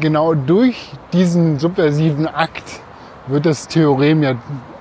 genau 0.00 0.34
durch 0.34 0.90
diesen 1.12 1.58
subversiven 1.60 2.26
Akt 2.26 2.80
wird 3.26 3.46
das 3.46 3.68
Theorem 3.68 4.22
ja 4.22 4.34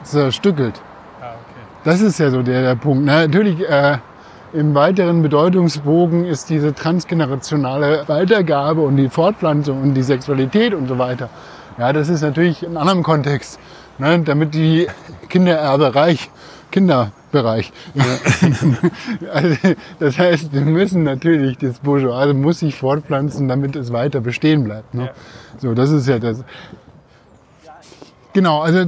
zerstückelt. 0.04 0.82
Ah, 1.22 1.26
okay. 1.26 1.62
Das 1.84 2.02
ist 2.02 2.20
ja 2.20 2.30
so 2.30 2.42
der, 2.42 2.62
der 2.62 2.76
Punkt. 2.76 3.06
Na, 3.06 3.22
natürlich 3.22 3.68
äh, 3.68 3.98
im 4.54 4.74
weiteren 4.74 5.22
Bedeutungsbogen 5.22 6.26
ist 6.26 6.50
diese 6.50 6.74
transgenerationale 6.74 8.04
Weitergabe 8.08 8.82
und 8.82 8.98
die 8.98 9.10
Fortpflanzung 9.10 9.82
und 9.82 9.94
die 9.94 10.04
Sexualität 10.04 10.74
und 10.74 10.88
so 10.88 10.98
weiter. 10.98 11.30
Ja, 11.78 11.94
das 11.94 12.10
ist 12.10 12.22
natürlich 12.22 12.64
in 12.64 12.76
anderem 12.76 13.04
Kontext, 13.04 13.60
ne, 14.00 14.20
damit 14.20 14.54
die 14.54 14.88
Kindererbereich, 15.30 16.30
Kinderbereich. 16.72 17.72
Ja. 17.94 18.04
also, 19.34 19.56
das 20.00 20.18
heißt, 20.18 20.52
wir 20.52 20.62
müssen 20.62 21.04
natürlich, 21.04 21.58
das 21.60 21.80
Bourgeoise 21.80 22.34
muss 22.34 22.60
sich 22.60 22.76
fortpflanzen, 22.76 23.48
damit 23.48 23.76
es 23.76 23.94
weiter 23.94 24.20
bestehen 24.20 24.64
bleibt. 24.64 24.94
Ne? 24.94 25.06
Ja. 25.06 25.12
So, 25.60 25.74
das 25.74 25.92
ist 25.92 26.08
ja 26.08 26.20
das. 26.20 26.44
Genau, 28.34 28.62
also 28.62 28.86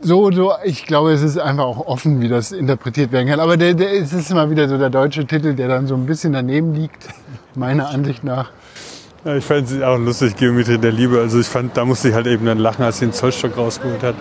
so, 0.00 0.30
so, 0.32 0.52
ich 0.64 0.84
glaube, 0.86 1.12
es 1.12 1.22
ist 1.22 1.38
einfach 1.38 1.64
auch 1.64 1.86
offen, 1.86 2.20
wie 2.20 2.28
das 2.28 2.52
interpretiert 2.52 3.12
werden 3.12 3.28
kann. 3.28 3.40
Aber 3.40 3.56
der, 3.56 3.74
der, 3.74 3.92
es 3.92 4.12
ist 4.12 4.30
immer 4.30 4.50
wieder 4.50 4.68
so 4.68 4.76
der 4.76 4.90
deutsche 4.90 5.26
Titel, 5.26 5.54
der 5.54 5.68
dann 5.68 5.86
so 5.86 5.94
ein 5.94 6.06
bisschen 6.06 6.32
daneben 6.32 6.74
liegt. 6.74 7.08
meiner 7.54 7.88
Ansicht 7.88 8.24
nach. 8.24 8.50
Ja, 9.24 9.36
ich 9.36 9.44
fand 9.44 9.70
es 9.70 9.80
auch 9.80 9.98
lustig, 9.98 10.34
Geometrie 10.34 10.78
der 10.78 10.90
Liebe. 10.90 11.20
Also 11.20 11.38
ich 11.38 11.46
fand, 11.46 11.76
da 11.76 11.84
musste 11.84 12.08
ich 12.08 12.14
halt 12.14 12.26
eben 12.26 12.44
dann 12.44 12.58
lachen, 12.58 12.82
als 12.82 12.98
sie 12.98 13.06
den 13.06 13.12
Zollstock 13.12 13.56
rausgeholt 13.56 14.02
hat. 14.02 14.16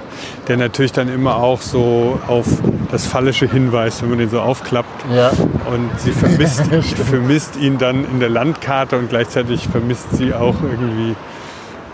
Der 0.47 0.57
natürlich 0.57 0.91
dann 0.91 1.09
immer 1.09 1.37
auch 1.37 1.61
so 1.61 2.19
auf 2.27 2.45
das 2.91 3.07
Fallische 3.07 3.47
hinweist, 3.47 4.03
wenn 4.03 4.09
man 4.09 4.19
den 4.19 4.29
so 4.29 4.39
aufklappt. 4.39 5.05
Ja. 5.11 5.29
Und 5.73 5.89
sie 5.97 6.11
vermisst, 6.11 6.67
vermisst 7.09 7.55
ihn 7.55 7.79
dann 7.79 8.05
in 8.05 8.19
der 8.19 8.29
Landkarte 8.29 8.95
und 8.99 9.09
gleichzeitig 9.09 9.67
vermisst 9.67 10.05
sie 10.11 10.35
auch 10.35 10.55
irgendwie 10.61 11.15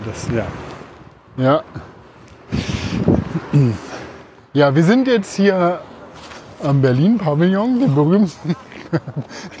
das, 0.04 0.26
ja. 0.34 0.44
Ja. 1.38 1.62
Ja, 4.52 4.74
wir 4.74 4.82
sind 4.82 5.06
jetzt 5.06 5.36
hier 5.36 5.80
am 6.64 6.82
Berlin-Pavillon, 6.82 7.78
dem 7.78 7.94
berühmten, 7.94 8.56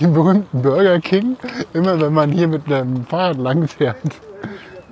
berühmten 0.00 0.60
Burger 0.60 0.98
King. 0.98 1.36
Immer 1.72 2.00
wenn 2.00 2.12
man 2.12 2.32
hier 2.32 2.48
mit 2.48 2.66
einem 2.66 3.06
Fahrrad 3.06 3.38
langfährt, 3.38 3.96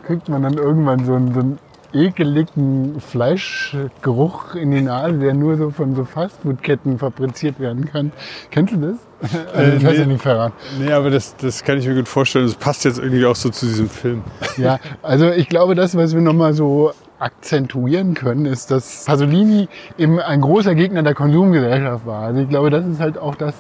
kriegt 0.06 0.28
man 0.28 0.44
dann 0.44 0.54
irgendwann 0.54 1.04
so 1.04 1.14
einen, 1.14 1.34
so 1.34 1.40
einen 1.40 1.58
ekeligen 1.96 3.00
Fleischgeruch 3.00 4.54
in 4.54 4.70
die 4.70 4.82
Nase, 4.82 5.18
der 5.18 5.34
nur 5.34 5.56
so 5.56 5.70
von 5.70 5.94
so 5.94 6.04
Fastfood-Ketten 6.04 6.98
fabriziert 6.98 7.58
werden 7.58 7.86
kann. 7.86 8.12
Kennst 8.50 8.74
du 8.74 8.78
das? 8.78 9.32
Also, 9.54 9.72
ich 9.76 9.84
weiß 9.84 9.92
nee. 9.92 9.98
ja 9.98 10.06
nicht 10.06 10.22
verraten. 10.22 10.54
Nee, 10.78 10.92
aber 10.92 11.10
das, 11.10 11.34
das 11.36 11.64
kann 11.64 11.78
ich 11.78 11.86
mir 11.86 11.94
gut 11.94 12.08
vorstellen. 12.08 12.44
Das 12.46 12.54
passt 12.54 12.84
jetzt 12.84 12.98
irgendwie 12.98 13.24
auch 13.24 13.36
so 13.36 13.48
zu 13.48 13.66
diesem 13.66 13.88
Film. 13.88 14.22
Ja, 14.56 14.78
also 15.02 15.30
ich 15.30 15.48
glaube, 15.48 15.74
das, 15.74 15.96
was 15.96 16.14
wir 16.14 16.20
nochmal 16.20 16.52
so 16.52 16.92
akzentuieren 17.18 18.12
können, 18.14 18.44
ist, 18.44 18.70
dass 18.70 19.04
Pasolini 19.06 19.68
eben 19.96 20.20
ein 20.20 20.42
großer 20.42 20.74
Gegner 20.74 21.02
der 21.02 21.14
Konsumgesellschaft 21.14 22.04
war. 22.06 22.24
Also 22.24 22.40
ich 22.42 22.48
glaube, 22.48 22.68
das 22.70 22.84
ist 22.86 23.00
halt 23.00 23.16
auch 23.16 23.36
das, 23.36 23.54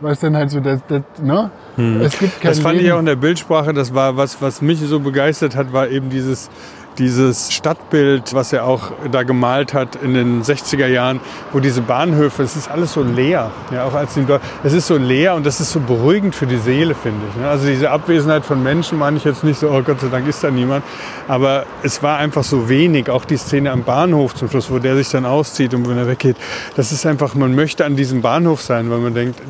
was 0.00 0.20
dann 0.20 0.36
halt 0.36 0.50
so 0.50 0.60
das, 0.60 0.80
das 0.86 1.02
ne? 1.20 1.50
Es 1.76 2.18
gibt 2.18 2.40
kein 2.40 2.52
Das 2.52 2.60
fand 2.60 2.76
ich 2.76 2.82
Leben- 2.82 2.94
auch 2.94 3.00
in 3.00 3.06
der 3.06 3.16
Bildsprache, 3.16 3.72
das 3.72 3.92
war 3.92 4.16
was, 4.16 4.40
was 4.40 4.62
mich 4.62 4.78
so 4.80 5.00
begeistert 5.00 5.56
hat, 5.56 5.72
war 5.72 5.88
eben 5.88 6.08
dieses, 6.08 6.50
dieses 7.00 7.50
Stadtbild, 7.50 8.34
was 8.34 8.52
er 8.52 8.66
auch 8.66 8.92
da 9.10 9.22
gemalt 9.22 9.72
hat 9.72 9.96
in 9.96 10.14
den 10.14 10.42
60er 10.42 10.86
Jahren, 10.86 11.20
wo 11.52 11.58
diese 11.58 11.80
Bahnhöfe, 11.80 12.42
es 12.42 12.56
ist 12.56 12.70
alles 12.70 12.92
so 12.92 13.02
leer. 13.02 13.50
Ja, 13.72 13.84
auch 13.84 13.94
als 13.94 14.16
es 14.62 14.72
ist 14.72 14.86
so 14.86 14.96
leer 14.96 15.34
und 15.34 15.46
das 15.46 15.60
ist 15.60 15.72
so 15.72 15.80
beruhigend 15.80 16.34
für 16.34 16.46
die 16.46 16.58
Seele, 16.58 16.94
finde 16.94 17.20
ich. 17.30 17.40
ne? 17.40 17.48
Also 17.48 17.66
diese 17.66 17.90
Abwesenheit 17.90 18.44
von 18.44 18.62
Menschen 18.62 18.98
meine 18.98 19.16
ich 19.16 19.24
jetzt 19.24 19.42
nicht 19.42 19.58
so, 19.58 19.70
oh 19.70 19.82
Gott 19.82 20.00
sei 20.00 20.08
Dank 20.08 20.28
ist 20.28 20.44
da 20.44 20.50
niemand, 20.50 20.84
aber 21.26 21.64
es 21.82 22.02
war 22.02 22.18
einfach 22.18 22.44
so 22.44 22.68
wenig. 22.68 23.08
Auch 23.08 23.24
die 23.24 23.38
Szene 23.38 23.70
am 23.70 23.82
Bahnhof 23.82 24.34
zum 24.34 24.50
Schluss, 24.50 24.70
wo 24.70 24.78
der 24.78 24.96
sich 24.96 25.08
dann 25.08 25.24
auszieht 25.24 25.72
und 25.72 25.88
wenn 25.88 25.96
er 25.96 26.06
weggeht, 26.06 26.36
das 26.76 26.92
ist 26.92 27.06
einfach, 27.06 27.34
man 27.34 27.54
möchte 27.54 27.86
an 27.86 27.96
diesem 27.96 28.20
Bahnhof 28.20 28.60
sein, 28.60 28.90
weil 28.90 28.98
man 28.98 29.14
denkt, 29.14 29.40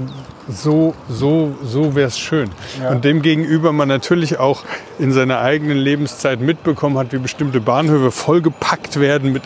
so, 0.51 0.95
so, 1.09 1.55
so 1.63 1.95
wäre 1.95 2.09
es 2.09 2.19
schön. 2.19 2.51
Ja. 2.81 2.91
Und 2.91 3.05
demgegenüber 3.05 3.73
man 3.73 3.89
natürlich 3.89 4.39
auch 4.39 4.65
in 4.99 5.13
seiner 5.13 5.41
eigenen 5.41 5.79
Lebenszeit 5.79 6.41
mitbekommen 6.41 6.99
hat, 6.99 7.13
wie 7.13 7.19
bestimmte 7.19 7.61
Bahnhöfe 7.61 8.11
vollgepackt 8.11 9.01
werden 9.01 9.33
mit, 9.33 9.45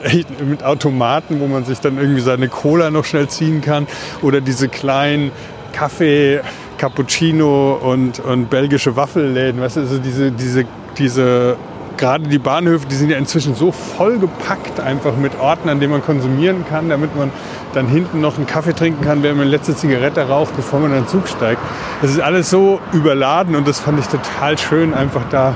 mit 0.49 0.63
Automaten, 0.65 1.41
wo 1.41 1.47
man 1.47 1.65
sich 1.65 1.81
dann 1.81 1.99
irgendwie 1.99 2.21
seine 2.21 2.49
Cola 2.49 2.91
noch 2.91 3.05
schnell 3.05 3.29
ziehen 3.29 3.61
kann 3.61 3.87
oder 4.23 4.41
diese 4.41 4.69
kleinen 4.69 5.31
Kaffee, 5.73 6.41
Cappuccino 6.79 7.75
und, 7.75 8.21
und 8.21 8.51
belgische 8.51 8.97
Waffelläden, 8.97 9.61
weißt 9.61 9.77
du, 9.77 9.81
also 9.81 9.99
diese, 9.99 10.31
diese, 10.31 10.65
diese 10.99 11.57
gerade 11.97 12.29
die 12.29 12.39
Bahnhöfe, 12.39 12.87
die 12.87 12.95
sind 12.95 13.11
ja 13.11 13.19
inzwischen 13.19 13.55
so 13.55 13.73
vollgepackt 13.73 14.81
einfach 14.81 15.17
mit 15.17 15.39
Orten, 15.41 15.69
an 15.69 15.81
denen 15.81 15.93
man 15.93 16.03
konsumieren 16.03 16.65
kann, 16.69 16.89
damit 16.89 17.17
man 17.17 17.31
dann 17.73 17.89
hinten 17.89 18.21
noch 18.21 18.37
einen 18.37 18.47
Kaffee 18.47 18.75
trinken 18.75 19.05
kann, 19.05 19.23
während 19.23 19.39
man 19.39 19.49
letzte 19.49 19.75
Zigarette 19.75 20.29
raucht, 20.29 20.55
bevor 20.57 20.81
man 20.81 20.93
in 20.93 20.99
den 20.99 21.09
Zug 21.09 21.29
steigt. 21.29 21.61
Das 22.03 22.11
ist 22.11 22.21
alles 22.21 22.51
so 22.51 22.81
überladen 22.93 23.57
und 23.57 23.67
das 23.67 23.81
fand 23.81 23.99
ich 23.99 24.07
total 24.07 24.59
schön, 24.59 24.95
einfach 24.95 25.23
da 25.31 25.55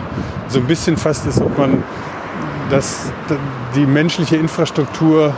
so 0.49 0.59
ein 0.59 0.67
bisschen 0.67 0.97
fast, 0.97 1.27
als 1.27 1.41
ob 1.41 1.57
man 1.59 1.83
das, 2.71 3.13
die 3.75 3.87
menschliche 3.87 4.37
Infrastruktur 4.37 5.33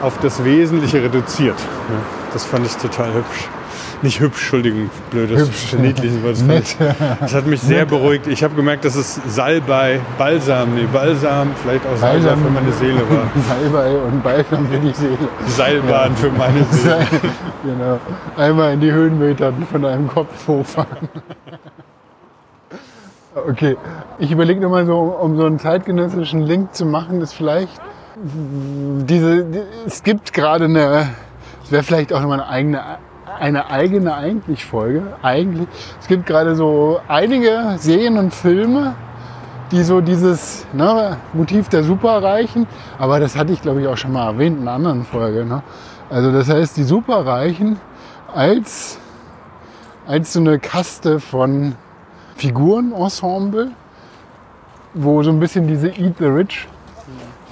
auf 0.00 0.18
das 0.18 0.44
Wesentliche 0.44 1.02
reduziert. 1.02 1.56
Das 2.32 2.44
fand 2.44 2.66
ich 2.66 2.72
total 2.76 3.14
hübsch. 3.14 3.48
Nicht 4.02 4.18
hübsch, 4.18 4.38
Entschuldigung, 4.40 4.90
blödes, 5.10 5.42
Hübsch. 5.48 5.66
verniedlichen, 5.70 6.24
weil 6.24 6.32
das, 7.20 7.34
hat 7.34 7.46
mich 7.46 7.60
sehr 7.60 7.86
beruhigt. 7.86 8.26
Ich 8.26 8.42
habe 8.42 8.54
gemerkt, 8.56 8.84
dass 8.84 8.96
es 8.96 9.20
Salbei, 9.28 10.00
Balsam, 10.18 10.74
nee, 10.74 10.88
Balsam, 10.92 11.50
vielleicht 11.62 11.86
auch 11.86 11.96
Salbei 11.96 12.18
Balsam. 12.18 12.42
für 12.42 12.50
meine 12.50 12.72
Seele 12.72 13.00
war. 13.08 13.30
Salbei 13.48 13.96
und 13.96 14.22
Balsam 14.24 14.66
für 14.68 14.78
die 14.80 14.92
Seele. 14.92 15.18
Seilbahn 15.46 16.16
für 16.16 16.30
meine 16.30 16.64
Seele. 16.64 17.06
genau. 17.64 18.00
Einmal 18.36 18.74
in 18.74 18.80
die 18.80 18.90
Höhenmeter 18.90 19.52
von 19.70 19.84
einem 19.84 20.08
Kopf 20.08 20.48
hochfahren. 20.48 21.08
Okay, 23.34 23.78
ich 24.18 24.30
überlege 24.30 24.60
nur 24.60 24.68
mal 24.68 24.84
so, 24.84 24.94
um 24.98 25.38
so 25.38 25.46
einen 25.46 25.58
zeitgenössischen 25.58 26.40
Link 26.42 26.74
zu 26.74 26.84
machen, 26.84 27.22
ist 27.22 27.32
vielleicht 27.32 27.80
diese, 28.14 29.44
die- 29.44 29.62
es 29.86 30.02
gibt 30.02 30.34
gerade 30.34 30.66
eine, 30.66 31.08
es 31.64 31.72
wäre 31.72 31.82
vielleicht 31.82 32.12
auch 32.12 32.20
nochmal 32.20 32.40
eine 32.40 32.48
eigene, 32.50 32.80
eine 33.38 33.70
eigene 33.70 34.14
eigentlich 34.14 34.64
Folge, 34.64 35.02
eigentlich. 35.22 35.68
Es 36.00 36.06
gibt 36.06 36.26
gerade 36.26 36.54
so 36.54 37.00
einige 37.08 37.76
Serien 37.78 38.18
und 38.18 38.34
Filme, 38.34 38.94
die 39.70 39.82
so 39.82 40.00
dieses 40.00 40.66
ne, 40.72 41.16
Motiv 41.32 41.68
der 41.68 41.82
Superreichen, 41.82 42.66
aber 42.98 43.20
das 43.20 43.36
hatte 43.36 43.52
ich 43.52 43.62
glaube 43.62 43.82
ich 43.82 43.88
auch 43.88 43.96
schon 43.96 44.12
mal 44.12 44.26
erwähnt 44.26 44.58
in 44.58 44.62
einer 44.62 44.72
anderen 44.72 45.04
Folge. 45.04 45.44
Ne? 45.44 45.62
Also 46.10 46.30
das 46.30 46.48
heißt, 46.48 46.76
die 46.76 46.82
Superreichen 46.82 47.78
als, 48.34 48.98
als 50.06 50.32
so 50.32 50.40
eine 50.40 50.58
Kaste 50.58 51.20
von 51.20 51.74
Figurenensemble, 52.36 53.70
wo 54.94 55.22
so 55.22 55.30
ein 55.30 55.40
bisschen 55.40 55.66
diese 55.66 55.88
Eat 55.88 56.16
the 56.18 56.26
Rich 56.26 56.68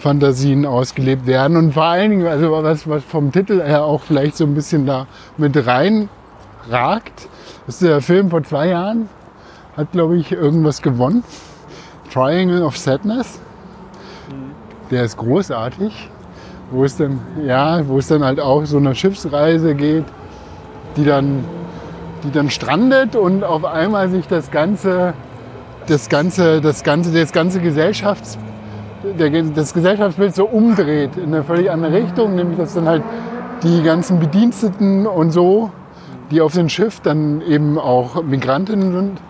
Fantasien 0.01 0.65
ausgelebt 0.65 1.27
werden 1.27 1.57
und 1.59 1.75
vor 1.75 1.85
allen 1.85 2.11
Dingen, 2.11 2.27
also 2.27 2.51
was, 2.51 2.89
was 2.89 3.05
vom 3.05 3.33
Titel 3.33 3.63
her 3.63 3.85
auch 3.85 4.01
vielleicht 4.01 4.37
so 4.37 4.45
ein 4.45 4.55
bisschen 4.55 4.87
da 4.87 5.07
mit 5.37 5.67
rein 5.67 6.09
ragt, 6.71 7.29
ist 7.67 7.83
der 7.83 8.01
Film 8.01 8.31
vor 8.31 8.43
zwei 8.43 8.69
Jahren, 8.69 9.11
hat 9.77 9.93
glaube 9.93 10.17
ich 10.17 10.33
irgendwas 10.33 10.81
gewonnen. 10.81 11.23
Triangle 12.13 12.65
of 12.65 12.79
Sadness. 12.79 13.41
Der 14.91 15.05
ist 15.05 15.19
großartig, 15.19 16.09
wo 16.71 16.85
es 16.85 16.97
dann, 16.97 17.21
ja, 17.45 17.87
wo 17.87 17.99
es 17.99 18.09
dann 18.09 18.25
halt 18.25 18.41
auch 18.41 18.65
so 18.65 18.79
eine 18.79 18.95
Schiffsreise 18.95 19.75
geht, 19.75 20.05
die 20.97 21.05
dann, 21.05 21.45
die 22.25 22.31
dann 22.31 22.49
strandet 22.49 23.17
und 23.17 23.45
auf 23.45 23.65
einmal 23.65 24.09
sich 24.09 24.27
das 24.27 24.51
ganze, 24.51 25.13
das 25.87 26.09
ganze, 26.09 26.61
das 26.63 26.83
ganze, 26.83 27.13
das 27.13 27.33
ganze 27.33 27.61
Gesellschafts, 27.61 28.39
der, 29.03 29.43
das 29.43 29.75
Gesellschaftsbild 29.75 30.35
so 30.35 30.47
umdreht 30.47 31.17
in 31.17 31.35
eine 31.35 31.45
völlig 31.45 31.71
andere 31.71 31.93
Richtung, 31.93 32.35
nämlich 32.35 32.59
dass 32.59 32.75
dann 32.75 32.87
halt 32.87 33.03
die 33.63 33.83
ganzen 33.83 34.21
Bediensteten 34.21 35.07
und 35.07 35.31
so, 35.31 35.71
die 36.31 36.41
auf 36.41 36.55
dem 36.55 36.69
Schiff 36.69 37.01
dann 37.01 37.41
eben 37.43 37.79
auch 37.79 38.23
Migrantinnen 38.23 38.93
sind, 38.93 39.21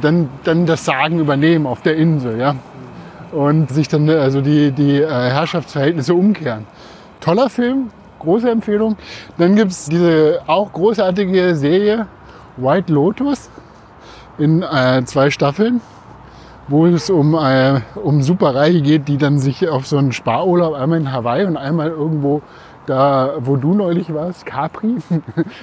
dann, 0.00 0.28
dann 0.44 0.66
das 0.66 0.84
Sagen 0.84 1.18
übernehmen 1.18 1.66
auf 1.66 1.82
der 1.82 1.96
Insel, 1.96 2.38
ja. 2.38 2.54
Und 3.32 3.70
sich 3.70 3.86
dann 3.86 4.08
also 4.10 4.40
die, 4.40 4.72
die 4.72 5.00
äh, 5.00 5.08
Herrschaftsverhältnisse 5.08 6.14
umkehren. 6.14 6.66
Toller 7.20 7.48
Film, 7.48 7.90
große 8.18 8.50
Empfehlung. 8.50 8.96
Dann 9.38 9.54
gibt 9.54 9.70
es 9.70 9.86
diese 9.86 10.40
auch 10.46 10.72
großartige 10.72 11.54
Serie 11.54 12.06
White 12.56 12.92
Lotus 12.92 13.48
in 14.38 14.62
äh, 14.62 15.04
zwei 15.04 15.30
Staffeln, 15.30 15.80
wo 16.70 16.86
es 16.86 17.10
um, 17.10 17.34
äh, 17.34 17.80
um 17.96 18.22
Superreiche 18.22 18.80
geht, 18.80 19.08
die 19.08 19.18
dann 19.18 19.38
sich 19.38 19.68
auf 19.68 19.86
so 19.86 19.98
einen 19.98 20.12
Sparurlaub 20.12 20.74
einmal 20.74 21.00
in 21.00 21.12
Hawaii 21.12 21.44
und 21.44 21.56
einmal 21.56 21.88
irgendwo 21.88 22.42
da, 22.86 23.34
wo 23.40 23.56
du 23.56 23.74
neulich 23.74 24.14
warst, 24.14 24.46
Capri, 24.46 24.96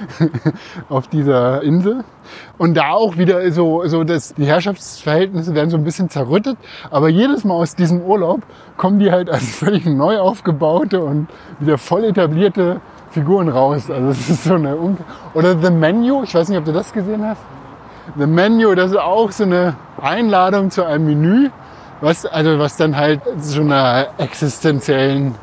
auf 0.90 1.08
dieser 1.08 1.64
Insel. 1.64 2.04
Und 2.58 2.76
da 2.76 2.92
auch 2.92 3.18
wieder 3.18 3.50
so, 3.52 3.86
so 3.88 4.04
dass 4.04 4.34
die 4.34 4.46
Herrschaftsverhältnisse 4.46 5.56
werden 5.56 5.70
so 5.70 5.78
ein 5.78 5.84
bisschen 5.84 6.10
zerrüttet. 6.10 6.58
Aber 6.92 7.08
jedes 7.08 7.46
Mal 7.46 7.56
aus 7.56 7.76
diesem 7.76 8.02
Urlaub 8.02 8.42
kommen 8.76 9.00
die 9.00 9.12
halt 9.12 9.30
als 9.30 9.56
völlig 9.56 9.86
neu 9.86 10.20
aufgebaute 10.20 11.02
und 11.02 11.28
wieder 11.60 11.78
voll 11.78 12.04
etablierte 12.04 12.82
Figuren 13.12 13.48
raus. 13.48 13.90
Also 13.90 14.10
es 14.10 14.30
ist 14.30 14.44
so 14.44 14.56
eine 14.56 14.76
Un 14.76 14.98
Oder 15.34 15.58
The 15.58 15.72
Menu, 15.72 16.24
ich 16.24 16.36
weiß 16.36 16.50
nicht, 16.50 16.58
ob 16.58 16.66
du 16.66 16.74
das 16.74 16.94
gesehen 16.94 17.26
hast. 17.26 17.57
The 18.16 18.26
Menu, 18.26 18.74
das 18.76 18.92
ist 18.92 18.98
auch 18.98 19.32
so 19.32 19.44
eine 19.44 19.76
Einladung 20.02 20.72
zu 20.72 20.86
einem 20.86 21.08
Menü, 21.08 21.50
was, 22.02 22.26
also 22.26 22.60
was 22.60 22.78
dann 22.78 22.96
halt 22.96 23.22
so 23.40 23.62
einer 23.62 24.08
existenziellen, 24.18 25.36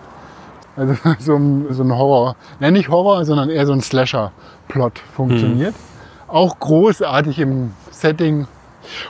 also 0.76 0.94
so 1.18 1.36
ein, 1.36 1.66
so 1.70 1.82
ein 1.82 1.96
Horror, 1.96 2.36
ja 2.60 2.70
nicht 2.70 2.88
Horror, 2.88 3.24
sondern 3.24 3.50
eher 3.50 3.66
so 3.66 3.72
ein 3.72 3.80
Slasher-Plot 3.80 4.98
funktioniert. 5.14 5.74
Auch 6.28 6.58
großartig 6.58 7.38
im 7.38 7.72
Setting. 7.90 8.46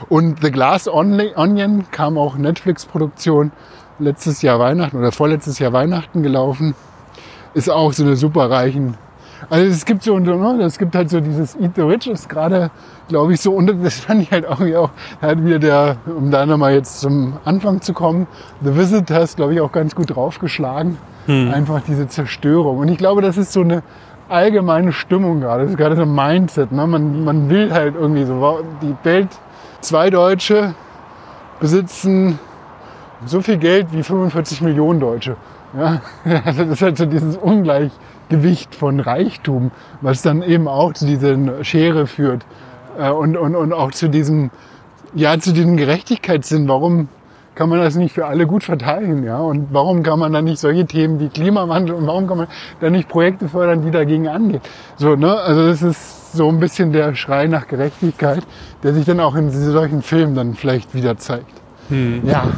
Und 0.09 0.41
The 0.41 0.51
Glass 0.51 0.87
Onion 0.87 1.85
kam 1.91 2.17
auch 2.17 2.37
Netflix-Produktion 2.37 3.51
letztes 3.99 4.41
Jahr 4.41 4.59
Weihnachten 4.59 4.97
oder 4.97 5.11
vorletztes 5.11 5.59
Jahr 5.59 5.73
Weihnachten 5.73 6.23
gelaufen. 6.23 6.75
Ist 7.53 7.69
auch 7.69 7.93
so 7.93 8.03
eine 8.03 8.15
superreichen. 8.15 8.97
Also 9.49 9.65
es 9.67 9.85
gibt 9.85 10.03
so, 10.03 10.17
ne, 10.17 10.63
es 10.63 10.77
gibt 10.77 10.95
halt 10.95 11.09
so 11.09 11.19
dieses 11.19 11.55
Eat 11.59 11.71
the 11.75 11.81
Rich 11.81 12.07
ist 12.07 12.29
gerade, 12.29 12.71
glaube 13.07 13.33
ich, 13.33 13.41
so, 13.41 13.53
und 13.53 13.67
das 13.83 13.99
fand 13.99 14.21
ich 14.21 14.31
halt 14.31 14.47
auch, 14.47 14.61
auch 14.61 14.89
halt 15.21 15.43
wieder 15.43 15.59
der, 15.59 15.97
um 16.05 16.31
da 16.31 16.45
nochmal 16.45 16.73
jetzt 16.73 16.99
zum 16.99 17.33
Anfang 17.45 17.81
zu 17.81 17.93
kommen, 17.93 18.27
The 18.63 18.75
Visit 18.75 19.11
hast, 19.11 19.37
glaube 19.37 19.53
ich, 19.53 19.61
auch 19.61 19.71
ganz 19.71 19.95
gut 19.95 20.15
draufgeschlagen. 20.15 20.97
Hm. 21.27 21.51
Einfach 21.51 21.81
diese 21.87 22.07
Zerstörung. 22.07 22.77
Und 22.77 22.87
ich 22.87 22.97
glaube, 22.97 23.21
das 23.21 23.37
ist 23.37 23.51
so 23.51 23.61
eine 23.61 23.81
allgemeine 24.29 24.91
Stimmung 24.91 25.41
gerade. 25.41 25.63
Das 25.63 25.71
ist 25.71 25.77
gerade 25.77 25.95
so 25.95 26.03
ein 26.03 26.13
Mindset. 26.13 26.71
Ne? 26.71 26.85
Man, 26.87 27.23
man 27.23 27.49
will 27.49 27.73
halt 27.73 27.95
irgendwie 27.95 28.25
so, 28.25 28.59
die 28.81 28.95
Welt, 29.03 29.29
zwei 29.81 30.09
Deutsche 30.09 30.75
besitzen 31.59 32.39
so 33.25 33.41
viel 33.41 33.57
Geld 33.57 33.87
wie 33.91 34.03
45 34.03 34.61
Millionen 34.61 34.99
Deutsche. 34.99 35.35
Ja? 35.77 36.01
Also 36.45 36.63
das 36.63 36.73
ist 36.73 36.81
halt 36.81 36.97
so 36.97 37.05
dieses 37.05 37.37
Ungleichgewicht 38.29 38.75
von 38.75 38.99
Reichtum, 38.99 39.71
was 40.01 40.21
dann 40.21 40.41
eben 40.41 40.67
auch 40.67 40.93
zu 40.93 41.05
dieser 41.05 41.63
Schere 41.63 42.07
führt. 42.07 42.45
Äh, 42.99 43.09
und, 43.09 43.37
und, 43.37 43.55
und 43.55 43.73
auch 43.73 43.91
zu 43.91 44.09
diesem, 44.09 44.51
ja, 45.13 45.37
zu 45.39 45.53
diesem 45.53 45.77
Gerechtigkeitssinn. 45.77 46.67
Warum 46.67 47.07
kann 47.55 47.69
man 47.69 47.79
das 47.79 47.95
nicht 47.95 48.13
für 48.13 48.25
alle 48.25 48.47
gut 48.47 48.63
verteilen? 48.63 49.23
Ja? 49.23 49.39
Und 49.39 49.67
warum 49.71 50.03
kann 50.03 50.19
man 50.19 50.33
dann 50.33 50.45
nicht 50.45 50.59
solche 50.59 50.85
Themen 50.85 51.19
wie 51.19 51.29
Klimawandel 51.29 51.95
und 51.95 52.07
warum 52.07 52.27
kann 52.27 52.37
man 52.37 52.47
dann 52.81 52.91
nicht 52.93 53.07
Projekte 53.07 53.47
fördern, 53.47 53.81
die 53.81 53.91
dagegen 53.91 54.27
angehen? 54.27 54.61
So, 54.97 55.15
ne? 55.15 55.37
Also 55.37 55.67
das 55.67 55.81
ist 55.81 56.33
so 56.33 56.49
ein 56.49 56.59
bisschen 56.59 56.91
der 56.91 57.15
Schrei 57.15 57.47
nach 57.47 57.67
Gerechtigkeit, 57.67 58.43
der 58.83 58.93
sich 58.93 59.05
dann 59.05 59.21
auch 59.21 59.35
in 59.35 59.51
solchen 59.51 60.01
Filmen 60.01 60.35
dann 60.35 60.53
vielleicht 60.53 60.93
wieder 60.93 61.17
zeigt. 61.17 61.61
Hm. 61.89 62.27
Ja. 62.27 62.51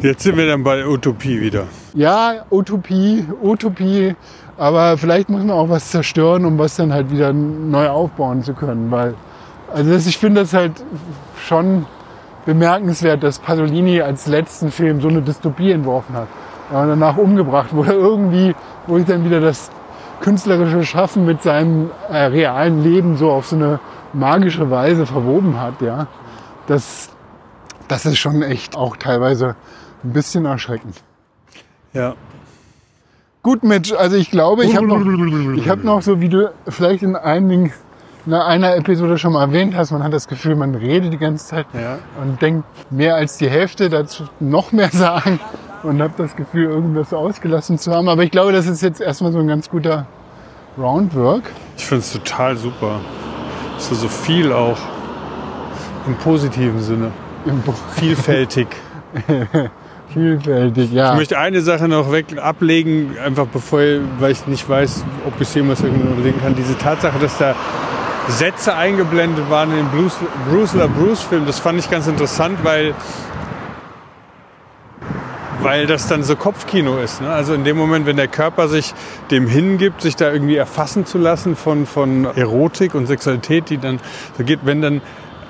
Jetzt 0.00 0.22
sind 0.22 0.36
wir 0.36 0.46
dann 0.46 0.62
bei 0.62 0.86
Utopie 0.86 1.40
wieder. 1.40 1.64
Ja, 1.92 2.44
Utopie, 2.52 3.26
Utopie. 3.42 4.14
Aber 4.56 4.96
vielleicht 4.96 5.28
muss 5.28 5.42
man 5.42 5.50
auch 5.50 5.68
was 5.68 5.90
zerstören, 5.90 6.44
um 6.44 6.56
was 6.56 6.76
dann 6.76 6.92
halt 6.92 7.10
wieder 7.10 7.32
neu 7.32 7.88
aufbauen 7.88 8.44
zu 8.44 8.54
können. 8.54 8.92
Weil, 8.92 9.14
also 9.74 9.90
das, 9.90 10.06
ich 10.06 10.16
finde 10.16 10.42
das 10.42 10.54
halt 10.54 10.72
schon 11.44 11.86
bemerkenswert, 12.46 13.24
dass 13.24 13.40
Pasolini 13.40 14.00
als 14.00 14.28
letzten 14.28 14.70
Film 14.70 15.00
so 15.00 15.08
eine 15.08 15.20
Dystopie 15.20 15.72
entworfen 15.72 16.14
hat. 16.14 16.28
Und 16.70 16.88
danach 16.88 17.16
umgebracht 17.16 17.74
wurde. 17.74 17.92
Irgendwie, 17.94 18.54
wo 18.86 18.98
ich 18.98 19.04
dann 19.04 19.24
wieder 19.24 19.40
das 19.40 19.68
künstlerische 20.20 20.84
Schaffen 20.84 21.26
mit 21.26 21.42
seinem 21.42 21.90
äh, 22.08 22.18
realen 22.18 22.84
Leben 22.84 23.16
so 23.16 23.32
auf 23.32 23.48
so 23.48 23.56
eine 23.56 23.80
magische 24.12 24.70
Weise 24.70 25.06
verwoben 25.06 25.60
hat. 25.60 25.80
Ja. 25.80 26.06
Das, 26.68 27.10
das 27.88 28.06
ist 28.06 28.18
schon 28.18 28.42
echt 28.42 28.76
auch 28.76 28.96
teilweise 28.96 29.56
ein 30.04 30.12
bisschen 30.12 30.44
erschreckend. 30.44 31.02
Ja. 31.92 32.14
Gut, 33.42 33.62
Mitch, 33.62 33.94
also 33.94 34.16
ich 34.16 34.30
glaube, 34.30 34.64
ich 34.64 34.76
habe 34.76 34.86
noch, 34.86 35.00
hab 35.68 35.84
noch 35.84 36.02
so, 36.02 36.20
wie 36.20 36.28
du 36.28 36.52
vielleicht 36.68 37.02
in 37.02 37.16
einigen 37.16 37.72
in 38.26 38.34
einer 38.34 38.76
Episode 38.76 39.16
schon 39.16 39.32
mal 39.32 39.42
erwähnt 39.42 39.74
hast, 39.74 39.90
man 39.90 40.02
hat 40.02 40.12
das 40.12 40.28
Gefühl, 40.28 40.54
man 40.54 40.74
redet 40.74 41.14
die 41.14 41.18
ganze 41.18 41.46
Zeit 41.46 41.66
ja. 41.72 41.98
und 42.20 42.42
denkt 42.42 42.64
mehr 42.90 43.14
als 43.14 43.38
die 43.38 43.48
Hälfte 43.48 43.88
dazu 43.88 44.24
noch 44.38 44.70
mehr 44.70 44.90
sagen 44.92 45.40
und 45.82 46.02
habe 46.02 46.12
das 46.18 46.36
Gefühl, 46.36 46.64
irgendwas 46.64 47.14
ausgelassen 47.14 47.78
zu 47.78 47.90
haben. 47.90 48.08
Aber 48.08 48.22
ich 48.24 48.30
glaube, 48.30 48.52
das 48.52 48.66
ist 48.66 48.82
jetzt 48.82 49.00
erstmal 49.00 49.32
so 49.32 49.38
ein 49.38 49.46
ganz 49.46 49.70
guter 49.70 50.06
Roundwork. 50.76 51.44
Ich 51.78 51.86
finde 51.86 52.00
es 52.00 52.12
total 52.12 52.56
super. 52.56 53.00
So, 53.78 53.94
so 53.94 54.08
viel 54.08 54.52
auch 54.52 54.76
im 56.06 56.14
positiven 56.16 56.80
Sinne. 56.80 57.12
Im 57.46 57.62
Vielfältig. 57.96 58.68
Vielfältig, 60.12 60.92
ja. 60.92 61.12
Ich 61.12 61.18
möchte 61.18 61.38
eine 61.38 61.60
Sache 61.60 61.86
noch 61.86 62.10
weg 62.10 62.26
ablegen, 62.38 63.16
einfach 63.22 63.46
bevor, 63.46 63.80
weil 64.18 64.32
ich 64.32 64.46
nicht 64.46 64.68
weiß, 64.68 65.04
ob 65.26 65.40
ich 65.40 65.54
jemals 65.54 65.80
überlegen 65.80 66.40
kann. 66.40 66.54
Diese 66.54 66.76
Tatsache, 66.78 67.18
dass 67.18 67.36
da 67.36 67.54
Sätze 68.28 68.74
eingeblendet 68.74 69.48
waren 69.50 69.70
in 69.70 69.78
dem 69.78 69.88
Bruce, 69.90 70.16
Bruce 70.50 70.74
LaBruce 70.74 71.22
Film, 71.22 71.46
das 71.46 71.58
fand 71.58 71.78
ich 71.78 71.90
ganz 71.90 72.06
interessant, 72.06 72.58
weil 72.62 72.94
weil 75.60 75.86
das 75.86 76.06
dann 76.06 76.22
so 76.22 76.36
Kopfkino 76.36 76.98
ist. 76.98 77.20
Ne? 77.20 77.28
Also 77.30 77.52
in 77.52 77.64
dem 77.64 77.76
Moment, 77.76 78.06
wenn 78.06 78.16
der 78.16 78.28
Körper 78.28 78.68
sich 78.68 78.94
dem 79.32 79.48
hingibt, 79.48 80.02
sich 80.02 80.14
da 80.14 80.32
irgendwie 80.32 80.56
erfassen 80.56 81.04
zu 81.04 81.18
lassen 81.18 81.56
von, 81.56 81.84
von 81.84 82.24
Erotik 82.24 82.94
und 82.94 83.06
Sexualität, 83.06 83.68
die 83.70 83.78
dann 83.78 83.98
so 84.36 84.44
geht, 84.44 84.60
wenn 84.62 84.82
dann 84.82 85.00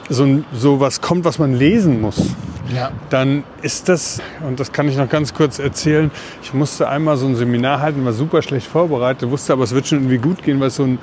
so, 0.08 0.42
so 0.52 0.80
was 0.80 1.02
kommt, 1.02 1.24
was 1.24 1.38
man 1.38 1.52
lesen 1.52 2.00
muss, 2.00 2.34
ja. 2.74 2.90
dann 3.10 3.44
ist 3.62 3.88
das, 3.88 4.20
und 4.46 4.60
das 4.60 4.72
kann 4.72 4.88
ich 4.88 4.96
noch 4.96 5.08
ganz 5.08 5.34
kurz 5.34 5.58
erzählen, 5.58 6.10
ich 6.42 6.54
musste 6.54 6.88
einmal 6.88 7.16
so 7.16 7.26
ein 7.26 7.36
Seminar 7.36 7.80
halten, 7.80 8.04
war 8.04 8.12
super 8.12 8.42
schlecht 8.42 8.66
vorbereitet, 8.66 9.30
wusste 9.30 9.52
aber, 9.52 9.64
es 9.64 9.74
wird 9.74 9.86
schon 9.86 9.98
irgendwie 9.98 10.18
gut 10.18 10.42
gehen, 10.42 10.60
weil 10.60 10.68
es 10.68 10.76
so 10.76 10.84
ein 10.84 10.98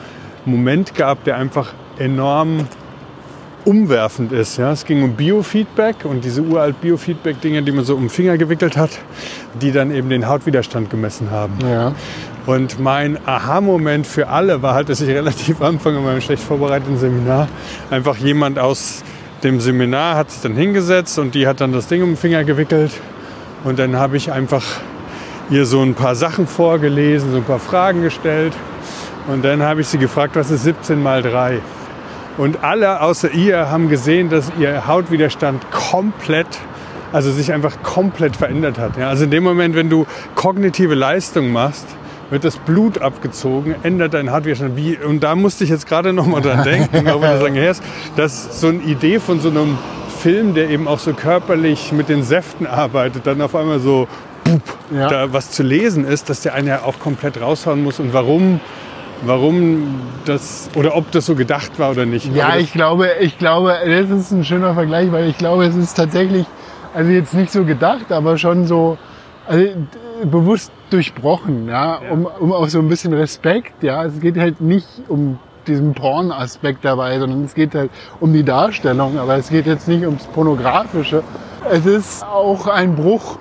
Moment 0.45 0.95
gab, 0.95 1.23
der 1.23 1.37
einfach 1.37 1.73
enorm 1.97 2.67
umwerfend 3.65 4.31
ist. 4.31 4.57
Ja? 4.57 4.71
Es 4.71 4.85
ging 4.85 5.03
um 5.03 5.15
Biofeedback 5.15 6.05
und 6.05 6.23
diese 6.23 6.41
uralt 6.41 6.79
Biofeedback-Dinge, 6.81 7.63
die 7.63 7.71
man 7.71 7.83
so 7.83 7.95
um 7.95 8.03
den 8.03 8.09
Finger 8.09 8.37
gewickelt 8.37 8.77
hat, 8.77 8.91
die 9.59 9.71
dann 9.71 9.91
eben 9.91 10.09
den 10.09 10.27
Hautwiderstand 10.27 10.89
gemessen 10.89 11.31
haben. 11.31 11.53
Ja. 11.67 11.93
Und 12.45 12.79
mein 12.79 13.17
Aha-Moment 13.25 14.05
für 14.05 14.27
alle 14.27 14.61
war 14.61 14.75
halt, 14.75 14.89
dass 14.89 15.01
ich 15.01 15.09
relativ 15.09 15.61
am 15.61 15.75
Anfang 15.75 15.95
in 15.95 16.03
meinem 16.03 16.21
schlecht 16.21 16.43
vorbereiteten 16.43 16.99
Seminar 16.99 17.47
einfach 17.89 18.17
jemand 18.17 18.59
aus 18.59 19.03
dem 19.43 19.59
Seminar 19.59 20.15
hat 20.15 20.31
sich 20.31 20.41
dann 20.41 20.55
hingesetzt 20.55 21.19
und 21.19 21.35
die 21.35 21.47
hat 21.47 21.61
dann 21.61 21.71
das 21.71 21.87
Ding 21.87 22.01
um 22.01 22.11
den 22.11 22.17
Finger 22.17 22.43
gewickelt. 22.43 22.91
Und 23.63 23.79
dann 23.79 23.95
habe 23.95 24.17
ich 24.17 24.31
einfach 24.31 24.63
ihr 25.49 25.65
so 25.65 25.81
ein 25.81 25.93
paar 25.93 26.15
Sachen 26.15 26.47
vorgelesen, 26.47 27.31
so 27.31 27.37
ein 27.37 27.43
paar 27.43 27.59
Fragen 27.59 28.01
gestellt. 28.01 28.53
Und 29.27 29.43
dann 29.43 29.63
habe 29.63 29.81
ich 29.81 29.87
sie 29.87 29.97
gefragt, 29.97 30.35
was 30.35 30.51
ist 30.51 30.63
17 30.63 31.01
mal 31.01 31.21
3? 31.21 31.59
Und 32.37 32.63
alle 32.63 33.01
außer 33.01 33.31
ihr 33.31 33.69
haben 33.69 33.89
gesehen, 33.89 34.29
dass 34.29 34.51
ihr 34.59 34.87
Hautwiderstand 34.87 35.71
komplett, 35.71 36.47
also 37.13 37.31
sich 37.31 37.53
einfach 37.53 37.81
komplett 37.81 38.35
verändert 38.35 38.77
hat. 38.77 38.97
Ja, 38.97 39.09
also 39.09 39.23
in 39.23 39.31
dem 39.31 39.43
Moment, 39.43 39.75
wenn 39.75 39.89
du 39.89 40.05
kognitive 40.35 40.95
Leistung 40.95 41.51
machst, 41.51 41.85
wird 42.29 42.43
das 42.43 42.57
Blut 42.57 43.01
abgezogen, 43.01 43.75
ändert 43.83 44.13
dein 44.13 44.31
Hautwiderstand. 44.31 44.75
Wie, 44.75 44.97
und 44.97 45.21
da 45.21 45.35
musste 45.35 45.63
ich 45.63 45.69
jetzt 45.69 45.87
gerade 45.87 46.13
noch 46.13 46.25
mal 46.25 46.41
dran 46.41 46.63
denken, 46.65 47.07
auch 47.07 47.21
wenn 47.21 47.31
du 47.31 47.39
sagen, 47.39 47.55
Herr, 47.55 47.75
dass 48.15 48.59
so 48.59 48.67
eine 48.67 48.79
Idee 48.79 49.19
von 49.19 49.39
so 49.39 49.49
einem 49.49 49.77
Film, 50.19 50.53
der 50.53 50.69
eben 50.69 50.87
auch 50.87 50.99
so 50.99 51.13
körperlich 51.13 51.91
mit 51.91 52.09
den 52.09 52.23
Säften 52.23 52.65
arbeitet, 52.65 53.27
dann 53.27 53.41
auf 53.41 53.55
einmal 53.55 53.79
so 53.79 54.07
ja. 54.91 55.07
da 55.07 55.33
was 55.33 55.51
zu 55.51 55.63
lesen 55.63 56.05
ist, 56.05 56.29
dass 56.29 56.41
der 56.41 56.53
einen 56.53 56.67
ja 56.67 56.83
auch 56.83 56.99
komplett 56.99 57.39
raushauen 57.39 57.83
muss 57.83 57.99
und 57.99 58.13
warum 58.13 58.59
warum 59.23 60.01
das 60.25 60.69
oder 60.75 60.95
ob 60.95 61.11
das 61.11 61.25
so 61.25 61.35
gedacht 61.35 61.79
war 61.79 61.91
oder 61.91 62.05
nicht. 62.05 62.33
Ja, 62.35 62.57
ich 62.57 62.73
glaube, 62.73 63.09
ich 63.21 63.37
glaube, 63.37 63.75
das 63.85 64.09
ist 64.09 64.31
ein 64.31 64.43
schöner 64.43 64.73
Vergleich, 64.73 65.11
weil 65.11 65.29
ich 65.29 65.37
glaube, 65.37 65.65
es 65.65 65.75
ist 65.75 65.95
tatsächlich, 65.95 66.45
also 66.93 67.11
jetzt 67.11 67.33
nicht 67.33 67.51
so 67.51 67.63
gedacht, 67.63 68.11
aber 68.11 68.37
schon 68.37 68.67
so 68.67 68.97
also, 69.47 69.63
bewusst 70.25 70.71
durchbrochen, 70.89 71.67
ja, 71.67 72.01
ja. 72.01 72.11
Um, 72.11 72.27
um 72.39 72.53
auch 72.53 72.67
so 72.67 72.79
ein 72.79 72.87
bisschen 72.87 73.13
Respekt, 73.13 73.83
ja. 73.83 74.03
Es 74.05 74.19
geht 74.19 74.37
halt 74.37 74.61
nicht 74.61 74.87
um 75.07 75.39
diesen 75.67 75.93
Porn-Aspekt 75.93 76.85
dabei, 76.85 77.17
sondern 77.19 77.43
es 77.43 77.55
geht 77.55 77.73
halt 77.75 77.89
um 78.19 78.33
die 78.33 78.43
Darstellung, 78.43 79.17
aber 79.17 79.35
es 79.35 79.49
geht 79.49 79.65
jetzt 79.65 79.87
nicht 79.87 80.05
ums 80.05 80.25
Pornografische. 80.25 81.23
Es 81.69 81.85
ist 81.85 82.23
auch 82.23 82.67
ein 82.67 82.95
Bruch 82.95 83.39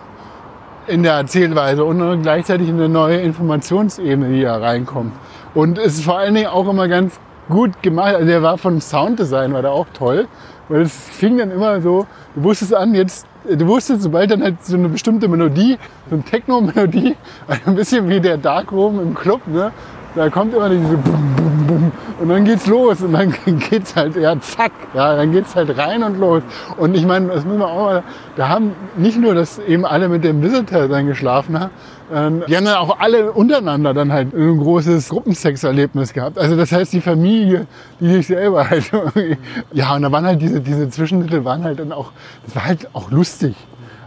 in 0.86 1.02
der 1.02 1.14
Erzählweise 1.14 1.84
und 1.84 2.22
gleichzeitig 2.22 2.68
eine 2.68 2.88
neue 2.88 3.16
Informationsebene, 3.18 4.28
die 4.30 4.42
da 4.42 4.56
reinkommt. 4.56 5.12
Und 5.54 5.78
es 5.78 5.98
ist 5.98 6.04
vor 6.04 6.18
allen 6.18 6.34
Dingen 6.34 6.48
auch 6.48 6.68
immer 6.68 6.88
ganz 6.88 7.18
gut 7.48 7.82
gemacht. 7.82 8.14
Also 8.14 8.26
der 8.26 8.42
war 8.42 8.58
von 8.58 8.80
Sounddesign, 8.80 9.52
war 9.52 9.62
der 9.62 9.72
auch 9.72 9.86
toll. 9.94 10.26
Weil 10.68 10.82
es 10.82 10.94
fing 10.94 11.38
dann 11.38 11.50
immer 11.50 11.80
so, 11.80 12.06
du 12.34 12.42
wusstest 12.42 12.74
an, 12.74 12.94
jetzt, 12.94 13.26
du 13.44 13.66
wusstest, 13.66 14.02
sobald 14.02 14.30
dann 14.30 14.42
halt 14.42 14.64
so 14.64 14.76
eine 14.76 14.88
bestimmte 14.88 15.28
Melodie, 15.28 15.78
so 16.08 16.16
eine 16.16 16.24
Techno-Melodie, 16.24 17.16
ein 17.66 17.74
bisschen 17.74 18.08
wie 18.08 18.20
der 18.20 18.38
Darkroom 18.38 19.00
im 19.00 19.14
Club, 19.14 19.46
ne? 19.46 19.72
Da 20.14 20.30
kommt 20.30 20.54
immer 20.54 20.68
diese 20.68 20.96
Bum, 20.96 21.34
Bum, 21.36 21.66
Bum. 21.66 21.92
Und 22.20 22.28
dann 22.28 22.44
geht's 22.44 22.68
los 22.68 23.02
und 23.02 23.12
dann 23.12 23.34
geht's 23.68 23.96
halt, 23.96 24.14
ja, 24.14 24.40
zack, 24.40 24.70
ja, 24.94 25.16
dann 25.16 25.32
geht's 25.32 25.56
halt 25.56 25.76
rein 25.76 26.04
und 26.04 26.18
los. 26.18 26.42
Und 26.78 26.94
ich 26.94 27.04
meine, 27.04 27.26
das 27.26 27.44
müssen 27.44 27.58
wir 27.58 27.68
auch 27.68 27.86
mal, 27.86 28.02
da 28.36 28.48
haben 28.48 28.72
nicht 28.96 29.18
nur, 29.18 29.34
dass 29.34 29.58
eben 29.58 29.84
alle 29.84 30.08
mit 30.08 30.22
dem 30.22 30.40
Visitor 30.40 30.86
dann 30.86 31.08
geschlafen 31.08 31.58
haben, 31.58 31.70
ähm, 32.12 32.42
die 32.48 32.56
haben 32.56 32.64
dann 32.64 32.76
auch 32.76 32.98
alle 32.98 33.32
untereinander 33.32 33.94
dann 33.94 34.12
halt 34.12 34.34
ein 34.34 34.58
großes 34.58 35.08
Gruppensexerlebnis 35.08 36.12
gehabt. 36.12 36.38
Also 36.38 36.56
das 36.56 36.72
heißt, 36.72 36.92
die 36.92 37.00
Familie, 37.00 37.66
die 38.00 38.12
sich 38.12 38.26
selber 38.26 38.68
halt, 38.68 38.90
ja, 39.72 39.94
und 39.94 40.02
da 40.02 40.12
waren 40.12 40.26
halt 40.26 40.42
diese, 40.42 40.60
diese 40.60 40.88
Zwischenmittel 40.90 41.44
waren 41.44 41.64
halt 41.64 41.78
dann 41.78 41.92
auch, 41.92 42.12
das 42.44 42.56
war 42.56 42.64
halt 42.64 42.88
auch 42.92 43.10
lustig. 43.10 43.54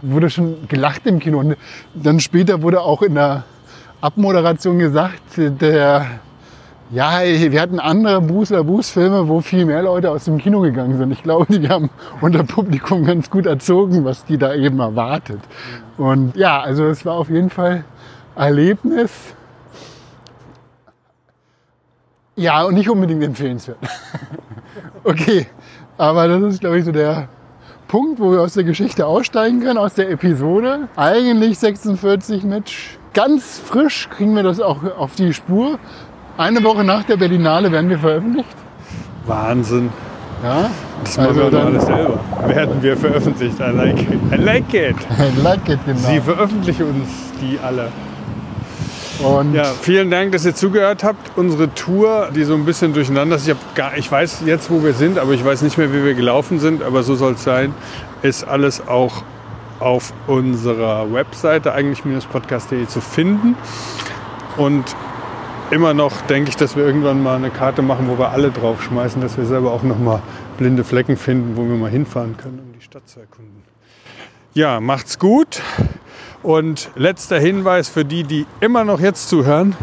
Wurde 0.02 0.30
schon 0.30 0.68
gelacht 0.68 1.06
im 1.06 1.18
Kino. 1.18 1.40
Und 1.40 1.56
dann 1.94 2.20
später 2.20 2.62
wurde 2.62 2.80
auch 2.80 3.02
in 3.02 3.14
der 3.14 3.44
Abmoderation 4.00 4.78
gesagt, 4.78 5.36
der, 5.36 6.06
ja, 6.90 7.20
wir 7.22 7.60
hatten 7.60 7.80
andere 7.80 8.20
Bußler 8.22 8.64
Buß-Filme, 8.64 9.28
wo 9.28 9.40
viel 9.40 9.66
mehr 9.66 9.82
Leute 9.82 10.10
aus 10.10 10.24
dem 10.24 10.38
Kino 10.38 10.60
gegangen 10.60 10.96
sind. 10.96 11.10
Ich 11.12 11.22
glaube, 11.22 11.46
die 11.58 11.68
haben 11.68 11.90
unter 12.20 12.44
Publikum 12.44 13.04
ganz 13.04 13.28
gut 13.28 13.46
erzogen, 13.46 14.04
was 14.04 14.24
die 14.24 14.38
da 14.38 14.54
eben 14.54 14.80
erwartet. 14.80 15.40
Und 15.98 16.34
ja, 16.36 16.60
also 16.60 16.86
es 16.86 17.04
war 17.04 17.14
auf 17.14 17.28
jeden 17.28 17.50
Fall 17.50 17.84
Erlebnis. 18.36 19.10
Ja, 22.36 22.62
und 22.64 22.74
nicht 22.74 22.88
unbedingt 22.88 23.22
empfehlenswert. 23.22 23.78
okay, 25.04 25.46
aber 25.98 26.28
das 26.28 26.54
ist, 26.54 26.60
glaube 26.60 26.78
ich, 26.78 26.84
so 26.84 26.92
der 26.92 27.28
Punkt, 27.88 28.20
wo 28.20 28.30
wir 28.30 28.40
aus 28.40 28.54
der 28.54 28.64
Geschichte 28.64 29.06
aussteigen 29.06 29.60
können, 29.60 29.78
aus 29.78 29.94
der 29.94 30.10
Episode. 30.10 30.88
Eigentlich 30.94 31.58
46 31.58 32.44
Match. 32.44 32.98
Ganz 33.14 33.58
frisch 33.58 34.08
kriegen 34.10 34.36
wir 34.36 34.42
das 34.42 34.60
auch 34.60 34.84
auf 34.96 35.16
die 35.16 35.32
Spur. 35.32 35.78
Eine 36.38 36.62
Woche 36.62 36.84
nach 36.84 37.02
der 37.04 37.16
Berlinale 37.16 37.70
werden 37.70 37.90
wir 37.90 37.98
veröffentlicht. 37.98 38.48
Wahnsinn. 39.26 39.90
Ja, 40.42 40.70
Das 41.02 41.16
machen 41.16 41.28
Also 41.30 41.40
wir 41.42 41.50
doch 41.50 41.58
dann- 41.58 41.66
alles 41.66 41.84
selber. 41.86 42.20
Werden 42.46 42.82
wir 42.82 42.96
veröffentlicht. 42.96 43.56
I 43.58 43.76
like 43.76 44.00
it. 44.00 44.32
I 44.32 44.36
like 44.36 44.72
it. 44.74 44.96
like 45.42 45.68
it, 45.68 45.78
genau. 45.84 45.98
Sie 45.98 46.20
veröffentlichen 46.20 46.84
uns 46.84 47.08
die 47.42 47.58
alle. 47.62 47.88
Und 49.20 49.52
Ja, 49.52 49.64
vielen 49.64 50.12
Dank, 50.12 50.30
dass 50.30 50.46
ihr 50.46 50.54
zugehört 50.54 51.02
habt. 51.02 51.36
Unsere 51.36 51.74
Tour, 51.74 52.28
die 52.34 52.44
so 52.44 52.54
ein 52.54 52.64
bisschen 52.64 52.92
durcheinander 52.94 53.34
ist. 53.34 53.48
Ich, 53.48 53.56
gar, 53.74 53.96
ich 53.96 54.10
weiß 54.10 54.42
jetzt, 54.46 54.70
wo 54.70 54.84
wir 54.84 54.92
sind, 54.92 55.18
aber 55.18 55.32
ich 55.32 55.44
weiß 55.44 55.62
nicht 55.62 55.76
mehr, 55.76 55.92
wie 55.92 56.04
wir 56.04 56.14
gelaufen 56.14 56.60
sind. 56.60 56.84
Aber 56.84 57.02
so 57.02 57.16
soll 57.16 57.32
es 57.32 57.42
sein. 57.42 57.74
Ist 58.22 58.46
alles 58.46 58.86
auch 58.86 59.24
auf 59.80 60.12
unserer 60.28 61.12
Webseite 61.12 61.72
eigentlich-podcast.de 61.72 62.86
zu 62.86 63.00
finden. 63.00 63.56
Und 64.56 64.84
immer 65.70 65.94
noch 65.94 66.20
denke 66.22 66.50
ich, 66.50 66.56
dass 66.56 66.76
wir 66.76 66.84
irgendwann 66.84 67.22
mal 67.22 67.36
eine 67.36 67.50
Karte 67.50 67.82
machen, 67.82 68.08
wo 68.08 68.18
wir 68.18 68.30
alle 68.30 68.50
draufschmeißen, 68.50 69.20
dass 69.20 69.36
wir 69.36 69.44
selber 69.44 69.72
auch 69.72 69.82
noch 69.82 69.98
mal 69.98 70.22
blinde 70.56 70.84
Flecken 70.84 71.16
finden, 71.16 71.56
wo 71.56 71.62
wir 71.62 71.76
mal 71.76 71.90
hinfahren 71.90 72.36
können, 72.36 72.60
um 72.60 72.72
die 72.72 72.82
Stadt 72.82 73.08
zu 73.08 73.20
erkunden. 73.20 73.62
Ja, 74.54 74.80
macht's 74.80 75.18
gut. 75.18 75.60
Und 76.42 76.90
letzter 76.96 77.38
Hinweis 77.38 77.88
für 77.88 78.04
die, 78.04 78.24
die 78.24 78.46
immer 78.60 78.84
noch 78.84 79.00
jetzt 79.00 79.28
zuhören. 79.28 79.76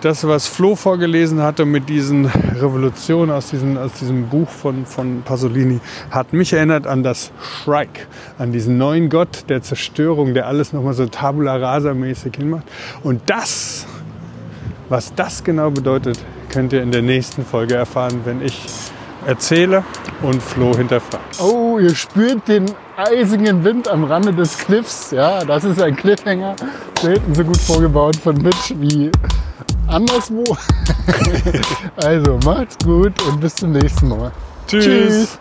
Das, 0.00 0.26
was 0.26 0.46
Flo 0.46 0.76
vorgelesen 0.76 1.42
hatte 1.42 1.66
mit 1.66 1.90
diesen 1.90 2.24
Revolutionen 2.24 3.30
aus, 3.30 3.50
diesen, 3.50 3.76
aus 3.76 3.92
diesem 3.92 4.28
Buch 4.28 4.48
von, 4.48 4.86
von 4.86 5.20
Pasolini, 5.22 5.80
hat 6.10 6.32
mich 6.32 6.54
erinnert 6.54 6.86
an 6.86 7.02
das 7.02 7.32
Shrike, 7.42 8.06
an 8.38 8.50
diesen 8.50 8.78
neuen 8.78 9.10
Gott 9.10 9.44
der 9.50 9.60
Zerstörung, 9.60 10.32
der 10.32 10.46
alles 10.46 10.72
nochmal 10.72 10.94
so 10.94 11.04
tabula 11.04 11.56
rasa 11.56 11.92
mäßig 11.92 12.34
hinmacht. 12.34 12.64
Und 13.02 13.20
das, 13.26 13.86
was 14.90 15.14
das 15.14 15.42
genau 15.42 15.70
bedeutet, 15.70 16.18
könnt 16.50 16.72
ihr 16.72 16.82
in 16.82 16.92
der 16.92 17.02
nächsten 17.02 17.44
Folge 17.44 17.76
erfahren, 17.76 18.20
wenn 18.24 18.42
ich 18.42 18.60
erzähle 19.24 19.84
und 20.22 20.42
Flo 20.42 20.76
hinterfragt. 20.76 21.40
Oh, 21.40 21.78
ihr 21.78 21.94
spürt 21.94 22.46
den 22.48 22.66
eisigen 22.96 23.64
Wind 23.64 23.88
am 23.88 24.04
Rande 24.04 24.32
des 24.32 24.58
Cliffs. 24.58 25.12
Ja, 25.12 25.44
das 25.44 25.64
ist 25.64 25.80
ein 25.80 25.94
Cliffhanger. 25.94 26.56
Selten 27.00 27.34
so 27.34 27.44
gut 27.44 27.58
vorgebaut 27.58 28.16
von 28.16 28.36
Mitch 28.36 28.74
wie 28.78 29.10
anderswo. 29.86 30.44
also 31.96 32.38
macht's 32.44 32.76
gut 32.84 33.12
und 33.26 33.40
bis 33.40 33.54
zum 33.54 33.72
nächsten 33.72 34.08
Mal. 34.08 34.32
Tschüss. 34.66 34.84
Tschüss. 34.84 35.38